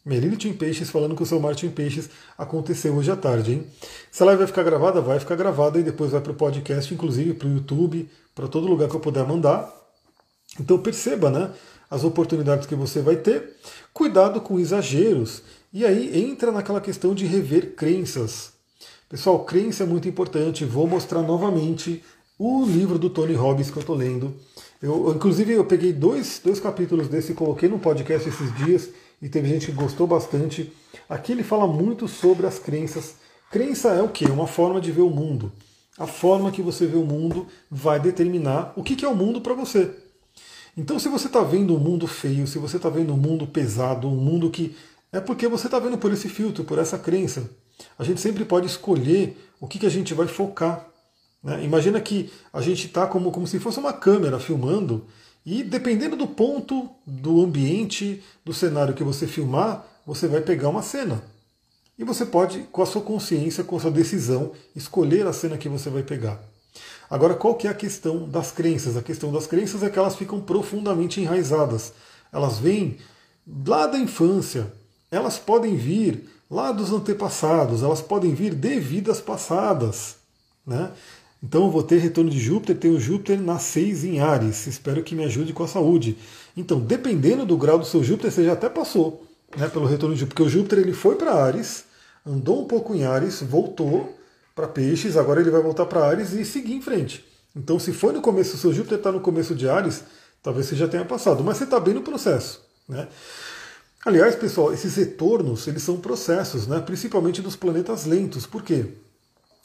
Minha 0.03 0.20
Lilith 0.20 0.47
em 0.47 0.55
Peixes 0.55 0.89
falando 0.89 1.14
com 1.14 1.24
o 1.24 1.26
seu 1.26 1.39
Marte 1.39 1.66
em 1.66 1.70
Peixes 1.70 2.09
aconteceu 2.39 2.95
hoje 2.95 3.11
à 3.11 3.16
tarde. 3.16 3.53
Hein? 3.53 3.66
Se 4.11 4.22
ela 4.22 4.34
vai 4.34 4.47
ficar 4.47 4.62
gravada, 4.62 5.03
vai 5.03 5.20
ficar 5.20 5.37
gravada 5.37 5.78
e 5.78 5.82
depois 5.82 6.12
vai 6.12 6.22
para 6.22 6.32
o 6.32 6.37
podcast, 6.37 6.95
inclusive 6.95 7.34
para 7.34 7.49
o 7.49 7.53
YouTube, 7.53 8.09
para 8.34 8.49
todo 8.49 8.66
lugar 8.66 8.89
que 8.89 8.97
eu 8.97 9.01
puder 9.01 9.26
mandar. 9.26 9.70
Então 10.59 10.78
perceba 10.78 11.28
né, 11.28 11.51
as 11.91 12.03
oportunidades 12.03 12.66
que 12.66 12.74
você 12.74 13.03
vai 13.03 13.16
ter. 13.16 13.57
Cuidado 13.93 14.41
com 14.41 14.59
exageros 14.59 15.43
e 15.77 15.85
aí 15.85 16.24
entra 16.24 16.51
naquela 16.51 16.81
questão 16.81 17.14
de 17.14 17.27
rever 17.27 17.74
crenças. 17.74 18.55
Pessoal, 19.11 19.45
crença 19.45 19.83
é 19.83 19.87
muito 19.87 20.09
importante. 20.09 20.64
Vou 20.64 20.87
mostrar 20.87 21.20
novamente 21.20 22.03
o 22.39 22.64
livro 22.64 22.99
do 22.99 23.11
Tony 23.11 23.35
Robbins 23.35 23.70
que 23.70 23.77
eu 23.77 23.83
estou 23.83 23.95
lendo. 23.95 24.35
Eu, 24.81 25.12
inclusive, 25.14 25.53
eu 25.53 25.66
peguei 25.66 25.93
dois, 25.93 26.41
dois 26.43 26.59
capítulos 26.59 27.09
desse 27.09 27.33
e 27.33 27.35
coloquei 27.35 27.68
no 27.68 27.79
podcast 27.79 28.27
esses 28.27 28.55
dias 28.57 28.89
e 29.20 29.29
teve 29.29 29.51
gente 29.51 29.66
que 29.66 29.72
gostou 29.72 30.07
bastante. 30.07 30.72
Aqui 31.11 31.33
ele 31.33 31.43
fala 31.43 31.66
muito 31.66 32.09
sobre 32.09 32.47
as 32.47 32.59
crenças. 32.59 33.16
Crença 33.51 33.91
é 33.91 34.01
o 34.01 34.09
que? 34.09 34.24
Uma 34.24 34.47
forma 34.47 34.81
de 34.81 34.91
ver 34.91 35.03
o 35.03 35.11
mundo. 35.11 35.53
A 35.99 36.07
forma 36.07 36.51
que 36.51 36.62
você 36.62 36.87
vê 36.87 36.97
o 36.97 37.05
mundo 37.05 37.49
vai 37.70 38.01
determinar 38.01 38.72
o 38.77 38.83
que 38.83 39.05
é 39.05 39.09
o 39.09 39.14
mundo 39.14 39.43
para 39.43 39.53
você. 39.53 39.91
Então, 40.74 40.99
se 40.99 41.09
você 41.09 41.27
está 41.27 41.43
vendo 41.43 41.74
um 41.74 41.79
mundo 41.79 42.07
feio, 42.07 42.47
se 42.47 42.59
você 42.59 42.77
está 42.77 42.89
vendo 42.89 43.12
um 43.12 43.16
mundo 43.16 43.47
pesado, 43.47 44.09
um 44.09 44.14
mundo 44.14 44.51
que 44.51 44.74
é 45.17 45.21
porque 45.21 45.49
você 45.49 45.67
está 45.67 45.79
vendo 45.79 45.97
por 45.97 46.12
esse 46.12 46.29
filtro, 46.29 46.62
por 46.62 46.79
essa 46.79 46.99
crença. 46.99 47.49
A 47.99 48.05
gente 48.05 48.21
sempre 48.21 48.45
pode 48.45 48.67
escolher 48.67 49.37
o 49.59 49.67
que, 49.67 49.79
que 49.79 49.87
a 49.87 49.91
gente 49.91 50.12
vai 50.12 50.27
focar. 50.27 50.87
Né? 51.43 51.64
Imagina 51.64 52.01
que 52.01 52.31
a 52.53 52.61
gente 52.61 52.87
está 52.87 53.07
como, 53.07 53.31
como 53.31 53.47
se 53.47 53.59
fosse 53.59 53.79
uma 53.79 53.95
câmera 53.95 54.39
filmando, 54.39 55.07
e 55.45 55.62
dependendo 55.62 56.17
do 56.17 56.27
ponto, 56.27 56.91
do 57.07 57.43
ambiente, 57.43 58.23
do 58.45 58.53
cenário 58.53 58.95
que 58.95 59.05
você 59.05 59.27
filmar, 59.27 59.87
você 60.05 60.29
vai 60.29 60.43
pegar 60.43 60.69
uma 60.69 60.83
cena. 60.83 61.23
E 61.99 62.05
você 62.05 62.27
pode, 62.27 62.64
com 62.71 62.83
a 62.83 62.87
sua 62.87 63.01
consciência, 63.01 63.64
com 63.64 63.77
a 63.77 63.81
sua 63.81 63.91
decisão, 63.91 64.53
escolher 64.75 65.27
a 65.27 65.33
cena 65.33 65.57
que 65.57 65.69
você 65.69 65.89
vai 65.89 66.03
pegar. 66.03 66.43
Agora, 67.09 67.35
qual 67.35 67.55
que 67.55 67.67
é 67.67 67.71
a 67.71 67.75
questão 67.75 68.29
das 68.29 68.53
crenças? 68.53 68.97
A 68.97 69.03
questão 69.03 69.33
das 69.33 69.47
crenças 69.47 69.83
é 69.83 69.89
que 69.89 69.99
elas 69.99 70.17
ficam 70.17 70.41
profundamente 70.41 71.21
enraizadas. 71.21 71.95
Elas 72.31 72.59
vêm 72.59 72.99
lá 73.67 73.87
da 73.87 73.97
infância, 73.97 74.71
elas 75.11 75.39
podem 75.39 75.77
vir 75.77 76.29
lá 76.51 76.73
dos 76.73 76.93
antepassados, 76.93 77.83
elas 77.83 78.01
podem 78.01 78.35
vir 78.35 78.55
de 78.55 78.79
vidas 78.79 79.21
passadas. 79.21 80.17
Né? 80.67 80.91
Então 81.43 81.65
eu 81.65 81.71
vou 81.71 81.83
ter 81.83 81.99
retorno 81.99 82.31
de 82.31 82.39
Júpiter, 82.39 82.77
tenho 82.77 82.99
Júpiter 82.99 83.41
na 83.41 83.59
6 83.59 84.05
em 84.05 84.21
Ares, 84.21 84.67
espero 84.67 85.03
que 85.03 85.15
me 85.15 85.25
ajude 85.25 85.53
com 85.53 85.63
a 85.63 85.69
saúde. 85.69 86.17
Então, 86.57 86.81
dependendo 86.81 87.45
do 87.45 87.57
grau 87.57 87.79
do 87.79 87.85
seu 87.85 88.03
Júpiter, 88.03 88.33
você 88.33 88.45
já 88.45 88.55
até 88.55 88.69
passou 88.69 89.27
né, 89.57 89.69
pelo 89.69 89.87
retorno 89.87 90.15
de 90.15 90.21
Júpiter, 90.21 90.37
porque 90.37 90.49
o 90.49 90.53
Júpiter 90.53 90.79
ele 90.79 90.93
foi 90.93 91.17
para 91.17 91.35
Ares, 91.35 91.85
andou 92.25 92.63
um 92.63 92.67
pouco 92.67 92.95
em 92.95 93.05
Ares, 93.05 93.43
voltou 93.43 94.17
para 94.55 94.67
Peixes, 94.67 95.17
agora 95.17 95.41
ele 95.41 95.51
vai 95.51 95.61
voltar 95.61 95.85
para 95.85 96.07
Ares 96.07 96.33
e 96.33 96.45
seguir 96.45 96.75
em 96.75 96.81
frente. 96.81 97.25
Então, 97.55 97.79
se 97.79 97.93
foi 97.93 98.13
no 98.13 98.21
começo, 98.21 98.57
o 98.57 98.59
seu 98.59 98.73
Júpiter 98.73 98.99
está 98.99 99.13
no 99.13 99.21
começo 99.21 99.55
de 99.55 99.69
Ares, 99.69 100.03
talvez 100.43 100.67
você 100.67 100.77
já 100.77 100.89
tenha 100.89 101.05
passado, 101.05 101.45
mas 101.45 101.59
você 101.59 101.65
está 101.65 101.79
bem 101.79 101.95
no 101.95 102.03
processo. 102.03 102.63
Né? 102.89 103.07
Aliás, 104.07 104.37
pessoal, 104.37 104.73
esses 104.73 104.95
retornos 104.95 105.67
eles 105.67 105.83
são 105.83 105.97
processos, 105.97 106.69
né, 106.69 106.79
principalmente 106.79 107.43
dos 107.43 107.57
planetas 107.57 108.05
lentos. 108.05 108.47
Por 108.47 108.63
quê? 108.63 108.85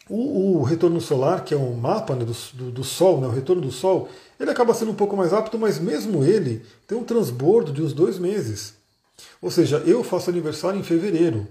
O, 0.10 0.58
o 0.58 0.64
retorno 0.64 1.00
solar, 1.00 1.46
que 1.46 1.54
é 1.54 1.58
um 1.58 1.76
mapa 1.76 2.16
né, 2.16 2.26
do, 2.26 2.36
do, 2.54 2.72
do, 2.72 2.84
Sol, 2.84 3.22
né, 3.22 3.28
o 3.28 3.30
retorno 3.30 3.62
do 3.62 3.72
Sol, 3.72 4.10
ele 4.40 4.50
acaba 4.50 4.74
sendo 4.74 4.90
um 4.90 4.96
pouco 4.96 5.16
mais 5.16 5.32
rápido, 5.32 5.60
mas 5.60 5.78
mesmo 5.78 6.24
ele 6.24 6.64
tem 6.88 6.98
um 6.98 7.04
transbordo 7.04 7.72
de 7.72 7.84
uns 7.84 7.94
dois 7.94 8.18
meses. 8.18 8.74
Ou 9.40 9.52
seja, 9.52 9.78
eu 9.86 10.04
faço 10.04 10.32
aniversário 10.32 10.80
em 10.80 10.84
fevereiro. 10.84 11.48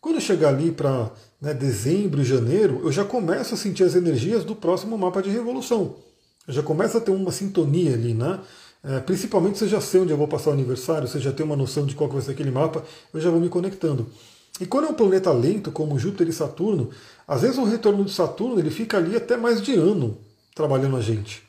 Quando 0.00 0.14
eu 0.14 0.20
chegar 0.22 0.48
ali 0.48 0.72
para 0.72 1.10
né, 1.38 1.52
dezembro 1.52 2.24
janeiro, 2.24 2.80
eu 2.82 2.90
já 2.90 3.04
começo 3.04 3.52
a 3.52 3.58
sentir 3.58 3.84
as 3.84 3.94
energias 3.94 4.42
do 4.42 4.56
próximo 4.56 4.96
mapa 4.96 5.20
de 5.20 5.28
revolução. 5.28 5.96
Eu 6.48 6.54
já 6.54 6.62
começo 6.62 6.96
a 6.96 7.00
ter 7.00 7.10
uma 7.10 7.30
sintonia 7.30 7.92
ali, 7.92 8.14
né? 8.14 8.40
É, 8.84 8.98
principalmente 8.98 9.58
se 9.58 9.64
eu 9.64 9.68
já 9.68 9.80
sei 9.80 10.00
onde 10.00 10.10
eu 10.10 10.16
vou 10.16 10.26
passar 10.26 10.50
o 10.50 10.52
aniversário, 10.52 11.06
se 11.06 11.16
eu 11.16 11.20
já 11.20 11.32
tenho 11.32 11.48
uma 11.48 11.56
noção 11.56 11.86
de 11.86 11.94
qual 11.94 12.10
vai 12.10 12.20
ser 12.20 12.32
aquele 12.32 12.50
mapa, 12.50 12.84
eu 13.14 13.20
já 13.20 13.30
vou 13.30 13.40
me 13.40 13.48
conectando. 13.48 14.06
E 14.60 14.66
quando 14.66 14.86
é 14.86 14.90
um 14.90 14.94
planeta 14.94 15.30
lento, 15.32 15.70
como 15.70 15.98
Júpiter 15.98 16.28
e 16.28 16.32
Saturno, 16.32 16.90
às 17.26 17.42
vezes 17.42 17.58
o 17.58 17.64
retorno 17.64 18.04
de 18.04 18.12
Saturno 18.12 18.58
ele 18.58 18.70
fica 18.70 18.96
ali 18.96 19.16
até 19.16 19.36
mais 19.36 19.62
de 19.62 19.74
ano 19.74 20.18
trabalhando 20.54 20.96
a 20.96 21.00
gente. 21.00 21.42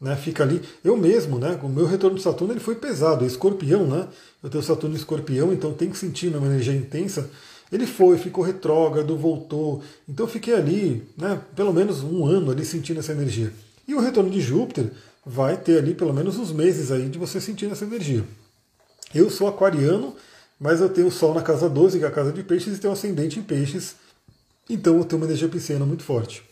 Né? 0.00 0.16
Fica 0.16 0.42
ali, 0.42 0.60
eu 0.82 0.96
mesmo, 0.96 1.38
né? 1.38 1.58
O 1.62 1.68
meu 1.68 1.86
retorno 1.86 2.16
de 2.16 2.22
Saturno 2.22 2.52
ele 2.52 2.60
foi 2.60 2.74
pesado, 2.74 3.24
é 3.24 3.26
escorpião, 3.28 3.86
né? 3.86 4.08
Eu 4.42 4.50
tenho 4.50 4.62
Saturno 4.62 4.96
escorpião, 4.96 5.52
então 5.52 5.72
tem 5.72 5.88
que 5.88 5.96
sentir 5.96 6.34
uma 6.34 6.46
energia 6.48 6.74
intensa. 6.74 7.30
Ele 7.70 7.86
foi, 7.86 8.18
ficou 8.18 8.44
retrógrado, 8.44 9.16
voltou. 9.16 9.80
Então 10.08 10.26
eu 10.26 10.30
fiquei 10.30 10.54
ali, 10.54 11.08
né, 11.16 11.40
pelo 11.54 11.72
menos 11.72 12.02
um 12.02 12.26
ano 12.26 12.50
ali 12.50 12.64
sentindo 12.64 12.98
essa 12.98 13.12
energia. 13.12 13.52
E 13.86 13.94
o 13.94 14.00
retorno 14.00 14.28
de 14.28 14.40
Júpiter 14.40 14.90
vai 15.24 15.56
ter 15.56 15.78
ali 15.78 15.94
pelo 15.94 16.12
menos 16.12 16.36
uns 16.36 16.52
meses 16.52 16.90
aí 16.90 17.08
de 17.08 17.18
você 17.18 17.40
sentir 17.40 17.70
essa 17.70 17.84
energia. 17.84 18.24
Eu 19.14 19.30
sou 19.30 19.46
aquariano, 19.46 20.16
mas 20.58 20.80
eu 20.80 20.88
tenho 20.88 21.08
o 21.08 21.10
Sol 21.10 21.34
na 21.34 21.42
casa 21.42 21.68
12, 21.68 21.98
que 21.98 22.04
é 22.04 22.08
a 22.08 22.10
casa 22.10 22.32
de 22.32 22.42
peixes, 22.42 22.76
e 22.76 22.80
tenho 22.80 22.92
ascendente 22.92 23.38
em 23.38 23.42
peixes, 23.42 23.96
então 24.68 24.96
eu 24.96 25.04
tenho 25.04 25.20
uma 25.20 25.26
energia 25.26 25.48
pisciana 25.48 25.84
muito 25.84 26.02
forte. 26.02 26.42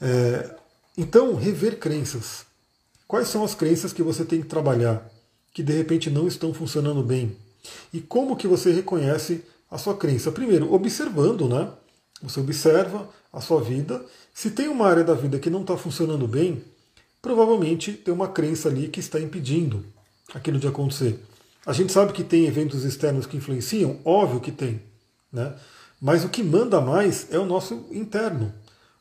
É, 0.00 0.54
então, 0.96 1.34
rever 1.34 1.78
crenças. 1.78 2.44
Quais 3.06 3.28
são 3.28 3.44
as 3.44 3.54
crenças 3.54 3.92
que 3.92 4.02
você 4.02 4.24
tem 4.24 4.40
que 4.40 4.48
trabalhar, 4.48 5.10
que 5.52 5.62
de 5.62 5.72
repente 5.72 6.10
não 6.10 6.26
estão 6.28 6.52
funcionando 6.52 7.02
bem? 7.02 7.36
E 7.92 8.00
como 8.00 8.36
que 8.36 8.46
você 8.46 8.72
reconhece 8.72 9.44
a 9.70 9.78
sua 9.78 9.96
crença? 9.96 10.30
Primeiro, 10.32 10.72
observando, 10.72 11.48
né? 11.48 11.70
Você 12.22 12.40
observa 12.40 13.08
a 13.32 13.40
sua 13.40 13.60
vida. 13.60 14.04
Se 14.32 14.50
tem 14.50 14.68
uma 14.68 14.86
área 14.86 15.04
da 15.04 15.14
vida 15.14 15.38
que 15.38 15.50
não 15.50 15.62
está 15.62 15.76
funcionando 15.76 16.28
bem, 16.28 16.62
provavelmente 17.22 17.92
tem 17.92 18.12
uma 18.12 18.28
crença 18.28 18.68
ali 18.68 18.88
que 18.88 18.98
está 18.98 19.20
impedindo 19.20 19.84
aquilo 20.34 20.58
de 20.58 20.66
acontecer. 20.66 21.18
A 21.64 21.72
gente 21.72 21.92
sabe 21.92 22.12
que 22.12 22.24
tem 22.24 22.46
eventos 22.46 22.84
externos 22.84 23.24
que 23.24 23.36
influenciam, 23.36 24.00
óbvio 24.04 24.40
que 24.40 24.50
tem, 24.50 24.82
né? 25.32 25.54
Mas 26.00 26.24
o 26.24 26.28
que 26.28 26.42
manda 26.42 26.80
mais 26.80 27.28
é 27.30 27.38
o 27.38 27.46
nosso 27.46 27.86
interno. 27.92 28.52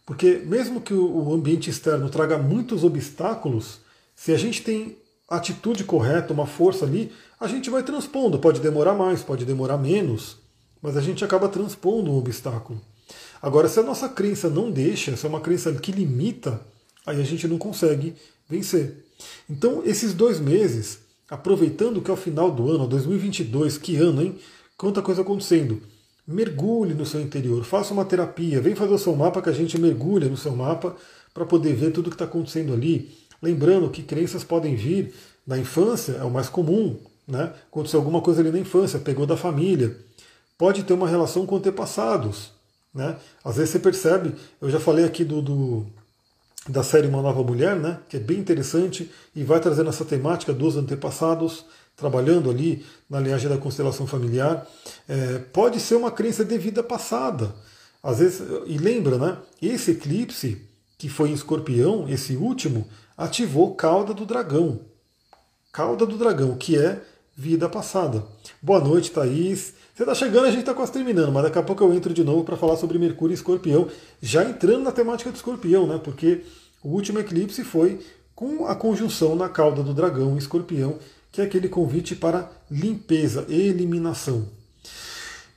Porque 0.06 0.42
mesmo 0.46 0.80
que 0.80 0.94
o 0.94 1.34
ambiente 1.34 1.70
externo 1.70 2.10
traga 2.10 2.38
muitos 2.38 2.84
obstáculos, 2.84 3.80
se 4.16 4.32
a 4.32 4.38
gente 4.38 4.62
tem 4.62 4.98
atitude 5.28 5.84
correta, 5.84 6.34
uma 6.34 6.46
força 6.46 6.86
ali, 6.86 7.12
a 7.40 7.48
gente 7.48 7.72
vai 7.72 7.82
transpondo. 7.82 8.38
Pode 8.38 8.60
demorar 8.60 8.94
mais, 8.94 9.24
pode 9.24 9.46
demorar 9.46 9.78
menos, 9.78 10.38
mas 10.80 10.96
a 10.96 11.02
gente 11.02 11.26
acaba 11.26 11.50
transpondo 11.50 12.12
um 12.12 12.18
obstáculo. 12.18 12.80
Agora, 13.42 13.68
se 13.68 13.80
a 13.80 13.84
nossa 13.84 14.08
crença 14.08 14.48
não 14.48 14.70
deixa, 14.70 15.18
se 15.18 15.26
é 15.26 15.30
uma 15.30 15.42
crença 15.42 15.74
que 15.74 15.92
limita, 15.92 16.62
aí 17.06 17.20
a 17.20 17.26
gente 17.26 17.48
não 17.48 17.58
consegue 17.58 18.16
vencer. 18.50 19.06
Então, 19.50 19.82
esses 19.86 20.14
dois 20.14 20.40
meses, 20.40 21.00
aproveitando 21.30 22.02
que 22.02 22.10
é 22.10 22.14
o 22.14 22.18
final 22.18 22.52
do 22.52 22.70
ano, 22.70 22.88
2022, 22.88 23.78
que 23.78 23.96
ano, 23.98 24.22
hein? 24.22 24.40
Quanta 24.78 25.02
coisa 25.02 25.22
acontecendo. 25.22 25.82
Mergulhe 26.28 26.94
no 26.94 27.06
seu 27.06 27.22
interior, 27.22 27.64
faça 27.64 27.94
uma 27.94 28.06
terapia, 28.06 28.62
vem 28.62 28.76
fazer 28.76 28.94
o 28.94 28.98
seu 28.98 29.16
mapa 29.16 29.42
que 29.42 29.50
a 29.50 29.54
gente 29.54 29.78
mergulha 29.78 30.30
no 30.30 30.38
seu 30.38 30.56
mapa 30.56 30.96
para 31.34 31.46
poder 31.46 31.74
ver 31.74 31.92
tudo 31.92 32.08
o 32.08 32.10
que 32.10 32.16
está 32.16 32.26
acontecendo 32.26 32.74
ali. 32.74 33.12
Lembrando 33.42 33.90
que 33.90 34.04
crenças 34.04 34.44
podem 34.44 34.76
vir 34.76 35.14
da 35.46 35.58
infância, 35.58 36.14
é 36.14 36.24
o 36.24 36.30
mais 36.30 36.48
comum, 36.48 36.98
né? 37.28 37.54
Aconteceu 37.70 38.00
alguma 38.00 38.22
coisa 38.22 38.42
ali 38.42 38.52
na 38.52 38.60
infância, 38.60 39.00
pegou 39.00 39.26
da 39.26 39.36
família. 39.36 39.98
Pode 40.58 40.84
ter 40.84 40.94
uma 40.94 41.08
relação 41.08 41.46
com 41.46 41.56
antepassados. 41.56 42.52
Né? 42.94 43.18
Às 43.44 43.56
vezes 43.56 43.72
você 43.72 43.80
percebe, 43.80 44.36
eu 44.60 44.70
já 44.70 44.80
falei 44.80 45.06
aqui 45.06 45.24
do, 45.24 45.42
do, 45.42 45.88
da 46.68 46.84
série 46.84 47.08
Uma 47.08 47.22
Nova 47.22 47.44
Mulher, 47.44 47.76
né? 47.76 48.00
que 48.08 48.18
é 48.18 48.20
bem 48.20 48.38
interessante 48.38 49.12
e 49.36 49.44
vai 49.44 49.60
trazendo 49.60 49.90
essa 49.90 50.06
temática 50.06 50.54
dos 50.54 50.78
antepassados, 50.78 51.66
trabalhando 51.96 52.50
ali 52.50 52.86
na 53.10 53.20
linhagem 53.20 53.50
da 53.50 53.58
constelação 53.58 54.06
familiar. 54.06 54.68
É, 55.08 55.40
pode 55.52 55.80
ser 55.80 55.96
uma 55.96 56.12
crença 56.12 56.46
de 56.46 56.58
vida 56.58 56.84
passada. 56.84 57.54
Às 58.04 58.20
vezes, 58.20 58.42
e 58.66 58.78
lembra, 58.78 59.18
né? 59.18 59.38
Esse 59.62 59.92
eclipse 59.92 60.68
que 60.98 61.10
foi 61.10 61.30
em 61.30 61.34
escorpião, 61.34 62.08
esse 62.08 62.36
último, 62.36 62.88
ativou 63.18 63.74
cauda 63.76 64.14
do 64.14 64.26
dragão. 64.26 64.82
Cauda 65.72 66.06
do 66.06 66.18
dragão, 66.18 66.56
que 66.56 66.78
é 66.78 67.02
vida 67.36 67.68
passada. 67.68 68.24
Boa 68.62 68.80
noite, 68.80 69.10
Thaís. 69.10 69.74
Você 70.02 70.06
está 70.06 70.16
chegando, 70.16 70.46
a 70.46 70.50
gente 70.50 70.62
está 70.62 70.74
quase 70.74 70.92
terminando, 70.92 71.32
mas 71.32 71.44
daqui 71.44 71.60
a 71.60 71.62
pouco 71.62 71.84
eu 71.84 71.94
entro 71.94 72.12
de 72.12 72.24
novo 72.24 72.44
para 72.44 72.58
falar 72.58 72.76
sobre 72.76 72.98
Mercúrio 72.98 73.34
e 73.34 73.36
Escorpião, 73.36 73.88
já 74.20 74.44
entrando 74.44 74.82
na 74.82 74.92
temática 74.92 75.30
do 75.30 75.36
Escorpião, 75.36 75.86
né? 75.86 76.02
Porque 76.04 76.42
o 76.82 76.90
último 76.90 77.20
eclipse 77.20 77.64
foi 77.64 78.00
com 78.34 78.66
a 78.66 78.74
conjunção 78.74 79.36
na 79.36 79.48
cauda 79.48 79.84
do 79.84 79.94
dragão 79.94 80.36
Escorpião, 80.40 80.98
que 81.32 81.40
é 81.40 81.44
aquele 81.44 81.70
convite 81.70 82.16
para 82.16 82.50
limpeza, 82.72 83.46
eliminação. 83.48 84.48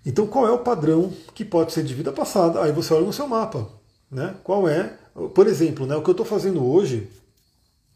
Então, 0.04 0.26
qual 0.26 0.46
é 0.46 0.52
o 0.52 0.58
padrão 0.58 1.10
que 1.34 1.42
pode 1.42 1.72
ser 1.72 1.82
de 1.82 1.94
vida 1.94 2.12
passada? 2.12 2.60
Aí 2.60 2.70
você 2.70 2.92
olha 2.92 3.06
no 3.06 3.14
seu 3.14 3.26
mapa, 3.26 3.66
né? 4.10 4.34
Qual 4.44 4.68
é, 4.68 4.92
por 5.34 5.46
exemplo, 5.46 5.86
né? 5.86 5.96
O 5.96 6.02
que 6.02 6.10
eu 6.10 6.12
estou 6.12 6.26
fazendo 6.26 6.62
hoje, 6.62 7.08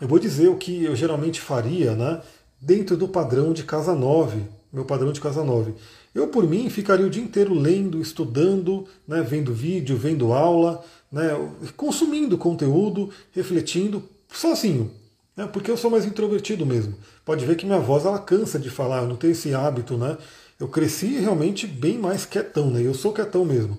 eu 0.01 0.09
vou 0.09 0.18
dizer 0.18 0.49
o 0.49 0.57
que 0.57 0.82
eu 0.82 0.96
geralmente 0.96 1.42
faria, 1.42 1.94
né? 1.94 2.22
Dentro 2.59 2.96
do 2.96 3.07
padrão 3.07 3.53
de 3.53 3.64
casa 3.64 3.94
9, 3.94 4.57
meu 4.72 4.86
padrão 4.86 5.12
de 5.12 5.20
casa 5.20 5.44
9. 5.44 5.74
Eu, 6.18 6.26
por 6.26 6.48
mim, 6.48 6.68
ficaria 6.68 7.06
o 7.06 7.10
dia 7.10 7.22
inteiro 7.22 7.54
lendo, 7.54 8.00
estudando, 8.00 8.88
né, 9.06 9.22
vendo 9.22 9.54
vídeo, 9.54 9.96
vendo 9.96 10.32
aula, 10.32 10.84
né, 11.12 11.28
consumindo 11.76 12.36
conteúdo, 12.36 13.10
refletindo, 13.30 14.02
sozinho. 14.28 14.90
Né, 15.36 15.46
porque 15.46 15.70
eu 15.70 15.76
sou 15.76 15.88
mais 15.88 16.04
introvertido 16.04 16.66
mesmo. 16.66 16.96
Pode 17.24 17.46
ver 17.46 17.56
que 17.56 17.64
minha 17.64 17.78
voz 17.78 18.04
ela 18.04 18.18
cansa 18.18 18.58
de 18.58 18.68
falar, 18.68 19.02
eu 19.02 19.08
não 19.08 19.14
tenho 19.14 19.30
esse 19.30 19.54
hábito. 19.54 19.96
Né? 19.96 20.18
Eu 20.58 20.66
cresci 20.66 21.06
realmente 21.20 21.68
bem 21.68 21.96
mais 21.96 22.26
quietão, 22.26 22.68
né? 22.68 22.82
eu 22.82 22.94
sou 22.94 23.12
quietão 23.12 23.44
mesmo. 23.44 23.78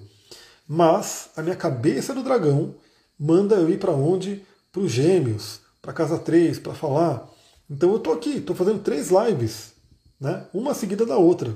Mas 0.66 1.32
a 1.36 1.42
minha 1.42 1.58
cabeça 1.58 2.16
do 2.16 2.24
dragão 2.24 2.74
manda 3.20 3.56
eu 3.56 3.70
ir 3.70 3.80
para 3.80 3.92
onde? 3.92 4.46
Para 4.72 4.84
os 4.84 4.92
gêmeos, 4.94 5.60
para 5.82 5.92
casa 5.92 6.18
3, 6.18 6.58
para 6.60 6.74
falar. 6.74 7.30
Então 7.70 7.90
eu 7.90 7.98
estou 7.98 8.14
aqui, 8.14 8.38
estou 8.38 8.56
fazendo 8.56 8.80
três 8.80 9.10
lives, 9.10 9.74
né? 10.18 10.46
uma 10.54 10.74
seguida 10.74 11.06
da 11.06 11.18
outra. 11.18 11.54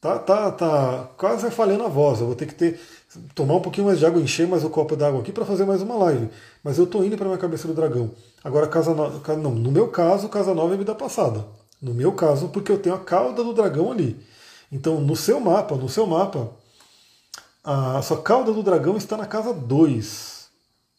Tá, 0.00 0.18
tá, 0.18 0.50
tá 0.50 1.10
quase 1.18 1.50
falhando 1.50 1.84
a 1.84 1.88
voz. 1.88 2.20
Eu 2.20 2.26
vou 2.26 2.34
ter 2.34 2.46
que 2.46 2.54
ter 2.54 2.80
tomar 3.34 3.56
um 3.56 3.60
pouquinho 3.60 3.86
mais 3.86 3.98
de 3.98 4.06
água, 4.06 4.20
encher 4.20 4.46
mais 4.46 4.64
o 4.64 4.70
copo 4.70 4.96
d'água 4.96 5.20
aqui 5.20 5.32
para 5.32 5.44
fazer 5.44 5.66
mais 5.66 5.82
uma 5.82 5.94
live. 5.96 6.30
Mas 6.62 6.78
eu 6.78 6.86
tô 6.86 7.02
indo 7.04 7.16
para 7.16 7.26
minha 7.26 7.38
cabeça 7.38 7.68
do 7.68 7.74
dragão. 7.74 8.10
Agora, 8.42 8.66
casa 8.66 8.94
no... 8.94 9.20
não, 9.36 9.50
no 9.50 9.70
meu 9.70 9.88
caso, 9.88 10.28
casa 10.28 10.54
nova 10.54 10.74
é 10.74 10.76
vida 10.78 10.94
passada. 10.94 11.44
No 11.82 11.92
meu 11.92 12.12
caso, 12.12 12.48
porque 12.48 12.72
eu 12.72 12.78
tenho 12.78 12.94
a 12.94 12.98
cauda 12.98 13.42
do 13.44 13.52
dragão 13.52 13.90
ali. 13.92 14.18
Então, 14.72 15.00
no 15.00 15.16
seu 15.16 15.40
mapa, 15.40 15.74
no 15.74 15.88
seu 15.88 16.06
mapa, 16.06 16.50
a 17.64 18.00
sua 18.02 18.22
cauda 18.22 18.52
do 18.52 18.62
dragão 18.62 18.96
está 18.96 19.16
na 19.16 19.26
casa 19.26 19.52
2. 19.52 20.48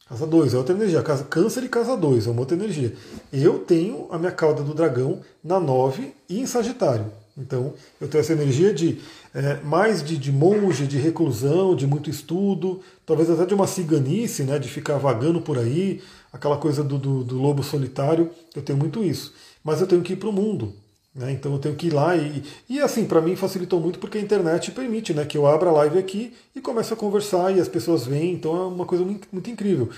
Casa 0.08 0.28
2 0.28 0.54
é 0.54 0.58
outra 0.58 0.76
energia. 0.76 1.02
Casa 1.02 1.24
Câncer 1.24 1.64
e 1.64 1.70
casa 1.70 1.96
2 1.96 2.28
é 2.28 2.30
uma 2.30 2.42
outra 2.42 2.56
energia. 2.56 2.96
Eu 3.32 3.60
tenho 3.60 4.08
a 4.12 4.20
minha 4.20 4.32
cauda 4.32 4.62
do 4.62 4.74
dragão 4.74 5.22
na 5.44 5.60
9 5.60 6.14
e 6.28 6.40
em 6.42 6.46
Sagitário. 6.46 7.21
Então, 7.42 7.74
eu 8.00 8.08
tenho 8.08 8.22
essa 8.22 8.34
energia 8.34 8.74
de 8.74 9.00
é, 9.34 9.60
mais 9.64 10.04
de, 10.04 10.18
de, 10.18 10.32
monge, 10.32 10.86
de 10.86 10.98
reclusão, 10.98 11.76
de 11.76 11.88
muito 11.88 12.10
estudo, 12.10 12.82
talvez 13.06 13.30
até 13.30 13.46
de 13.46 13.54
uma 13.54 13.68
ciganice, 13.68 14.44
né, 14.44 14.60
de 14.60 14.70
ficar 14.70 14.98
vagando 14.98 15.42
por 15.42 15.58
aí, 15.58 16.02
aquela 16.32 16.58
coisa 16.58 16.84
do, 16.84 16.98
do, 16.98 17.24
do 17.24 17.38
lobo 17.38 17.64
solitário. 17.64 18.30
Eu 18.56 18.62
tenho 18.62 18.78
muito 18.78 19.04
isso. 19.04 19.34
Mas 19.64 19.82
eu 19.82 19.88
tenho 19.88 20.02
que 20.02 20.14
ir 20.14 20.18
para 20.18 20.30
o 20.30 20.34
mundo. 20.34 20.74
Né, 21.14 21.32
então 21.34 21.52
eu 21.52 21.60
tenho 21.60 21.76
que 21.76 21.88
ir 21.88 21.94
lá 21.94 22.16
e, 22.16 22.42
e 22.70 22.80
assim, 22.80 23.04
para 23.04 23.20
mim 23.20 23.36
facilitou 23.36 23.82
muito 23.82 24.00
porque 24.00 24.18
a 24.18 24.22
internet 24.22 24.72
permite 24.72 25.14
né, 25.14 25.26
que 25.26 25.38
eu 25.38 25.46
abra 25.46 25.70
a 25.70 25.74
live 25.74 26.00
aqui 26.00 26.34
e 26.56 26.62
comece 26.62 26.94
a 26.94 26.96
conversar 26.96 27.54
e 27.54 27.60
as 27.60 27.68
pessoas 27.68 28.06
vêm, 28.06 28.32
então 28.32 28.56
é 28.56 28.66
uma 28.68 28.86
coisa 28.86 29.04
muito, 29.04 29.28
muito 29.30 29.50
incrível. 29.50 29.90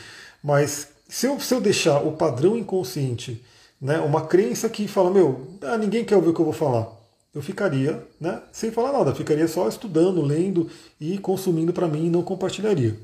Mas 0.43 0.87
se 1.07 1.27
eu, 1.27 1.39
se 1.39 1.53
eu 1.53 1.61
deixar 1.61 1.99
o 1.99 2.13
padrão 2.13 2.57
inconsciente, 2.57 3.45
né, 3.79 3.99
uma 3.99 4.25
crença 4.25 4.67
que 4.67 4.87
fala, 4.87 5.11
meu, 5.11 5.49
ah, 5.61 5.77
ninguém 5.77 6.03
quer 6.03 6.15
ouvir 6.15 6.29
o 6.29 6.33
que 6.33 6.41
eu 6.41 6.45
vou 6.45 6.53
falar 6.53 7.02
eu 7.33 7.41
ficaria 7.41 8.05
né, 8.19 8.41
sem 8.51 8.71
falar 8.71 8.93
nada, 8.93 9.15
ficaria 9.15 9.47
só 9.47 9.67
estudando, 9.67 10.21
lendo 10.21 10.69
e 10.99 11.17
consumindo 11.17 11.73
para 11.73 11.87
mim 11.87 12.05
e 12.05 12.09
não 12.09 12.21
compartilharia. 12.21 12.95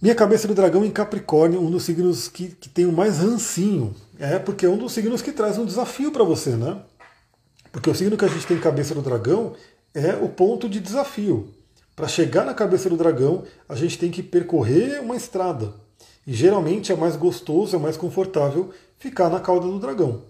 Minha 0.00 0.14
cabeça 0.14 0.48
do 0.48 0.54
dragão 0.54 0.84
em 0.84 0.90
Capricórnio, 0.90 1.60
um 1.60 1.70
dos 1.70 1.84
signos 1.84 2.26
que, 2.26 2.48
que 2.48 2.68
tem 2.68 2.86
o 2.86 2.92
mais 2.92 3.18
rancinho. 3.18 3.94
É 4.18 4.38
porque 4.38 4.66
é 4.66 4.68
um 4.68 4.76
dos 4.76 4.92
signos 4.92 5.22
que 5.22 5.30
traz 5.30 5.58
um 5.58 5.64
desafio 5.64 6.10
para 6.10 6.24
você, 6.24 6.56
né? 6.56 6.80
Porque 7.70 7.88
o 7.88 7.94
signo 7.94 8.16
que 8.16 8.24
a 8.24 8.28
gente 8.28 8.46
tem 8.46 8.58
cabeça 8.58 8.94
do 8.94 9.02
dragão 9.02 9.54
é 9.94 10.14
o 10.14 10.28
ponto 10.28 10.68
de 10.68 10.80
desafio. 10.80 11.54
Para 11.94 12.08
chegar 12.08 12.44
na 12.44 12.54
cabeça 12.54 12.88
do 12.88 12.96
dragão, 12.96 13.44
a 13.68 13.76
gente 13.76 13.98
tem 13.98 14.10
que 14.10 14.22
percorrer 14.22 15.00
uma 15.00 15.14
estrada. 15.14 15.72
E 16.26 16.32
geralmente 16.32 16.90
é 16.90 16.96
mais 16.96 17.14
gostoso, 17.14 17.76
é 17.76 17.78
mais 17.78 17.96
confortável 17.96 18.70
ficar 18.98 19.28
na 19.28 19.38
cauda 19.38 19.66
do 19.66 19.78
dragão. 19.78 20.22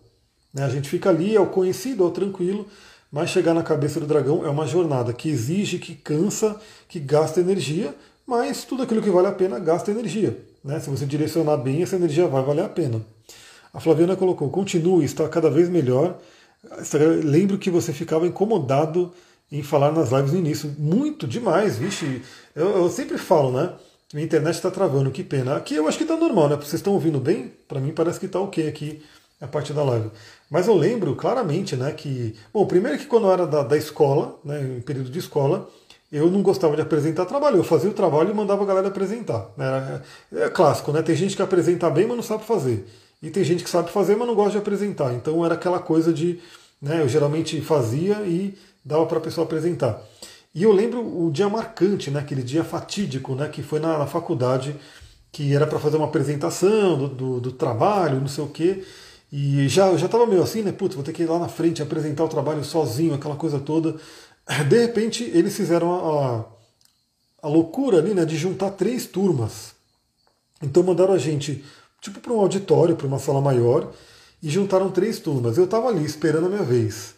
Né? 0.53 0.65
A 0.65 0.69
gente 0.69 0.89
fica 0.89 1.09
ali, 1.09 1.35
é 1.35 1.41
o 1.41 1.47
conhecido, 1.47 2.05
é 2.05 2.07
o 2.07 2.11
tranquilo, 2.11 2.67
mas 3.11 3.31
chegar 3.31 3.55
na 3.55 3.63
cabeça 3.63 4.01
do 4.01 4.07
dragão 4.07 4.45
é 4.45 4.49
uma 4.49 4.67
jornada 4.67 5.13
que 5.13 5.29
exige, 5.29 5.79
que 5.79 5.95
cansa, 5.95 6.61
que 6.89 6.99
gasta 6.99 7.41
energia, 7.41 7.95
mas 8.27 8.65
tudo 8.65 8.83
aquilo 8.83 9.03
que 9.03 9.11
vale 9.11 9.29
a 9.29 9.33
pena 9.33 9.59
gasta 9.59 9.91
energia. 9.91 10.39
Né? 10.65 10.81
Se 10.81 10.89
você 10.89 11.05
direcionar 11.05 11.57
bem, 11.57 11.83
essa 11.83 11.97
energia 11.97 12.27
vai 12.27 12.43
valer 12.43 12.65
a 12.65 12.69
pena. 12.69 13.01
A 13.73 13.81
Flaviana 13.81 14.17
colocou: 14.17 14.49
continue, 14.51 15.05
está 15.05 15.29
cada 15.29 15.51
vez 15.51 15.69
melhor. 15.69 16.19
Lembro 17.25 17.59
que 17.59 17.71
você 17.71 17.93
ficava 17.93 18.27
incomodado 18.27 19.13
em 19.51 19.63
falar 19.63 19.93
nas 19.93 20.11
lives 20.11 20.33
no 20.33 20.39
início. 20.39 20.75
Muito 20.79 21.27
demais, 21.27 21.77
vixe. 21.77 22.23
Eu, 22.55 22.71
eu 22.71 22.91
sempre 22.91 23.19
falo, 23.19 23.51
né? 23.51 23.73
Minha 24.13 24.27
internet 24.27 24.55
está 24.55 24.71
travando, 24.71 25.11
que 25.11 25.25
pena. 25.25 25.57
Aqui 25.57 25.75
eu 25.75 25.89
acho 25.89 25.97
que 25.97 26.05
está 26.05 26.17
normal, 26.17 26.49
né? 26.49 26.57
Vocês 26.57 26.75
estão 26.75 26.93
ouvindo 26.93 27.19
bem? 27.19 27.53
Para 27.67 27.81
mim 27.81 27.93
parece 27.93 28.21
que 28.21 28.27
está 28.27 28.39
ok 28.39 28.69
aqui 28.69 29.03
a 29.41 29.47
parte 29.47 29.73
da 29.73 29.83
live. 29.83 30.11
Mas 30.53 30.69
eu 30.69 30.75
lembro 30.75 31.17
claramente, 31.17 31.75
né, 31.75 31.93
que. 31.93 32.35
Bom, 32.53 32.67
primeiro 32.67 32.99
que 32.99 33.07
quando 33.07 33.27
eu 33.27 33.33
era 33.33 33.47
da, 33.47 33.63
da 33.63 33.75
escola, 33.75 34.39
né, 34.45 34.61
em 34.77 34.83
período 34.83 35.09
de 35.09 35.19
escola, 35.19 35.67
eu 36.13 36.31
não 36.31 36.43
gostava 36.43 36.77
de 36.77 36.83
apresentar 36.83 37.25
trabalho. 37.25 37.57
Eu 37.57 37.65
fazia 37.65 37.89
o 37.89 37.95
trabalho 37.95 38.33
e 38.33 38.35
mandava 38.35 38.63
a 38.63 38.67
galera 38.67 38.89
apresentar. 38.89 39.51
Né? 39.57 40.03
É, 40.31 40.51
clássico, 40.51 40.93
né? 40.93 41.01
Tem 41.01 41.17
gente 41.17 41.35
que 41.35 41.41
apresenta 41.41 41.89
bem, 41.89 42.07
mas 42.07 42.17
não 42.17 42.23
sabe 42.23 42.45
fazer. 42.45 42.87
E 43.23 43.31
tem 43.31 43.43
gente 43.43 43.65
que 43.65 43.71
sabe 43.71 43.91
fazer, 43.91 44.15
mas 44.15 44.29
não 44.29 44.35
gosta 44.35 44.51
de 44.51 44.59
apresentar. 44.59 45.15
Então 45.15 45.43
era 45.43 45.55
aquela 45.55 45.79
coisa 45.79 46.13
de. 46.13 46.39
Né, 46.83 47.01
eu 47.01 47.09
geralmente 47.09 47.59
fazia 47.63 48.21
e 48.27 48.55
dava 48.85 49.07
para 49.07 49.17
a 49.17 49.23
pessoa 49.23 49.47
apresentar. 49.47 50.03
E 50.55 50.65
eu 50.65 50.73
lembro 50.73 51.01
o 51.01 51.31
dia 51.33 51.49
marcante, 51.49 52.11
né, 52.11 52.21
aquele 52.21 52.43
dia 52.43 52.63
fatídico, 52.63 53.35
né, 53.35 53.49
que 53.49 53.63
foi 53.63 53.81
na, 53.81 53.97
na 53.97 54.07
faculdade, 54.07 54.77
que 55.31 55.55
era 55.55 55.67
para 55.67 55.79
fazer 55.79 55.97
uma 55.97 56.09
apresentação 56.09 56.99
do, 56.99 57.09
do, 57.09 57.41
do 57.41 57.53
trabalho, 57.53 58.21
não 58.21 58.29
sei 58.29 58.45
o 58.45 58.49
quê. 58.49 58.85
E 59.33 59.67
já 59.67 59.97
já 59.97 60.05
estava 60.05 60.27
meio 60.27 60.43
assim, 60.43 60.61
né? 60.61 60.73
Putz, 60.73 60.95
vou 60.95 61.03
ter 61.03 61.15
que 61.15 61.23
ir 61.23 61.27
lá 61.27 61.39
na 61.39 61.49
frente 61.49 61.83
apresentar 61.83 62.23
o 62.23 62.29
trabalho 62.29 62.63
sozinho, 62.63 63.15
aquela 63.15 63.35
coisa 63.35 63.59
toda. 63.59 63.97
De 64.69 64.79
repente, 64.79 65.25
eles 65.33 65.57
fizeram 65.57 65.91
a, 65.91 66.45
a, 67.43 67.47
a 67.47 67.49
loucura 67.49 67.97
ali, 67.99 68.13
né? 68.13 68.27
De 68.27 68.37
juntar 68.37 68.73
três 68.73 69.07
turmas. 69.07 69.73
Então 70.63 70.83
mandaram 70.83 71.15
a 71.15 71.19
gente, 71.19 71.65
tipo, 72.03 72.21
para 72.21 72.33
um 72.33 72.41
auditório, 72.41 72.95
para 72.95 73.07
uma 73.07 73.19
sala 73.19 73.41
maior, 73.41 73.91
e 74.43 74.51
juntaram 74.51 74.91
três 74.91 75.19
turmas. 75.19 75.57
Eu 75.57 75.65
estava 75.65 75.89
ali 75.89 76.05
esperando 76.05 76.47
a 76.47 76.51
minha 76.51 76.63
vez. 76.63 77.15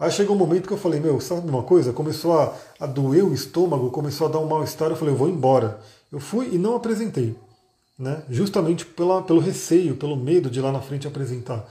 Aí 0.00 0.10
chegou 0.10 0.34
um 0.34 0.38
momento 0.38 0.66
que 0.66 0.74
eu 0.74 0.78
falei, 0.78 0.98
meu, 0.98 1.20
sabe 1.20 1.48
uma 1.48 1.62
coisa? 1.62 1.92
Começou 1.92 2.38
a, 2.38 2.54
a 2.80 2.86
doer 2.86 3.24
o 3.24 3.32
estômago, 3.32 3.90
começou 3.90 4.26
a 4.26 4.30
dar 4.30 4.40
um 4.40 4.46
mal-estar. 4.46 4.90
Eu 4.90 4.96
falei, 4.96 5.14
eu 5.14 5.18
vou 5.18 5.28
embora. 5.28 5.80
Eu 6.10 6.18
fui 6.18 6.50
e 6.52 6.58
não 6.58 6.74
apresentei 6.74 7.36
né? 7.98 8.22
justamente 8.28 8.84
pela, 8.84 9.22
pelo 9.22 9.40
receio, 9.40 9.96
pelo 9.96 10.16
medo 10.16 10.50
de 10.50 10.60
lá 10.60 10.70
na 10.70 10.80
frente 10.80 11.06
apresentar. 11.06 11.68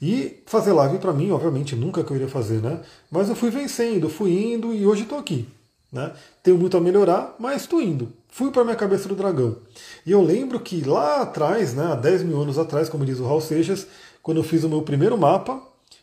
E 0.00 0.42
fazer 0.46 0.72
live 0.72 0.98
para 0.98 1.12
mim, 1.12 1.30
obviamente, 1.30 1.74
nunca 1.74 2.04
que 2.04 2.10
eu 2.10 2.16
iria 2.16 2.28
fazer, 2.28 2.60
né? 2.60 2.80
Mas 3.10 3.30
eu 3.30 3.34
fui 3.34 3.50
vencendo, 3.50 4.10
fui 4.10 4.30
indo 4.30 4.74
e 4.74 4.86
hoje 4.86 5.04
estou 5.04 5.18
aqui. 5.18 5.48
Né? 5.90 6.12
Tenho 6.42 6.58
muito 6.58 6.76
a 6.76 6.80
melhorar, 6.80 7.34
mas 7.38 7.62
estou 7.62 7.80
indo. 7.80 8.12
Fui 8.28 8.50
para 8.50 8.64
minha 8.64 8.76
cabeça 8.76 9.08
do 9.08 9.14
dragão. 9.14 9.56
E 10.04 10.12
eu 10.12 10.20
lembro 10.20 10.60
que 10.60 10.82
lá 10.82 11.22
atrás, 11.22 11.72
né, 11.72 11.92
há 11.92 11.94
10 11.94 12.24
mil 12.24 12.40
anos 12.42 12.58
atrás, 12.58 12.88
como 12.88 13.06
diz 13.06 13.18
o 13.18 13.24
Raul 13.24 13.40
Seixas, 13.40 13.86
quando 14.22 14.38
eu 14.38 14.44
fiz 14.44 14.64
o 14.64 14.68
meu 14.68 14.82
primeiro 14.82 15.16
mapa, 15.16 15.62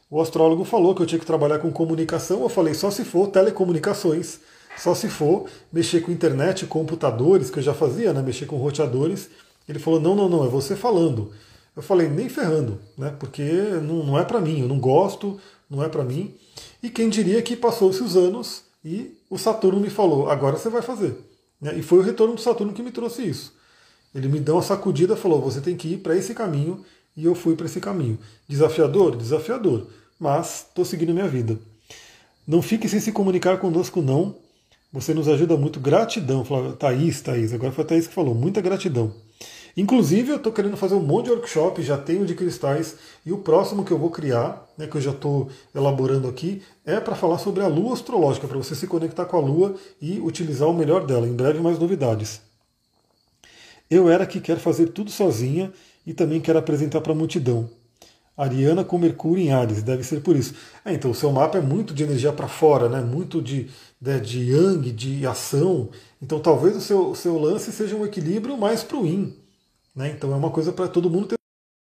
o 0.10 0.20
astrólogo 0.20 0.64
falou 0.64 0.96
que 0.96 1.02
eu 1.02 1.06
tinha 1.06 1.20
que 1.20 1.26
trabalhar 1.26 1.60
com 1.60 1.72
comunicação. 1.72 2.42
Eu 2.42 2.50
falei, 2.50 2.74
só 2.74 2.90
se 2.90 3.04
for 3.04 3.28
telecomunicações, 3.28 4.40
só 4.78 4.96
se 4.96 5.10
for 5.10 5.48
mexer 5.72 6.02
com 6.02 6.12
internet, 6.12 6.66
computadores, 6.66 7.52
que 7.52 7.60
eu 7.60 7.64
já 7.64 7.74
fazia, 7.74 8.14
né, 8.14 8.22
mexer 8.24 8.48
com 8.48 8.56
roteadores. 8.56 9.30
Ele 9.68 9.80
falou, 9.80 10.00
não, 10.00 10.16
não, 10.16 10.30
não, 10.30 10.46
é 10.46 10.48
você 10.48 10.76
falando. 10.76 11.32
Eu 11.76 11.82
falei, 11.82 12.08
nem 12.08 12.30
ferrando, 12.30 12.80
né, 12.98 13.16
porque 13.20 13.44
não, 13.82 14.04
não 14.04 14.20
é 14.20 14.24
para 14.24 14.40
mim, 14.40 14.62
eu 14.62 14.68
não 14.68 14.80
gosto, 14.80 15.40
não 15.70 15.84
é 15.84 15.90
para 15.90 16.04
mim. 16.04 16.36
E 16.82 16.90
quem 16.90 17.10
diria 17.10 17.42
que 17.42 17.56
passou-se 17.56 18.04
os 18.04 18.16
anos 18.16 18.64
e 18.86 19.18
o 19.30 19.38
Saturno 19.38 19.80
me 19.80 19.90
falou, 19.90 20.30
agora 20.30 20.58
você 20.58 20.70
vai 20.70 20.82
fazer. 20.82 21.16
Né? 21.60 21.78
E 21.78 21.82
foi 21.82 22.00
o 22.00 22.02
retorno 22.02 22.36
do 22.36 22.42
Saturno 22.42 22.74
que 22.74 22.84
me 22.84 22.92
trouxe 22.92 23.24
isso. 23.24 23.54
Ele 24.14 24.28
me 24.28 24.40
deu 24.40 24.56
uma 24.56 24.62
sacudida, 24.62 25.16
falou, 25.16 25.42
você 25.42 25.62
tem 25.62 25.76
que 25.76 25.94
ir 25.94 25.98
para 25.98 26.16
esse 26.16 26.36
caminho, 26.36 26.86
e 27.16 27.26
eu 27.26 27.34
fui 27.34 27.56
para 27.56 27.66
esse 27.66 27.80
caminho. 27.80 28.20
Desafiador? 28.48 29.16
Desafiador. 29.16 29.88
Mas 30.20 30.66
estou 30.68 30.86
seguindo 30.86 31.14
minha 31.14 31.28
vida. 31.28 31.58
Não 32.46 32.62
fique 32.62 32.90
sem 32.90 33.00
se 33.00 33.12
comunicar 33.12 33.58
conosco, 33.58 34.02
não. 34.02 34.36
Você 34.94 35.12
nos 35.12 35.28
ajuda 35.28 35.58
muito. 35.58 35.80
Gratidão. 35.80 36.46
Thaís, 36.78 37.20
Thaís. 37.20 37.52
Agora 37.52 37.72
foi 37.72 37.84
a 37.84 37.88
Thaís 37.88 38.06
que 38.06 38.14
falou. 38.14 38.36
Muita 38.36 38.62
gratidão. 38.62 39.12
Inclusive, 39.76 40.30
eu 40.30 40.36
estou 40.36 40.54
querendo 40.54 40.78
fazer 40.78 40.94
um 40.94 41.02
monte 41.02 41.26
de 41.26 41.32
workshop, 41.32 41.82
já 41.82 41.98
tenho 41.98 42.28
de 42.28 42.36
cristais, 42.36 42.96
e 43.26 43.32
o 43.32 43.40
próximo 43.40 43.84
que 43.84 43.92
eu 43.92 43.98
vou 43.98 44.12
criar, 44.12 44.64
né, 44.78 44.86
que 44.86 44.96
eu 44.96 45.02
já 45.02 45.10
estou 45.10 45.50
elaborando 45.74 46.28
aqui, 46.28 46.62
é 46.86 47.00
para 47.00 47.16
falar 47.16 47.40
sobre 47.40 47.64
a 47.64 47.68
lua 47.68 47.94
astrológica, 47.94 48.48
para 48.48 48.56
você 48.56 48.76
se 48.76 48.86
conectar 48.86 49.26
com 49.26 49.36
a 49.36 49.40
lua 49.40 49.76
e 50.00 50.20
utilizar 50.20 50.70
o 50.70 50.76
melhor 50.76 51.08
dela. 51.08 51.28
Em 51.28 51.34
breve, 51.34 51.60
mais 51.60 51.80
novidades. 51.80 52.40
Eu 53.90 54.08
era 54.12 54.28
que 54.28 54.40
quer 54.40 54.60
fazer 54.60 54.90
tudo 54.90 55.10
sozinha 55.10 55.74
e 56.06 56.14
também 56.14 56.40
quero 56.40 56.60
apresentar 56.60 57.02
para 57.02 57.14
a 57.14 57.16
multidão. 57.16 57.68
Ariana 58.36 58.84
com 58.84 58.98
Mercúrio 58.98 59.44
em 59.44 59.52
Ares, 59.52 59.84
deve 59.84 60.04
ser 60.04 60.22
por 60.22 60.36
isso. 60.36 60.56
É, 60.84 60.94
então 60.94 61.12
o 61.12 61.16
seu 61.16 61.32
mapa 61.32 61.58
é 61.58 61.62
muito 61.62 61.94
de 61.94 62.04
energia 62.04 62.34
para 62.34 62.48
fora, 62.48 62.90
né? 62.90 63.00
muito 63.02 63.42
de, 63.42 63.66
de, 63.66 63.72
né, 64.02 64.20
de 64.20 64.52
yang, 64.52 64.92
de 64.92 65.26
ação. 65.26 65.90
Então 66.22 66.40
talvez 66.40 66.76
o 66.76 66.82
seu, 66.82 67.14
seu 67.14 67.38
lance 67.38 67.72
seja 67.72 67.96
um 67.96 68.06
equilíbrio 68.06 68.58
mais 68.58 68.84
para 68.84 68.98
o 68.98 69.06
yin. 69.06 69.36
Né? 69.96 70.10
Então 70.10 70.34
é 70.34 70.36
uma 70.36 70.50
coisa 70.50 70.72
para 70.72 70.88
todo 70.88 71.10
mundo 71.10 71.28
ter 71.28 71.36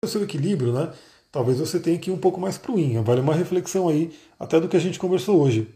o 0.04 0.08
seu 0.08 0.22
equilíbrio. 0.24 0.72
Né? 0.72 0.92
Talvez 1.30 1.58
você 1.58 1.78
tenha 1.78 1.98
que 1.98 2.10
ir 2.10 2.12
um 2.12 2.18
pouco 2.18 2.40
mais 2.40 2.58
para 2.58 2.72
o 2.72 2.78
yin. 2.78 3.00
Vale 3.02 3.20
uma 3.20 3.34
reflexão 3.34 3.88
aí, 3.88 4.12
até 4.38 4.60
do 4.60 4.68
que 4.68 4.76
a 4.76 4.80
gente 4.80 4.98
conversou 4.98 5.40
hoje. 5.40 5.72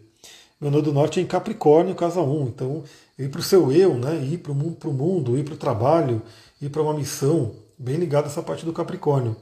Meu 0.60 0.70
Nodo 0.70 0.90
do 0.90 0.92
Norte 0.92 1.20
é 1.20 1.22
em 1.22 1.26
Capricórnio, 1.26 1.94
casa 1.94 2.20
1. 2.20 2.46
Então, 2.46 2.82
ir 3.18 3.28
para 3.28 3.40
o 3.40 3.42
seu 3.42 3.70
eu, 3.70 3.94
né? 3.94 4.16
ir 4.24 4.38
para 4.38 4.51
o 4.51 4.55
mundo, 4.92 5.38
ir 5.38 5.44
para 5.44 5.55
o 5.55 5.56
trabalho, 5.56 6.22
ir 6.60 6.70
para 6.70 6.82
uma 6.82 6.94
missão, 6.94 7.55
bem 7.78 7.96
ligado 7.96 8.24
a 8.24 8.28
essa 8.28 8.42
parte 8.42 8.64
do 8.64 8.72
Capricórnio. 8.72 9.36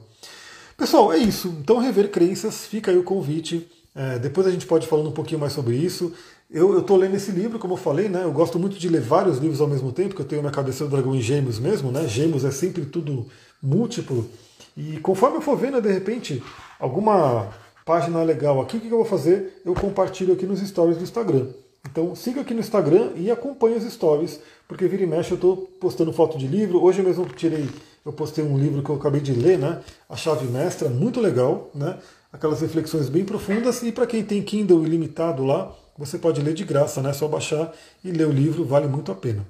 Pessoal, 0.77 1.13
é 1.13 1.17
isso. 1.17 1.47
Então, 1.59 1.77
rever 1.77 2.09
crenças, 2.09 2.65
fica 2.65 2.91
aí 2.91 2.97
o 2.97 3.03
convite. 3.03 3.67
É, 3.95 4.17
depois 4.17 4.47
a 4.47 4.51
gente 4.51 4.65
pode 4.65 4.87
falando 4.87 5.09
um 5.09 5.13
pouquinho 5.13 5.39
mais 5.39 5.53
sobre 5.53 5.75
isso. 5.75 6.13
Eu 6.49 6.79
estou 6.79 6.97
lendo 6.97 7.15
esse 7.15 7.31
livro, 7.31 7.57
como 7.57 7.73
eu 7.73 7.77
falei, 7.77 8.09
né? 8.09 8.23
Eu 8.23 8.31
gosto 8.31 8.59
muito 8.59 8.77
de 8.77 8.89
ler 8.89 9.01
vários 9.01 9.37
livros 9.37 9.61
ao 9.61 9.67
mesmo 9.67 9.91
tempo, 9.91 10.09
porque 10.09 10.21
eu 10.21 10.27
tenho 10.27 10.41
minha 10.41 10.51
cabeça 10.51 10.83
do 10.83 10.91
dragão 10.91 11.15
em 11.15 11.21
gêmeos 11.21 11.59
mesmo, 11.59 11.91
né? 11.91 12.07
Gêmeos 12.07 12.43
é 12.45 12.51
sempre 12.51 12.85
tudo 12.85 13.25
múltiplo. 13.61 14.29
E 14.75 14.97
conforme 14.97 15.37
eu 15.37 15.41
for 15.41 15.55
vendo, 15.55 15.81
de 15.81 15.91
repente, 15.91 16.43
alguma 16.79 17.49
página 17.85 18.21
legal 18.23 18.61
aqui, 18.61 18.77
o 18.77 18.79
que 18.79 18.87
eu 18.87 18.97
vou 18.97 19.05
fazer? 19.05 19.61
Eu 19.65 19.73
compartilho 19.73 20.33
aqui 20.33 20.45
nos 20.45 20.59
stories 20.59 20.97
do 20.97 21.03
Instagram. 21.03 21.47
Então 21.89 22.15
siga 22.15 22.41
aqui 22.41 22.53
no 22.53 22.59
Instagram 22.59 23.11
e 23.15 23.29
acompanhe 23.29 23.75
os 23.75 23.83
stories, 23.91 24.39
porque 24.67 24.87
vira 24.87 25.03
e 25.03 25.07
mexe 25.07 25.31
eu 25.31 25.35
estou 25.35 25.57
postando 25.79 26.13
foto 26.13 26.37
de 26.37 26.47
livro. 26.47 26.81
Hoje 26.81 27.01
mesmo 27.01 27.25
tirei, 27.25 27.69
eu 28.05 28.13
postei 28.13 28.43
um 28.43 28.57
livro 28.57 28.81
que 28.81 28.89
eu 28.89 28.95
acabei 28.95 29.21
de 29.21 29.33
ler, 29.33 29.59
né? 29.59 29.81
A 30.09 30.15
Chave 30.15 30.47
Mestra, 30.47 30.89
muito 30.89 31.19
legal, 31.19 31.69
né? 31.75 31.97
Aquelas 32.31 32.61
reflexões 32.61 33.09
bem 33.09 33.25
profundas. 33.25 33.83
E 33.83 33.91
para 33.91 34.07
quem 34.07 34.23
tem 34.23 34.41
Kindle 34.41 34.83
ilimitado 34.85 35.45
lá, 35.45 35.75
você 35.97 36.17
pode 36.17 36.41
ler 36.41 36.53
de 36.53 36.63
graça, 36.63 37.01
né? 37.01 37.13
Só 37.13 37.27
baixar 37.27 37.71
e 38.03 38.11
ler 38.11 38.27
o 38.27 38.31
livro, 38.31 38.65
vale 38.65 38.87
muito 38.87 39.11
a 39.11 39.15
pena. 39.15 39.45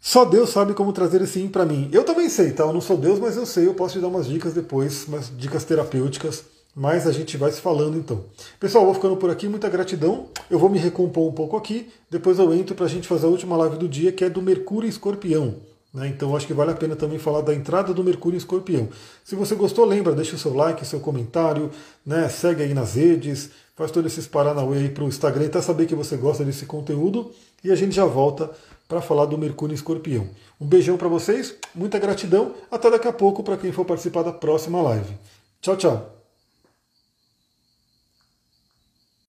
Só 0.00 0.24
Deus 0.24 0.50
sabe 0.50 0.74
como 0.74 0.92
trazer 0.92 1.22
esse 1.22 1.46
para 1.48 1.64
mim. 1.64 1.88
Eu 1.92 2.04
também 2.04 2.28
sei, 2.28 2.52
tá? 2.52 2.64
Eu 2.64 2.72
não 2.72 2.80
sou 2.80 2.96
Deus, 2.96 3.18
mas 3.18 3.36
eu 3.36 3.46
sei, 3.46 3.66
eu 3.66 3.74
posso 3.74 3.94
te 3.94 4.00
dar 4.00 4.08
umas 4.08 4.26
dicas 4.26 4.52
depois, 4.52 5.06
umas 5.06 5.30
dicas 5.36 5.64
terapêuticas 5.64 6.44
mas 6.74 7.06
a 7.06 7.12
gente 7.12 7.36
vai 7.36 7.50
se 7.50 7.60
falando 7.60 7.98
então. 7.98 8.24
Pessoal, 8.58 8.84
vou 8.84 8.94
ficando 8.94 9.16
por 9.16 9.30
aqui, 9.30 9.48
muita 9.48 9.68
gratidão. 9.68 10.28
Eu 10.50 10.58
vou 10.58 10.68
me 10.68 10.78
recompor 10.78 11.28
um 11.28 11.32
pouco 11.32 11.56
aqui, 11.56 11.90
depois 12.10 12.38
eu 12.38 12.52
entro 12.54 12.74
para 12.74 12.86
a 12.86 12.88
gente 12.88 13.08
fazer 13.08 13.26
a 13.26 13.30
última 13.30 13.56
live 13.56 13.76
do 13.76 13.88
dia, 13.88 14.12
que 14.12 14.24
é 14.24 14.30
do 14.30 14.40
Mercúrio 14.40 14.88
Escorpião. 14.88 15.56
Né? 15.92 16.08
Então 16.08 16.36
acho 16.36 16.46
que 16.46 16.54
vale 16.54 16.70
a 16.70 16.74
pena 16.74 16.94
também 16.94 17.18
falar 17.18 17.40
da 17.40 17.54
entrada 17.54 17.92
do 17.92 18.04
Mercúrio 18.04 18.36
Escorpião. 18.36 18.88
Se 19.24 19.34
você 19.34 19.54
gostou, 19.54 19.84
lembra, 19.84 20.14
deixa 20.14 20.36
o 20.36 20.38
seu 20.38 20.54
like, 20.54 20.86
seu 20.86 21.00
comentário, 21.00 21.70
né? 22.06 22.28
segue 22.28 22.62
aí 22.62 22.72
nas 22.72 22.94
redes, 22.94 23.50
faz 23.74 23.90
todos 23.90 24.12
esses 24.12 24.26
paranauê 24.26 24.78
aí 24.78 24.88
para 24.88 25.04
o 25.04 25.08
Instagram, 25.08 25.46
até 25.46 25.60
saber 25.60 25.86
que 25.86 25.94
você 25.94 26.16
gosta 26.16 26.44
desse 26.44 26.66
conteúdo. 26.66 27.30
E 27.64 27.70
a 27.70 27.74
gente 27.74 27.94
já 27.94 28.04
volta 28.04 28.50
para 28.88 29.00
falar 29.00 29.26
do 29.26 29.38
Mercúrio 29.38 29.74
Escorpião. 29.74 30.28
Um 30.60 30.66
beijão 30.66 30.96
para 30.96 31.08
vocês, 31.08 31.54
muita 31.74 31.98
gratidão, 31.98 32.54
até 32.70 32.90
daqui 32.90 33.08
a 33.08 33.12
pouco 33.12 33.42
para 33.42 33.56
quem 33.56 33.72
for 33.72 33.84
participar 33.84 34.22
da 34.22 34.32
próxima 34.32 34.80
live. 34.82 35.16
Tchau, 35.60 35.76
tchau! 35.76 36.19